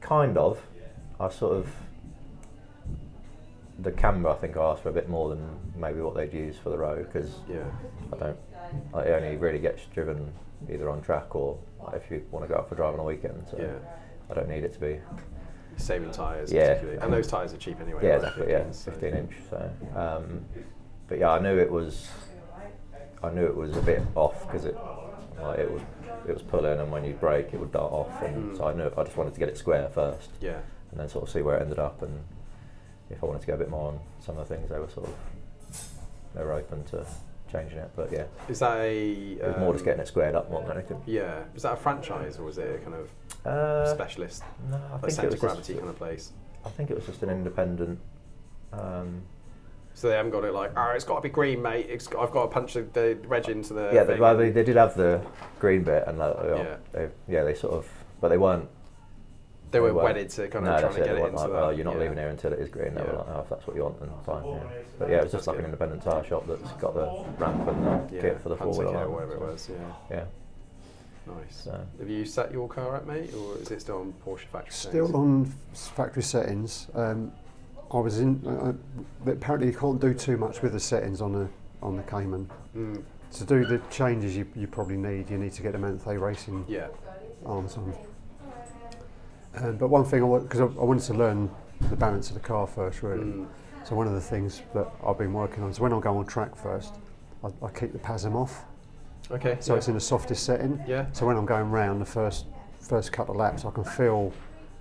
kind 0.00 0.36
of. 0.38 0.60
I 1.20 1.28
sort 1.28 1.56
of 1.56 1.68
the 3.80 3.90
camber. 3.92 4.28
I 4.28 4.34
think 4.36 4.56
I 4.56 4.62
asked 4.62 4.82
for 4.82 4.88
a 4.88 4.92
bit 4.92 5.08
more 5.08 5.28
than 5.30 5.44
maybe 5.76 6.00
what 6.00 6.14
they'd 6.14 6.32
use 6.32 6.56
for 6.56 6.70
the 6.70 6.78
road 6.78 7.06
because 7.12 7.30
yeah. 7.48 7.64
I 8.12 8.16
don't. 8.16 8.36
I- 8.94 9.02
It 9.02 9.22
only 9.22 9.36
really 9.36 9.58
gets 9.58 9.84
driven 9.86 10.32
either 10.70 10.90
on 10.90 11.00
track 11.02 11.34
or 11.34 11.58
like, 11.84 11.96
if 11.96 12.10
you 12.10 12.24
want 12.30 12.44
to 12.44 12.48
go 12.52 12.58
out 12.58 12.68
for 12.68 12.74
a 12.74 12.76
drive 12.76 12.94
on 12.94 13.00
a 13.00 13.04
weekend. 13.04 13.46
So 13.50 13.56
Yeah. 13.58 13.78
I 14.30 14.34
don't 14.34 14.48
need 14.48 14.64
it 14.64 14.72
to 14.74 14.80
be. 14.80 15.00
Saving 15.76 16.10
tyres, 16.10 16.52
Yeah. 16.52 16.68
particularly. 16.74 17.00
And 17.00 17.12
those 17.12 17.28
tyres 17.28 17.52
are 17.54 17.56
cheap 17.56 17.80
anyway. 17.80 18.00
Yeah, 18.04 18.16
exactly. 18.16 18.46
they, 18.46 18.52
Yeah, 18.52 18.70
so- 18.72 18.90
15 18.90 19.14
inch. 19.14 19.32
So, 19.48 19.70
um, 19.94 20.44
but 21.08 21.18
yeah, 21.18 21.30
I 21.30 21.38
knew 21.40 21.56
it 21.58 21.70
was. 21.70 22.08
I 23.22 23.30
knew 23.30 23.44
it 23.46 23.56
was 23.56 23.76
a 23.76 23.82
bit 23.82 24.00
off 24.14 24.46
because 24.46 24.64
it, 24.64 24.76
like, 25.42 25.58
it 25.58 25.70
was, 25.70 25.82
it 26.28 26.32
was 26.34 26.42
pulling, 26.42 26.78
and 26.78 26.90
when 26.92 27.04
you 27.04 27.14
brake, 27.14 27.48
it 27.52 27.58
would 27.58 27.72
dart 27.72 27.90
off, 27.92 28.22
and 28.22 28.52
Mm. 28.52 28.56
so 28.56 28.68
I 28.68 28.74
knew 28.74 28.92
I 28.96 29.02
just 29.02 29.16
wanted 29.16 29.34
to 29.34 29.40
get 29.40 29.48
it 29.48 29.58
square 29.58 29.88
first, 29.88 30.30
Yeah. 30.40 30.60
and 30.92 31.00
then 31.00 31.08
sort 31.08 31.24
of 31.24 31.30
see 31.30 31.42
where 31.42 31.56
it 31.56 31.62
ended 31.62 31.80
up, 31.80 32.00
and 32.02 32.22
if 33.10 33.22
I 33.24 33.26
wanted 33.26 33.40
to 33.40 33.46
go 33.48 33.54
a 33.54 33.56
bit 33.56 33.70
more 33.70 33.88
on 33.88 33.98
some 34.20 34.38
of 34.38 34.46
the 34.48 34.54
things, 34.54 34.70
they 34.70 34.78
were 34.78 34.88
sort 34.88 35.08
of 35.08 35.14
they 36.34 36.44
were 36.44 36.52
open 36.52 36.84
to 36.84 37.04
changing 37.50 37.78
it. 37.78 37.90
But 37.96 38.12
yeah, 38.12 38.26
Is 38.48 38.60
that 38.60 38.76
a? 38.76 39.32
it 39.32 39.42
was 39.48 39.56
more 39.58 39.72
just 39.72 39.82
um, 39.82 39.86
getting 39.86 40.00
it 40.02 40.06
squared 40.06 40.36
up 40.36 40.48
more 40.50 40.62
than 40.62 40.76
anything. 40.76 41.02
Yeah. 41.06 41.42
Was 41.54 41.62
that 41.64 41.72
a 41.72 41.76
franchise 41.76 42.38
or 42.38 42.44
was 42.44 42.58
it 42.58 42.72
a 42.76 42.78
kind 42.78 42.94
of 42.94 43.10
Uh, 43.44 43.92
specialist, 43.92 44.44
no, 44.70 44.76
I 44.76 44.92
like 44.92 45.10
think 45.10 45.24
it 45.24 45.30
was 45.32 45.40
gravity 45.40 45.72
just, 45.72 45.78
kind 45.80 45.90
of 45.90 45.96
place? 45.96 46.32
I 46.64 46.68
think 46.68 46.90
it 46.90 46.94
was 46.96 47.06
just 47.06 47.22
an 47.24 47.30
independent. 47.30 47.98
Um, 48.72 49.22
So 49.98 50.06
they 50.08 50.14
haven't 50.14 50.30
got 50.30 50.44
it 50.44 50.54
like, 50.54 50.70
oh, 50.76 50.92
it's 50.94 51.04
got 51.04 51.16
to 51.16 51.20
be 51.22 51.28
green, 51.28 51.60
mate. 51.60 51.86
It's 51.90 52.06
got, 52.06 52.22
I've 52.22 52.30
got 52.30 52.42
to 52.42 52.48
punch 52.50 52.74
the, 52.74 52.82
the 52.82 53.18
reg 53.26 53.48
into 53.48 53.74
the. 53.74 53.90
yeah, 53.92 54.04
they, 54.04 54.12
thing." 54.12 54.20
well, 54.22 54.36
they, 54.36 54.50
they 54.50 54.62
did 54.62 54.76
have 54.76 54.94
the 54.96 55.20
green 55.58 55.82
bit, 55.82 56.04
and 56.06 56.18
like, 56.18 56.36
you 56.40 56.54
Yeah. 56.54 56.76
they, 56.92 57.08
yeah, 57.26 57.42
they 57.42 57.52
sort 57.54 57.74
of, 57.74 57.88
but 58.20 58.28
they 58.28 58.38
weren't. 58.38 58.68
They 59.72 59.80
were 59.80 59.92
weren't- 59.92 60.04
wedded 60.04 60.30
to 60.30 60.46
kind 60.46 60.68
of 60.68 60.72
no, 60.72 60.80
trying 60.82 60.94
to 60.94 61.00
it. 61.00 61.04
get 61.04 61.14
They 61.16 61.22
it 61.22 61.24
into 61.26 61.36
like, 61.38 61.46
that. 61.48 61.52
well, 61.52 61.72
you're 61.72 61.84
not 61.84 61.94
yeah. 61.96 62.00
leaving 62.02 62.16
here 62.16 62.28
until 62.28 62.52
it 62.52 62.60
is 62.60 62.68
green. 62.68 62.94
They 62.94 63.00
Yeah. 63.00 63.10
were 63.10 63.18
like, 63.18 63.26
oh, 63.28 63.40
if 63.40 63.48
that's 63.48 63.66
what 63.66 63.74
you 63.74 63.82
want, 63.82 63.98
then 63.98 64.10
fine. 64.24 64.44
Yeah. 64.46 64.60
But 65.00 65.08
yeah, 65.10 65.16
it 65.16 65.22
was 65.24 65.32
That's 65.32 65.32
just 65.32 65.46
like 65.48 65.56
good. 65.56 65.64
an 65.64 65.70
independent 65.72 66.02
tyre 66.04 66.24
shop 66.24 66.46
that's 66.46 66.72
got 66.74 66.94
the 66.94 67.24
ramp 67.44 67.66
and 67.68 67.84
the 68.08 68.14
Yeah, 68.14 68.20
kit 68.22 68.40
for 68.40 68.50
the 68.50 68.56
four 68.56 68.66
Hunter 68.68 68.80
wheel. 68.84 68.92
kit 68.92 69.02
or 69.02 69.10
whatever 69.10 69.32
it 69.34 69.40
was. 69.40 69.68
Yeah. 69.68 70.16
Yeah. 70.16 70.24
Nice. 71.34 71.56
So 71.64 71.80
Have 71.98 72.08
you 72.08 72.24
set 72.24 72.52
your 72.52 72.68
car 72.68 72.94
up, 72.94 73.04
mate, 73.04 73.34
or 73.34 73.58
is 73.58 73.72
it 73.72 73.80
still 73.80 73.98
on 73.98 74.14
Porsche 74.24 74.46
factory? 74.46 74.70
Still 74.72 75.06
settings? 75.08 75.14
on 75.16 75.52
factory 75.74 76.22
settings. 76.22 76.86
Um, 76.94 77.32
I 77.92 77.98
was 77.98 78.20
in. 78.20 78.44
Uh, 78.46 78.72
apparently, 79.30 79.68
you 79.70 79.76
can't 79.78 80.00
do 80.00 80.12
too 80.14 80.36
much 80.36 80.62
with 80.62 80.72
the 80.72 80.80
settings 80.80 81.20
on 81.20 81.32
the 81.32 81.48
on 81.82 81.96
the 81.96 82.02
Cayman. 82.02 82.50
Mm, 82.76 83.02
To 83.32 83.44
do 83.44 83.64
the 83.64 83.78
changes 83.90 84.36
you, 84.36 84.46
you 84.54 84.66
probably 84.66 84.96
need, 84.96 85.30
you 85.30 85.38
need 85.38 85.52
to 85.52 85.62
get 85.62 85.72
the 85.72 85.78
Manthey 85.78 86.20
Racing 86.20 86.64
yeah. 86.68 86.88
arms 87.46 87.76
on. 87.76 87.94
Um, 89.56 89.76
but 89.76 89.88
one 89.88 90.04
thing, 90.04 90.22
I 90.22 90.38
because 90.38 90.60
I, 90.60 90.64
I 90.64 90.84
wanted 90.84 91.04
to 91.04 91.14
learn 91.14 91.50
the 91.88 91.96
balance 91.96 92.28
of 92.28 92.34
the 92.34 92.40
car 92.40 92.66
first, 92.66 93.02
really. 93.02 93.24
Mm, 93.24 93.46
So 93.84 93.94
one 93.94 94.06
of 94.06 94.12
the 94.14 94.20
things 94.20 94.62
that 94.74 94.86
I've 95.06 95.18
been 95.18 95.32
working 95.32 95.62
on 95.62 95.70
is 95.70 95.80
when 95.80 95.92
I 95.92 96.00
go 96.00 96.16
on 96.18 96.26
track 96.26 96.54
first, 96.56 96.94
I, 97.42 97.48
I 97.64 97.70
keep 97.70 97.92
the 97.92 97.98
PASM 97.98 98.34
off, 98.34 98.64
okay. 99.30 99.56
so 99.60 99.72
yeah. 99.72 99.78
it's 99.78 99.88
in 99.88 99.94
the 99.94 100.00
softest 100.00 100.44
setting. 100.44 100.82
yeah. 100.86 101.06
So 101.12 101.26
when 101.26 101.36
I'm 101.36 101.46
going 101.46 101.70
round 101.70 102.00
the 102.00 102.06
first 102.06 102.46
first 102.80 103.12
couple 103.12 103.34
of 103.34 103.38
laps, 103.40 103.64
I 103.64 103.70
can 103.70 103.84
feel 103.84 104.32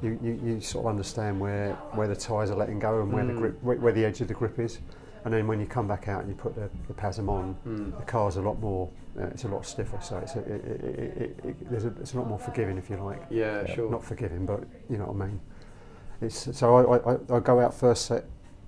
you, 0.01 0.19
you, 0.21 0.39
you 0.43 0.61
sort 0.61 0.85
of 0.85 0.89
understand 0.89 1.39
where, 1.39 1.73
where 1.93 2.07
the 2.07 2.15
tyres 2.15 2.51
are 2.51 2.55
letting 2.55 2.79
go 2.79 3.01
and 3.01 3.11
where 3.11 3.25
the 3.25 3.33
Mm. 3.33 3.37
grip 3.37 3.63
where, 3.63 3.77
where 3.77 3.93
the 3.93 4.05
edge 4.05 4.21
of 4.21 4.27
the 4.27 4.33
grip 4.33 4.59
is. 4.59 4.79
And 5.25 5.33
then 5.33 5.47
when 5.47 5.59
you 5.59 5.65
come 5.65 5.87
back 5.87 6.07
out 6.07 6.21
and 6.21 6.29
you 6.29 6.35
put 6.35 6.55
the, 6.55 6.69
the 6.87 6.93
PASM 6.93 7.27
on, 7.29 7.55
Mm. 7.67 7.97
the 7.97 8.05
car's 8.05 8.37
a 8.37 8.41
lot 8.41 8.59
more, 8.59 8.89
uh, 9.19 9.23
it's 9.25 9.43
a 9.43 9.47
lot 9.47 9.65
stiffer. 9.65 9.99
So 10.01 10.17
it's 10.19 10.35
a, 10.35 10.39
it, 10.39 10.47
it, 10.65 10.81
it, 10.85 11.17
it, 11.17 11.45
it, 11.45 11.69
there's 11.69 11.85
a, 11.85 11.93
it's 11.99 12.13
a 12.13 12.17
lot 12.17 12.27
more 12.27 12.39
forgiving, 12.39 12.77
if 12.77 12.89
you 12.89 12.97
like. 12.97 13.21
Yeah, 13.29 13.63
Yeah, 13.67 13.75
sure. 13.75 13.89
Not 13.91 14.03
forgiving, 14.03 14.45
but 14.45 14.63
you 14.89 14.97
know 14.97 15.05
what 15.05 15.23
I 15.23 15.27
mean. 15.27 15.39
It's 16.21 16.55
so 16.57 16.75
I, 16.77 16.97
I, 16.97 17.13
I- 17.13 17.37
I 17.37 17.39
go 17.39 17.59
out 17.59 17.73
first 17.73 18.05
set, 18.05 18.25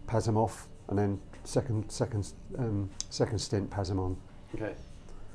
PASM 0.07 0.35
off, 0.35 0.67
and 0.89 0.97
then 0.99 1.19
second 1.43 1.89
second 1.91 2.33
um, 2.57 2.89
second 3.09 3.39
stint 3.39 3.69
PASM 3.69 3.99
on. 3.99 4.17
Okay. 4.55 4.73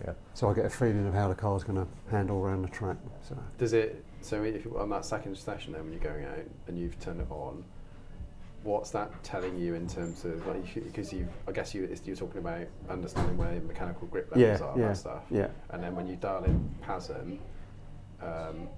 Yeah. 0.05 0.12
So 0.34 0.51
I 0.51 0.55
get 0.55 0.64
a 0.66 0.70
feeling 0.70 1.07
of 1.07 1.14
how 1.14 1.28
the 1.28 1.34
car's 1.34 1.64
going 1.64 1.78
to 1.78 1.86
handle 2.11 2.38
around 2.45 2.62
the 2.62 2.68
track. 2.68 2.97
So 3.28 3.36
Does 3.59 3.72
it? 3.72 4.05
So 4.25 4.43
if 4.43 4.66
on 4.75 4.89
that 4.91 5.05
second 5.05 5.37
session, 5.37 5.72
then 5.75 5.85
when 5.85 5.93
you're 5.93 6.03
going 6.03 6.25
out 6.25 6.45
and 6.66 6.79
you've 6.79 6.99
turned 6.99 7.20
it 7.20 7.27
on, 7.31 7.62
what's 8.62 8.91
that 8.91 9.22
telling 9.22 9.59
you 9.59 9.75
in 9.75 9.87
terms 9.87 10.25
of 10.25 10.47
like 10.47 10.75
because 10.75 11.12
you 11.12 11.29
I 11.47 11.53
guess 11.53 11.75
you 11.75 11.95
you're 12.05 12.16
talking 12.16 12.39
about 12.39 12.66
understanding 12.89 13.37
where 13.37 13.61
mechanical 13.61 14.07
grip 14.09 14.31
levels 14.35 14.61
Yeah, 14.61 14.66
are 14.66 14.72
and 14.72 14.81
yeah, 14.81 14.89
that 14.89 14.97
stuff, 14.97 15.22
yeah. 15.31 15.49
and 15.70 15.83
then 15.83 15.95
when 15.95 16.07
you 16.07 16.16
dial 16.16 16.45
in 16.45 16.75
PASM, 16.83 17.39
um, 18.22 18.68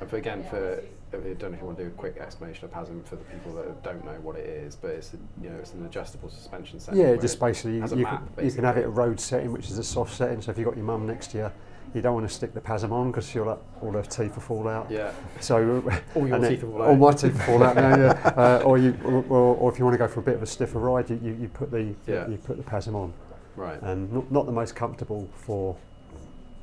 and 0.00 0.10
for, 0.10 0.16
again 0.16 0.44
for 0.50 0.82
I 1.12 1.16
don't 1.18 1.40
know 1.40 1.48
if 1.52 1.60
you 1.60 1.66
want 1.66 1.78
to 1.78 1.84
do 1.84 1.88
a 1.88 1.92
quick 1.92 2.16
explanation 2.18 2.64
of 2.64 2.72
PASM 2.72 3.06
for 3.06 3.14
the 3.14 3.24
people 3.24 3.52
that 3.54 3.84
don't 3.84 4.04
know 4.04 4.18
what 4.22 4.34
it 4.34 4.46
is, 4.46 4.74
but 4.74 4.90
it's 4.90 5.12
you 5.40 5.48
know 5.48 5.56
it's 5.56 5.72
an 5.72 5.86
adjustable 5.86 6.28
suspension 6.28 6.80
setting. 6.80 7.00
yeah, 7.00 7.14
just 7.14 7.38
basically 7.38 7.76
you, 7.76 7.86
you, 7.86 8.02
map, 8.02 8.36
can, 8.36 8.44
you 8.44 8.50
can 8.50 8.64
have 8.64 8.76
it 8.76 8.84
a 8.84 8.88
road 8.88 9.20
setting, 9.20 9.52
which 9.52 9.70
is 9.70 9.78
a 9.78 9.84
soft 9.84 10.14
setting. 10.16 10.42
So 10.42 10.50
if 10.50 10.58
you've 10.58 10.66
got 10.66 10.76
your 10.76 10.84
mum 10.84 11.06
next 11.06 11.30
to 11.30 11.38
you, 11.38 11.52
you 11.96 12.02
don't 12.02 12.14
want 12.14 12.28
to 12.28 12.32
stick 12.34 12.52
the 12.54 12.60
PASM 12.60 12.92
on 12.92 13.10
because 13.10 13.28
she'll 13.28 13.46
let 13.46 13.58
all 13.82 13.92
her 13.92 14.02
teeth 14.02 14.34
will 14.34 14.42
fall 14.42 14.68
out. 14.68 14.90
Yeah, 14.90 15.12
So 15.40 15.82
All 16.14 16.28
your 16.28 16.38
teeth 16.48 16.62
will 16.62 16.72
fall 16.72 16.82
All 16.82 16.92
out. 16.92 16.98
my 16.98 17.12
teeth 17.12 17.32
will 17.32 17.40
fall 17.40 17.62
out 17.62 17.76
now. 17.76 17.96
Yeah. 17.96 18.32
Uh, 18.36 18.62
or 18.64 18.76
you, 18.76 18.96
or, 19.04 19.24
or, 19.30 19.56
or 19.56 19.72
if 19.72 19.78
you 19.78 19.84
want 19.84 19.94
to 19.94 19.98
go 19.98 20.06
for 20.06 20.20
a 20.20 20.22
bit 20.22 20.34
of 20.34 20.42
a 20.42 20.46
stiffer 20.46 20.78
ride, 20.78 21.08
you, 21.08 21.18
you, 21.22 21.32
you 21.40 21.48
put 21.48 21.70
the 21.70 21.94
Yeah. 22.06 22.28
you 22.28 22.36
put 22.36 22.58
the 22.58 22.62
PASM 22.62 22.94
on, 22.94 23.12
right. 23.56 23.80
and 23.82 24.12
not, 24.12 24.30
not 24.30 24.46
the 24.46 24.52
most 24.52 24.76
comfortable 24.76 25.28
for 25.34 25.74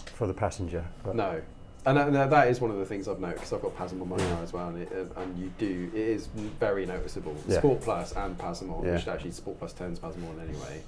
for 0.06 0.28
the 0.28 0.34
passenger. 0.34 0.86
No, 1.12 1.42
and 1.86 1.98
that, 1.98 2.48
is 2.48 2.62
one 2.62 2.70
of 2.70 2.78
the 2.78 2.86
things 2.86 3.08
I've 3.08 3.20
noticed 3.20 3.42
because 3.42 3.54
I've 3.54 3.62
got 3.62 3.76
PASM 3.76 4.02
on 4.02 4.10
my 4.10 4.18
Yeah. 4.18 4.30
car 4.36 4.44
as 4.44 4.54
well, 4.54 4.68
and, 4.70 4.82
it, 4.84 4.92
uh, 4.94 5.22
and 5.22 5.38
you 5.38 5.52
do 5.58 5.90
it 5.94 6.00
is 6.00 6.28
very 6.60 6.86
noticeable. 6.86 7.36
Yeah. 7.48 7.58
Sport 7.58 7.82
Plus 7.82 8.12
and 8.14 8.38
PASM 8.38 8.72
on, 8.72 8.86
Yeah. 8.86 8.94
which 8.94 9.08
actually 9.08 9.32
Sport 9.32 9.58
Plus 9.60 9.74
turns 9.74 10.00
PASM 10.00 10.24
on 10.30 10.40
anyway, 10.48 10.82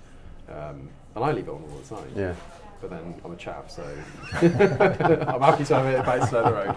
um, 0.49 0.89
and 1.15 1.23
I 1.25 1.31
leave 1.31 1.47
it 1.47 1.51
on 1.51 1.63
all 1.63 1.79
the 1.83 1.95
time. 1.95 2.07
yeah, 2.15 2.35
But 2.81 2.89
then 2.89 3.15
I'm 3.23 3.31
a 3.31 3.35
chav, 3.35 3.69
so 3.69 3.83
I'm 5.27 5.41
happy 5.41 5.63
to 5.65 5.75
have 5.75 5.85
it 5.87 5.99
about 5.99 6.29
slow 6.29 6.43
the 6.43 6.53
road. 6.53 6.75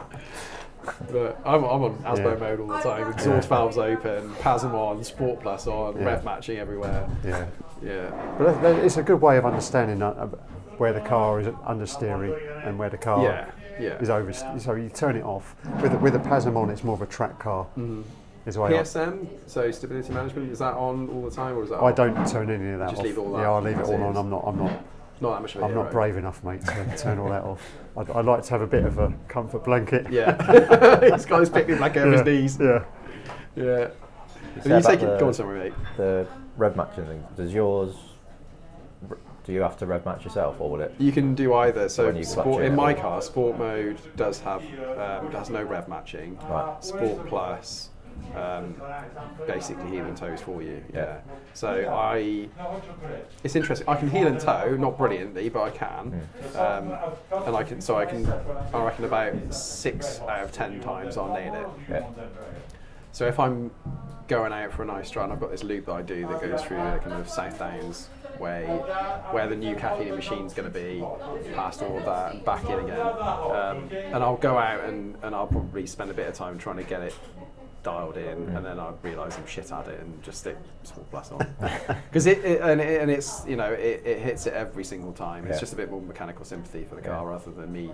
But 1.12 1.38
I'm, 1.44 1.64
I'm 1.64 1.82
on 1.82 1.96
ASBO 1.98 2.32
Yeah. 2.34 2.36
mode 2.36 2.60
all 2.60 2.66
the 2.68 2.78
time. 2.78 3.10
Exhaust 3.12 3.48
valves 3.48 3.76
open, 3.76 4.30
PASM 4.36 4.72
on, 4.72 5.04
Sport 5.04 5.40
Plus 5.40 5.66
on, 5.66 5.96
Yeah. 5.96 6.04
rev 6.04 6.24
matching 6.24 6.58
everywhere. 6.58 7.08
yeah. 7.24 7.46
Yeah, 7.82 8.10
But 8.38 8.44
that, 8.44 8.62
that, 8.62 8.84
it's 8.84 8.96
a 8.96 9.02
good 9.04 9.20
way 9.20 9.36
of 9.38 9.46
understanding 9.46 10.02
uh, 10.02 10.08
uh, 10.10 10.26
where 10.78 10.92
the 10.92 11.00
car 11.00 11.38
is 11.40 11.46
understeering 11.46 12.66
and 12.66 12.76
where 12.76 12.90
the 12.90 12.96
car 12.98 13.22
yeah, 13.22 13.50
yeah. 13.78 13.98
is 14.00 14.10
over. 14.10 14.32
So 14.32 14.74
you 14.74 14.88
turn 14.88 15.14
it 15.14 15.22
off 15.24 15.54
with 15.80 15.92
the, 15.92 15.98
with 15.98 16.14
the 16.14 16.18
PASM 16.18 16.56
on. 16.56 16.70
It's 16.70 16.82
more 16.82 16.94
of 16.96 17.02
a 17.02 17.06
track 17.06 17.38
car. 17.38 17.66
Is 18.46 18.54
the 18.56 18.62
way 18.62 18.70
I- 18.76 18.82
PSM, 18.82 19.28
so 19.46 19.70
stability 19.70 20.12
management, 20.12 20.50
is 20.50 20.58
that 20.60 20.74
on 20.74 21.08
all 21.10 21.22
the 21.22 21.30
time 21.30 21.56
or 21.56 21.62
is 21.64 21.70
that 21.70 21.76
I 21.76 21.90
off? 21.90 21.96
don't 21.96 22.26
turn 22.26 22.50
any 22.50 22.70
of 22.72 22.78
that 22.80 22.88
Just 22.90 23.00
off. 23.00 23.04
leave 23.04 23.18
all 23.18 23.32
that 23.34 23.42
yeah, 23.42 23.50
I'll 23.50 23.62
leave 23.62 23.78
it 23.78 23.84
all 23.84 23.94
on. 24.02 24.10
is. 24.12 24.16
I'm 24.16 24.30
not. 24.30 24.42
I'm 24.46 24.58
not. 24.58 24.84
Not 25.20 25.34
that 25.34 25.42
much 25.42 25.54
of 25.54 25.62
a 25.62 25.64
I'm 25.64 25.74
not 25.74 25.80
hero. 25.82 25.92
brave 25.92 26.16
enough, 26.16 26.44
mate, 26.44 26.64
to 26.64 26.96
turn 26.96 27.18
all 27.18 27.28
that 27.30 27.42
off. 27.42 27.62
I'd, 27.96 28.10
I'd 28.10 28.24
like 28.24 28.42
to 28.44 28.50
have 28.50 28.60
a 28.60 28.66
bit 28.66 28.84
of 28.84 28.98
a 28.98 29.12
comfort 29.28 29.64
blanket. 29.64 30.10
Yeah. 30.12 30.36
He's 31.12 31.26
got 31.26 31.40
his 31.40 31.50
picnic 31.50 31.78
blanket 31.78 32.00
over 32.02 32.12
his 32.12 32.24
knees. 32.24 32.58
Yeah. 32.60 32.84
Yeah. 33.56 33.64
You 33.64 33.90
And 34.54 34.62
said 34.62 34.68
you 34.70 34.76
about 34.76 34.82
take 34.90 35.02
it, 35.02 35.20
go 35.20 35.26
on 35.28 35.34
somewhere, 35.34 35.58
mate. 35.58 35.72
The 35.96 36.26
rev 36.56 36.76
matching 36.76 37.06
thing. 37.06 37.24
Does 37.36 37.52
yours? 37.52 37.94
Do 39.44 39.52
you 39.54 39.60
have 39.62 39.78
to 39.78 39.86
rev 39.86 40.04
match 40.04 40.24
yourself, 40.24 40.60
or 40.60 40.70
will 40.70 40.80
it? 40.82 40.94
You 40.98 41.10
can 41.10 41.34
do 41.34 41.54
either. 41.54 41.88
So 41.88 42.06
When 42.06 42.16
you 42.16 42.24
clutch 42.24 42.44
sport, 42.44 42.62
it 42.62 42.66
in 42.66 42.76
my 42.76 42.92
car, 42.92 43.22
sport 43.22 43.58
mode 43.58 43.98
does 44.14 44.40
have 44.40 44.62
um, 44.98 45.32
has 45.32 45.48
no 45.48 45.62
rev 45.62 45.88
matching. 45.88 46.38
Right. 46.48 46.84
Sport 46.84 47.26
plus, 47.26 47.88
um, 48.34 48.74
basically 49.46 49.90
heel 49.90 50.04
and 50.04 50.16
toes 50.16 50.40
for 50.40 50.62
you. 50.62 50.82
Yeah. 50.94 51.20
So 51.54 51.68
I, 51.92 52.48
it's 53.44 53.56
interesting. 53.56 53.88
I 53.88 53.96
can 53.96 54.10
heel 54.10 54.26
and 54.26 54.40
toe, 54.40 54.76
not 54.76 54.96
brilliantly, 54.98 55.48
but 55.48 55.62
I 55.62 55.70
can. 55.70 56.28
Um, 56.54 56.94
and 57.46 57.56
I 57.56 57.62
can. 57.62 57.80
So 57.80 57.96
I 57.96 58.06
can. 58.06 58.26
I 58.72 58.82
reckon 58.82 59.04
about 59.04 59.54
six 59.54 60.20
out 60.20 60.44
of 60.44 60.52
ten 60.52 60.80
times 60.80 61.16
I'll 61.16 61.32
nail 61.32 61.54
it. 61.54 61.90
Yeah. 61.90 62.06
So 63.12 63.26
if 63.26 63.40
I'm 63.40 63.70
going 64.28 64.52
out 64.52 64.70
for 64.72 64.82
a 64.82 64.86
nice 64.86 65.16
run, 65.16 65.32
I've 65.32 65.40
got 65.40 65.50
this 65.50 65.64
loop 65.64 65.86
that 65.86 65.92
I 65.92 66.02
do 66.02 66.26
that 66.28 66.40
goes 66.40 66.62
through 66.62 66.76
the 66.76 67.00
kind 67.02 67.14
of 67.14 67.28
South 67.28 67.58
Downs 67.58 68.08
way, 68.38 68.66
where 69.30 69.48
the 69.48 69.56
new 69.56 69.74
caffeine 69.74 70.14
machine's 70.14 70.54
going 70.54 70.70
to 70.70 70.78
be, 70.78 71.02
past 71.54 71.82
all 71.82 71.98
of 71.98 72.04
that 72.04 72.34
and 72.34 72.44
back 72.44 72.64
in 72.68 72.78
again. 72.78 73.00
Um, 73.00 73.88
and 73.90 74.22
I'll 74.22 74.36
go 74.36 74.58
out 74.58 74.84
and, 74.84 75.16
and 75.22 75.34
I'll 75.34 75.46
probably 75.46 75.86
spend 75.86 76.10
a 76.10 76.14
bit 76.14 76.28
of 76.28 76.34
time 76.34 76.58
trying 76.58 76.76
to 76.76 76.84
get 76.84 77.00
it 77.02 77.14
dialed 77.88 78.16
in, 78.18 78.38
and 78.54 78.64
then 78.64 78.78
I 78.78 78.92
realise 79.02 79.36
I'm 79.38 79.46
shit 79.46 79.72
at 79.72 79.88
it 79.88 80.00
and 80.00 80.22
just 80.22 80.38
stick 80.40 80.56
small 80.82 81.06
Plus 81.10 81.32
on. 81.32 81.46
Because 82.08 82.26
it, 82.26 82.44
it, 82.44 82.60
and 82.60 82.80
it 82.80 83.00
and 83.02 83.10
it's 83.10 83.46
you 83.46 83.56
know 83.56 83.72
it, 83.72 84.02
it 84.04 84.18
hits 84.20 84.46
it 84.46 84.52
every 84.54 84.84
single 84.84 85.12
time. 85.12 85.44
It's 85.46 85.54
Yeah. 85.56 85.60
just 85.60 85.72
a 85.72 85.76
bit 85.76 85.90
more 85.90 86.00
mechanical 86.02 86.44
sympathy 86.44 86.84
for 86.84 86.94
the 86.96 87.00
car 87.02 87.22
Yeah. 87.24 87.30
rather 87.32 87.50
than 87.50 87.72
me 87.72 87.90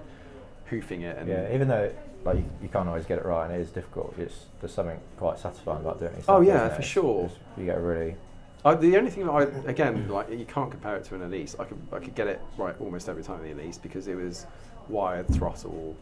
hoofing 0.70 1.03
it 1.03 1.16
and 1.18 1.28
Yeah, 1.28 1.55
even 1.55 1.68
though 1.68 1.92
like 2.24 2.36
you, 2.38 2.45
you 2.62 2.68
can't 2.68 2.88
always 2.88 3.05
get 3.05 3.18
it 3.18 3.24
right 3.24 3.45
and 3.47 3.55
it 3.55 3.61
is 3.61 3.70
difficult, 3.70 4.14
it's 4.18 4.47
there's 4.61 4.72
something 4.72 4.99
quite 5.18 5.38
satisfying 5.38 5.80
about 5.84 5.99
doing 6.01 6.12
it. 6.12 6.18
Yourself, 6.18 6.38
Oh, 6.38 6.40
yeah, 6.40 6.68
for 6.68 6.74
It's- 6.76 6.84
sure. 6.97 7.24
it's- 7.26 7.38
You 7.59 7.64
get 7.66 7.78
really 7.80 8.16
I, 8.64 8.74
the 8.74 8.97
only 8.97 9.11
thing 9.11 9.26
that 9.26 9.32
I 9.32 9.42
again 9.74 10.09
like 10.09 10.30
you 10.30 10.47
can't 10.47 10.70
compare 10.70 10.97
it 10.97 11.05
to 11.09 11.14
an 11.14 11.22
Elise. 11.22 11.55
I 11.61 11.64
could 11.68 11.80
I 11.92 11.99
could 12.05 12.14
get 12.20 12.26
it 12.34 12.40
right 12.59 12.74
almost 12.80 13.09
every 13.09 13.22
time 13.22 13.38
in 13.45 13.47
the 13.57 13.62
Elise 13.62 13.78
because 13.78 14.09
it 14.09 14.16
was 14.16 14.47
wired 14.88 15.28
throttle, 15.36 15.95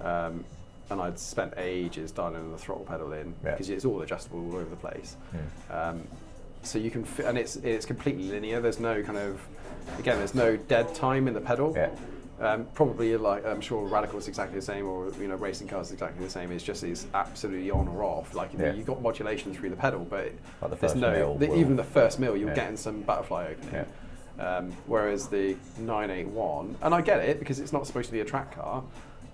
um, 0.00 0.44
and 0.90 1.00
I'd 1.00 1.18
spent 1.18 1.54
ages 1.56 2.10
dialing 2.12 2.50
the 2.52 2.58
throttle 2.58 2.84
pedal 2.84 3.12
in 3.12 3.34
Yeah. 3.44 3.52
because 3.52 3.70
it's 3.70 3.84
all 3.84 4.02
adjustable 4.02 4.40
all 4.50 4.56
over 4.56 4.68
the 4.70 4.76
place. 4.76 5.16
Hmm. 5.30 5.72
Um, 5.72 6.02
so 6.62 6.78
you 6.78 6.90
can 6.90 7.04
fi- 7.04 7.24
and 7.24 7.36
it's 7.38 7.56
it's 7.56 7.86
completely 7.86 8.24
linear. 8.30 8.60
There's 8.60 8.80
no 8.80 9.02
kind 9.02 9.18
of 9.18 9.40
again 9.98 10.18
there's 10.18 10.34
no 10.34 10.56
dead 10.56 10.94
time 10.94 11.28
in 11.28 11.34
the 11.34 11.40
pedal. 11.40 11.72
Yeah. 11.76 11.90
Um, 12.40 12.66
probably 12.74 13.16
like 13.16 13.46
I'm 13.46 13.60
sure 13.60 13.86
Radical 13.86 14.18
is 14.18 14.26
exactly 14.28 14.58
the 14.58 14.64
same, 14.64 14.86
or 14.88 15.10
you 15.20 15.28
know 15.28 15.36
racing 15.36 15.68
cars 15.68 15.86
is 15.88 15.92
exactly 15.92 16.24
the 16.24 16.30
same. 16.30 16.50
It's 16.52 16.64
just 16.64 16.82
is 16.82 17.06
absolutely 17.14 17.70
on 17.70 17.86
or 17.88 18.02
off. 18.02 18.34
Like 18.34 18.50
Yeah. 18.58 18.72
you've 18.72 18.86
got 18.86 19.00
modulation 19.00 19.54
through 19.54 19.70
the 19.70 19.76
pedal, 19.76 20.04
but 20.08 20.32
Like 20.60 20.70
the 20.70 20.76
there's 20.76 20.94
no 20.94 21.36
the, 21.38 21.54
even 21.54 21.76
the 21.76 21.84
first 21.84 22.18
mill 22.18 22.36
you're 22.36 22.48
Yeah. 22.48 22.54
getting 22.54 22.76
some 22.76 23.02
butterfly 23.02 23.48
opening. 23.52 23.74
Yeah. 23.74 23.84
Um, 24.36 24.72
whereas 24.86 25.28
the 25.28 25.54
981, 25.78 26.76
and 26.82 26.92
I 26.92 27.00
get 27.02 27.20
it 27.20 27.38
because 27.38 27.60
it's 27.60 27.72
not 27.72 27.86
supposed 27.86 28.06
to 28.06 28.12
be 28.12 28.18
a 28.20 28.24
track 28.24 28.56
car, 28.56 28.82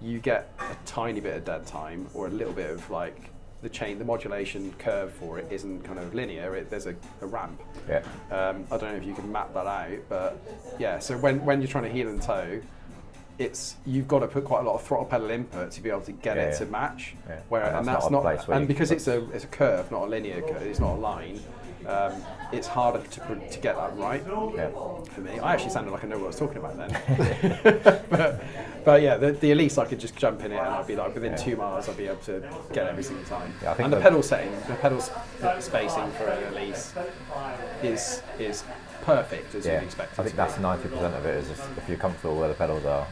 you 0.03 0.19
get 0.19 0.53
a 0.59 0.77
tiny 0.87 1.21
bit 1.21 1.37
of 1.37 1.45
dead 1.45 1.67
time 1.67 2.07
or 2.15 2.27
a 2.27 2.31
little 2.31 2.53
bit 2.53 2.71
of 2.71 2.89
like 2.91 3.31
the 3.63 3.69
chain, 3.69 3.99
the 3.99 4.05
modulation 4.05 4.73
curve 4.79 5.13
for 5.13 5.39
it 5.39 5.47
isn't 5.51 5.83
kind 5.85 5.99
of 5.99 6.15
linear. 6.15 6.57
It, 6.57 6.71
there's 6.71 6.87
a, 6.87 6.95
a 7.21 7.27
ramp. 7.27 7.61
yeah. 7.89 7.99
Um, 8.31 8.65
I 8.71 8.79
don't 8.79 8.93
know 8.93 8.97
if 8.97 9.05
you 9.05 9.15
can 9.15 9.31
map 9.31 9.53
that 9.53 9.67
out, 9.67 9.99
but 10.09 10.39
yeah. 10.79 10.99
So 10.99 11.19
when, 11.19 11.45
when 11.45 11.61
you're 11.61 11.69
trying 11.69 11.85
to 11.85 11.91
heel 11.91 12.09
and 12.09 12.23
toe, 12.23 12.61
it's 13.39 13.77
you've 13.87 14.09
got 14.09 14.21
to 14.21 14.27
put 14.29 14.45
quite 14.45 14.61
a 14.61 14.63
lot 14.63 14.75
of 14.75 14.83
throttle 14.83 15.07
pedal 15.07 15.31
input 15.31 15.71
to 15.73 15.83
be 15.83 15.89
able 15.91 16.01
to 16.03 16.13
get 16.13 16.37
Yeah, 16.37 16.45
it 16.45 16.53
yeah. 16.53 16.59
to 16.59 16.67
match. 16.67 17.15
Yeah. 17.29 17.41
Where 17.49 17.65
And 17.65 17.77
and 17.79 17.87
that's 17.87 18.09
that's 18.09 18.47
not 18.49 18.49
and 18.57 18.69
because 18.69 18.91
it's 18.91 19.09
a 19.09 19.29
it's 19.31 19.45
a 19.45 19.49
curve, 19.49 19.91
not 19.91 20.05
a 20.05 20.07
linear 20.07 20.41
curve. 20.43 20.63
It's 20.63 20.81
not 20.81 20.95
a 20.97 21.01
line. 21.01 21.41
Um, 21.87 22.13
it's 22.53 22.67
harder 22.67 23.01
to 23.07 23.21
pr- 23.21 23.35
to 23.35 23.59
get 23.61 23.77
that 23.77 23.97
right 23.97 24.23
Yeah. 24.57 24.71
for 25.15 25.21
me. 25.21 25.39
I 25.39 25.53
actually 25.55 25.71
sounded 25.71 25.91
like 25.93 26.05
I 26.05 26.09
know 26.09 26.17
what 26.19 26.25
I 26.25 26.27
was 26.29 26.37
talking 26.39 26.59
about 26.59 26.77
then. 26.77 28.03
but, 28.11 28.43
but 28.85 29.03
yeah, 29.03 29.17
the, 29.17 29.33
the 29.33 29.53
Elise 29.53 29.79
I 29.79 29.85
could 29.87 30.01
just 30.01 30.17
jump 30.17 30.41
in 30.45 30.53
it 30.53 30.59
and 30.59 30.67
I'd 30.69 30.87
be 30.87 30.97
like 30.97 31.15
within 31.15 31.33
Yeah. 31.33 31.37
two 31.39 31.57
miles 31.57 31.89
I'd 31.89 31.97
be 31.97 32.07
able 32.07 32.17
to 32.23 32.43
get 32.73 32.87
every 32.87 33.03
single 33.03 33.25
time. 33.27 33.53
Yeah, 33.63 33.75
and 33.79 33.93
the 33.93 33.97
the- 33.97 34.03
pedal 34.03 34.23
setting, 34.23 34.53
the 34.69 34.75
pedal 34.75 35.01
spacing 35.61 36.11
for 36.13 36.25
an 36.27 36.53
Elise 36.55 36.95
is 37.83 38.23
is 38.39 38.65
perfect 39.03 39.55
as 39.55 39.65
Yeah, 39.67 39.75
you'd 39.81 39.85
expect 39.87 40.19
I 40.19 40.23
think 40.25 40.37
that's 40.37 40.59
ninety 40.59 40.89
percent 40.89 41.15
of 41.15 41.25
it. 41.25 41.37
Is 41.37 41.51
if, 41.51 41.79
if 41.79 41.89
you're 41.89 41.99
comfortable 41.99 42.37
where 42.37 42.49
the 42.49 42.55
pedals 42.55 42.85
are, 42.85 43.07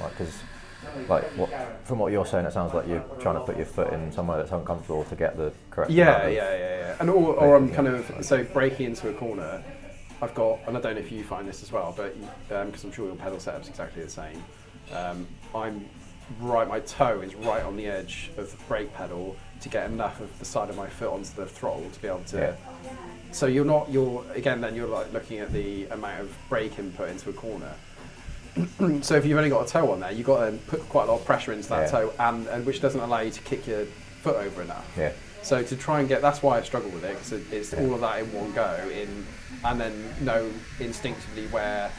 like 0.00 0.10
because, 0.18 0.34
like 1.08 1.24
what, 1.36 1.50
from 1.84 1.98
what 1.98 2.12
you're 2.12 2.26
saying, 2.26 2.46
it 2.46 2.52
sounds 2.52 2.74
like 2.74 2.86
you're 2.86 3.04
trying 3.20 3.36
to 3.36 3.40
put 3.40 3.56
your 3.56 3.66
foot 3.66 3.92
in 3.92 4.12
somewhere 4.12 4.38
that's 4.38 4.52
uncomfortable 4.52 5.04
to 5.04 5.16
get 5.16 5.36
the 5.36 5.52
correct. 5.70 5.90
Yeah, 5.90 6.26
yeah, 6.26 6.56
yeah, 6.56 6.78
yeah. 6.78 6.96
And 7.00 7.10
or, 7.10 7.34
or 7.34 7.56
I'm 7.56 7.72
kind 7.72 7.88
of 7.88 8.24
so 8.24 8.44
breaking 8.44 8.86
into 8.86 9.08
a 9.08 9.14
corner. 9.14 9.62
I've 10.22 10.34
got, 10.34 10.60
and 10.66 10.76
I 10.76 10.80
don't 10.80 10.94
know 10.94 11.00
if 11.00 11.12
you 11.12 11.22
find 11.24 11.46
this 11.46 11.62
as 11.62 11.72
well, 11.72 11.92
but 11.96 12.16
because 12.48 12.84
I'm 12.84 12.92
sure 12.92 13.06
your 13.06 13.16
pedal 13.16 13.38
setup's 13.38 13.68
exactly 13.68 14.02
the 14.02 14.08
same. 14.08 14.42
Um, 14.92 15.26
I'm 15.54 15.86
right, 16.40 16.66
my 16.66 16.80
toe 16.80 17.20
is 17.20 17.34
right 17.34 17.62
on 17.62 17.76
the 17.76 17.86
edge 17.86 18.30
of 18.36 18.50
the 18.50 18.56
brake 18.64 18.94
pedal 18.94 19.36
to 19.60 19.68
get 19.68 19.90
enough 19.90 20.20
of 20.20 20.38
the 20.38 20.44
side 20.44 20.70
of 20.70 20.76
my 20.76 20.88
foot 20.88 21.10
onto 21.10 21.34
the 21.34 21.46
throttle 21.46 21.88
to 21.90 22.00
be 22.00 22.08
able 22.08 22.20
to. 22.20 22.38
Yeah. 22.38 22.56
So 23.32 23.46
you're 23.46 23.64
not, 23.64 23.90
you're 23.90 24.24
again, 24.34 24.60
then 24.60 24.74
you're 24.74 24.88
like 24.88 25.12
looking 25.12 25.38
at 25.38 25.52
the 25.52 25.86
amount 25.86 26.20
of 26.20 26.36
brake 26.48 26.78
input 26.78 27.08
into 27.08 27.30
a 27.30 27.32
corner. 27.32 27.72
So 29.02 29.16
if 29.16 29.26
you've 29.26 29.36
only 29.36 29.50
got 29.50 29.66
a 29.66 29.70
toe 29.70 29.90
on 29.92 30.00
there, 30.00 30.12
you've 30.12 30.26
got 30.26 30.46
to 30.50 30.56
put 30.68 30.80
quite 30.88 31.04
a 31.08 31.12
lot 31.12 31.20
of 31.20 31.24
pressure 31.26 31.52
into 31.52 31.68
that 31.70 31.82
Yeah. 31.84 31.90
toe, 31.90 32.12
and, 32.18 32.46
and 32.48 32.64
which 32.66 32.80
doesn't 32.80 33.00
allow 33.00 33.20
you 33.20 33.30
to 33.30 33.40
kick 33.42 33.66
your 33.66 33.84
foot 34.22 34.36
over 34.36 34.62
enough. 34.62 34.86
Yeah. 34.96 35.12
So 35.42 35.62
to 35.62 35.76
try 35.76 36.00
and 36.00 36.08
get 36.08 36.22
that's 36.22 36.42
why 36.42 36.58
I 36.58 36.62
struggle 36.62 36.90
with 36.90 37.04
it 37.04 37.10
because 37.18 37.32
it's 37.52 37.74
all 37.74 37.94
of 37.94 38.00
that 38.00 38.20
in 38.20 38.32
one 38.32 38.52
go 38.52 38.88
in, 38.92 39.26
and 39.64 39.80
then 39.80 39.92
know 40.20 40.50
instinctively 40.80 41.46
where 41.48 41.90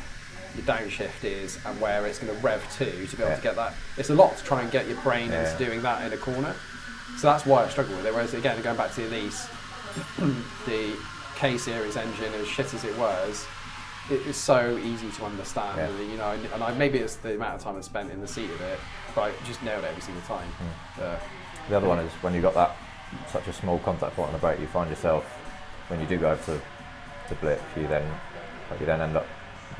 your 0.55 0.65
downshift 0.65 1.23
is 1.23 1.59
and 1.65 1.79
where 1.81 2.05
it's 2.05 2.17
going 2.19 2.33
to 2.33 2.41
rev 2.41 2.63
to 2.77 2.85
to 2.85 3.15
be 3.17 3.21
able 3.21 3.31
Yeah. 3.31 3.35
to 3.35 3.41
get 3.41 3.55
that. 3.57 3.73
It's 3.97 4.09
a 4.09 4.15
lot 4.15 4.37
to 4.37 4.43
try 4.43 4.61
and 4.61 4.71
get 4.71 4.87
your 4.87 4.97
brain 5.01 5.29
Yeah. 5.31 5.51
into 5.51 5.63
doing 5.65 5.81
that 5.83 6.05
in 6.05 6.13
a 6.13 6.17
corner. 6.17 6.55
So 7.17 7.27
that's 7.27 7.45
why 7.45 7.63
I 7.65 7.69
struggle 7.69 7.95
with 7.97 8.05
it. 8.05 8.13
Whereas 8.13 8.33
again, 8.33 8.61
going 8.61 8.77
back 8.77 8.93
to 8.95 9.01
the 9.07 9.07
Elise, 9.15 9.47
the 10.65 10.95
K 11.35 11.57
series 11.57 11.97
engine, 11.97 12.33
as 12.35 12.47
shit 12.47 12.73
as 12.73 12.83
it 12.83 12.97
was, 12.97 13.45
it 14.11 14.25
was 14.25 14.35
so 14.37 14.77
easy 14.83 15.09
to 15.11 15.25
understand. 15.25 15.77
Yeah. 15.77 15.87
And, 15.87 16.11
you 16.11 16.17
know, 16.17 16.31
and, 16.53 16.63
I, 16.63 16.73
maybe 16.75 16.99
it's 16.99 17.15
the 17.17 17.35
amount 17.35 17.55
of 17.55 17.61
time 17.61 17.75
I 17.77 17.81
spent 17.81 18.11
in 18.11 18.21
the 18.21 18.27
seat 18.27 18.49
of 18.51 18.61
it, 18.61 18.79
but 19.15 19.21
I 19.23 19.31
just 19.45 19.63
nailed 19.63 19.83
it 19.83 19.87
every 19.87 20.01
single 20.01 20.23
time. 20.23 20.47
Hmm. 20.47 21.01
Uh, 21.01 21.15
The 21.69 21.77
other 21.77 21.87
one 21.87 21.99
is 21.99 22.11
when 22.21 22.33
you've 22.33 22.43
got 22.43 22.53
that 22.53 22.75
such 23.31 23.47
a 23.47 23.53
small 23.53 23.79
contact 23.79 24.15
point 24.15 24.27
on 24.27 24.33
the 24.33 24.39
brake, 24.39 24.59
you 24.59 24.67
find 24.67 24.89
yourself 24.89 25.23
when 25.87 25.99
you 25.99 26.05
do 26.07 26.17
go 26.17 26.35
to 26.35 26.61
to 27.29 27.35
blip, 27.35 27.61
you 27.75 27.87
then 27.87 28.03
you 28.79 28.85
then 28.85 29.01
end 29.01 29.15
up 29.17 29.25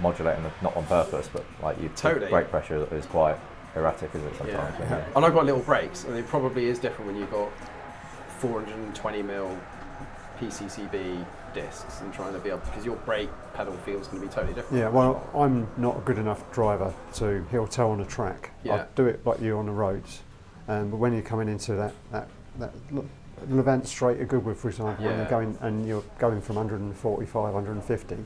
modulating 0.02 0.44
the, 0.44 0.52
not 0.64 0.76
on 0.76 0.86
purpose, 0.86 1.30
but 1.32 1.46
like 1.62 1.80
you 1.82 1.90
Totally. 1.96 2.30
brake 2.30 2.50
pressure 2.50 2.88
is 2.96 3.06
quite 3.06 3.38
erratic, 3.76 4.10
isn't 4.16 4.28
it? 4.28 4.36
Sometimes. 4.38 4.80
when 4.80 4.90
you- 5.00 5.06
And 5.16 5.26
I've 5.26 5.34
got 5.34 5.46
little 5.46 5.62
brakes, 5.62 6.06
and 6.06 6.16
it 6.18 6.28
probably 6.28 6.66
is 6.68 6.80
different 6.80 7.06
when 7.12 7.20
you've 7.20 7.32
got 7.32 7.50
420 8.40 9.22
mil 9.22 9.56
PCCB 10.40 11.26
discs 11.56 12.02
and 12.02 12.14
trying 12.14 12.34
to 12.34 12.40
be 12.40 12.50
able 12.50 12.60
because 12.60 12.86
your 12.86 12.98
brake 12.98 13.30
pedal 13.56 13.74
feels 13.78 14.08
going 14.10 14.22
to 14.22 14.28
be 14.28 14.34
totally 14.34 14.54
different. 14.54 14.78
Yeah, 14.80 14.90
well, 14.90 15.28
I'm 15.34 15.68
not 15.78 15.98
a 15.98 16.02
good 16.02 16.20
enough 16.20 16.52
driver 16.52 16.94
to 17.16 17.44
heel 17.50 17.66
toe 17.66 17.90
on 17.90 18.02
a 18.02 18.06
track. 18.06 18.52
Yeah. 18.64 18.74
I'll 18.76 18.88
do 18.96 19.08
it 19.08 19.26
like 19.26 19.42
you 19.42 19.58
on 19.58 19.66
the 19.66 19.72
roads. 19.72 20.22
Um, 20.68 20.92
but 20.92 20.98
when 20.98 21.14
you're 21.14 21.22
coming 21.24 21.48
into 21.48 21.74
that, 21.76 21.94
that, 22.12 22.30
that 22.60 22.74
l- 22.94 23.06
Lavant 23.50 23.86
Straight 23.88 24.20
at 24.20 24.28
Goodwood, 24.28 24.58
for 24.58 24.70
example, 24.70 25.04
when 25.06 25.14
Yeah. 25.14 25.22
you're 25.22 25.30
going 25.30 25.58
and 25.62 25.88
you're 25.88 26.04
going 26.20 26.42
from 26.42 26.58
145, 26.58 27.54
150, 27.54 28.18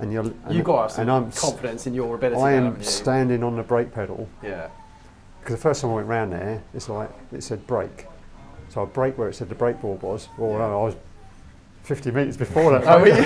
and 0.00 0.12
you're 0.12 0.22
and, 0.24 0.34
You've 0.50 0.64
got 0.64 0.92
some 0.92 1.02
and 1.02 1.10
I'm 1.10 1.32
confidence 1.32 1.86
in 1.86 1.94
your 1.94 2.14
ability. 2.16 2.40
I 2.42 2.52
am 2.52 2.76
you? 2.76 2.82
standing 2.82 3.42
on 3.44 3.56
the 3.56 3.62
brake 3.62 3.92
pedal 3.94 4.28
Yeah. 4.42 4.68
because 5.40 5.54
the 5.56 5.60
first 5.62 5.82
time 5.82 5.90
I 5.92 5.94
went 5.94 6.08
round 6.08 6.32
there, 6.32 6.62
it's 6.74 6.88
like 6.88 7.10
it 7.32 7.42
said 7.44 7.66
brake, 7.66 8.06
so 8.70 8.82
I 8.82 8.86
brake 8.86 9.16
where 9.18 9.28
it 9.28 9.34
said 9.34 9.48
the 9.48 9.54
brake 9.54 9.80
board 9.80 10.02
was. 10.02 10.28
Well, 10.38 10.52
Yeah. 10.58 10.64
I 10.66 10.68
was 10.70 10.94
50 11.84 12.10
metres 12.12 12.36
before 12.36 12.72
that. 12.72 12.84
Oh, 12.86 13.04
yeah. 13.04 13.24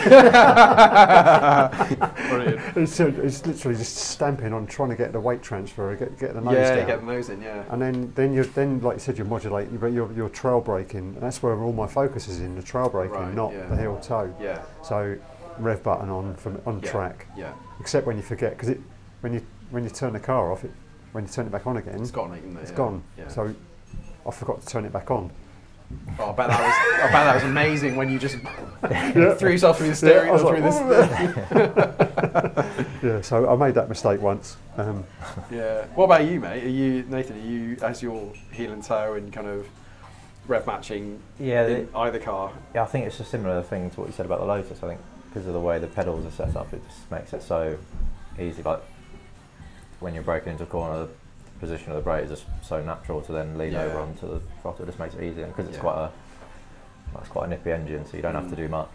It's, 2.76 3.00
uh, 3.00 3.06
it's 3.22 3.44
literally 3.46 3.76
just 3.76 3.96
stamping 3.96 4.52
on 4.52 4.66
trying 4.66 4.90
to 4.90 4.96
get 4.96 5.12
the 5.12 5.18
weight 5.20 5.42
transfer, 5.42 5.94
get, 5.96 6.18
get 6.18 6.34
the 6.34 6.40
nose 6.40 6.54
Yeah, 6.54 6.76
down. 6.76 6.86
get 6.86 7.00
the 7.00 7.06
nose 7.06 7.28
in. 7.30 7.40
Yeah. 7.42 7.64
And 7.70 7.80
then, 7.82 8.12
then 8.14 8.32
you're 8.32 8.44
then 8.44 8.80
like 8.80 8.94
you 8.96 9.00
said, 9.00 9.18
you 9.18 9.24
modulate, 9.24 9.68
but 9.80 9.92
you're, 9.92 10.12
you're 10.12 10.28
trail 10.28 10.60
braking, 10.60 10.98
and 11.14 11.20
that's 11.22 11.42
where 11.42 11.58
all 11.60 11.72
my 11.72 11.86
focus 11.88 12.28
is 12.28 12.40
in 12.40 12.54
the 12.54 12.62
trail 12.62 12.88
braking, 12.88 13.14
Right, 13.16 13.34
not 13.34 13.52
yeah. 13.52 13.66
the 13.66 13.76
heel 13.76 13.98
toe. 14.00 14.32
Yeah. 14.40 14.62
So 14.82 15.16
rev 15.58 15.82
button 15.82 16.08
on 16.10 16.34
from 16.36 16.60
on 16.66 16.80
Yeah. 16.80 16.90
track, 16.90 17.26
Yeah. 17.36 17.52
except 17.80 18.06
when 18.06 18.16
you 18.16 18.22
forget, 18.22 18.52
because 18.52 18.68
it 18.68 18.80
when 19.22 19.32
you 19.32 19.42
when 19.70 19.82
you 19.84 19.90
turn 19.90 20.12
the 20.12 20.20
car 20.20 20.52
off, 20.52 20.62
it 20.64 20.70
when 21.12 21.24
you 21.24 21.30
turn 21.30 21.46
it 21.46 21.52
back 21.52 21.66
on 21.66 21.76
again, 21.78 22.00
It's 22.00 22.10
gone, 22.12 22.32
it? 22.34 22.42
it's 22.62 22.70
Yeah. 22.70 22.76
gone. 22.76 23.02
Yeah. 23.16 23.28
So 23.28 23.54
I 24.26 24.30
forgot 24.30 24.60
to 24.60 24.66
turn 24.66 24.84
it 24.84 24.92
back 24.92 25.10
on. 25.10 25.30
Oh, 26.20 26.30
I 26.30 26.32
bet 26.32 26.48
that 26.48 26.60
was. 26.60 26.74
I 27.00 27.12
bet 27.12 27.12
that 27.12 27.34
was 27.36 27.44
amazing 27.44 27.96
when 27.96 28.10
you 28.10 28.18
just 28.18 28.36
threw 29.38 29.50
yourself 29.52 29.78
through 29.78 29.88
the 29.88 29.94
steering 30.02 30.28
I 30.30 30.32
was 30.32 30.42
through 30.42 30.58
like, 30.60 30.72
this. 31.48 33.02
Yeah, 33.02 33.20
so 33.20 33.48
I 33.48 33.56
made 33.56 33.74
that 33.74 33.88
mistake 33.88 34.20
once. 34.20 34.56
Um, 34.76 35.04
Yeah. 35.50 35.84
What 35.94 36.06
about 36.06 36.24
you, 36.26 36.40
mate? 36.40 36.64
Are 36.64 36.68
you 36.68 37.04
Nathan? 37.08 37.36
Are 37.40 37.46
you 37.46 37.76
as 37.82 38.02
your 38.02 38.32
heel 38.50 38.72
and 38.72 38.82
toe 38.82 39.14
and 39.14 39.32
kind 39.32 39.46
of 39.46 39.66
rev 40.48 40.66
matching 40.66 41.20
Yeah, 41.38 41.66
in 41.66 41.86
the- 41.92 41.98
either 41.98 42.18
car? 42.18 42.52
Yeah, 42.74 42.82
I 42.82 42.86
think 42.86 43.06
it's 43.06 43.20
a 43.20 43.24
similar 43.24 43.62
thing 43.62 43.90
to 43.90 44.00
what 44.00 44.06
you 44.08 44.12
said 44.12 44.26
about 44.26 44.40
the 44.40 44.46
Lotus. 44.46 44.82
I 44.82 44.88
think 44.88 45.00
because 45.28 45.46
of 45.46 45.52
the 45.52 45.60
way 45.60 45.78
the 45.78 45.86
pedals 45.86 46.26
are 46.26 46.30
set 46.30 46.56
up, 46.56 46.72
it 46.72 46.82
just 46.88 47.10
makes 47.10 47.32
it 47.32 47.42
so 47.42 47.76
easy. 48.38 48.62
Like 48.62 48.82
when 50.00 50.14
you're 50.14 50.22
braking 50.24 50.52
into 50.52 50.64
a 50.64 50.66
corner, 50.66 51.06
the 51.06 51.08
position 51.58 51.90
of 51.92 51.96
the 51.96 52.02
brake 52.02 52.24
is 52.24 52.30
just 52.30 52.44
so 52.62 52.82
natural 52.82 53.20
to 53.22 53.32
then 53.32 53.56
lean 53.58 53.72
Yeah. 53.72 53.82
over 53.84 53.98
onto 54.00 54.28
the 54.28 54.40
throttle. 54.62 54.82
It 54.84 54.86
just 54.86 54.98
makes 54.98 55.14
it 55.14 55.22
easier 55.22 55.46
because 55.46 55.66
it's 55.66 55.76
Yeah. 55.76 55.82
quite 55.82 55.96
a 55.98 56.10
well, 57.14 57.22
it's 57.22 57.30
quite 57.30 57.46
a 57.46 57.48
nippy 57.48 57.72
engine, 57.72 58.04
so 58.04 58.16
you 58.18 58.22
don't 58.22 58.34
have 58.34 58.50
to 58.50 58.54
Mm. 58.54 58.58
do 58.58 58.68
much. 58.68 58.90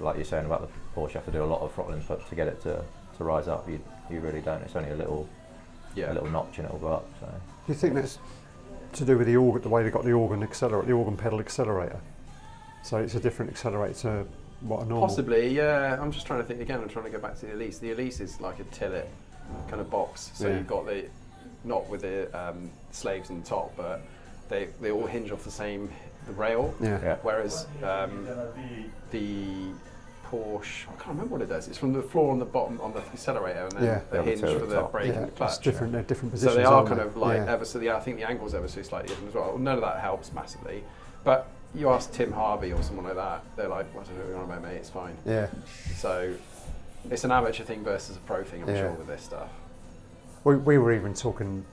Like 0.00 0.16
you're 0.16 0.24
saying 0.24 0.46
about 0.46 0.62
the 0.62 0.68
Porsche, 1.00 1.08
you 1.10 1.14
have 1.14 1.26
to 1.26 1.30
do 1.30 1.44
a 1.44 1.46
lot 1.46 1.60
of 1.60 1.72
throttle 1.72 1.94
input 1.94 2.28
to 2.28 2.34
get 2.34 2.48
it 2.48 2.60
to, 2.62 2.82
to 3.18 3.24
rise 3.24 3.46
up. 3.48 3.68
You 3.68 3.80
you 4.10 4.20
really 4.20 4.40
don't. 4.40 4.60
It's 4.62 4.74
only 4.76 4.90
a 4.90 4.96
little 4.96 5.28
Yeah. 5.94 6.12
a 6.12 6.14
little 6.14 6.28
notch 6.30 6.58
and 6.58 6.66
it'll 6.66 6.78
go 6.80 6.88
up. 6.92 7.06
So 7.20 7.26
do 7.26 7.32
you 7.68 7.74
think 7.74 7.94
that's 7.94 8.18
to 8.94 9.04
do 9.04 9.16
with 9.16 9.26
the 9.26 9.36
organ, 9.36 9.62
the 9.62 9.68
way 9.68 9.82
they 9.82 9.90
got 9.90 10.04
the 10.04 10.12
organ 10.12 10.42
accelerator, 10.42 10.86
the 10.86 10.92
organ 10.92 11.16
pedal 11.16 11.38
accelerator? 11.40 12.00
So 12.82 12.96
it's 12.98 13.14
a 13.14 13.20
different 13.20 13.50
accelerator 13.52 13.94
to 14.00 14.26
what 14.62 14.82
a 14.82 14.84
normal. 14.86 15.06
Possibly, 15.08 15.48
yeah. 15.48 15.98
I'm 16.00 16.10
just 16.12 16.26
trying 16.26 16.40
to 16.40 16.46
think 16.46 16.60
again. 16.60 16.80
I'm 16.80 16.88
trying 16.88 17.04
to 17.04 17.10
go 17.10 17.18
back 17.18 17.38
to 17.40 17.46
the 17.46 17.54
Elise. 17.54 17.78
The 17.78 17.92
Elise 17.92 18.20
is 18.20 18.40
like 18.40 18.58
a 18.58 18.64
tillet 18.64 19.08
kind 19.68 19.80
of 19.80 19.88
box. 19.88 20.30
So 20.34 20.48
Yeah. 20.48 20.56
you've 20.58 20.66
got 20.66 20.84
the 20.86 21.04
not 21.64 21.88
with 21.88 22.02
the 22.02 22.28
um, 22.38 22.70
slaves 22.90 23.30
on 23.30 23.40
the 23.40 23.46
top, 23.46 23.72
but 23.76 24.02
they 24.48 24.68
they 24.80 24.90
all 24.90 25.06
hinge 25.06 25.30
off 25.30 25.44
the 25.44 25.50
same 25.50 25.90
the 26.26 26.32
rail. 26.32 26.74
Yeah. 26.80 27.00
yeah, 27.02 27.16
Whereas 27.22 27.66
um, 27.82 28.26
the 29.10 29.72
Porsche, 30.30 30.84
I 30.88 30.92
can't 30.92 31.08
remember 31.08 31.32
what 31.32 31.42
it 31.42 31.48
does. 31.48 31.68
It's 31.68 31.76
from 31.76 31.92
the 31.92 32.02
floor 32.02 32.30
on 32.32 32.38
the 32.38 32.44
bottom 32.44 32.80
on 32.80 32.92
the 32.92 33.00
accelerator, 33.00 33.64
and 33.64 33.72
then 33.72 33.84
Yeah. 33.84 34.00
the 34.10 34.16
The 34.18 34.22
hinge 34.22 34.40
two 34.40 34.46
for 34.46 34.58
the 34.60 34.66
the 34.66 34.74
top. 34.76 34.92
brake 34.92 35.08
Yeah, 35.08 35.12
and 35.14 35.22
the 35.24 35.28
it's 35.28 35.36
clutch. 35.36 35.60
different. 35.60 35.92
They're 35.92 36.02
different 36.02 36.32
So 36.38 36.46
positions. 36.46 36.56
they 36.56 36.64
are 36.64 36.84
kind 36.86 37.00
they? 37.00 37.04
of 37.04 37.16
like 37.16 37.36
Yeah. 37.38 37.52
ever 37.52 37.64
so. 37.64 37.80
Yeah, 37.80 37.96
I 37.96 38.00
think 38.00 38.16
the 38.18 38.24
angles 38.28 38.54
ever 38.54 38.68
so 38.68 38.82
slightly 38.82 39.08
different 39.08 39.28
as 39.30 39.34
well. 39.34 39.58
None 39.58 39.74
of 39.74 39.80
that 39.82 39.98
helps 40.00 40.32
massively, 40.32 40.84
but 41.24 41.48
you 41.74 41.88
ask 41.90 42.12
Tim 42.12 42.32
Harvey 42.32 42.72
or 42.72 42.82
someone 42.82 43.06
like 43.06 43.14
that, 43.16 43.42
they're 43.56 43.68
like, 43.68 43.86
I 43.90 43.94
don't 43.94 44.08
know 44.10 44.14
what 44.20 44.28
you're 44.28 44.36
on 44.38 44.44
about, 44.44 44.62
mate. 44.62 44.76
It's 44.76 44.90
fine. 44.90 45.16
Yeah. 45.24 45.46
So 45.96 46.32
it's 47.10 47.24
an 47.24 47.32
amateur 47.32 47.64
thing 47.64 47.82
versus 47.82 48.16
a 48.16 48.20
pro 48.20 48.44
thing, 48.44 48.62
I'm 48.62 48.68
Yeah. 48.68 48.82
sure, 48.82 48.90
with 48.92 49.06
this 49.08 49.22
stuff. 49.22 49.48
We, 50.44 50.56
we 50.56 50.78
were 50.78 50.92
even 50.92 51.14
talking 51.14 51.64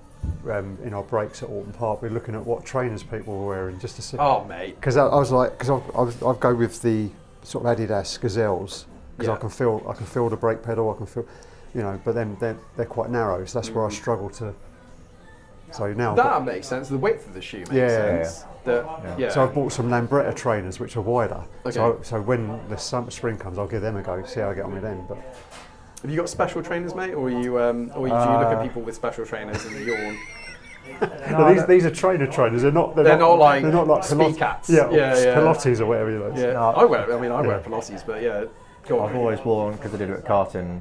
um, 0.49 0.77
in 0.83 0.93
our 0.93 1.03
breaks 1.03 1.41
at 1.43 1.49
Oulton 1.49 1.73
Park. 1.73 2.01
We 2.01 2.09
were 2.09 2.13
looking 2.13 2.35
at 2.35 2.45
what 2.45 2.65
trainers 2.65 3.03
people 3.03 3.37
were 3.39 3.47
wearing 3.47 3.79
just 3.79 3.95
to 3.95 4.01
see. 4.01 4.17
Oh, 4.17 4.43
mate. 4.45 4.75
Because 4.75 4.97
I, 4.97 5.05
I 5.07 5.15
was 5.17 5.31
like, 5.31 5.51
because 5.57 5.69
I, 5.69 5.75
I 5.97 6.01
was, 6.01 6.21
I'd 6.21 6.39
go 6.39 6.53
with 6.53 6.81
the 6.81 7.09
sort 7.43 7.65
of 7.65 7.77
Adidas 7.77 8.19
Gazelles 8.19 8.85
because 9.17 9.27
Yeah. 9.27 9.33
I 9.33 9.37
can 9.37 9.49
feel, 9.49 9.83
I 9.89 9.93
can 9.93 10.05
feel 10.05 10.29
the 10.29 10.37
brake 10.37 10.61
pedal. 10.63 10.91
I 10.91 10.97
can 10.97 11.05
feel, 11.05 11.25
you 11.73 11.81
know. 11.81 11.99
But 12.05 12.13
then 12.15 12.37
they're, 12.39 12.57
they're 12.77 12.85
quite 12.85 13.09
narrow, 13.09 13.43
so 13.45 13.59
that's 13.59 13.69
where 13.71 13.85
I 13.85 13.89
Mm. 13.89 13.93
struggle 13.93 14.29
to. 14.31 14.53
So 15.71 15.93
now, 15.93 16.15
That 16.15 16.23
got- 16.23 16.45
makes 16.45 16.67
sense. 16.67 16.89
The 16.89 16.97
width 16.97 17.27
of 17.27 17.33
the 17.35 17.41
shoe 17.41 17.59
makes 17.59 17.71
Yeah, 17.71 17.87
yeah, 17.87 18.23
sense. 18.23 18.45
The, 18.65 19.15
yeah. 19.19 19.29
so 19.29 19.43
I've 19.43 19.53
bought 19.53 19.71
some 19.71 19.87
Lambretta 19.89 20.35
trainers 20.35 20.79
which 20.79 20.97
are 20.97 21.01
wider. 21.01 21.41
So, 21.69 21.83
Okay. 21.83 22.03
so 22.03 22.21
when 22.21 22.59
the 22.69 22.77
summer, 22.77 23.11
spring 23.11 23.37
comes, 23.37 23.57
I'll 23.59 23.67
give 23.67 23.81
them 23.83 23.95
a 23.97 24.01
go, 24.01 24.23
see 24.25 24.39
how 24.39 24.49
I 24.49 24.53
get 24.55 24.65
on 24.65 24.73
with 24.73 24.81
them. 24.81 25.05
But 25.07 25.17
Have 26.01 26.09
you 26.11 26.17
got 26.17 26.29
special 26.29 26.63
trainers, 26.63 26.95
mate, 26.95 27.13
or 27.13 27.27
are 27.27 27.41
you, 27.41 27.59
um, 27.59 27.91
or 27.93 28.07
do 28.07 28.13
you 28.13 28.19
look 28.19 28.47
at 28.47 28.57
Uh, 28.57 28.63
people 28.63 28.81
with 28.81 28.95
special 28.95 29.25
trainers 29.25 29.65
and 29.65 29.75
you 29.75 29.93
yawn? 29.93 30.17
no, 31.31 31.53
these, 31.53 31.65
these 31.67 31.85
are 31.85 31.91
trainer 31.91 32.25
trainers. 32.25 32.61
They're 32.61 32.71
not. 32.71 32.95
They're, 32.95 33.03
They're 33.03 33.17
not 33.17 33.37
like 33.37 33.61
they're 33.63 33.71
not 33.71 33.87
like 33.87 34.03
speed 34.05 34.17
Pilates. 34.19 34.37
cats. 34.37 34.69
Yeah, 34.69 34.89
Yeah, 34.89 34.95
yeah, 35.15 35.23
yeah. 35.23 35.35
Pilates 35.35 35.79
or 35.81 35.85
whatever 35.87 36.09
you 36.11 36.19
know. 36.19 36.33
Yeah, 36.35 36.53
No. 36.53 36.69
I 36.69 36.85
wear. 36.85 37.13
I 37.13 37.19
mean, 37.21 37.31
I 37.31 37.41
wear 37.41 37.57
Yeah. 37.59 37.63
Pilates, 37.63 38.05
but 38.05 38.21
yeah, 38.23 38.45
go. 38.87 39.05
I've 39.05 39.15
always 39.15 39.39
worn 39.43 39.75
because 39.75 39.93
I 39.93 39.97
did 39.97 40.09
it 40.09 40.19
at 40.19 40.25
karting 40.25 40.79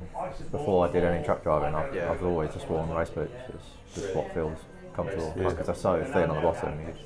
before 0.53 0.89
I 0.89 0.93
did 0.93 1.03
any 1.05 1.25
truck 1.25 1.43
driving. 1.43 1.75
I've, 1.75 1.95
Yeah. 1.95 2.11
I've 2.12 2.25
always 2.25 2.53
just 2.55 2.69
worn 2.71 2.89
race 2.91 3.11
boots. 3.11 3.33
It's 3.49 4.01
just 4.03 4.14
what 4.14 4.33
feels 4.33 4.57
comfortable 4.95 5.35
Yeah. 5.37 5.49
because 5.51 5.66
they're 5.66 5.75
so 5.75 6.03
thin 6.05 6.31
on 6.31 6.37
the 6.37 6.43
bottom. 6.43 6.79
You 6.81 6.87
just, 6.93 7.03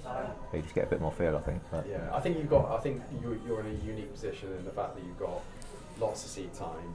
you 0.55 0.63
just 0.63 0.75
get 0.75 0.85
a 0.85 0.89
bit 0.89 1.01
more 1.01 1.13
feel, 1.13 1.35
I 1.37 1.41
think. 1.41 1.61
But 1.71 1.87
Yeah, 1.89 2.09
I 2.13 2.21
think 2.21 2.37
you've 2.39 2.51
got. 2.51 2.71
I 2.71 2.79
think 2.81 3.03
you, 3.23 3.41
you're 3.47 3.61
in 3.61 3.67
a 3.67 3.85
unique 3.87 4.13
position 4.13 4.49
in 4.59 4.65
the 4.65 4.71
fact 4.71 4.95
that 4.97 5.03
you've 5.05 5.19
got 5.19 5.41
lots 5.99 6.25
of 6.25 6.31
seat 6.31 6.55
time. 6.55 6.95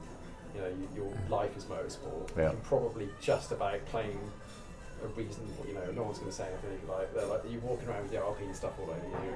You 0.54 0.60
know, 0.62 0.68
you, 0.68 0.88
your 0.96 1.12
life 1.28 1.56
is 1.56 1.64
motorsport. 1.64 2.36
Yeah. 2.36 2.44
You 2.44 2.50
can 2.50 2.60
probably 2.64 3.08
just 3.20 3.52
about 3.52 3.84
claim 3.90 4.18
a 5.04 5.06
reasonable. 5.08 5.64
You 5.66 5.74
know, 5.74 5.90
no 5.94 6.02
one's 6.02 6.18
going 6.18 6.30
to 6.30 6.36
say 6.36 6.46
anything 6.48 6.70
if 6.74 6.82
you 6.88 6.92
like. 6.92 7.14
They're 7.14 7.26
like 7.26 7.42
you're 7.48 7.60
walking 7.60 7.88
around 7.88 8.02
with 8.04 8.12
your 8.12 8.24
Alpine 8.24 8.52
stuff 8.54 8.72
all 8.80 8.90
over 8.90 8.96
you. 9.24 9.32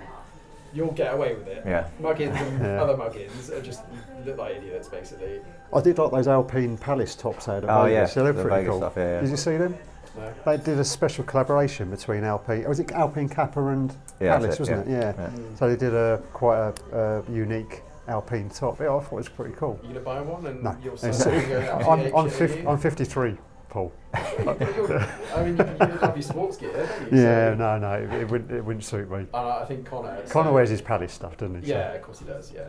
You'll 0.75 0.93
get 0.93 1.13
away 1.13 1.35
with 1.35 1.47
it. 1.49 1.63
Yeah. 1.67 1.87
Muggins 2.01 2.35
and 2.35 2.61
Yeah. 2.63 2.83
other 2.83 2.97
muggins 2.97 3.51
are 3.51 3.61
just 3.61 3.83
look 4.25 4.39
like 4.39 4.57
idiots, 4.57 4.89
basically. 4.89 5.41
I 5.73 5.81
did 5.83 5.99
like 5.99 6.11
those 6.11 6.29
Alpine 6.29 6.79
Palace 6.79 7.15
tops 7.15 7.45
they 7.47 7.55
had 7.55 7.65
at 7.65 7.71
Oh, 7.71 7.85
Vegas. 7.85 8.17
yeah, 8.17 8.23
they're 8.23 8.33
the 8.33 8.43
pretty 8.43 8.57
Vegas 8.57 8.71
cool. 8.71 8.79
stuff, 8.79 8.93
yeah, 8.97 9.03
yeah. 9.17 9.21
Did 9.21 9.31
you 9.31 9.37
see 9.37 9.57
them? 9.59 9.77
No? 10.17 10.33
They 10.47 10.57
did 10.57 10.79
a 10.79 10.85
special 10.85 11.25
collaboration 11.25 11.91
between 11.91 12.25
Alpine. 12.25 12.65
Oh, 12.65 12.71
was 12.71 12.81
it 12.81 12.91
Alpine 12.93 13.29
Kappa 13.29 13.67
and 13.67 13.95
Yeah, 14.19 14.37
Palace, 14.39 14.55
it, 14.55 14.61
wasn't 14.61 14.89
yeah. 14.89 15.11
it? 15.11 15.17
Yeah. 15.19 15.31
Yeah. 15.31 15.57
So 15.57 15.69
they 15.69 15.77
did 15.77 15.95
a 15.95 16.23
quite 16.33 16.59
a, 16.93 16.99
a 17.29 17.31
unique 17.31 17.83
Alpine 18.09 18.51
top. 18.51 18.81
Yeah, 18.81 18.95
I 18.97 19.01
thought 19.01 19.13
it 19.13 19.15
was 19.15 19.29
pretty 19.29 19.55
cool. 19.55 19.79
You 19.83 19.89
gonna 19.89 20.01
buy 20.01 20.21
one 20.21 20.45
and 20.47 20.63
No, 20.63 20.77
you'll 20.83 20.97
sell 20.97 21.11
it 21.33 21.49
I'm, 21.87 22.01
"Actually, 22.01 22.13
I'm, 22.15 22.31
fif- 22.31 22.67
I'm 22.67 22.79
53, 22.79 23.37
Paul. 23.69 23.93
I 24.15 25.45
mean, 25.45 25.57
you, 25.57 25.65
you 25.65 25.99
have 25.99 26.17
your 26.17 26.23
sports 26.23 26.57
gear, 26.57 26.73
don't 26.73 27.13
you? 27.13 27.19
Yeah, 27.23 27.53
So- 27.53 27.55
no, 27.55 27.79
no, 27.79 27.93
it, 27.93 28.13
it, 28.23 28.31
wouldn't, 28.31 28.51
it 28.51 28.65
wouldn't 28.65 28.85
suit 28.85 29.11
me. 29.11 29.19
And 29.19 29.29
I 29.35 29.65
think 29.65 29.87
Connor. 29.87 30.23
Connor 30.29 30.49
so- 30.51 30.53
wears 30.55 30.71
his 30.71 30.83
Palace 30.83 31.13
stuff, 31.13 31.37
doesn't 31.37 31.63
he? 31.63 31.69
So- 31.69 31.75
Yeah, 31.77 31.93
of 31.93 32.03
course 32.03 32.19
he 32.19 32.25
does. 32.27 32.53
Yeah, 32.53 32.63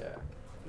yeah. 0.00 0.08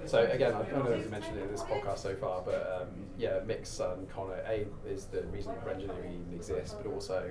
So 0.06 0.24
again, 0.26 0.54
I 0.54 0.64
don't 0.64 0.86
know 0.86 0.92
if 0.92 1.06
you 1.06 1.12
mentioned 1.12 1.38
it 1.38 1.44
in 1.44 1.52
this 1.52 1.62
podcast 1.62 2.00
so 2.00 2.16
far, 2.16 2.42
but 2.42 2.82
um, 2.82 2.88
yeah, 3.18 3.40
Mick's 3.46 3.70
son 3.70 4.08
Connor 4.14 4.42
A 4.48 4.66
is 4.88 5.06
the 5.06 5.22
reason 5.24 5.54
for 5.62 5.70
Renngineering 5.70 6.34
exists, 6.34 6.74
but 6.82 6.90
also 6.92 7.30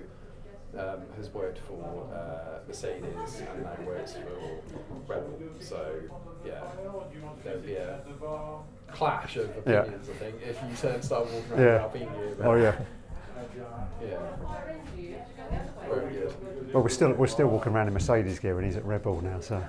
um, 0.79 1.01
has 1.17 1.31
worked 1.31 1.59
for 1.59 2.09
uh, 2.15 2.59
Mercedes 2.69 3.41
and 3.53 3.63
now 3.65 3.77
works 3.87 4.13
for 4.13 4.61
Red 5.07 5.25
Bull. 5.27 5.41
So 5.61 5.93
yeah, 6.47 6.61
there'd 7.45 7.65
be 7.65 7.75
a 7.75 8.01
clash 8.93 9.37
of 9.37 9.51
Yeah. 9.67 9.81
opinions. 9.81 10.09
I 10.09 10.13
think 10.15 10.37
if 10.43 10.59
you 10.69 10.77
turn 10.77 11.03
start 11.03 11.27
walking 11.33 11.53
around 11.53 11.61
Yeah. 11.63 11.87
with 11.87 12.03
Alpine 12.03 12.09
gear. 12.37 12.37
Oh 12.45 12.55
yeah. 12.55 12.77
Yeah. 14.03 14.19
Very 15.89 16.13
good. 16.13 16.35
Well, 16.75 16.83
we're 16.83 16.89
still 16.89 17.13
we're 17.13 17.27
still 17.27 17.49
walking 17.49 17.73
around 17.73 17.89
in 17.89 17.95
Mercedes 17.95 18.39
gear, 18.39 18.57
and 18.59 18.67
he's 18.67 18.77
at 18.77 18.85
Red 18.85 19.03
Bull 19.03 19.21
now. 19.23 19.41
So 19.41 19.63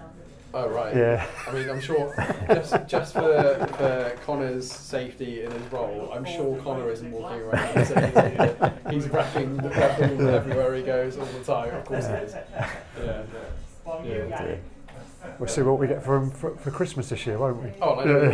Oh 0.54 0.68
right. 0.70 0.96
Yeah. 0.96 1.26
I 1.48 1.52
mean, 1.54 1.70
I'm 1.70 1.80
sure 1.80 2.14
just 2.48 2.76
just 2.88 3.14
for, 3.14 3.68
for 3.78 4.18
Connor's 4.26 4.70
safety 4.72 5.44
in 5.44 5.52
his 5.52 5.72
role, 5.72 6.12
I'm 6.14 6.26
sure 6.26 6.58
Connor 6.62 6.90
isn't 6.90 7.12
walking 7.12 7.42
around 7.42 7.78
and 7.78 7.88
saying 7.88 8.12
he's 8.90 9.06
repping 9.06 9.62
the 9.62 9.70
repping 9.70 10.28
everywhere 10.28 10.74
he 10.76 10.82
goes 10.82 11.18
all 11.18 11.26
the 11.26 11.44
time. 11.44 11.74
Of 11.76 11.86
course 11.86 12.08
he 12.08 12.14
is. 12.14 12.34
Yeah. 12.34 13.24
Yeah. 14.06 14.56
We'll 15.38 15.48
see 15.50 15.62
what 15.62 15.80
we 15.80 15.88
get 15.88 16.04
for 16.04 16.18
him 16.18 16.32
for, 16.32 16.56
for 16.58 16.72
Christmas 16.72 17.10
this 17.10 17.26
year, 17.26 17.38
won't 17.38 17.62
we? 17.64 17.70
Oh, 17.82 17.96
no, 18.04 18.06
no, 18.06 18.32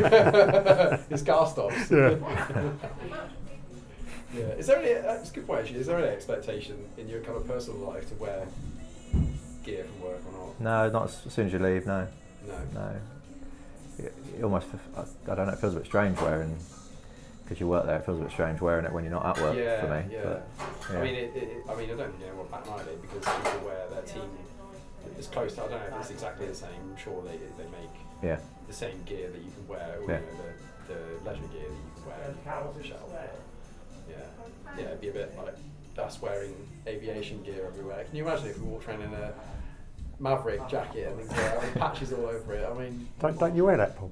no, 0.00 0.62
no. 0.62 0.98
his 1.08 1.22
car 1.22 1.46
stops. 1.46 1.90
Yeah. 1.90 2.16
yeah. 4.34 4.40
Is 4.58 4.66
there 4.66 4.78
any? 4.78 4.92
Uh, 4.94 5.14
it's 5.14 5.30
a 5.30 5.34
good 5.34 5.46
point. 5.46 5.60
Actually, 5.60 5.80
is 5.80 5.86
there 5.86 5.98
any 5.98 6.08
expectation 6.08 6.76
in 6.96 7.08
your 7.08 7.20
kind 7.20 7.36
of 7.36 7.46
personal 7.46 7.80
life 7.80 8.08
to 8.08 8.14
wear 8.16 8.46
gear 9.64 9.84
from 9.84 10.08
work 10.08 10.20
or 10.32 10.38
not? 10.38 10.60
No, 10.60 10.90
not 10.90 11.04
as 11.26 11.32
soon 11.32 11.46
as 11.46 11.52
you 11.52 11.58
leave. 11.58 11.86
No, 11.86 12.06
No. 12.46 12.58
no. 12.74 12.96
It, 13.98 14.14
it 14.38 14.44
almost, 14.44 14.68
f- 14.72 15.08
I, 15.28 15.32
I 15.32 15.34
don't 15.34 15.46
know. 15.46 15.52
It 15.52 15.58
feels 15.58 15.74
a 15.74 15.78
bit 15.78 15.86
strange 15.86 16.20
wearing 16.20 16.56
because 17.42 17.58
you 17.60 17.66
work 17.66 17.86
there. 17.86 17.96
It 17.96 18.04
feels 18.06 18.20
a 18.20 18.22
bit 18.22 18.32
strange 18.32 18.60
wearing 18.60 18.84
it 18.84 18.92
when 18.92 19.04
you're 19.04 19.12
not 19.12 19.26
at 19.26 19.42
work 19.42 19.56
yeah, 19.56 19.80
for 19.80 19.88
me. 19.88 20.14
Yeah. 20.14 20.22
But, 20.22 20.48
yeah. 20.92 20.98
I 20.98 21.02
mean, 21.02 21.14
it, 21.14 21.32
it, 21.34 21.64
I 21.68 21.74
mean, 21.74 21.90
I 21.90 21.94
don't 21.94 22.20
know 22.20 22.26
what 22.36 22.50
back 22.50 22.66
might 22.68 22.84
be 22.86 23.06
because 23.08 23.24
people 23.24 23.66
wear 23.66 23.88
their 23.90 24.02
team 24.02 24.28
as 25.18 25.26
close 25.26 25.54
to. 25.54 25.64
I 25.64 25.68
don't 25.68 25.90
know 25.90 25.96
if 25.96 26.00
it's 26.02 26.10
exactly 26.10 26.46
the 26.46 26.54
same. 26.54 26.70
I'm 26.90 26.96
sure 26.96 27.22
they 27.22 27.36
they 27.62 27.68
make 27.70 27.90
yeah, 28.22 28.38
the 28.66 28.72
same 28.74 29.02
gear 29.04 29.30
that 29.30 29.42
you 29.42 29.50
can 29.50 29.66
wear, 29.68 29.98
or 30.02 30.10
Yeah. 30.10 30.20
you 30.20 30.26
know, 30.26 30.52
the, 30.88 30.94
the 30.94 31.30
leisure 31.30 31.46
gear 31.52 31.62
that 31.68 31.76
you 31.76 31.90
can 31.94 32.06
wear 32.44 32.54
off 32.64 32.76
the 32.76 32.84
shelf. 32.84 33.10
Yeah, 34.08 34.16
yeah, 34.76 34.84
it'd 34.86 35.00
be 35.00 35.08
a 35.08 35.12
bit 35.12 35.36
like 35.36 35.54
us 35.98 36.22
wearing 36.22 36.54
aviation 36.86 37.42
gear 37.42 37.66
everywhere. 37.66 38.04
Can 38.04 38.16
you 38.16 38.26
imagine 38.26 38.48
if 38.48 38.58
we 38.60 38.66
walked 38.68 38.88
around 38.88 39.02
in 39.02 39.12
a 39.14 39.32
Maverick 40.20 40.66
jacket 40.68 41.08
and 41.08 41.20
uh, 41.20 41.22
things 41.22 41.30
like 41.30 41.62
that, 41.62 41.74
patches 41.74 42.12
all 42.12 42.26
over 42.26 42.54
it? 42.54 42.68
I 42.68 42.74
mean. 42.78 43.08
Don't 43.20 43.38
don't 43.38 43.54
you 43.54 43.64
wear 43.66 43.76
that, 43.76 43.96
Paul? 43.96 44.10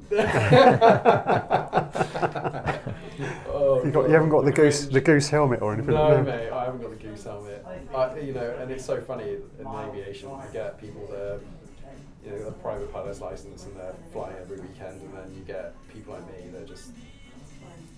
oh, 3.49 3.83
You 3.85 3.91
got 3.91 4.09
you 4.09 4.15
haven't 4.15 4.29
got 4.29 4.45
the 4.45 4.53
goose 4.53 4.87
the 4.87 5.01
goose 5.01 5.29
helmet 5.29 5.63
or 5.63 5.73
anything. 5.75 5.95
No, 5.95 6.23
mate, 6.23 6.51
I 6.51 6.65
haven't 6.65 6.83
got 6.83 6.91
the 6.91 6.97
goose 6.97 7.25
helmet. 7.25 7.65
I, 7.95 8.19
you 8.21 8.33
know, 8.33 8.57
and 8.61 8.71
it's 8.71 8.85
so 8.85 9.01
funny 9.01 9.37
in 9.59 9.67
aviation. 9.67 10.29
You 10.31 10.43
get 10.53 10.81
people 10.81 11.07
that, 11.11 11.41
you 12.25 12.31
know, 12.31 12.45
the 12.45 12.53
private 12.53 12.93
pilot's 12.93 13.21
license 13.21 13.65
and 13.65 13.77
they're 13.77 13.95
flying 14.13 14.37
every 14.41 14.61
weekend, 14.61 15.01
and 15.03 15.13
then 15.15 15.35
you 15.35 15.43
get 15.43 15.75
people 15.93 16.15
like 16.15 16.27
me 16.27 16.49
that 16.51 16.67
just. 16.67 16.91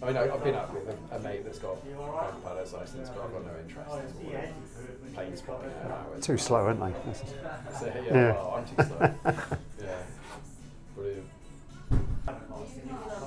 I 0.01 0.07
mean, 0.07 0.17
I, 0.17 0.33
I've 0.33 0.45
been 0.45 0.55
out 0.55 0.73
with 0.73 0.89
a, 1.13 1.17
a 1.17 1.19
mate 1.19 1.45
that's 1.45 1.59
got 1.59 1.73
a 1.73 1.77
private 1.77 2.45
pilot's 2.45 2.73
license, 2.73 3.09
but 3.09 3.25
I've 3.25 3.33
got 3.33 3.45
no 3.45 3.53
interest 3.61 3.91
in 4.21 5.15
plane 5.15 5.37
spotting. 5.37 5.71
You 5.83 5.89
know, 5.89 5.95
how 5.95 6.07
it's- 6.13 6.27
Too 6.27 6.37
slow, 6.39 6.59
aren't 6.67 6.81
they? 6.81 6.93
That's- 6.93 7.35
So, 7.81 7.87
yeah, 7.97 8.03
Yeah. 8.15 8.33
well, 8.35 8.55
I'm 8.57 8.65
too 8.65 8.95
slow. 8.95 9.15
yeah, 9.83 9.97
brilliant. 10.95 11.27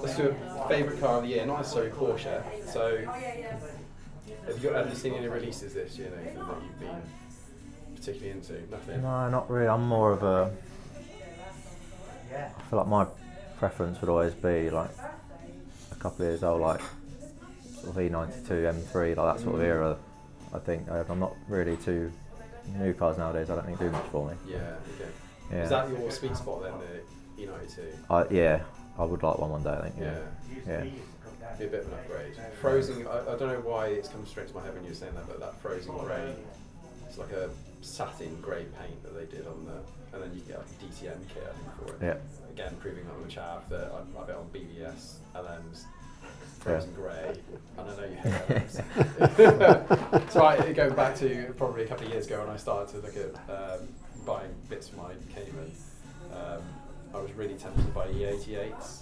Let's 0.02 0.16
do 0.18 0.36
a 0.58 0.68
favourite 0.70 1.00
car 1.02 1.18
of 1.18 1.24
the 1.24 1.30
year, 1.30 1.46
not 1.46 1.58
necessarily 1.58 1.92
Porsche. 1.92 2.42
So, 2.68 2.98
have 3.06 4.64
you, 4.64 4.70
got, 4.70 4.76
have 4.76 4.90
you 4.90 4.96
seen 4.96 5.14
any 5.16 5.28
releases 5.28 5.74
this 5.74 5.98
year, 5.98 6.10
Nathan, 6.24 6.40
that 6.40 6.58
you've 6.64 6.80
been 6.80 7.02
particularly 7.96 8.32
into? 8.32 8.54
Nothing? 8.72 9.02
no, 9.02 9.30
not 9.30 9.50
really. 9.50 9.68
I'm 9.68 9.88
more 9.88 10.12
of 10.14 10.24
a. 10.24 10.52
I 12.34 12.62
feel 12.70 12.80
like 12.80 12.88
my 12.88 13.06
preference 13.60 14.00
would 14.00 14.10
always 14.10 14.34
be 14.34 14.70
like 14.70 14.90
a 14.98 15.12
couple 16.02 16.26
of 16.26 16.32
years 16.32 16.44
old, 16.44 16.62
like 16.62 16.82
sort 17.76 17.90
of 17.90 17.96
E92, 17.96 18.50
M3, 18.50 19.16
like 19.16 19.36
that 19.38 19.44
sort 19.44 19.56
of 19.56 19.62
era. 19.62 19.98
I 20.54 20.60
think 20.60 20.90
I- 20.90 21.06
I'm 21.08 21.20
not 21.20 21.36
really 21.48 21.78
too 21.78 22.12
new 22.78 22.94
cars 22.94 23.18
nowadays. 23.18 23.50
I 23.50 23.56
don't 23.56 23.66
think 23.66 23.80
do 23.80 23.90
much 23.92 24.06
for 24.06 24.28
me. 24.30 24.36
Yeah, 24.48 24.58
okay. 24.96 25.10
Yeah. 25.52 25.64
Is 25.64 25.70
that 25.70 25.90
your 25.90 26.12
sweet 26.12 26.36
spot 26.36 26.64
then, 26.64 26.74
the 27.38 27.44
E92? 27.44 27.80
I, 28.10 28.14
uh, 28.22 28.28
yeah, 28.32 28.62
I 28.98 29.04
would 29.06 29.24
like 29.24 29.38
one 29.38 29.52
one 29.52 29.64
day. 29.64 29.70
I 29.72 29.82
think. 29.90 29.96
Yeah. 30.00 30.20
Yeah. 30.68 30.84
Be 31.60 31.66
a 31.66 31.68
bit 31.70 31.82
of 31.82 31.88
an 31.88 31.94
upgrade. 32.00 32.34
Frozen, 32.62 33.06
I, 33.08 33.20
I 33.34 33.36
don't 33.38 33.50
know 33.50 33.62
why 33.64 33.88
it's 33.88 34.08
come 34.10 34.26
straight 34.26 34.48
to 34.48 34.56
my 34.56 34.64
head 34.64 34.74
when 34.74 34.84
you 34.84 34.90
were 34.90 34.96
saying 34.96 35.14
that, 35.16 35.28
but 35.28 35.40
that 35.40 35.62
frozen 35.62 35.96
grey, 35.98 36.34
it's 37.08 37.18
like 37.18 37.32
a 37.34 37.50
satin 37.82 38.40
grey 38.42 38.66
paint 38.80 39.04
that 39.04 39.14
they 39.14 39.26
did 39.36 39.46
on 39.48 39.66
the, 39.66 40.16
and 40.16 40.24
then 40.24 40.32
you 40.34 40.42
get 40.42 40.58
like 40.60 40.68
a 40.68 40.86
DTM 40.86 41.20
kit 41.34 41.44
I 41.50 41.54
think 41.58 41.76
for 41.78 41.94
it. 41.94 42.08
Yeah. 42.08 42.18
Again, 42.62 42.78
proving 42.80 43.06
on 43.08 43.24
the 43.24 43.28
chav 43.28 43.68
that 43.70 43.92
I, 43.92 44.22
I 44.22 44.26
bet 44.26 44.36
on 44.36 44.48
BBS, 44.54 45.16
LMs, 45.36 45.86
frozen 46.60 46.94
grey, 46.94 47.34
and 47.76 47.90
I 47.90 47.96
know 47.96 48.04
you 48.04 48.16
hate 48.22 48.70
LMs. 48.70 50.32
so 50.32 50.46
I, 50.46 50.72
going 50.72 50.94
back 50.94 51.16
to 51.18 51.52
probably 51.58 51.86
a 51.86 51.88
couple 51.88 52.06
of 52.06 52.14
years 52.14 52.28
ago 52.28 52.42
when 52.42 52.52
I 52.52 52.58
started 52.58 52.92
to 52.94 52.98
look 53.08 53.18
at 53.18 53.34
um, 53.50 53.88
buying 54.28 54.52
bits 54.70 54.90
for 54.90 54.98
my 54.98 55.14
Cayman, 55.34 55.72
um, 56.34 56.62
I 57.16 57.20
was 57.20 57.32
really 57.34 57.56
tempted 57.56 57.84
to 57.84 57.92
buy 57.94 58.06
E88s. 58.10 59.00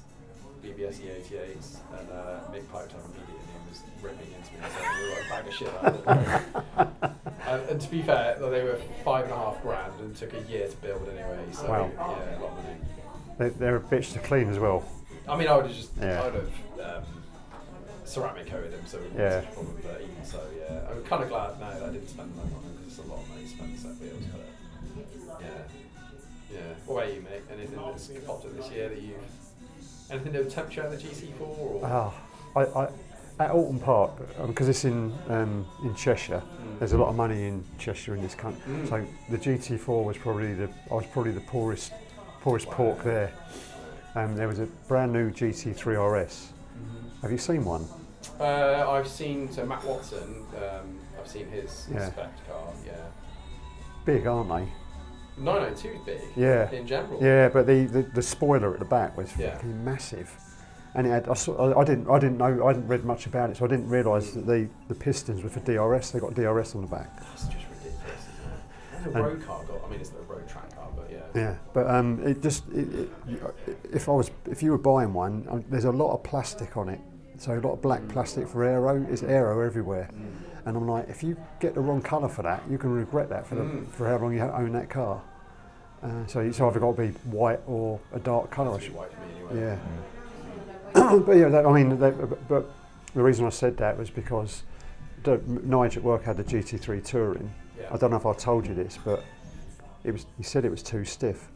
BBS 0.63 0.99
E88s, 0.99 1.77
and 1.99 2.09
uh, 2.11 2.39
Mick 2.51 2.69
piped 2.71 2.93
up 2.93 3.03
immediately 3.05 3.35
and 3.55 3.69
was 3.69 3.81
ripping 4.01 4.27
into 4.27 4.53
me 4.53 4.59
and 4.63 4.71
saying, 4.73 4.89
"You're 4.99 5.09
like 5.15 5.25
a 5.25 5.29
bag 5.29 5.47
of 5.47 5.53
shit." 5.53 5.67
out 5.73 7.03
of 7.03 7.11
and, 7.47 7.69
and 7.69 7.81
to 7.81 7.89
be 7.91 8.01
fair, 8.01 8.37
they 8.39 8.63
were 8.63 8.79
five 9.03 9.23
and 9.25 9.33
a 9.33 9.37
half 9.37 9.61
grand 9.61 9.93
and 10.01 10.15
took 10.15 10.33
a 10.33 10.41
year 10.49 10.67
to 10.67 10.75
build 10.77 11.07
anyway. 11.09 11.39
So 11.53 11.69
Wow. 11.69 11.91
yeah, 11.97 12.01
a 12.01 12.41
lot 12.41 12.51
of 12.51 12.63
money. 12.63 12.75
They, 13.39 13.49
they're 13.49 13.77
a 13.77 13.81
bitch 13.81 14.11
to 14.13 14.19
clean 14.19 14.49
as 14.49 14.59
well. 14.59 14.83
I 15.27 15.37
mean, 15.37 15.47
I 15.47 15.55
would 15.55 15.65
have 15.67 15.75
just, 15.75 15.91
Yeah. 15.99 16.21
I 16.21 16.25
would 16.25 16.33
have 16.33 16.97
um, 16.97 17.03
ceramic 18.03 18.47
coated 18.47 18.73
them, 18.73 18.85
so 18.85 18.97
it 18.97 19.03
wasn't 19.03 19.19
Yeah. 19.19 19.41
such 19.41 19.49
a 19.49 19.53
problem. 19.53 19.77
But 19.81 20.01
even 20.01 20.25
so, 20.25 20.41
yeah, 20.59 20.79
I'm 20.91 21.03
kind 21.05 21.23
of 21.23 21.29
glad 21.29 21.59
now 21.59 21.69
that 21.71 21.83
I 21.83 21.91
didn't 21.93 22.09
spend 22.09 22.35
money 22.35 22.49
on 22.53 22.63
them 22.63 22.73
because 22.77 22.99
it's 22.99 23.07
a 23.07 23.09
lot 23.09 23.19
of 23.21 23.29
money 23.29 23.43
to 23.43 23.49
spend 23.49 23.79
set 23.79 23.91
wheels. 23.95 24.23
But 25.25 25.41
yeah, 25.41 25.47
yeah. 26.53 26.59
What 26.85 27.03
about 27.03 27.15
you, 27.15 27.21
mate? 27.21 27.41
Anything 27.51 27.79
that's 27.81 28.07
popped 28.25 28.45
up 28.45 28.57
this 28.57 28.71
year 28.71 28.89
that 28.89 29.01
you've 29.01 29.15
anything 30.11 30.33
that 30.33 30.43
would 30.43 30.51
tempt 30.51 30.75
you 30.75 30.81
out 30.81 30.91
of 30.91 31.01
the 31.01 31.07
GT4 31.07 31.41
or? 31.41 31.81
Ah, 31.83 32.13
I, 32.55 32.61
I, 32.61 32.83
at 33.39 33.51
Oulton 33.51 33.79
Park, 33.79 34.11
because 34.47 34.67
it's 34.67 34.83
in 34.83 35.13
um, 35.29 35.65
in 35.83 35.95
Cheshire. 35.95 36.41
Mm. 36.41 36.79
There's 36.79 36.91
a 36.93 36.97
lot 36.97 37.07
of 37.09 37.15
money 37.15 37.47
in 37.47 37.63
Cheshire 37.77 38.15
in 38.15 38.21
this 38.21 38.35
country. 38.35 38.61
Mm. 38.69 38.89
So 38.89 39.05
the 39.29 39.37
GT4 39.37 40.03
was 40.03 40.17
probably 40.17 40.55
the 40.55 40.69
I 40.91 40.95
was 40.95 41.05
probably 41.13 41.31
the 41.31 41.41
poorest 41.41 41.93
poorest 42.41 42.67
pork 42.67 43.03
there. 43.03 43.31
Um, 44.15 44.35
there 44.35 44.47
was 44.47 44.59
a 44.59 44.65
brand 44.87 45.13
new 45.13 45.29
GT3 45.31 45.95
RS. 45.95 46.51
Mhm. 46.77 47.21
Have 47.21 47.31
you 47.31 47.37
seen 47.37 47.63
one? 47.65 47.85
Uh, 48.39 48.85
I've 48.89 49.07
seen 49.07 49.51
so 49.51 49.65
Matt 49.65 49.83
Watson. 49.83 50.45
Um, 50.55 50.99
I've 51.19 51.27
seen 51.27 51.47
his 51.49 51.87
Yeah. 51.91 52.07
spec 52.11 52.31
car. 52.47 52.73
Yeah, 52.85 52.93
Big, 54.05 54.25
aren't 54.25 54.49
they? 54.49 54.67
902 55.37 55.89
is 55.89 56.01
big. 56.05 56.21
Yeah. 56.35 56.69
In 56.71 56.87
general. 56.87 57.21
Yeah, 57.21 57.49
but 57.49 57.65
the, 57.67 57.85
the, 57.85 58.01
the 58.01 58.21
spoiler 58.21 58.73
at 58.73 58.79
the 58.79 58.85
back 58.85 59.15
was 59.17 59.35
Yeah. 59.37 59.51
fucking 59.55 59.83
massive. 59.85 60.33
And 60.95 61.05
it 61.05 61.11
had, 61.11 61.29
I, 61.29 61.33
saw, 61.35 61.71
I, 61.71 61.81
I 61.81 61.83
didn't 61.83 62.09
I 62.09 62.17
didn't 62.17 62.37
know 62.39 62.63
I 62.65 62.67
hadn't 62.69 62.87
read 62.87 63.05
much 63.05 63.27
about 63.27 63.49
it, 63.51 63.57
so 63.57 63.65
I 63.65 63.67
didn't 63.67 63.87
realise 63.89 64.31
that 64.31 64.47
the, 64.47 64.67
the 64.87 64.95
pistons 64.95 65.43
were 65.43 65.49
for 65.49 65.59
DRS. 65.59 66.11
They 66.11 66.19
got 66.19 66.33
DRS 66.33 66.73
on 66.75 66.81
the 66.81 66.87
back. 66.87 67.15
That's 67.19 67.43
just 67.45 67.65
ridiculous, 67.69 68.25
isn't 68.27 68.51
it? 68.51 69.05
And 69.05 69.15
a 69.15 69.17
And- 69.17 69.25
road 69.27 69.45
car 69.45 69.63
got. 69.65 69.81
I 69.85 69.89
mean, 69.91 69.99
it's 70.01 70.11
a 70.11 70.33
road 70.33 70.47
track 70.47 70.68
yeah. 71.35 71.55
But 71.73 71.89
um, 71.89 72.19
it 72.25 72.41
just 72.41 72.67
it, 72.69 72.87
it, 73.27 73.77
if 73.91 74.07
I 74.09 74.11
was 74.13 74.31
if 74.45 74.61
you 74.63 74.71
were 74.71 74.77
buying 74.77 75.13
one, 75.13 75.45
um, 75.49 75.63
there's 75.69 75.85
a 75.85 75.91
lot 75.91 76.13
of 76.13 76.23
plastic 76.23 76.77
on 76.77 76.89
it. 76.89 76.99
So 77.37 77.53
a 77.53 77.59
lot 77.61 77.73
of 77.73 77.81
black 77.81 78.05
plastic 78.09 78.47
for 78.47 78.63
aero. 78.63 79.05
is 79.09 79.23
aero 79.23 79.61
everywhere, 79.65 80.09
and 80.65 80.75
I'm 80.75 80.87
like, 80.87 81.07
if 81.09 81.23
you 81.23 81.37
get 81.61 81.73
the 81.73 81.81
wrong 81.81 82.01
colour 82.01 82.27
for 82.27 82.41
that, 82.43 82.63
you 82.69 82.77
can 82.77 82.91
regret 82.91 83.29
that 83.29 83.47
for 83.47 83.55
the, 83.55 83.61
Mm. 83.61 83.87
for 83.91 84.07
how 84.07 84.17
long 84.17 84.33
you 84.33 84.41
own 84.41 84.73
that 84.73 84.89
car. 84.89 85.21
Uh, 86.03 86.25
so 86.27 86.39
it's 86.41 86.59
either 86.59 86.79
got 86.79 86.95
to 86.95 87.01
be 87.01 87.07
white 87.29 87.59
or 87.67 87.99
a 88.13 88.19
dark 88.19 88.49
colour. 88.51 88.69
I 88.69 88.73
That's 88.73 88.85
should- 88.85 88.95
white 88.95 89.11
for 89.13 89.19
me 89.21 89.59
anyway. 89.61 89.79
Yeah. 90.93 91.19
but 91.25 91.33
yeah, 91.37 91.49
that, 91.49 91.65
I 91.65 91.71
mean, 91.73 91.97
that, 91.99 92.29
but, 92.29 92.47
but 92.47 92.71
the 93.13 93.21
reason 93.23 93.45
I 93.45 93.49
said 93.49 93.77
that 93.77 93.97
was 93.97 94.09
because 94.09 94.63
the, 95.23 95.41
Nigel 95.45 95.99
at 96.01 96.03
work 96.03 96.23
had 96.23 96.37
the 96.37 96.43
GT3 96.43 97.03
Touring. 97.03 97.53
Yeah. 97.79 97.87
I 97.93 97.97
don't 97.97 98.11
know 98.11 98.17
if 98.17 98.25
I 98.25 98.33
told 98.33 98.65
you 98.67 98.73
this, 98.73 98.97
but 99.03 99.23
it 100.03 100.11
was. 100.11 100.25
He 100.37 100.43
said 100.43 100.65
it 100.65 100.71
was 100.71 100.83
too 100.83 101.05
stiff. 101.05 101.49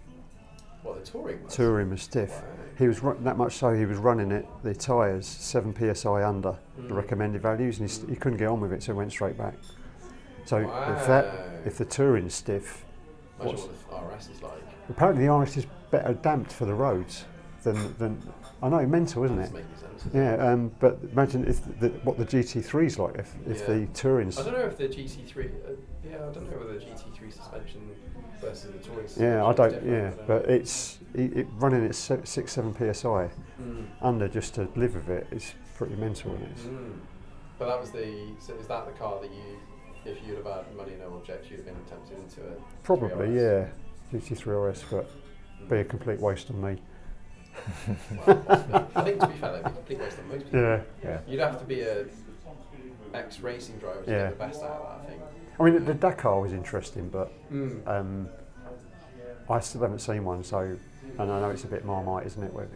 What 0.83 1.03
the 1.03 1.11
touring 1.11 1.43
was? 1.43 1.53
Touring 1.55 1.89
was 1.89 2.01
stiff. 2.01 2.31
Wow. 2.31 2.43
He 2.77 2.87
was 2.87 3.01
run, 3.03 3.23
that 3.23 3.37
much 3.37 3.53
so 3.53 3.73
he 3.73 3.85
was 3.85 3.97
running 3.97 4.31
it 4.31 4.45
the 4.63 4.73
tyres 4.73 5.25
seven 5.27 5.73
psi 5.75 6.23
under 6.27 6.57
the 6.77 6.81
Mm. 6.83 6.95
recommended 6.95 7.41
values, 7.41 7.79
and 7.79 7.89
he, 7.89 8.07
he 8.07 8.15
couldn't 8.15 8.37
get 8.39 8.47
on 8.47 8.59
with 8.59 8.73
it, 8.73 8.81
so 8.83 8.93
he 8.93 8.97
went 8.97 9.11
straight 9.11 9.37
back. 9.37 9.53
So 10.45 10.57
if 10.57 11.07
that 11.07 11.25
if 11.65 11.77
the 11.77 11.85
touring's 11.85 12.33
stiff, 12.33 12.83
Imagine 13.39 13.57
what 13.89 14.09
the 14.09 14.15
RS 14.15 14.29
is 14.29 14.41
like. 14.41 14.51
apparently 14.89 15.25
the 15.27 15.33
RS 15.33 15.57
is 15.57 15.67
better 15.91 16.13
damped 16.15 16.51
for 16.51 16.65
the 16.65 16.73
roads 16.73 17.25
than 17.63 17.95
than 17.97 18.21
I 18.61 18.69
know 18.69 18.85
mental, 18.85 19.23
isn't 19.23 19.37
it? 19.37 19.41
Doesn't 19.41 19.55
make 19.55 19.65
any 19.65 19.99
sense. 19.99 20.13
Yeah, 20.13 20.35
um, 20.35 20.71
but 20.79 20.99
imagine 21.11 21.47
if 21.47 21.63
the, 21.79 21.89
what 22.03 22.17
the 22.17 22.25
GT3 22.25 22.85
is 22.85 22.99
like 22.99 23.15
if, 23.15 23.33
if 23.47 23.59
Yeah. 23.61 23.65
the 23.75 23.85
touring's. 23.87 24.37
I 24.37 24.43
don't 24.43 24.53
know 24.53 24.59
if 24.65 24.77
the 24.77 24.87
GT3. 24.87 25.45
Uh, 25.45 25.69
yeah, 26.03 26.15
I 26.15 26.19
don't 26.31 26.49
know 26.51 26.57
whether 26.57 26.73
the 26.77 26.85
GT3 26.85 27.33
suspension 27.33 27.81
versus 28.41 28.71
the 28.71 28.79
touring. 28.79 29.07
Yeah, 29.17 29.45
I 29.45 29.53
don't. 29.53 29.85
Yeah, 29.85 30.11
I 30.13 30.15
don't 30.15 30.27
but 30.27 30.45
it's 30.49 30.99
it, 31.13 31.37
it 31.37 31.47
running 31.57 31.85
at 31.85 31.95
six 31.95 32.51
seven 32.51 32.73
psi 32.73 33.29
Mm. 33.61 33.85
under 34.01 34.27
just 34.27 34.55
to 34.55 34.67
live 34.75 34.95
with 34.95 35.09
it 35.09 35.27
is 35.31 35.53
pretty 35.77 35.95
mental. 35.95 36.33
Isn't 36.33 36.43
it? 36.43 36.57
Mm. 36.57 36.99
But 37.59 37.67
that 37.67 37.79
was 37.79 37.91
the. 37.91 38.31
So 38.39 38.53
is 38.55 38.67
that 38.67 38.85
the 38.85 38.91
car 38.93 39.19
that 39.21 39.29
you, 39.29 39.59
if 40.05 40.17
you'd 40.25 40.37
have 40.37 40.45
had 40.45 40.75
money 40.75 40.93
and 40.93 41.01
no 41.01 41.13
object, 41.13 41.49
you'd 41.49 41.57
have 41.57 41.65
been 41.67 41.75
tempted 41.85 42.17
into 42.17 42.41
it? 42.41 42.61
Probably, 42.83 43.35
yeah. 43.35 43.67
GT3 44.11 44.71
RS, 44.71 44.83
but 44.91 45.09
be 45.69 45.77
a 45.77 45.83
complete 45.83 46.19
waste 46.19 46.49
on 46.49 46.61
me. 46.61 46.81
I 48.27 49.01
think 49.03 49.19
to 49.19 49.27
be 49.27 49.33
fair, 49.35 49.51
that'd 49.51 49.63
be 49.65 49.69
a 49.69 49.73
complete 49.73 49.99
waste 49.99 50.17
of 50.17 50.25
most 50.27 50.43
people. 50.45 50.59
Yeah. 50.61 50.81
Yeah. 51.03 51.19
You'd 51.27 51.39
have 51.39 51.59
to 51.59 51.65
be 51.65 51.81
a 51.81 52.05
ex 53.13 53.39
racing 53.39 53.77
driver 53.77 54.03
to 54.03 54.11
Yeah. 54.11 54.17
get 54.29 54.39
the 54.39 54.45
best 54.45 54.63
out 54.63 54.71
of 54.71 55.01
that. 55.01 55.07
I 55.07 55.09
think. 55.11 55.21
I 55.59 55.63
mean, 55.63 55.85
the 55.85 55.93
Dakar 55.93 56.39
was 56.41 56.51
interesting, 56.53 57.09
but 57.09 57.31
Mm. 57.51 57.87
um, 57.87 58.29
I 59.49 59.59
still 59.59 59.81
haven't 59.81 59.99
seen 59.99 60.23
one. 60.25 60.43
So, 60.43 60.59
and 61.19 61.31
I 61.31 61.39
know 61.41 61.49
it's 61.51 61.63
a 61.63 61.67
bit 61.67 61.85
marmite, 61.85 62.25
isn't 62.25 62.43
it? 62.43 62.53
Where, 62.53 62.67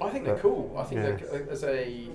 I 0.00 0.10
think 0.10 0.24
they're 0.24 0.38
cool. 0.38 0.74
I 0.78 0.84
think 0.84 1.00
yeah. 1.02 1.38
as 1.50 1.62
a 1.64 2.08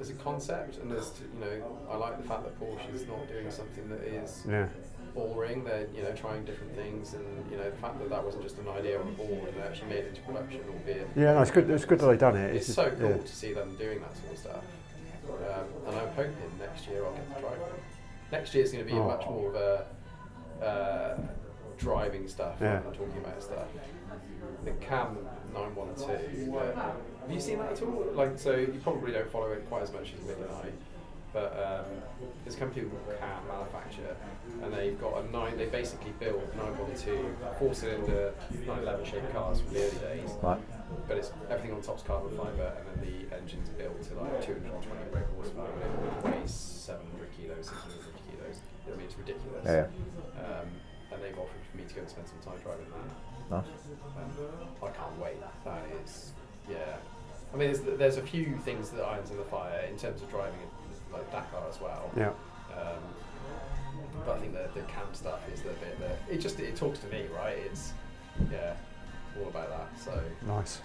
as 0.00 0.10
a 0.10 0.14
concept, 0.14 0.78
and 0.78 0.90
as 0.92 1.12
you 1.20 1.38
know, 1.40 1.78
I 1.90 1.96
like 1.96 2.16
the 2.20 2.26
fact 2.26 2.42
that 2.44 2.58
Porsche 2.58 2.92
is 2.94 3.06
not 3.06 3.28
doing 3.28 3.50
something 3.50 3.88
that 3.88 4.00
is 4.00 4.44
yeah, 4.48 4.68
boring. 5.14 5.64
They're 5.64 5.86
you 5.94 6.02
know 6.02 6.12
trying 6.12 6.44
different 6.44 6.74
things, 6.74 7.14
and 7.14 7.24
you 7.50 7.56
know 7.56 7.70
the 7.70 7.76
fact 7.76 7.98
that 7.98 8.08
that 8.10 8.24
wasn't 8.24 8.42
just 8.44 8.58
an 8.58 8.68
idea 8.68 8.98
on 9.00 9.06
the 9.06 9.12
board 9.12 9.48
and 9.48 9.56
they 9.56 9.62
actually 9.62 9.88
made 9.88 9.98
it 10.04 10.08
into 10.08 10.20
production, 10.22 10.60
albeit 10.68 11.08
yeah. 11.16 11.34
No, 11.34 11.42
it's 11.42 11.50
good. 11.50 11.68
It's 11.70 11.84
good 11.84 11.98
that 12.00 12.06
they've 12.06 12.18
done 12.18 12.36
it. 12.36 12.54
it's 12.56 12.66
just- 12.66 12.76
so 12.76 12.90
cool 12.90 13.10
yeah. 13.10 13.16
to 13.16 13.26
see 13.28 13.52
them 13.52 13.76
doing 13.76 14.00
that 14.00 14.16
sort 14.16 14.32
of 14.32 14.38
stuff. 14.38 14.64
Um, 15.28 15.64
and 15.88 15.96
I'm 16.00 16.08
hoping 16.08 16.34
next 16.58 16.86
year 16.88 17.04
I'll 17.04 17.12
get 17.12 17.34
to 17.34 17.40
drive. 17.40 17.58
Next 18.32 18.54
year's 18.54 18.72
going 18.72 18.84
to 18.84 18.90
be 18.92 18.98
Oh. 18.98 19.06
much 19.06 19.24
more 19.26 19.48
of 19.48 19.54
a 19.54 19.86
uh, 20.64 21.16
driving 21.78 22.28
stuff 22.28 22.56
Yeah. 22.60 22.80
than 22.80 22.92
talking 22.92 23.18
about 23.18 23.42
stuff. 23.42 23.66
The 24.64 24.72
Kamm 24.72 25.18
912. 25.54 26.54
Uh, 26.54 26.72
have 26.82 26.94
you 27.30 27.40
seen 27.40 27.58
that 27.58 27.72
at 27.72 27.82
all? 27.82 28.04
Like, 28.14 28.38
so 28.38 28.54
you 28.56 28.80
probably 28.82 29.12
don't 29.12 29.28
follow 29.30 29.50
it 29.52 29.66
quite 29.68 29.82
as 29.82 29.92
much 29.92 30.12
as 30.14 30.20
Mick 30.20 30.36
and 30.40 30.50
I. 30.50 30.70
But 31.32 31.52
um, 31.56 31.90
there's 32.44 32.56
a 32.56 32.58
company 32.58 32.84
called 32.86 33.18
Kamm 33.18 33.40
Manufaktur, 33.48 34.14
and 34.62 34.72
they've 34.72 35.00
got 35.00 35.24
a 35.24 35.30
nine. 35.30 35.56
They 35.56 35.66
basically 35.66 36.12
build 36.20 36.44
912 36.56 37.56
four-cylinder 37.58 38.34
911 38.66 39.04
shaped 39.06 39.32
cars 39.32 39.60
from 39.60 39.72
the 39.72 39.80
early 39.80 39.98
days 39.98 40.30
Right. 40.42 40.60
but 41.08 41.16
it's 41.16 41.32
everything 41.48 41.72
on 41.72 41.80
top's 41.80 42.02
carbon 42.02 42.36
fibre, 42.36 42.72
and 42.76 42.84
then 42.86 42.98
the 43.08 43.34
engine's 43.36 43.70
built 43.70 43.96
to 44.02 44.14
like 44.20 44.44
220 44.44 44.84
brake 45.10 45.24
horsepower, 45.34 45.68
and 45.72 46.06
it 46.06 46.40
weighs 46.40 46.52
700 46.52 47.28
kilos, 47.36 47.66
650 47.68 48.20
kilos. 48.28 48.60
I 48.92 48.96
mean, 48.96 49.06
it's 49.06 49.16
ridiculous. 49.16 49.64
Yeah. 49.64 49.88
Um, 50.36 50.68
and 51.12 51.22
they've 51.22 51.38
offered 51.38 51.64
for 51.70 51.76
me 51.78 51.84
to 51.88 51.94
go 51.94 52.00
and 52.02 52.10
spend 52.10 52.28
some 52.28 52.40
time 52.44 52.60
driving 52.62 52.86
that. 52.92 53.08
Nice. 53.64 53.88
Um, 54.20 54.28
I 54.84 54.88
can't 54.92 55.16
wait. 55.18 55.36
That 55.64 55.84
is, 56.04 56.32
yeah. 56.68 56.96
I 57.52 57.56
mean, 57.58 57.70
there's, 57.72 57.80
there's 57.98 58.16
a 58.16 58.22
few 58.22 58.56
things 58.64 58.88
that 58.90 59.02
irons 59.04 59.30
in 59.30 59.36
the 59.36 59.44
fire 59.44 59.84
in 59.90 59.98
terms 59.98 60.22
of 60.22 60.30
driving 60.30 60.58
it, 60.60 60.71
like 61.12 61.30
Dakar 61.30 61.62
as 61.68 61.80
well. 61.80 62.10
Yeah. 62.16 62.28
Um, 62.76 62.98
but 64.24 64.36
I 64.36 64.38
think 64.40 64.52
the, 64.52 64.68
the 64.74 64.80
Kamm 64.86 65.12
stuff 65.12 65.40
is 65.52 65.62
the 65.62 65.70
bit 65.70 65.98
that 66.00 66.18
it 66.30 66.38
just 66.38 66.58
it 66.60 66.76
talks 66.76 66.98
to 67.00 67.06
me, 67.08 67.26
right? 67.34 67.56
It's 67.70 67.92
yeah, 68.50 68.74
all 69.40 69.48
about 69.48 69.68
that. 69.70 70.00
So 70.00 70.22
Nice. 70.46 70.80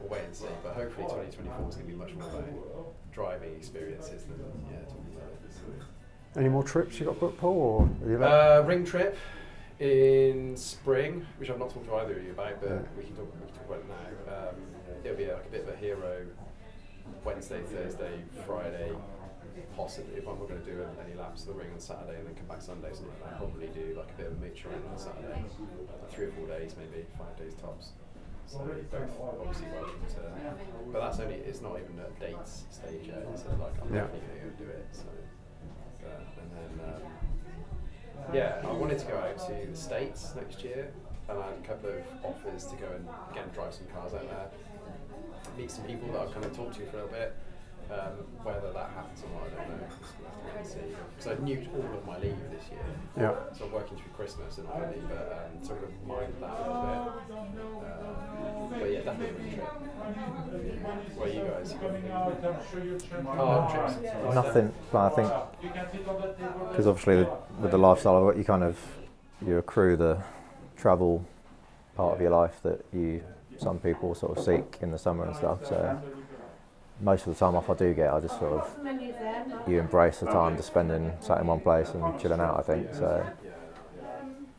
we'll 0.00 0.08
wait 0.10 0.24
and 0.24 0.34
see. 0.34 0.46
But 0.62 0.74
hopefully, 0.74 1.06
2024 1.06 1.68
is 1.68 1.74
going 1.76 1.86
to 1.86 1.92
be 1.92 1.98
much 1.98 2.14
more 2.14 2.28
about 2.28 2.92
driving 3.12 3.54
experiences 3.54 4.24
than 4.24 4.38
yeah 4.70 4.78
talking 4.84 5.14
about 5.16 5.28
it. 5.30 5.52
So. 5.52 6.40
Any 6.40 6.48
more 6.48 6.62
trips 6.62 6.98
you 6.98 7.06
got 7.06 7.20
booked, 7.20 7.38
Paul? 7.38 7.88
Or 8.02 8.08
you 8.08 8.22
Uh, 8.22 8.64
ring 8.66 8.84
trip 8.84 9.16
in 9.80 10.56
spring, 10.56 11.26
which 11.38 11.50
I've 11.50 11.58
not 11.58 11.70
talked 11.70 11.86
to 11.86 11.94
either 11.96 12.16
of 12.18 12.24
you 12.24 12.30
about, 12.32 12.60
but 12.60 12.70
Yeah. 12.70 12.78
we 12.96 13.04
can 13.04 13.16
talk. 13.16 13.32
We 13.34 13.46
can 13.46 13.54
talk 13.54 13.66
about 13.66 13.78
it 13.80 13.88
now. 13.88 14.48
Um, 14.48 14.54
it'll 15.04 15.16
be 15.16 15.26
like 15.26 15.46
a 15.46 15.50
bit 15.50 15.62
of 15.62 15.68
a 15.68 15.76
hero. 15.76 16.26
Wednesday, 17.24 17.60
Thursday, 17.62 18.20
Friday. 18.46 18.92
Possibly, 19.76 20.16
if 20.16 20.28
I'm 20.28 20.38
not 20.38 20.48
going 20.48 20.60
to 20.60 20.66
do 20.70 20.84
any 21.04 21.14
laps 21.18 21.42
of 21.42 21.48
the 21.48 21.54
ring 21.54 21.68
on 21.72 21.80
Saturday 21.80 22.18
and 22.18 22.26
then 22.28 22.34
come 22.34 22.46
back 22.46 22.60
Sunday, 22.62 22.88
something 22.92 23.08
like 23.20 23.30
that. 23.30 23.38
Probably 23.38 23.66
do 23.68 23.94
like 23.96 24.10
a 24.10 24.16
bit 24.20 24.26
of 24.28 24.32
a 24.36 24.40
mooch 24.40 24.64
around 24.64 24.84
on 24.90 24.98
Saturday, 24.98 25.32
like 25.42 26.10
three 26.10 26.26
or 26.26 26.32
four 26.32 26.46
days, 26.46 26.74
maybe 26.78 27.04
five 27.16 27.36
days 27.36 27.54
tops. 27.60 27.92
So 28.46 28.58
both 28.90 29.10
obviously 29.40 29.68
welcome 29.72 30.04
to, 30.12 30.20
but 30.92 31.00
that's 31.00 31.20
only 31.20 31.36
it's 31.36 31.62
not 31.62 31.78
even 31.80 31.98
at 32.00 32.12
dates 32.20 32.64
stage 32.70 33.08
yet. 33.08 33.24
So 33.38 33.48
like 33.56 33.72
I'm 33.80 33.88
Yeah. 33.94 34.02
definitely 34.02 34.28
going 34.40 34.56
to 34.56 34.64
do 34.64 34.68
it. 34.70 34.86
So 34.92 35.08
uh, 36.04 36.40
and 36.40 36.50
then 36.52 36.94
um, 36.94 37.02
yeah, 38.34 38.60
I 38.62 38.72
wanted 38.72 38.98
to 38.98 39.06
go 39.06 39.16
out 39.16 39.38
to 39.48 39.70
the 39.70 39.76
states 39.76 40.34
next 40.36 40.62
year, 40.62 40.92
and 41.28 41.38
I 41.38 41.46
had 41.46 41.54
a 41.64 41.66
couple 41.66 41.90
of 41.90 42.04
offers 42.24 42.66
to 42.66 42.76
go 42.76 42.88
and 42.94 43.08
again 43.30 43.48
drive 43.54 43.72
some 43.72 43.86
cars 43.94 44.12
out 44.12 44.28
there, 44.28 44.50
meet 45.56 45.70
some 45.70 45.84
people 45.84 46.08
that 46.12 46.20
I've 46.20 46.32
kind 46.32 46.44
of 46.44 46.54
talked 46.54 46.74
to 46.76 46.86
for 46.86 46.98
a 46.98 47.04
little 47.04 47.08
bit. 47.16 47.34
Um, 47.92 48.24
whether 48.42 48.72
that 48.72 48.90
happens 48.96 49.22
or 49.22 49.28
not, 49.36 49.52
I 49.52 49.68
don't 49.68 49.76
know. 49.76 49.86
Just 50.00 50.16
gonna 50.16 50.56
have 50.56 50.64
to 50.64 50.68
see. 50.68 50.96
Because 51.16 51.26
I 51.28 51.44
knew 51.44 51.68
all 51.76 51.98
of 51.98 52.06
my 52.06 52.18
leave 52.18 52.36
this 52.50 52.64
year, 52.70 52.80
yeah. 53.18 53.34
so 53.52 53.66
I'm 53.66 53.72
working 53.72 53.98
through 53.98 54.12
Christmas 54.16 54.56
and 54.56 54.66
holiday, 54.66 55.00
but 55.06 55.52
um, 55.52 55.64
sort 55.64 55.84
of 55.84 55.90
mind 56.06 56.32
that 56.40 56.48
a 56.48 56.62
little 56.62 56.86
bit. 56.88 57.52
Uh, 57.84 58.78
but 58.80 58.90
yeah, 58.90 59.00
definitely 59.02 59.28
a 59.28 59.32
road 59.32 59.54
trip. 59.54 59.72
Where 61.16 61.28
you 61.28 61.42
guys? 61.42 61.72
You 61.72 61.78
got 61.78 61.90
anything? 61.90 63.24
Car 63.24 63.70
trips? 63.70 64.34
Nothing. 64.34 64.72
But 64.90 65.12
I 65.12 65.14
think 65.14 65.30
because 66.70 66.86
obviously 66.86 67.16
the, 67.16 67.30
with 67.60 67.70
the 67.72 67.78
lifestyle 67.78 68.16
of 68.16 68.34
it, 68.34 68.38
you 68.38 68.44
kind 68.44 68.64
of 68.64 68.78
you 69.46 69.58
accrue 69.58 69.96
the 69.96 70.22
travel 70.76 71.24
part 71.94 72.14
of 72.14 72.20
your 72.22 72.30
life 72.30 72.58
that 72.62 72.84
you 72.92 73.22
some 73.58 73.78
people 73.78 74.14
sort 74.14 74.36
of 74.36 74.44
seek 74.44 74.78
in 74.80 74.90
the 74.90 74.98
summer 74.98 75.24
and 75.24 75.36
stuff. 75.36 75.66
So 75.66 76.02
most 77.02 77.26
of 77.26 77.34
the 77.34 77.38
time 77.38 77.54
off 77.54 77.68
I 77.70 77.74
do 77.74 77.92
get, 77.94 78.12
I 78.12 78.20
just 78.20 78.38
sort 78.38 78.52
of 78.52 78.76
you 79.66 79.78
embrace 79.78 80.18
the 80.20 80.26
time 80.26 80.56
just 80.56 80.68
spending 80.68 81.12
sat 81.20 81.40
in 81.40 81.46
one 81.46 81.60
place 81.60 81.94
and 81.94 82.18
chilling 82.18 82.40
out. 82.40 82.58
I 82.58 82.62
think 82.62 82.94
so. 82.94 83.26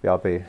Yeah, 0.04 0.12
I'll 0.12 0.18
be. 0.18 0.44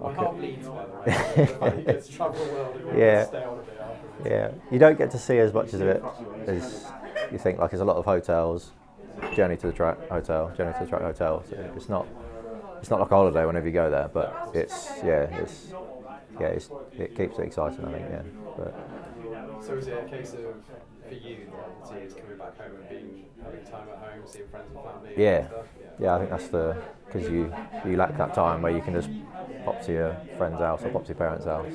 My 0.00 0.10
heart 0.10 0.38
bleeds, 0.38 0.68
by 0.68 0.84
the 0.84 0.90
way. 0.90 1.02
The 1.36 1.46
fact 1.46 1.60
that 1.60 1.78
you 1.78 1.84
get 1.84 2.04
to 2.04 2.10
travel 2.12 2.34
the 2.44 2.52
world 2.52 2.76
and 2.88 2.98
Yeah. 2.98 3.24
stay 3.24 3.44
on 3.44 3.58
a 3.58 3.62
bit 3.62 3.78
afterwards. 3.80 4.26
Yeah, 4.26 4.50
you 4.70 4.78
don't 4.78 4.98
get 4.98 5.10
to 5.12 5.18
see 5.18 5.38
as 5.38 5.52
much 5.52 5.72
of 5.72 5.82
it 5.82 6.02
as 6.46 6.92
you 7.30 7.38
think. 7.38 7.58
Like, 7.58 7.70
there's 7.70 7.80
a 7.80 7.84
lot 7.84 7.96
of 7.96 8.04
hotels, 8.04 8.72
journey 9.34 9.56
to 9.56 9.66
the 9.66 9.72
track 9.72 9.98
hotel, 10.08 10.52
journey 10.56 10.72
to 10.74 10.80
the 10.80 10.86
track 10.86 11.02
hotel. 11.02 11.44
So 11.48 11.56
it's 11.76 11.88
not, 11.88 12.06
it's 12.80 12.90
not 12.90 13.00
like 13.00 13.10
a 13.10 13.14
holiday 13.14 13.46
whenever 13.46 13.66
you 13.66 13.72
go 13.72 13.90
there, 13.90 14.08
but 14.12 14.36
it's 14.54 15.02
yeah, 15.02 15.22
it's 15.38 15.72
yeah, 16.38 16.48
it's, 16.48 16.70
it 16.98 17.14
keeps 17.14 17.38
it 17.38 17.42
exciting. 17.46 17.84
I 17.84 17.90
think 17.92 18.08
yeah, 18.10 18.22
but 18.56 18.74
So 19.60 19.74
is 19.74 19.86
it 19.88 20.04
a 20.06 20.08
case 20.08 20.34
of, 20.34 20.40
for 21.08 21.14
you, 21.14 21.36
the 21.36 21.56
novelty 21.56 22.06
is 22.06 22.14
coming 22.14 22.38
back 22.38 22.56
home 22.58 22.76
and 22.76 22.88
being, 22.88 23.24
having 23.42 23.64
time 23.64 23.88
at 23.92 23.98
home, 23.98 24.22
seeing 24.26 24.48
friends 24.48 24.66
and 24.74 24.84
family 24.84 25.10
and 25.10 25.18
Yeah. 25.18 25.48
yeah, 25.98 26.14
I 26.14 26.18
think 26.18 26.30
that's 26.30 26.48
the 26.48 26.76
because 27.06 27.28
you 27.28 27.52
you 27.86 27.96
lack 27.96 28.16
that 28.18 28.34
time 28.34 28.62
where 28.62 28.72
you 28.72 28.82
can 28.82 28.94
just 28.94 29.10
pop 29.64 29.80
to 29.84 29.92
your 29.92 30.16
friend's 30.36 30.60
house 30.60 30.82
or 30.84 30.88
pop 30.90 31.02
to 31.04 31.08
your 31.08 31.16
parents' 31.16 31.46
house. 31.46 31.72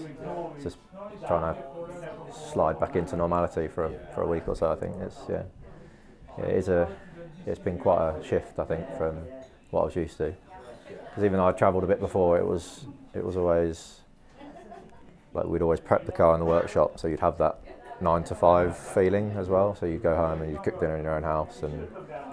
It's 0.55 0.63
just 0.63 0.77
trying 1.27 1.53
to 1.53 1.61
slide 2.53 2.79
back 2.79 2.95
into 2.95 3.15
normality 3.15 3.67
for 3.67 3.85
a, 3.85 3.91
for 4.13 4.21
a 4.23 4.27
week 4.27 4.47
or 4.47 4.55
so. 4.55 4.71
I 4.71 4.75
think 4.75 4.95
it's 5.01 5.17
yeah, 5.29 5.43
yeah 6.37 6.45
it 6.45 6.55
is 6.55 6.67
a 6.69 6.87
it's 7.45 7.59
been 7.59 7.77
quite 7.77 8.09
a 8.09 8.23
shift. 8.23 8.59
I 8.59 8.65
think 8.65 8.85
from 8.97 9.17
what 9.71 9.81
I 9.81 9.85
was 9.85 9.95
used 9.95 10.17
to. 10.17 10.33
Because 10.87 11.23
even 11.23 11.37
though 11.37 11.47
I 11.47 11.51
travelled 11.51 11.83
a 11.83 11.87
bit 11.87 11.99
before, 11.99 12.37
it 12.37 12.45
was 12.45 12.85
it 13.13 13.23
was 13.23 13.37
always 13.37 14.01
like 15.33 15.45
we'd 15.45 15.61
always 15.61 15.79
prep 15.79 16.05
the 16.05 16.11
car 16.11 16.33
in 16.33 16.39
the 16.39 16.45
workshop, 16.45 16.99
so 16.99 17.07
you'd 17.07 17.19
have 17.19 17.37
that 17.37 17.59
nine 18.01 18.23
to 18.25 18.35
five 18.35 18.75
feeling 18.77 19.31
as 19.37 19.47
well. 19.49 19.75
So 19.75 19.85
you'd 19.85 20.03
go 20.03 20.15
home 20.15 20.41
and 20.41 20.51
you'd 20.51 20.63
cook 20.63 20.79
dinner 20.79 20.97
in 20.97 21.03
your 21.03 21.13
own 21.15 21.23
house, 21.23 21.63
and 21.63 21.87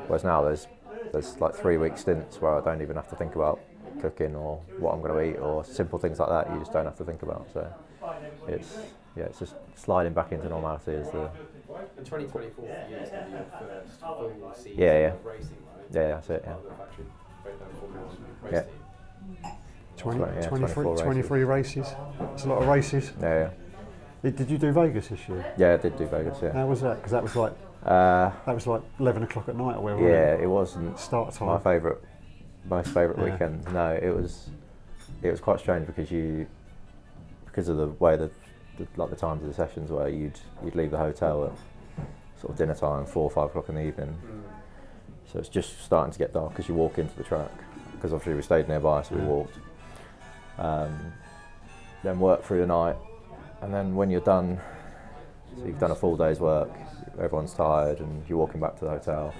whereas 0.06 0.24
now 0.24 0.42
there's 0.42 0.66
there's 1.12 1.40
like 1.40 1.54
three 1.54 1.76
week 1.76 1.96
stints 1.98 2.40
where 2.40 2.54
I 2.56 2.60
don't 2.60 2.82
even 2.82 2.96
have 2.96 3.08
to 3.08 3.16
think 3.16 3.34
about 3.36 3.60
cooking 4.00 4.34
or 4.34 4.60
what 4.78 4.92
I'm 4.92 5.00
going 5.00 5.12
to 5.12 5.20
eat 5.20 5.38
or 5.40 5.64
simple 5.64 5.98
things 5.98 6.18
like 6.18 6.28
that. 6.28 6.52
You 6.52 6.58
just 6.58 6.72
don't 6.72 6.84
have 6.84 6.96
to 6.98 7.04
think 7.04 7.22
about. 7.22 7.46
So 7.52 7.66
it's 8.46 8.78
yeah, 9.16 9.24
it's 9.24 9.38
just 9.38 9.54
sliding 9.76 10.12
back 10.12 10.32
into 10.32 10.48
normality 10.48 10.92
is 10.92 11.10
the 11.10 11.28
And 11.98 12.04
2024 12.06 12.52
for 12.56 12.90
you 12.90 12.96
is 12.98 13.08
going 13.10 13.24
to 13.24 13.30
be 13.30 13.36
your 13.36 13.46
first 13.58 14.00
full 14.18 14.52
season 14.54 14.72
Yeah, 14.78 14.98
yeah. 14.98 15.06
of 15.12 15.24
racing, 15.24 15.48
right? 15.50 15.94
yeah, 15.94 16.08
that's 16.08 16.30
it. 16.30 16.42
Yeah. 16.44 16.52
Part 16.52 16.64
of 16.64 16.68
the 16.68 16.84
factory 16.84 17.04
breakdown 17.42 17.68
Formula 17.80 18.04
One 18.04 18.42
race 18.44 18.52
Yeah. 18.52 18.60
team. 18.62 18.70
20, 19.96 20.20
yeah, 20.20 20.48
23, 20.48 20.74
24 20.74 21.02
23 21.02 21.44
races. 21.44 21.96
It's 22.34 22.44
a 22.44 22.48
lot 22.48 22.60
of 22.62 22.68
races. 22.68 23.12
Yeah, 23.20 23.34
yeah, 23.34 23.50
Did, 24.26 24.34
did 24.36 24.50
you 24.50 24.58
do 24.58 24.72
Vegas 24.72 25.06
this 25.06 25.28
year? 25.28 25.54
yeah. 25.56 25.74
I 25.74 25.76
did 25.76 25.96
do 25.96 26.06
Vegas. 26.06 26.38
Yeah. 26.42 26.52
How 26.52 26.66
was 26.66 26.80
that? 26.80 26.96
Because 26.96 27.12
that 27.12 27.22
was 27.22 27.36
like 27.36 27.52
Uh, 27.84 28.32
that 28.44 28.54
was 28.54 28.66
like 28.66 28.82
11 28.98 29.22
o'clock 29.22 29.48
at 29.48 29.54
night 29.56 29.76
or 29.76 29.82
whatever. 29.82 30.02
yeah, 30.02 30.32
wasn't 30.32 30.42
it 30.42 30.46
wasn't? 30.48 30.98
Start 30.98 31.32
time. 31.34 31.46
my 31.48 31.58
favourite, 31.60 31.98
most 32.68 32.88
favourite 32.88 33.18
Yeah. 33.24 33.32
weekend. 33.32 33.72
No, 33.72 33.92
it 33.92 34.10
was, 34.10 34.50
it 35.22 35.30
was 35.30 35.40
quite 35.40 35.60
strange 35.60 35.86
because 35.86 36.10
you, 36.10 36.48
because 37.44 37.68
of 37.68 37.76
the 37.76 37.86
way 37.86 38.16
that, 38.16 38.32
the, 38.78 38.86
like 38.96 39.10
the 39.10 39.16
times 39.16 39.42
of 39.42 39.48
the 39.48 39.54
sessions 39.54 39.92
where 39.92 40.08
you'd 40.08 40.40
you'd 40.64 40.74
leave 40.74 40.90
the 40.90 40.98
hotel 40.98 41.44
at 41.44 41.52
sort 42.40 42.50
of 42.50 42.58
dinner 42.58 42.74
time, 42.74 43.06
four 43.06 43.22
or 43.22 43.30
five 43.30 43.44
o'clock 43.50 43.68
in 43.68 43.76
the 43.76 43.82
evening. 43.86 44.18
So 45.32 45.38
it's 45.38 45.48
just 45.48 45.80
starting 45.84 46.12
to 46.12 46.18
get 46.18 46.32
dark 46.32 46.58
as 46.58 46.68
you 46.68 46.74
walk 46.74 46.98
into 46.98 47.14
the 47.16 47.22
track. 47.22 47.50
Because 47.92 48.12
obviously 48.12 48.34
we 48.34 48.42
stayed 48.42 48.66
nearby, 48.66 49.02
so 49.02 49.14
we 49.14 49.20
Yeah. 49.20 49.26
walked. 49.28 49.58
Um, 50.58 51.12
then 52.02 52.18
work 52.18 52.42
through 52.42 52.60
the 52.60 52.66
night, 52.66 52.96
and 53.62 53.72
then 53.72 53.94
when 53.94 54.10
you're 54.10 54.20
done, 54.20 54.60
so 55.58 55.64
you've 55.64 55.78
done 55.78 55.90
a 55.90 55.94
full 55.94 56.16
day's 56.16 56.40
work, 56.40 56.70
everyone's 57.18 57.54
tired, 57.54 58.00
and 58.00 58.28
you're 58.28 58.38
walking 58.38 58.60
back 58.60 58.76
to 58.78 58.84
the 58.84 58.90
hotel. 58.90 59.34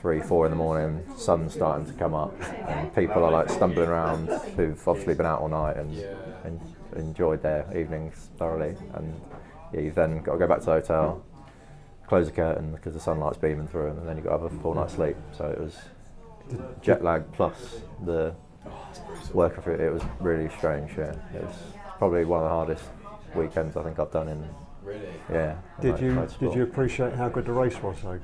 three, 0.00 0.20
four 0.20 0.46
in 0.46 0.50
the 0.50 0.56
morning, 0.56 1.02
sun's 1.16 1.52
starting 1.52 1.86
to 1.86 1.92
come 1.94 2.14
up, 2.14 2.34
and 2.68 2.94
people 2.94 3.24
are 3.24 3.30
like 3.30 3.48
stumbling 3.48 3.88
around 3.88 4.28
who've 4.56 4.86
obviously 4.86 5.14
been 5.14 5.26
out 5.26 5.40
all 5.40 5.48
night 5.48 5.76
and, 5.76 5.96
and 6.44 6.60
enjoyed 6.96 7.42
their 7.42 7.66
evenings 7.76 8.30
thoroughly. 8.36 8.76
And 8.94 9.20
yeah, 9.72 9.80
you've 9.80 9.94
then 9.94 10.22
got 10.22 10.34
to 10.34 10.38
go 10.38 10.46
back 10.46 10.60
to 10.60 10.66
the 10.66 10.72
hotel, 10.72 11.24
close 12.06 12.26
the 12.26 12.32
curtain 12.32 12.72
because 12.72 12.94
the 12.94 13.00
sunlight's 13.00 13.38
beaming 13.38 13.68
through, 13.68 13.90
and 13.90 14.08
then 14.08 14.16
you've 14.16 14.26
got 14.26 14.36
to 14.36 14.42
have 14.44 14.52
a 14.52 14.60
full 14.60 14.74
night's 14.74 14.94
sleep. 14.94 15.16
So 15.36 15.46
it 15.46 15.60
was 15.60 15.76
jet 16.80 17.02
lag 17.02 17.30
plus 17.32 17.80
the 18.04 18.34
working 19.32 19.62
through 19.62 19.74
it. 19.74 19.80
It 19.80 19.92
was 19.92 20.02
really 20.20 20.48
strange. 20.56 20.92
Yeah, 20.96 21.14
it 21.34 21.42
was 21.42 21.56
probably 21.98 22.24
one 22.24 22.40
of 22.40 22.44
the 22.44 22.50
hardest 22.50 22.84
weekends 23.36 23.76
I 23.76 23.82
think 23.82 23.98
I've 23.98 24.10
done 24.12 24.28
in 24.28 24.48
Really? 24.84 25.00
yeah. 25.32 25.56
Did 25.80 25.94
mo- 25.94 26.00
you 26.06 26.12
motorsport. 26.12 26.38
did 26.38 26.54
you 26.54 26.62
appreciate 26.62 27.12
how 27.14 27.28
good 27.28 27.44
the 27.46 27.52
race 27.52 27.80
was 27.82 27.96
though? 28.02 28.20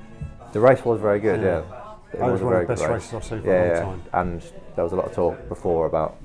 The 0.53 0.59
race 0.59 0.83
was 0.85 0.99
very 1.01 1.19
good. 1.19 1.41
Yeah. 1.41 1.61
Yeah, 1.61 1.93
It 2.13 2.19
That 2.19 2.31
was 2.31 2.41
a 2.41 2.45
one 2.45 2.53
of 2.53 2.57
very 2.57 2.65
the 2.65 2.67
best 2.73 2.81
good 2.83 2.91
races 2.93 3.13
I've 3.13 3.23
seen 3.23 3.41
for 3.41 3.47
yeah, 3.47 3.53
a 3.53 3.65
long 3.65 3.69
yeah. 3.69 3.81
time. 3.81 4.01
And 4.13 4.41
there 4.75 4.83
was 4.83 4.93
a 4.93 4.95
lot 4.95 5.05
of 5.07 5.13
talk 5.13 5.49
before 5.49 5.85
about 5.87 6.17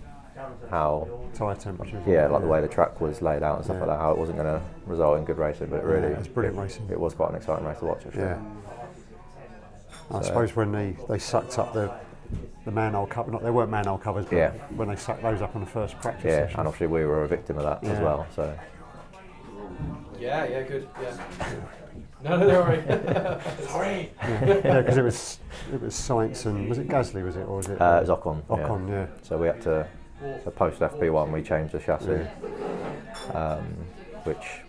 how 0.70 1.08
Tire 1.34 1.54
temperatures. 1.56 2.02
yeah, 2.06 2.26
like 2.28 2.42
the 2.42 2.46
way 2.48 2.60
the 2.60 2.68
track 2.68 3.00
was 3.00 3.20
laid 3.22 3.42
out 3.42 3.56
and 3.56 3.64
stuff 3.64 3.76
Yeah. 3.76 3.86
like 3.86 3.96
that, 3.96 4.00
how 4.02 4.12
it 4.12 4.18
wasn't 4.18 4.38
going 4.38 4.58
to 4.58 4.62
result 4.86 5.18
in 5.18 5.24
good 5.24 5.38
racing, 5.38 5.66
but 5.68 5.76
it 5.76 5.84
Yeah, 5.86 5.92
really 5.92 6.08
it 6.08 6.18
was 6.18 6.28
brilliant 6.28 6.58
racing. 6.58 6.88
It 6.90 7.00
was 7.00 7.14
quite 7.14 7.30
an 7.30 7.36
exciting 7.36 7.66
race 7.66 7.78
to 7.78 7.86
watch. 7.86 8.06
Actually. 8.06 8.22
Yeah. 8.22 8.38
I 10.10 10.22
suppose 10.22 10.56
when 10.56 10.72
they, 10.72 10.96
they 11.08 11.18
sucked 11.18 11.58
up 11.58 11.72
the 11.74 11.92
the 12.66 12.70
manhole 12.70 13.06
cover, 13.06 13.30
not 13.30 13.42
they 13.42 13.50
weren't 13.50 13.70
manhole 13.70 13.96
covers, 13.96 14.26
but 14.26 14.36
Yeah. 14.36 14.50
when 14.76 14.88
they 14.88 14.96
sucked 14.96 15.22
those 15.22 15.40
up 15.40 15.54
on 15.56 15.62
the 15.62 15.66
first 15.70 15.98
practice 16.00 16.24
Yeah, 16.26 16.40
session. 16.44 16.60
and 16.60 16.68
obviously 16.68 16.86
we 16.88 17.04
were 17.06 17.24
a 17.24 17.28
victim 17.28 17.56
of 17.56 17.62
that 17.64 17.82
as 17.90 17.98
well. 18.00 18.26
So 18.36 18.52
Yeah, 20.18 20.44
yeah, 20.46 20.62
good. 20.62 20.88
Yeah. 21.00 21.16
No, 22.22 22.36
no, 22.36 22.46
don't 22.46 22.68
worry. 22.68 22.82
Sorry. 23.68 24.12
yeah, 24.22 24.80
because 24.80 24.96
it 24.96 25.02
was 25.02 25.38
it 25.72 25.80
was 25.80 25.94
Sainz 25.94 26.46
and 26.46 26.68
was 26.68 26.78
it 26.78 26.88
Gasly 26.88 27.24
was 27.24 27.36
it 27.36 27.42
or 27.46 27.56
was 27.58 27.68
it 27.68 27.80
uh, 27.80 27.98
it 28.02 28.08
was 28.08 28.18
Ocon. 28.18 28.42
yeah. 28.50 28.56
Ocon? 28.56 28.88
Yeah. 28.88 29.06
So 29.22 29.38
we 29.38 29.46
had 29.46 29.60
to, 29.62 29.86
so 30.44 30.50
post 30.50 30.80
FP1, 30.80 31.30
we 31.32 31.42
changed 31.42 31.72
the 31.72 31.78
chassis, 31.78 32.26
um, 33.34 33.62
which 34.24 34.62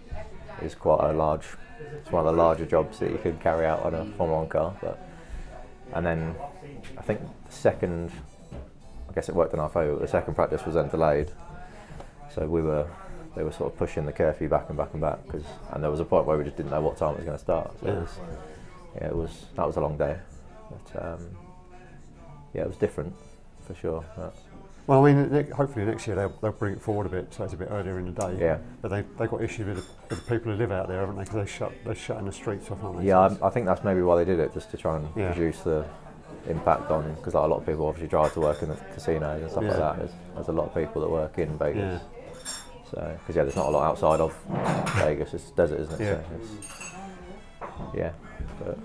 is 0.61 0.75
quite 0.75 1.09
a 1.09 1.13
large, 1.13 1.45
it's 1.93 2.11
one 2.11 2.25
of 2.25 2.31
the 2.35 2.37
larger 2.39 2.65
jobs 2.65 2.99
that 2.99 3.09
you 3.11 3.17
could 3.17 3.39
carry 3.39 3.65
out 3.65 3.81
on 3.81 3.95
a 3.95 4.05
Formula 4.17 4.39
One 4.41 4.49
car. 4.49 4.75
But 4.81 4.99
and 5.93 6.05
then 6.05 6.35
I 6.97 7.01
think 7.01 7.19
the 7.47 7.51
second, 7.51 8.11
I 9.09 9.13
guess 9.13 9.27
it 9.27 9.33
worked 9.35 9.53
in 9.55 9.59
our 9.59 9.69
favour. 9.69 9.95
The 9.95 10.07
second 10.07 10.35
practice 10.35 10.63
was 10.65 10.75
then 10.75 10.89
delayed, 10.89 11.31
so 12.33 12.45
we 12.45 12.61
were, 12.61 12.87
they 13.35 13.43
were 13.43 13.51
sort 13.51 13.71
of 13.71 13.77
pushing 13.77 14.05
the 14.05 14.11
curfew 14.11 14.49
back 14.49 14.65
and 14.69 14.77
back 14.77 14.89
and 14.93 15.01
back 15.01 15.23
because, 15.25 15.43
and 15.71 15.83
there 15.83 15.91
was 15.91 15.99
a 15.99 16.05
point 16.05 16.25
where 16.25 16.37
we 16.37 16.43
just 16.43 16.57
didn't 16.57 16.71
know 16.71 16.81
what 16.81 16.97
time 16.97 17.13
it 17.13 17.17
was 17.17 17.25
going 17.25 17.37
to 17.37 17.43
start. 17.43 17.71
So 17.79 17.87
it 17.87 17.95
was, 17.95 18.19
yeah, 18.95 19.07
it 19.07 19.15
was 19.15 19.45
that 19.55 19.65
was 19.67 19.77
a 19.77 19.81
long 19.81 19.97
day, 19.97 20.17
but 20.69 21.05
um, 21.13 21.19
yeah, 22.53 22.61
it 22.63 22.67
was 22.67 22.77
different 22.77 23.13
for 23.65 23.75
sure. 23.75 24.03
But, 24.15 24.33
Well, 24.87 25.05
I 25.05 25.13
mean, 25.13 25.51
hopefully 25.51 25.85
next 25.85 26.07
year 26.07 26.15
they'll, 26.15 26.33
they'll 26.41 26.51
bring 26.51 26.73
it 26.73 26.81
forward 26.81 27.05
a 27.05 27.09
bit, 27.09 27.31
so 27.33 27.43
it's 27.43 27.53
a 27.53 27.57
bit 27.57 27.67
earlier 27.71 27.99
in 27.99 28.11
the 28.13 28.19
day. 28.27 28.37
Yeah. 28.39 28.57
But 28.81 28.89
they 28.89 29.03
they 29.19 29.27
got 29.27 29.43
issues 29.43 29.67
with 29.67 29.77
the, 29.77 29.83
with 30.15 30.25
the 30.25 30.35
people 30.35 30.51
who 30.51 30.57
live 30.57 30.71
out 30.71 30.87
there, 30.87 30.99
haven't 31.01 31.15
they? 31.17 31.23
Because 31.23 31.45
they 31.45 31.51
shut 31.51 31.71
they're 31.85 31.93
shutting 31.95 32.25
the 32.25 32.31
streets 32.31 32.71
off, 32.71 32.83
aren't 32.83 32.99
they? 32.99 33.05
Yeah, 33.05 33.19
I, 33.19 33.47
I 33.47 33.49
think 33.51 33.67
that's 33.67 33.83
maybe 33.83 34.01
why 34.01 34.15
they 34.17 34.25
did 34.25 34.39
it, 34.39 34.53
just 34.53 34.71
to 34.71 34.77
try 34.77 34.97
and 34.97 35.07
Yeah. 35.15 35.29
reduce 35.29 35.59
the 35.61 35.85
impact 36.47 36.89
on, 36.89 37.13
because 37.15 37.35
like 37.35 37.43
a 37.43 37.47
lot 37.47 37.57
of 37.57 37.65
people 37.67 37.85
obviously 37.85 38.07
drive 38.07 38.33
to 38.33 38.39
work 38.39 38.63
in 38.63 38.69
the 38.69 38.75
casinos 38.93 39.41
and 39.43 39.51
stuff 39.51 39.63
like 39.65 39.77
that. 39.77 39.97
There's, 39.99 40.11
there's 40.33 40.47
a 40.47 40.51
lot 40.51 40.65
of 40.67 40.73
people 40.73 41.01
that 41.01 41.09
work 41.09 41.37
in 41.37 41.55
Vegas. 41.59 42.01
Yeah. 42.01 42.18
So, 42.91 43.17
because 43.19 43.35
yeah, 43.35 43.43
there's 43.43 43.55
not 43.55 43.67
a 43.67 43.69
lot 43.69 43.83
outside 43.83 44.19
of 44.19 44.35
Vegas. 44.97 45.33
It's 45.33 45.51
desert, 45.51 45.79
isn't 45.81 46.01
it? 46.01 46.05
Yeah. 46.05 46.21
So 46.21 46.35
it's, 46.35 46.93
yeah, 47.93 48.11
but 48.59 48.77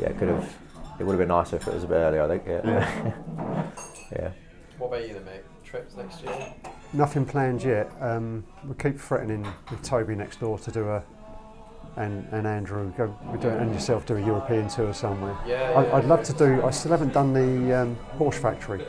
yeah, 0.00 0.08
it 0.08 0.18
could 0.18 0.28
have. 0.28 0.56
It 0.98 1.04
would 1.04 1.12
have 1.12 1.18
been 1.18 1.28
nicer 1.28 1.56
if 1.56 1.68
it 1.68 1.74
was 1.74 1.84
a 1.84 1.86
bit 1.86 1.96
earlier. 1.96 2.22
I 2.22 2.28
think. 2.28 2.44
Yeah. 2.46 2.60
yeah. 2.64 3.66
yeah. 4.12 4.30
What 4.78 4.88
about 4.88 5.06
you 5.06 5.14
then, 5.14 5.24
mate? 5.24 5.42
Trips 5.64 5.96
next 5.96 6.22
year? 6.22 6.54
Nothing 6.92 7.26
planned 7.26 7.62
yet. 7.62 7.90
Um, 8.00 8.44
we 8.66 8.74
keep 8.76 8.98
threatening 8.98 9.46
with 9.70 9.82
Toby 9.82 10.14
next 10.14 10.40
door 10.40 10.58
to 10.58 10.70
do 10.70 10.88
a, 10.88 11.02
and, 11.96 12.26
and 12.32 12.46
Andrew 12.46 12.92
go 12.96 13.14
we 13.32 13.38
do, 13.38 13.48
and 13.48 13.72
yourself 13.72 14.06
do 14.06 14.16
a 14.16 14.20
European 14.20 14.68
tour 14.68 14.94
somewhere. 14.94 15.36
Yeah, 15.46 15.72
I, 15.72 15.84
yeah. 15.84 15.96
I'd 15.96 16.04
love 16.04 16.22
to 16.24 16.32
do. 16.32 16.62
I 16.62 16.70
still 16.70 16.92
haven't 16.92 17.12
done 17.12 17.32
the 17.32 17.82
um, 17.82 17.98
Porsche 18.16 18.34
factory. 18.34 18.84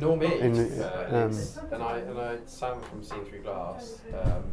Nor 0.00 0.16
me. 0.16 0.40
In, 0.40 0.58
uh, 0.80 1.08
um, 1.10 1.72
and 1.72 1.82
I 1.82 1.98
and 1.98 2.18
I 2.18 2.38
Sam 2.46 2.80
from 2.82 3.02
Seen 3.02 3.24
Through 3.24 3.42
Glass 3.42 4.00
um, 4.12 4.44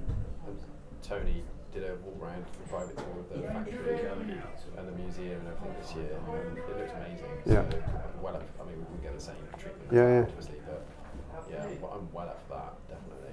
and 0.48 0.58
Tony 1.02 1.44
did 1.74 1.84
a 1.84 1.96
walk 1.96 2.22
around 2.22 2.46
the 2.62 2.70
private 2.70 2.98
tour 2.98 3.20
of 3.20 3.30
the 3.30 3.48
factory 3.48 4.08
and 4.78 4.88
the 4.88 4.92
museum 5.02 5.40
and 5.40 5.48
everything 5.48 5.76
this 5.82 5.96
year. 5.96 6.18
And 6.28 6.58
it 6.58 6.78
looked 6.78 6.96
amazing. 6.96 7.26
Yeah. 7.46 7.70
So, 7.70 7.78
well 8.22 8.36
up, 8.36 8.44
I 8.62 8.64
mean, 8.66 8.78
we 8.78 8.84
wouldn't 8.84 9.04
get 9.04 9.14
the 9.16 9.24
same 9.24 9.36
treatment. 9.58 9.92
Yeah, 9.92 10.08
yeah. 10.08 10.20
Obviously, 10.22 10.56
but 10.66 10.86
yeah, 11.50 11.66
well, 11.82 12.00
I'm 12.00 12.14
well 12.14 12.28
up 12.28 12.42
for 12.48 12.54
that 12.54 12.74
definitely. 12.88 13.24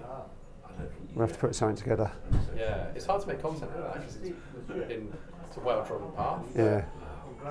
We'll 1.15 1.27
have 1.27 1.35
to 1.35 1.41
put 1.41 1.55
something 1.55 1.77
together. 1.77 2.11
Yeah, 2.57 2.87
it's 2.95 3.07
hard 3.07 3.21
to 3.23 3.29
make 3.29 3.43
content 3.43 3.71
out 3.73 3.83
of 3.83 3.95
that 3.95 4.01
because 4.01 4.17
it's 4.17 4.89
been 4.89 5.13
it's 5.47 5.57
a 5.57 5.61
well-trodden 5.61 6.13
path. 6.13 6.45
Yeah. 6.57 6.85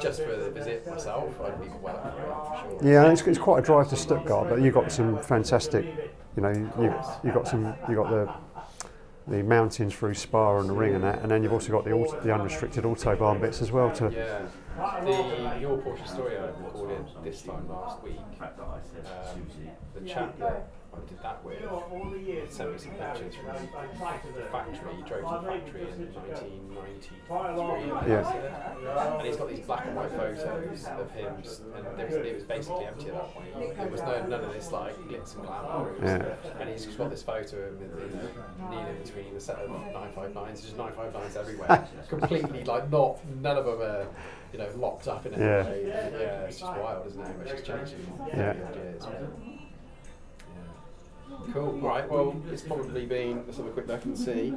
Just 0.02 0.22
for 0.22 0.36
the 0.36 0.52
visit 0.52 0.88
myself, 0.88 1.40
I'd 1.42 1.62
be 1.62 1.68
well 1.82 1.96
up 1.98 2.14
for 2.16 2.22
it 2.22 2.78
for 2.78 2.82
sure. 2.82 2.92
Yeah, 2.92 3.12
it's, 3.12 3.22
it's 3.24 3.40
quite 3.40 3.60
a 3.60 3.62
drive 3.62 3.90
to 3.90 3.96
Stuttgart, 3.96 4.50
but 4.50 4.62
you've 4.62 4.74
got 4.74 4.92
some 4.92 5.18
fantastic, 5.20 5.86
you 6.36 6.42
know, 6.44 6.52
you 6.80 6.94
you've 7.24 7.34
got 7.34 7.48
some, 7.48 7.74
you've 7.88 7.98
got 7.98 8.10
the 8.10 8.30
the 9.28 9.44
mountains 9.44 9.94
through 9.94 10.16
Spa 10.16 10.58
and 10.60 10.68
the 10.68 10.74
Ring 10.74 10.96
and 10.96 11.04
that, 11.04 11.22
and 11.22 11.30
then 11.30 11.44
you've 11.44 11.54
also 11.54 11.72
got 11.72 11.84
the 11.86 11.92
auto, 11.92 12.20
the 12.22 12.34
unrestricted 12.34 12.84
autobahn 12.84 13.40
bits 13.40 13.62
as 13.62 13.72
well. 13.72 13.92
To 13.92 14.12
Yeah. 14.12 14.42
The 15.04 15.60
your 15.60 15.78
Porsche 15.78 16.08
story 16.08 16.38
I 16.38 16.46
recorded 16.46 17.06
this 17.24 17.42
time 17.42 17.68
last 17.70 18.02
week. 18.02 18.18
Um, 18.42 19.48
the 19.94 20.02
chap 20.10 20.40
that 20.40 20.68
I 20.92 21.00
did 21.08 21.22
that 21.22 21.44
with 21.46 21.60
sent 22.50 22.72
me 22.72 22.78
some 22.80 22.92
pictures 22.92 23.36
from 23.36 23.46
the 24.34 24.42
factory. 24.50 24.96
He 24.96 25.04
drove 25.04 25.22
to 25.22 25.34
the 25.40 25.52
factory 25.52 25.82
in 25.82 26.14
1993. 26.14 28.12
Yeah. 28.12 29.18
And 29.18 29.28
he's 29.28 29.38
got 29.38 29.50
these 29.50 29.60
black 29.60 29.86
and 29.86 29.96
white 29.96 30.12
photos 30.12 30.86
of 30.86 31.12
him, 31.12 31.34
and 31.76 31.86
there 31.98 32.08
was, 32.08 32.16
it 32.16 32.36
was 32.36 32.44
basically 32.44 32.86
empty 32.86 33.08
at 33.08 33.14
that 33.14 33.34
point. 33.34 33.78
There 33.78 33.88
was 33.88 34.02
no 34.02 34.26
none 34.28 34.44
of 34.44 34.54
this 34.54 34.72
like 34.72 34.96
glitz 35.08 35.36
and 35.36 35.46
glamour. 35.46 35.94
Yeah. 36.02 36.36
And 36.60 36.70
he's 36.70 36.86
just 36.86 36.98
got 36.98 37.10
this 37.10 37.22
photo 37.24 37.58
of 37.58 37.80
him 37.80 37.92
in, 37.92 38.02
in, 38.02 38.70
kneeling 38.70 38.98
between 39.04 39.36
a 39.36 39.40
set 39.40 39.58
of 39.58 39.70
959s, 39.70 40.62
just 40.62 40.78
959s 40.78 41.36
everywhere. 41.36 41.88
Completely 42.10 42.64
like 42.64 42.90
not, 42.92 43.20
none 43.42 43.58
of 43.58 43.66
them 43.66 43.82
are, 43.82 44.08
you 44.54 44.60
know, 44.60 44.70
locked 44.76 45.08
up 45.08 45.26
in 45.26 45.34
any 45.36 45.44
Yeah. 45.44 45.64
way. 45.66 45.84
Yeah, 45.88 46.42
it's 46.46 46.60
just 46.60 46.72
wild, 46.78 47.06
isn't 47.08 47.22
it? 47.22 47.48
It's 47.48 47.62
changed 47.68 47.94
in 47.94 48.28
Yeah. 48.28 48.54
years. 48.54 49.06
yeah. 49.06 49.28
Cool. 51.54 51.80
All 51.82 51.88
right. 51.88 52.10
Well, 52.10 52.42
it's 52.52 52.62
probably 52.62 53.06
been. 53.06 53.44
Let's 53.46 53.58
have 53.58 53.68
a 53.68 53.72
quick 53.72 53.88
look 53.88 54.06
and 54.06 54.18
see. 54.18 54.54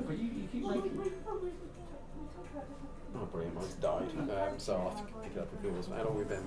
Oh, 3.14 3.26
brilliant! 3.26 3.54
Mine's 3.54 3.74
died. 3.74 4.08
Um, 4.18 4.58
so 4.58 4.76
I'll 4.76 4.90
have 4.90 5.06
to 5.06 5.12
pick 5.22 5.32
it 5.36 5.38
up 5.38 5.52
with 5.52 5.64
yours. 5.64 5.88
How 5.88 6.04
long 6.04 6.16
we've 6.16 6.28
been? 6.28 6.44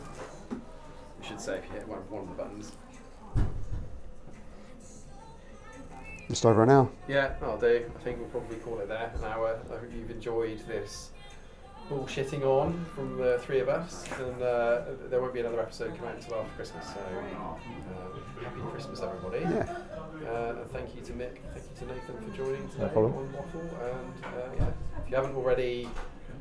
We 1.20 1.26
should 1.26 1.40
say 1.40 1.58
if 1.58 1.66
you 1.66 1.72
hit 1.74 1.88
one, 1.88 2.00
one 2.10 2.24
of 2.24 2.30
the 2.30 2.36
buttons. 2.36 2.72
just 6.28 6.46
over 6.46 6.64
an 6.64 6.70
hour. 6.70 6.90
Yeah, 7.08 7.36
I'll 7.42 7.58
do. 7.58 7.86
I 7.96 8.04
think 8.04 8.20
we'll 8.20 8.30
probably 8.30 8.58
call 8.58 8.80
it 8.80 8.88
there. 8.88 9.14
An 9.16 9.24
hour. 9.24 9.60
I 9.66 9.74
hope 9.74 9.92
you've 9.96 10.12
enjoyed 10.12 10.60
this 10.68 11.12
bullshitting 11.90 12.44
on 12.44 12.86
from 12.96 13.18
the 13.18 13.40
three 13.44 13.60
of 13.60 13.70
us, 13.70 14.06
and 14.20 14.42
uh, 14.42 14.82
there 15.10 15.22
won't 15.22 15.34
be 15.34 15.40
another 15.40 15.60
episode 15.60 15.96
coming 15.96 16.12
out 16.12 16.16
until 16.16 16.36
after 16.36 16.56
Christmas. 16.56 16.86
So 16.88 17.00
um, 17.00 18.22
happy 18.44 18.62
Christmas, 18.72 19.02
everybody. 19.02 19.40
Yeah. 19.44 19.78
Uh, 20.28 20.56
and 20.62 20.72
thank 20.72 20.96
you 20.96 21.02
to 21.02 21.14
Mick, 21.14 21.38
thank 21.54 21.66
you 21.70 21.88
to 21.88 21.94
Nathan 21.94 22.32
for 22.32 22.38
joining 22.38 22.68
today 22.70 22.90
problem. 22.92 23.14
on 23.14 23.34
Waffle. 23.34 23.62
And 23.62 24.26
uh, 24.26 24.50
yeah, 24.58 24.68
if 25.04 25.10
you 25.10 25.16
haven't 25.16 25.36
already, 25.36 25.88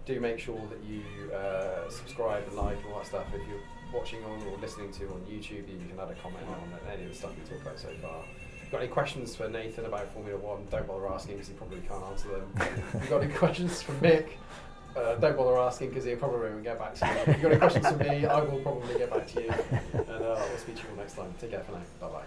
do 0.06 0.20
make 0.20 0.38
sure 0.38 0.60
that 0.70 0.82
you 0.84 1.02
uh, 1.32 1.88
subscribe 1.90 2.44
and 2.48 2.56
like 2.56 2.76
and 2.78 2.92
all 2.92 2.98
that 2.98 3.06
stuff. 3.06 3.26
If 3.34 3.46
you're 3.48 3.60
watching 3.92 4.24
on 4.24 4.42
or 4.48 4.58
listening 4.58 4.92
to 4.92 5.04
on 5.08 5.20
YouTube, 5.28 5.68
you 5.68 5.78
can 5.88 5.98
add 6.00 6.10
a 6.10 6.14
comment 6.14 6.44
on 6.48 6.92
any 6.92 7.04
of 7.04 7.08
the 7.10 7.14
stuff 7.14 7.32
we 7.36 7.48
talked 7.48 7.62
about 7.62 7.78
so 7.78 7.88
far. 8.02 8.22
If 8.56 8.62
you've 8.62 8.70
got 8.72 8.82
any 8.82 8.88
questions 8.88 9.36
for 9.36 9.48
Nathan 9.48 9.86
about 9.86 10.12
Formula 10.12 10.38
One, 10.38 10.66
don't 10.70 10.86
bother 10.86 11.08
asking 11.12 11.34
because 11.34 11.48
he 11.48 11.54
probably 11.54 11.80
can't 11.80 12.02
answer 12.04 12.28
them. 12.28 12.52
if 12.56 12.94
you've 12.94 13.10
got 13.10 13.22
any 13.22 13.32
questions 13.44 13.82
for 13.82 13.92
Mick, 13.94 14.30
uh, 14.96 15.14
don't 15.16 15.36
bother 15.36 15.58
asking 15.58 15.88
because 15.90 16.04
he'll 16.04 16.16
probably 16.16 16.50
won't 16.50 16.62
get 16.64 16.78
back 16.78 16.94
to 16.94 17.06
you. 17.06 17.12
If 17.12 17.26
you've 17.28 17.42
got 17.42 17.50
any 17.52 17.60
questions 17.60 17.86
for 17.86 17.96
me, 17.96 18.26
I 18.26 18.40
will 18.40 18.60
probably 18.60 18.98
get 18.98 19.10
back 19.10 19.26
to 19.28 19.42
you. 19.42 19.52
And 19.94 20.10
uh, 20.10 20.36
we'll 20.48 20.58
speak 20.58 20.76
to 20.76 20.82
you 20.82 20.88
all 20.90 20.96
next 20.96 21.14
time. 21.14 21.34
Take 21.40 21.50
care 21.50 21.60
for 21.60 21.72
now. 21.72 21.82
Bye 22.00 22.08
bye. 22.08 22.22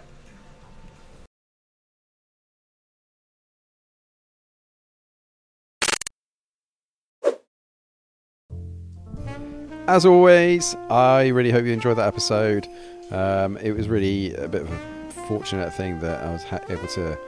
As 9.86 10.04
always, 10.04 10.74
I 10.90 11.28
really 11.28 11.50
hope 11.50 11.64
you 11.64 11.72
enjoyed 11.72 11.96
that 11.96 12.08
episode. 12.08 12.68
Um, 13.10 13.56
it 13.56 13.72
was 13.72 13.88
really 13.88 14.34
a 14.34 14.46
bit 14.46 14.62
of 14.62 14.70
a 14.70 14.78
fortunate 15.26 15.72
thing 15.72 15.98
that 16.00 16.22
I 16.22 16.30
was 16.30 16.44
ha- 16.44 16.60
able 16.68 16.86
to 16.88 17.18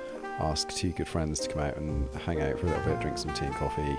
ask 0.40 0.68
two 0.68 0.90
good 0.90 1.08
friends 1.08 1.40
to 1.40 1.48
come 1.48 1.62
out 1.62 1.76
and 1.78 2.06
hang 2.16 2.42
out 2.42 2.58
for 2.58 2.66
a 2.66 2.70
little 2.70 2.84
bit, 2.84 3.00
drink 3.00 3.16
some 3.16 3.32
tea 3.32 3.46
and 3.46 3.54
coffee, 3.54 3.96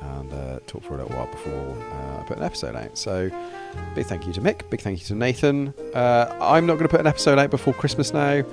and 0.00 0.32
uh, 0.32 0.60
talk 0.66 0.82
for 0.82 0.94
a 0.94 0.98
little 0.98 1.16
while 1.16 1.30
before 1.30 1.76
uh, 1.92 2.20
I 2.20 2.24
put 2.26 2.38
an 2.38 2.44
episode 2.44 2.76
out. 2.76 2.96
So, 2.96 3.30
big 3.94 4.06
thank 4.06 4.26
you 4.26 4.32
to 4.34 4.40
Mick, 4.40 4.68
big 4.70 4.80
thank 4.80 5.00
you 5.00 5.06
to 5.06 5.14
Nathan. 5.14 5.74
Uh, 5.94 6.36
I'm 6.40 6.66
not 6.66 6.74
going 6.74 6.84
to 6.84 6.88
put 6.88 7.00
an 7.00 7.06
episode 7.06 7.38
out 7.38 7.50
before 7.50 7.74
Christmas 7.74 8.12
now. 8.12 8.44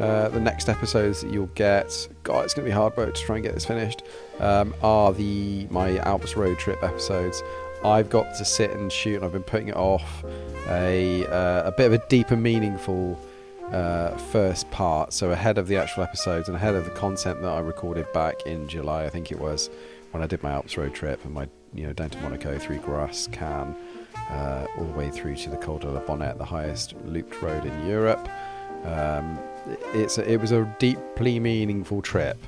Uh, 0.00 0.28
the 0.28 0.40
next 0.40 0.68
episodes 0.68 1.20
that 1.20 1.30
you'll 1.32 1.46
get, 1.54 2.08
God, 2.24 2.44
it's 2.44 2.52
going 2.52 2.64
to 2.64 2.70
be 2.70 2.74
hard 2.74 2.96
work 2.96 3.14
to 3.14 3.20
try 3.20 3.36
and 3.36 3.44
get 3.44 3.54
this 3.54 3.64
finished. 3.64 4.02
Um, 4.40 4.74
are 4.82 5.12
the 5.12 5.68
my 5.70 5.98
Alps 5.98 6.36
road 6.36 6.58
trip 6.58 6.82
episodes. 6.82 7.42
I've 7.84 8.10
got 8.10 8.34
to 8.38 8.44
sit 8.44 8.70
and 8.70 8.90
shoot, 8.90 9.16
and 9.16 9.24
I've 9.24 9.32
been 9.32 9.44
putting 9.44 9.68
it 9.68 9.76
off 9.76 10.24
a 10.68 11.26
uh, 11.26 11.68
a 11.68 11.72
bit 11.72 11.86
of 11.86 11.92
a 11.92 11.98
deeper, 12.08 12.34
meaningful 12.34 13.20
uh, 13.70 14.16
first 14.16 14.70
part. 14.70 15.12
So 15.12 15.30
ahead 15.30 15.58
of 15.58 15.68
the 15.68 15.76
actual 15.76 16.02
episodes 16.02 16.48
and 16.48 16.56
ahead 16.56 16.74
of 16.74 16.84
the 16.84 16.90
content 16.90 17.42
that 17.42 17.48
I 17.50 17.60
recorded 17.60 18.12
back 18.12 18.46
in 18.46 18.66
July, 18.68 19.04
I 19.04 19.10
think 19.10 19.30
it 19.30 19.38
was 19.38 19.70
when 20.14 20.22
I 20.22 20.28
did 20.28 20.44
my 20.44 20.52
Alps 20.52 20.76
road 20.76 20.94
trip 20.94 21.24
and 21.24 21.34
my 21.34 21.48
you 21.74 21.88
know 21.88 21.92
down 21.92 22.08
to 22.10 22.18
Monaco 22.20 22.56
through 22.56 22.78
Grasse, 22.78 23.28
Cannes, 23.32 23.74
uh, 24.30 24.64
all 24.78 24.84
the 24.84 24.92
way 24.92 25.10
through 25.10 25.34
to 25.34 25.50
the 25.50 25.56
Col 25.56 25.78
de 25.78 25.90
la 25.90 25.98
Bonette, 26.00 26.38
the 26.38 26.44
highest 26.44 26.94
looped 27.04 27.42
road 27.42 27.66
in 27.66 27.86
Europe. 27.86 28.28
Um, 28.84 29.40
it's 29.92 30.18
a, 30.18 30.30
it 30.30 30.40
was 30.40 30.52
a 30.52 30.72
deeply 30.78 31.40
meaningful 31.40 32.00
trip, 32.00 32.38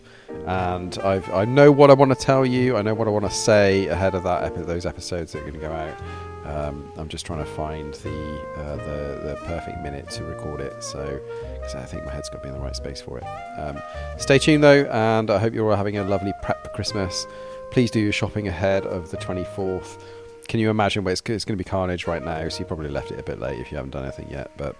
and 0.47 0.97
I've 1.01 1.29
I 1.31 1.45
know 1.45 1.73
what 1.73 1.91
I 1.91 1.95
want 1.95 2.17
to 2.17 2.25
tell 2.25 2.47
you. 2.47 2.77
I 2.77 2.83
know 2.83 2.95
what 2.95 3.09
I 3.09 3.11
want 3.11 3.25
to 3.25 3.33
say 3.33 3.89
ahead 3.89 4.14
of 4.14 4.23
that 4.23 4.45
epi- 4.45 4.62
those 4.62 4.87
episodes 4.87 5.33
that 5.33 5.41
are 5.41 5.51
going 5.51 5.55
to 5.55 5.61
go 5.61 5.73
out. 5.73 6.01
Um, 6.47 6.93
I'm 6.97 7.09
just 7.09 7.27
trying 7.27 7.41
to 7.41 7.51
find 7.51 7.93
the, 7.95 8.41
uh, 8.59 8.77
the 8.77 9.21
the 9.25 9.41
perfect 9.47 9.83
minute 9.83 10.09
to 10.11 10.23
record 10.23 10.61
it. 10.61 10.81
So, 10.85 11.21
because 11.55 11.75
I 11.75 11.85
think 11.85 12.05
my 12.05 12.12
head's 12.12 12.29
got 12.29 12.39
to 12.39 12.43
be 12.45 12.49
in 12.51 12.55
the 12.55 12.61
right 12.61 12.77
space 12.77 13.01
for 13.01 13.19
it. 13.19 13.25
Um, 13.59 13.83
stay 14.19 14.39
tuned 14.39 14.62
though, 14.62 14.85
and 14.85 15.29
I 15.29 15.39
hope 15.39 15.53
you're 15.53 15.69
all 15.69 15.77
having 15.77 15.97
a 15.99 16.05
lovely 16.05 16.33
prep 16.43 16.73
Christmas. 16.73 17.27
Please 17.71 17.91
do 17.91 18.01
your 18.01 18.12
shopping 18.12 18.49
ahead 18.49 18.87
of 18.87 19.11
the 19.11 19.17
24th. 19.17 20.03
Can 20.49 20.61
you 20.61 20.71
imagine 20.71 21.05
where 21.05 21.12
it's, 21.12 21.21
it's 21.27 21.45
going 21.45 21.59
to 21.59 21.62
be 21.62 21.69
carnage 21.69 22.07
right 22.07 22.25
now? 22.25 22.49
So 22.49 22.61
you 22.61 22.64
probably 22.64 22.89
left 22.89 23.11
it 23.11 23.19
a 23.19 23.23
bit 23.23 23.39
late 23.39 23.59
if 23.61 23.71
you 23.71 23.77
haven't 23.77 23.91
done 23.91 24.05
anything 24.05 24.31
yet. 24.31 24.51
But 24.57 24.77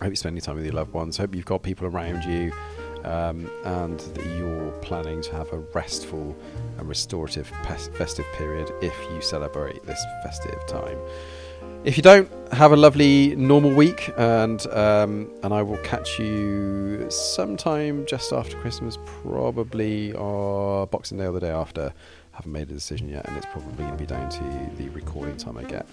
I 0.00 0.06
hope 0.06 0.10
you're 0.10 0.16
spending 0.16 0.42
time 0.42 0.56
with 0.56 0.64
your 0.64 0.74
loved 0.74 0.92
ones. 0.92 1.16
Hope 1.16 1.34
you've 1.34 1.44
got 1.44 1.62
people 1.62 1.86
around 1.86 2.24
you, 2.24 2.52
um, 3.04 3.48
and 3.64 4.00
that 4.00 4.26
you're 4.36 4.72
planning 4.82 5.22
to 5.22 5.32
have 5.32 5.52
a 5.52 5.58
restful 5.58 6.36
and 6.78 6.88
restorative 6.88 7.46
festive 7.66 8.26
period 8.36 8.68
if 8.82 8.94
you 9.12 9.20
celebrate 9.20 9.84
this 9.84 10.02
festive 10.24 10.66
time. 10.66 10.98
If 11.84 11.96
you 11.96 12.02
don't, 12.02 12.30
have 12.52 12.70
a 12.70 12.76
lovely 12.76 13.34
normal 13.34 13.74
week, 13.74 14.12
and 14.16 14.64
um, 14.68 15.28
and 15.42 15.52
I 15.52 15.62
will 15.62 15.78
catch 15.78 16.18
you 16.18 17.06
sometime 17.10 18.06
just 18.06 18.32
after 18.32 18.56
Christmas, 18.58 18.98
probably 19.04 20.12
or 20.12 20.86
Boxing 20.86 21.18
Day 21.18 21.24
or 21.24 21.32
the 21.32 21.40
day 21.40 21.50
after. 21.50 21.92
I 22.32 22.36
Haven't 22.36 22.52
made 22.52 22.70
a 22.70 22.74
decision 22.74 23.08
yet, 23.08 23.26
and 23.26 23.36
it's 23.36 23.46
probably 23.46 23.72
going 23.84 23.90
to 23.90 23.96
be 23.96 24.06
down 24.06 24.30
to 24.30 24.70
the 24.76 24.90
recording 24.90 25.36
time 25.36 25.58
I 25.58 25.64
get. 25.64 25.86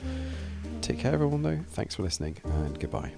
Take 0.81 0.99
care, 0.99 1.13
everyone, 1.13 1.41
though. 1.41 1.59
Thanks 1.69 1.95
for 1.95 2.03
listening, 2.03 2.37
and 2.43 2.79
goodbye. 2.79 3.11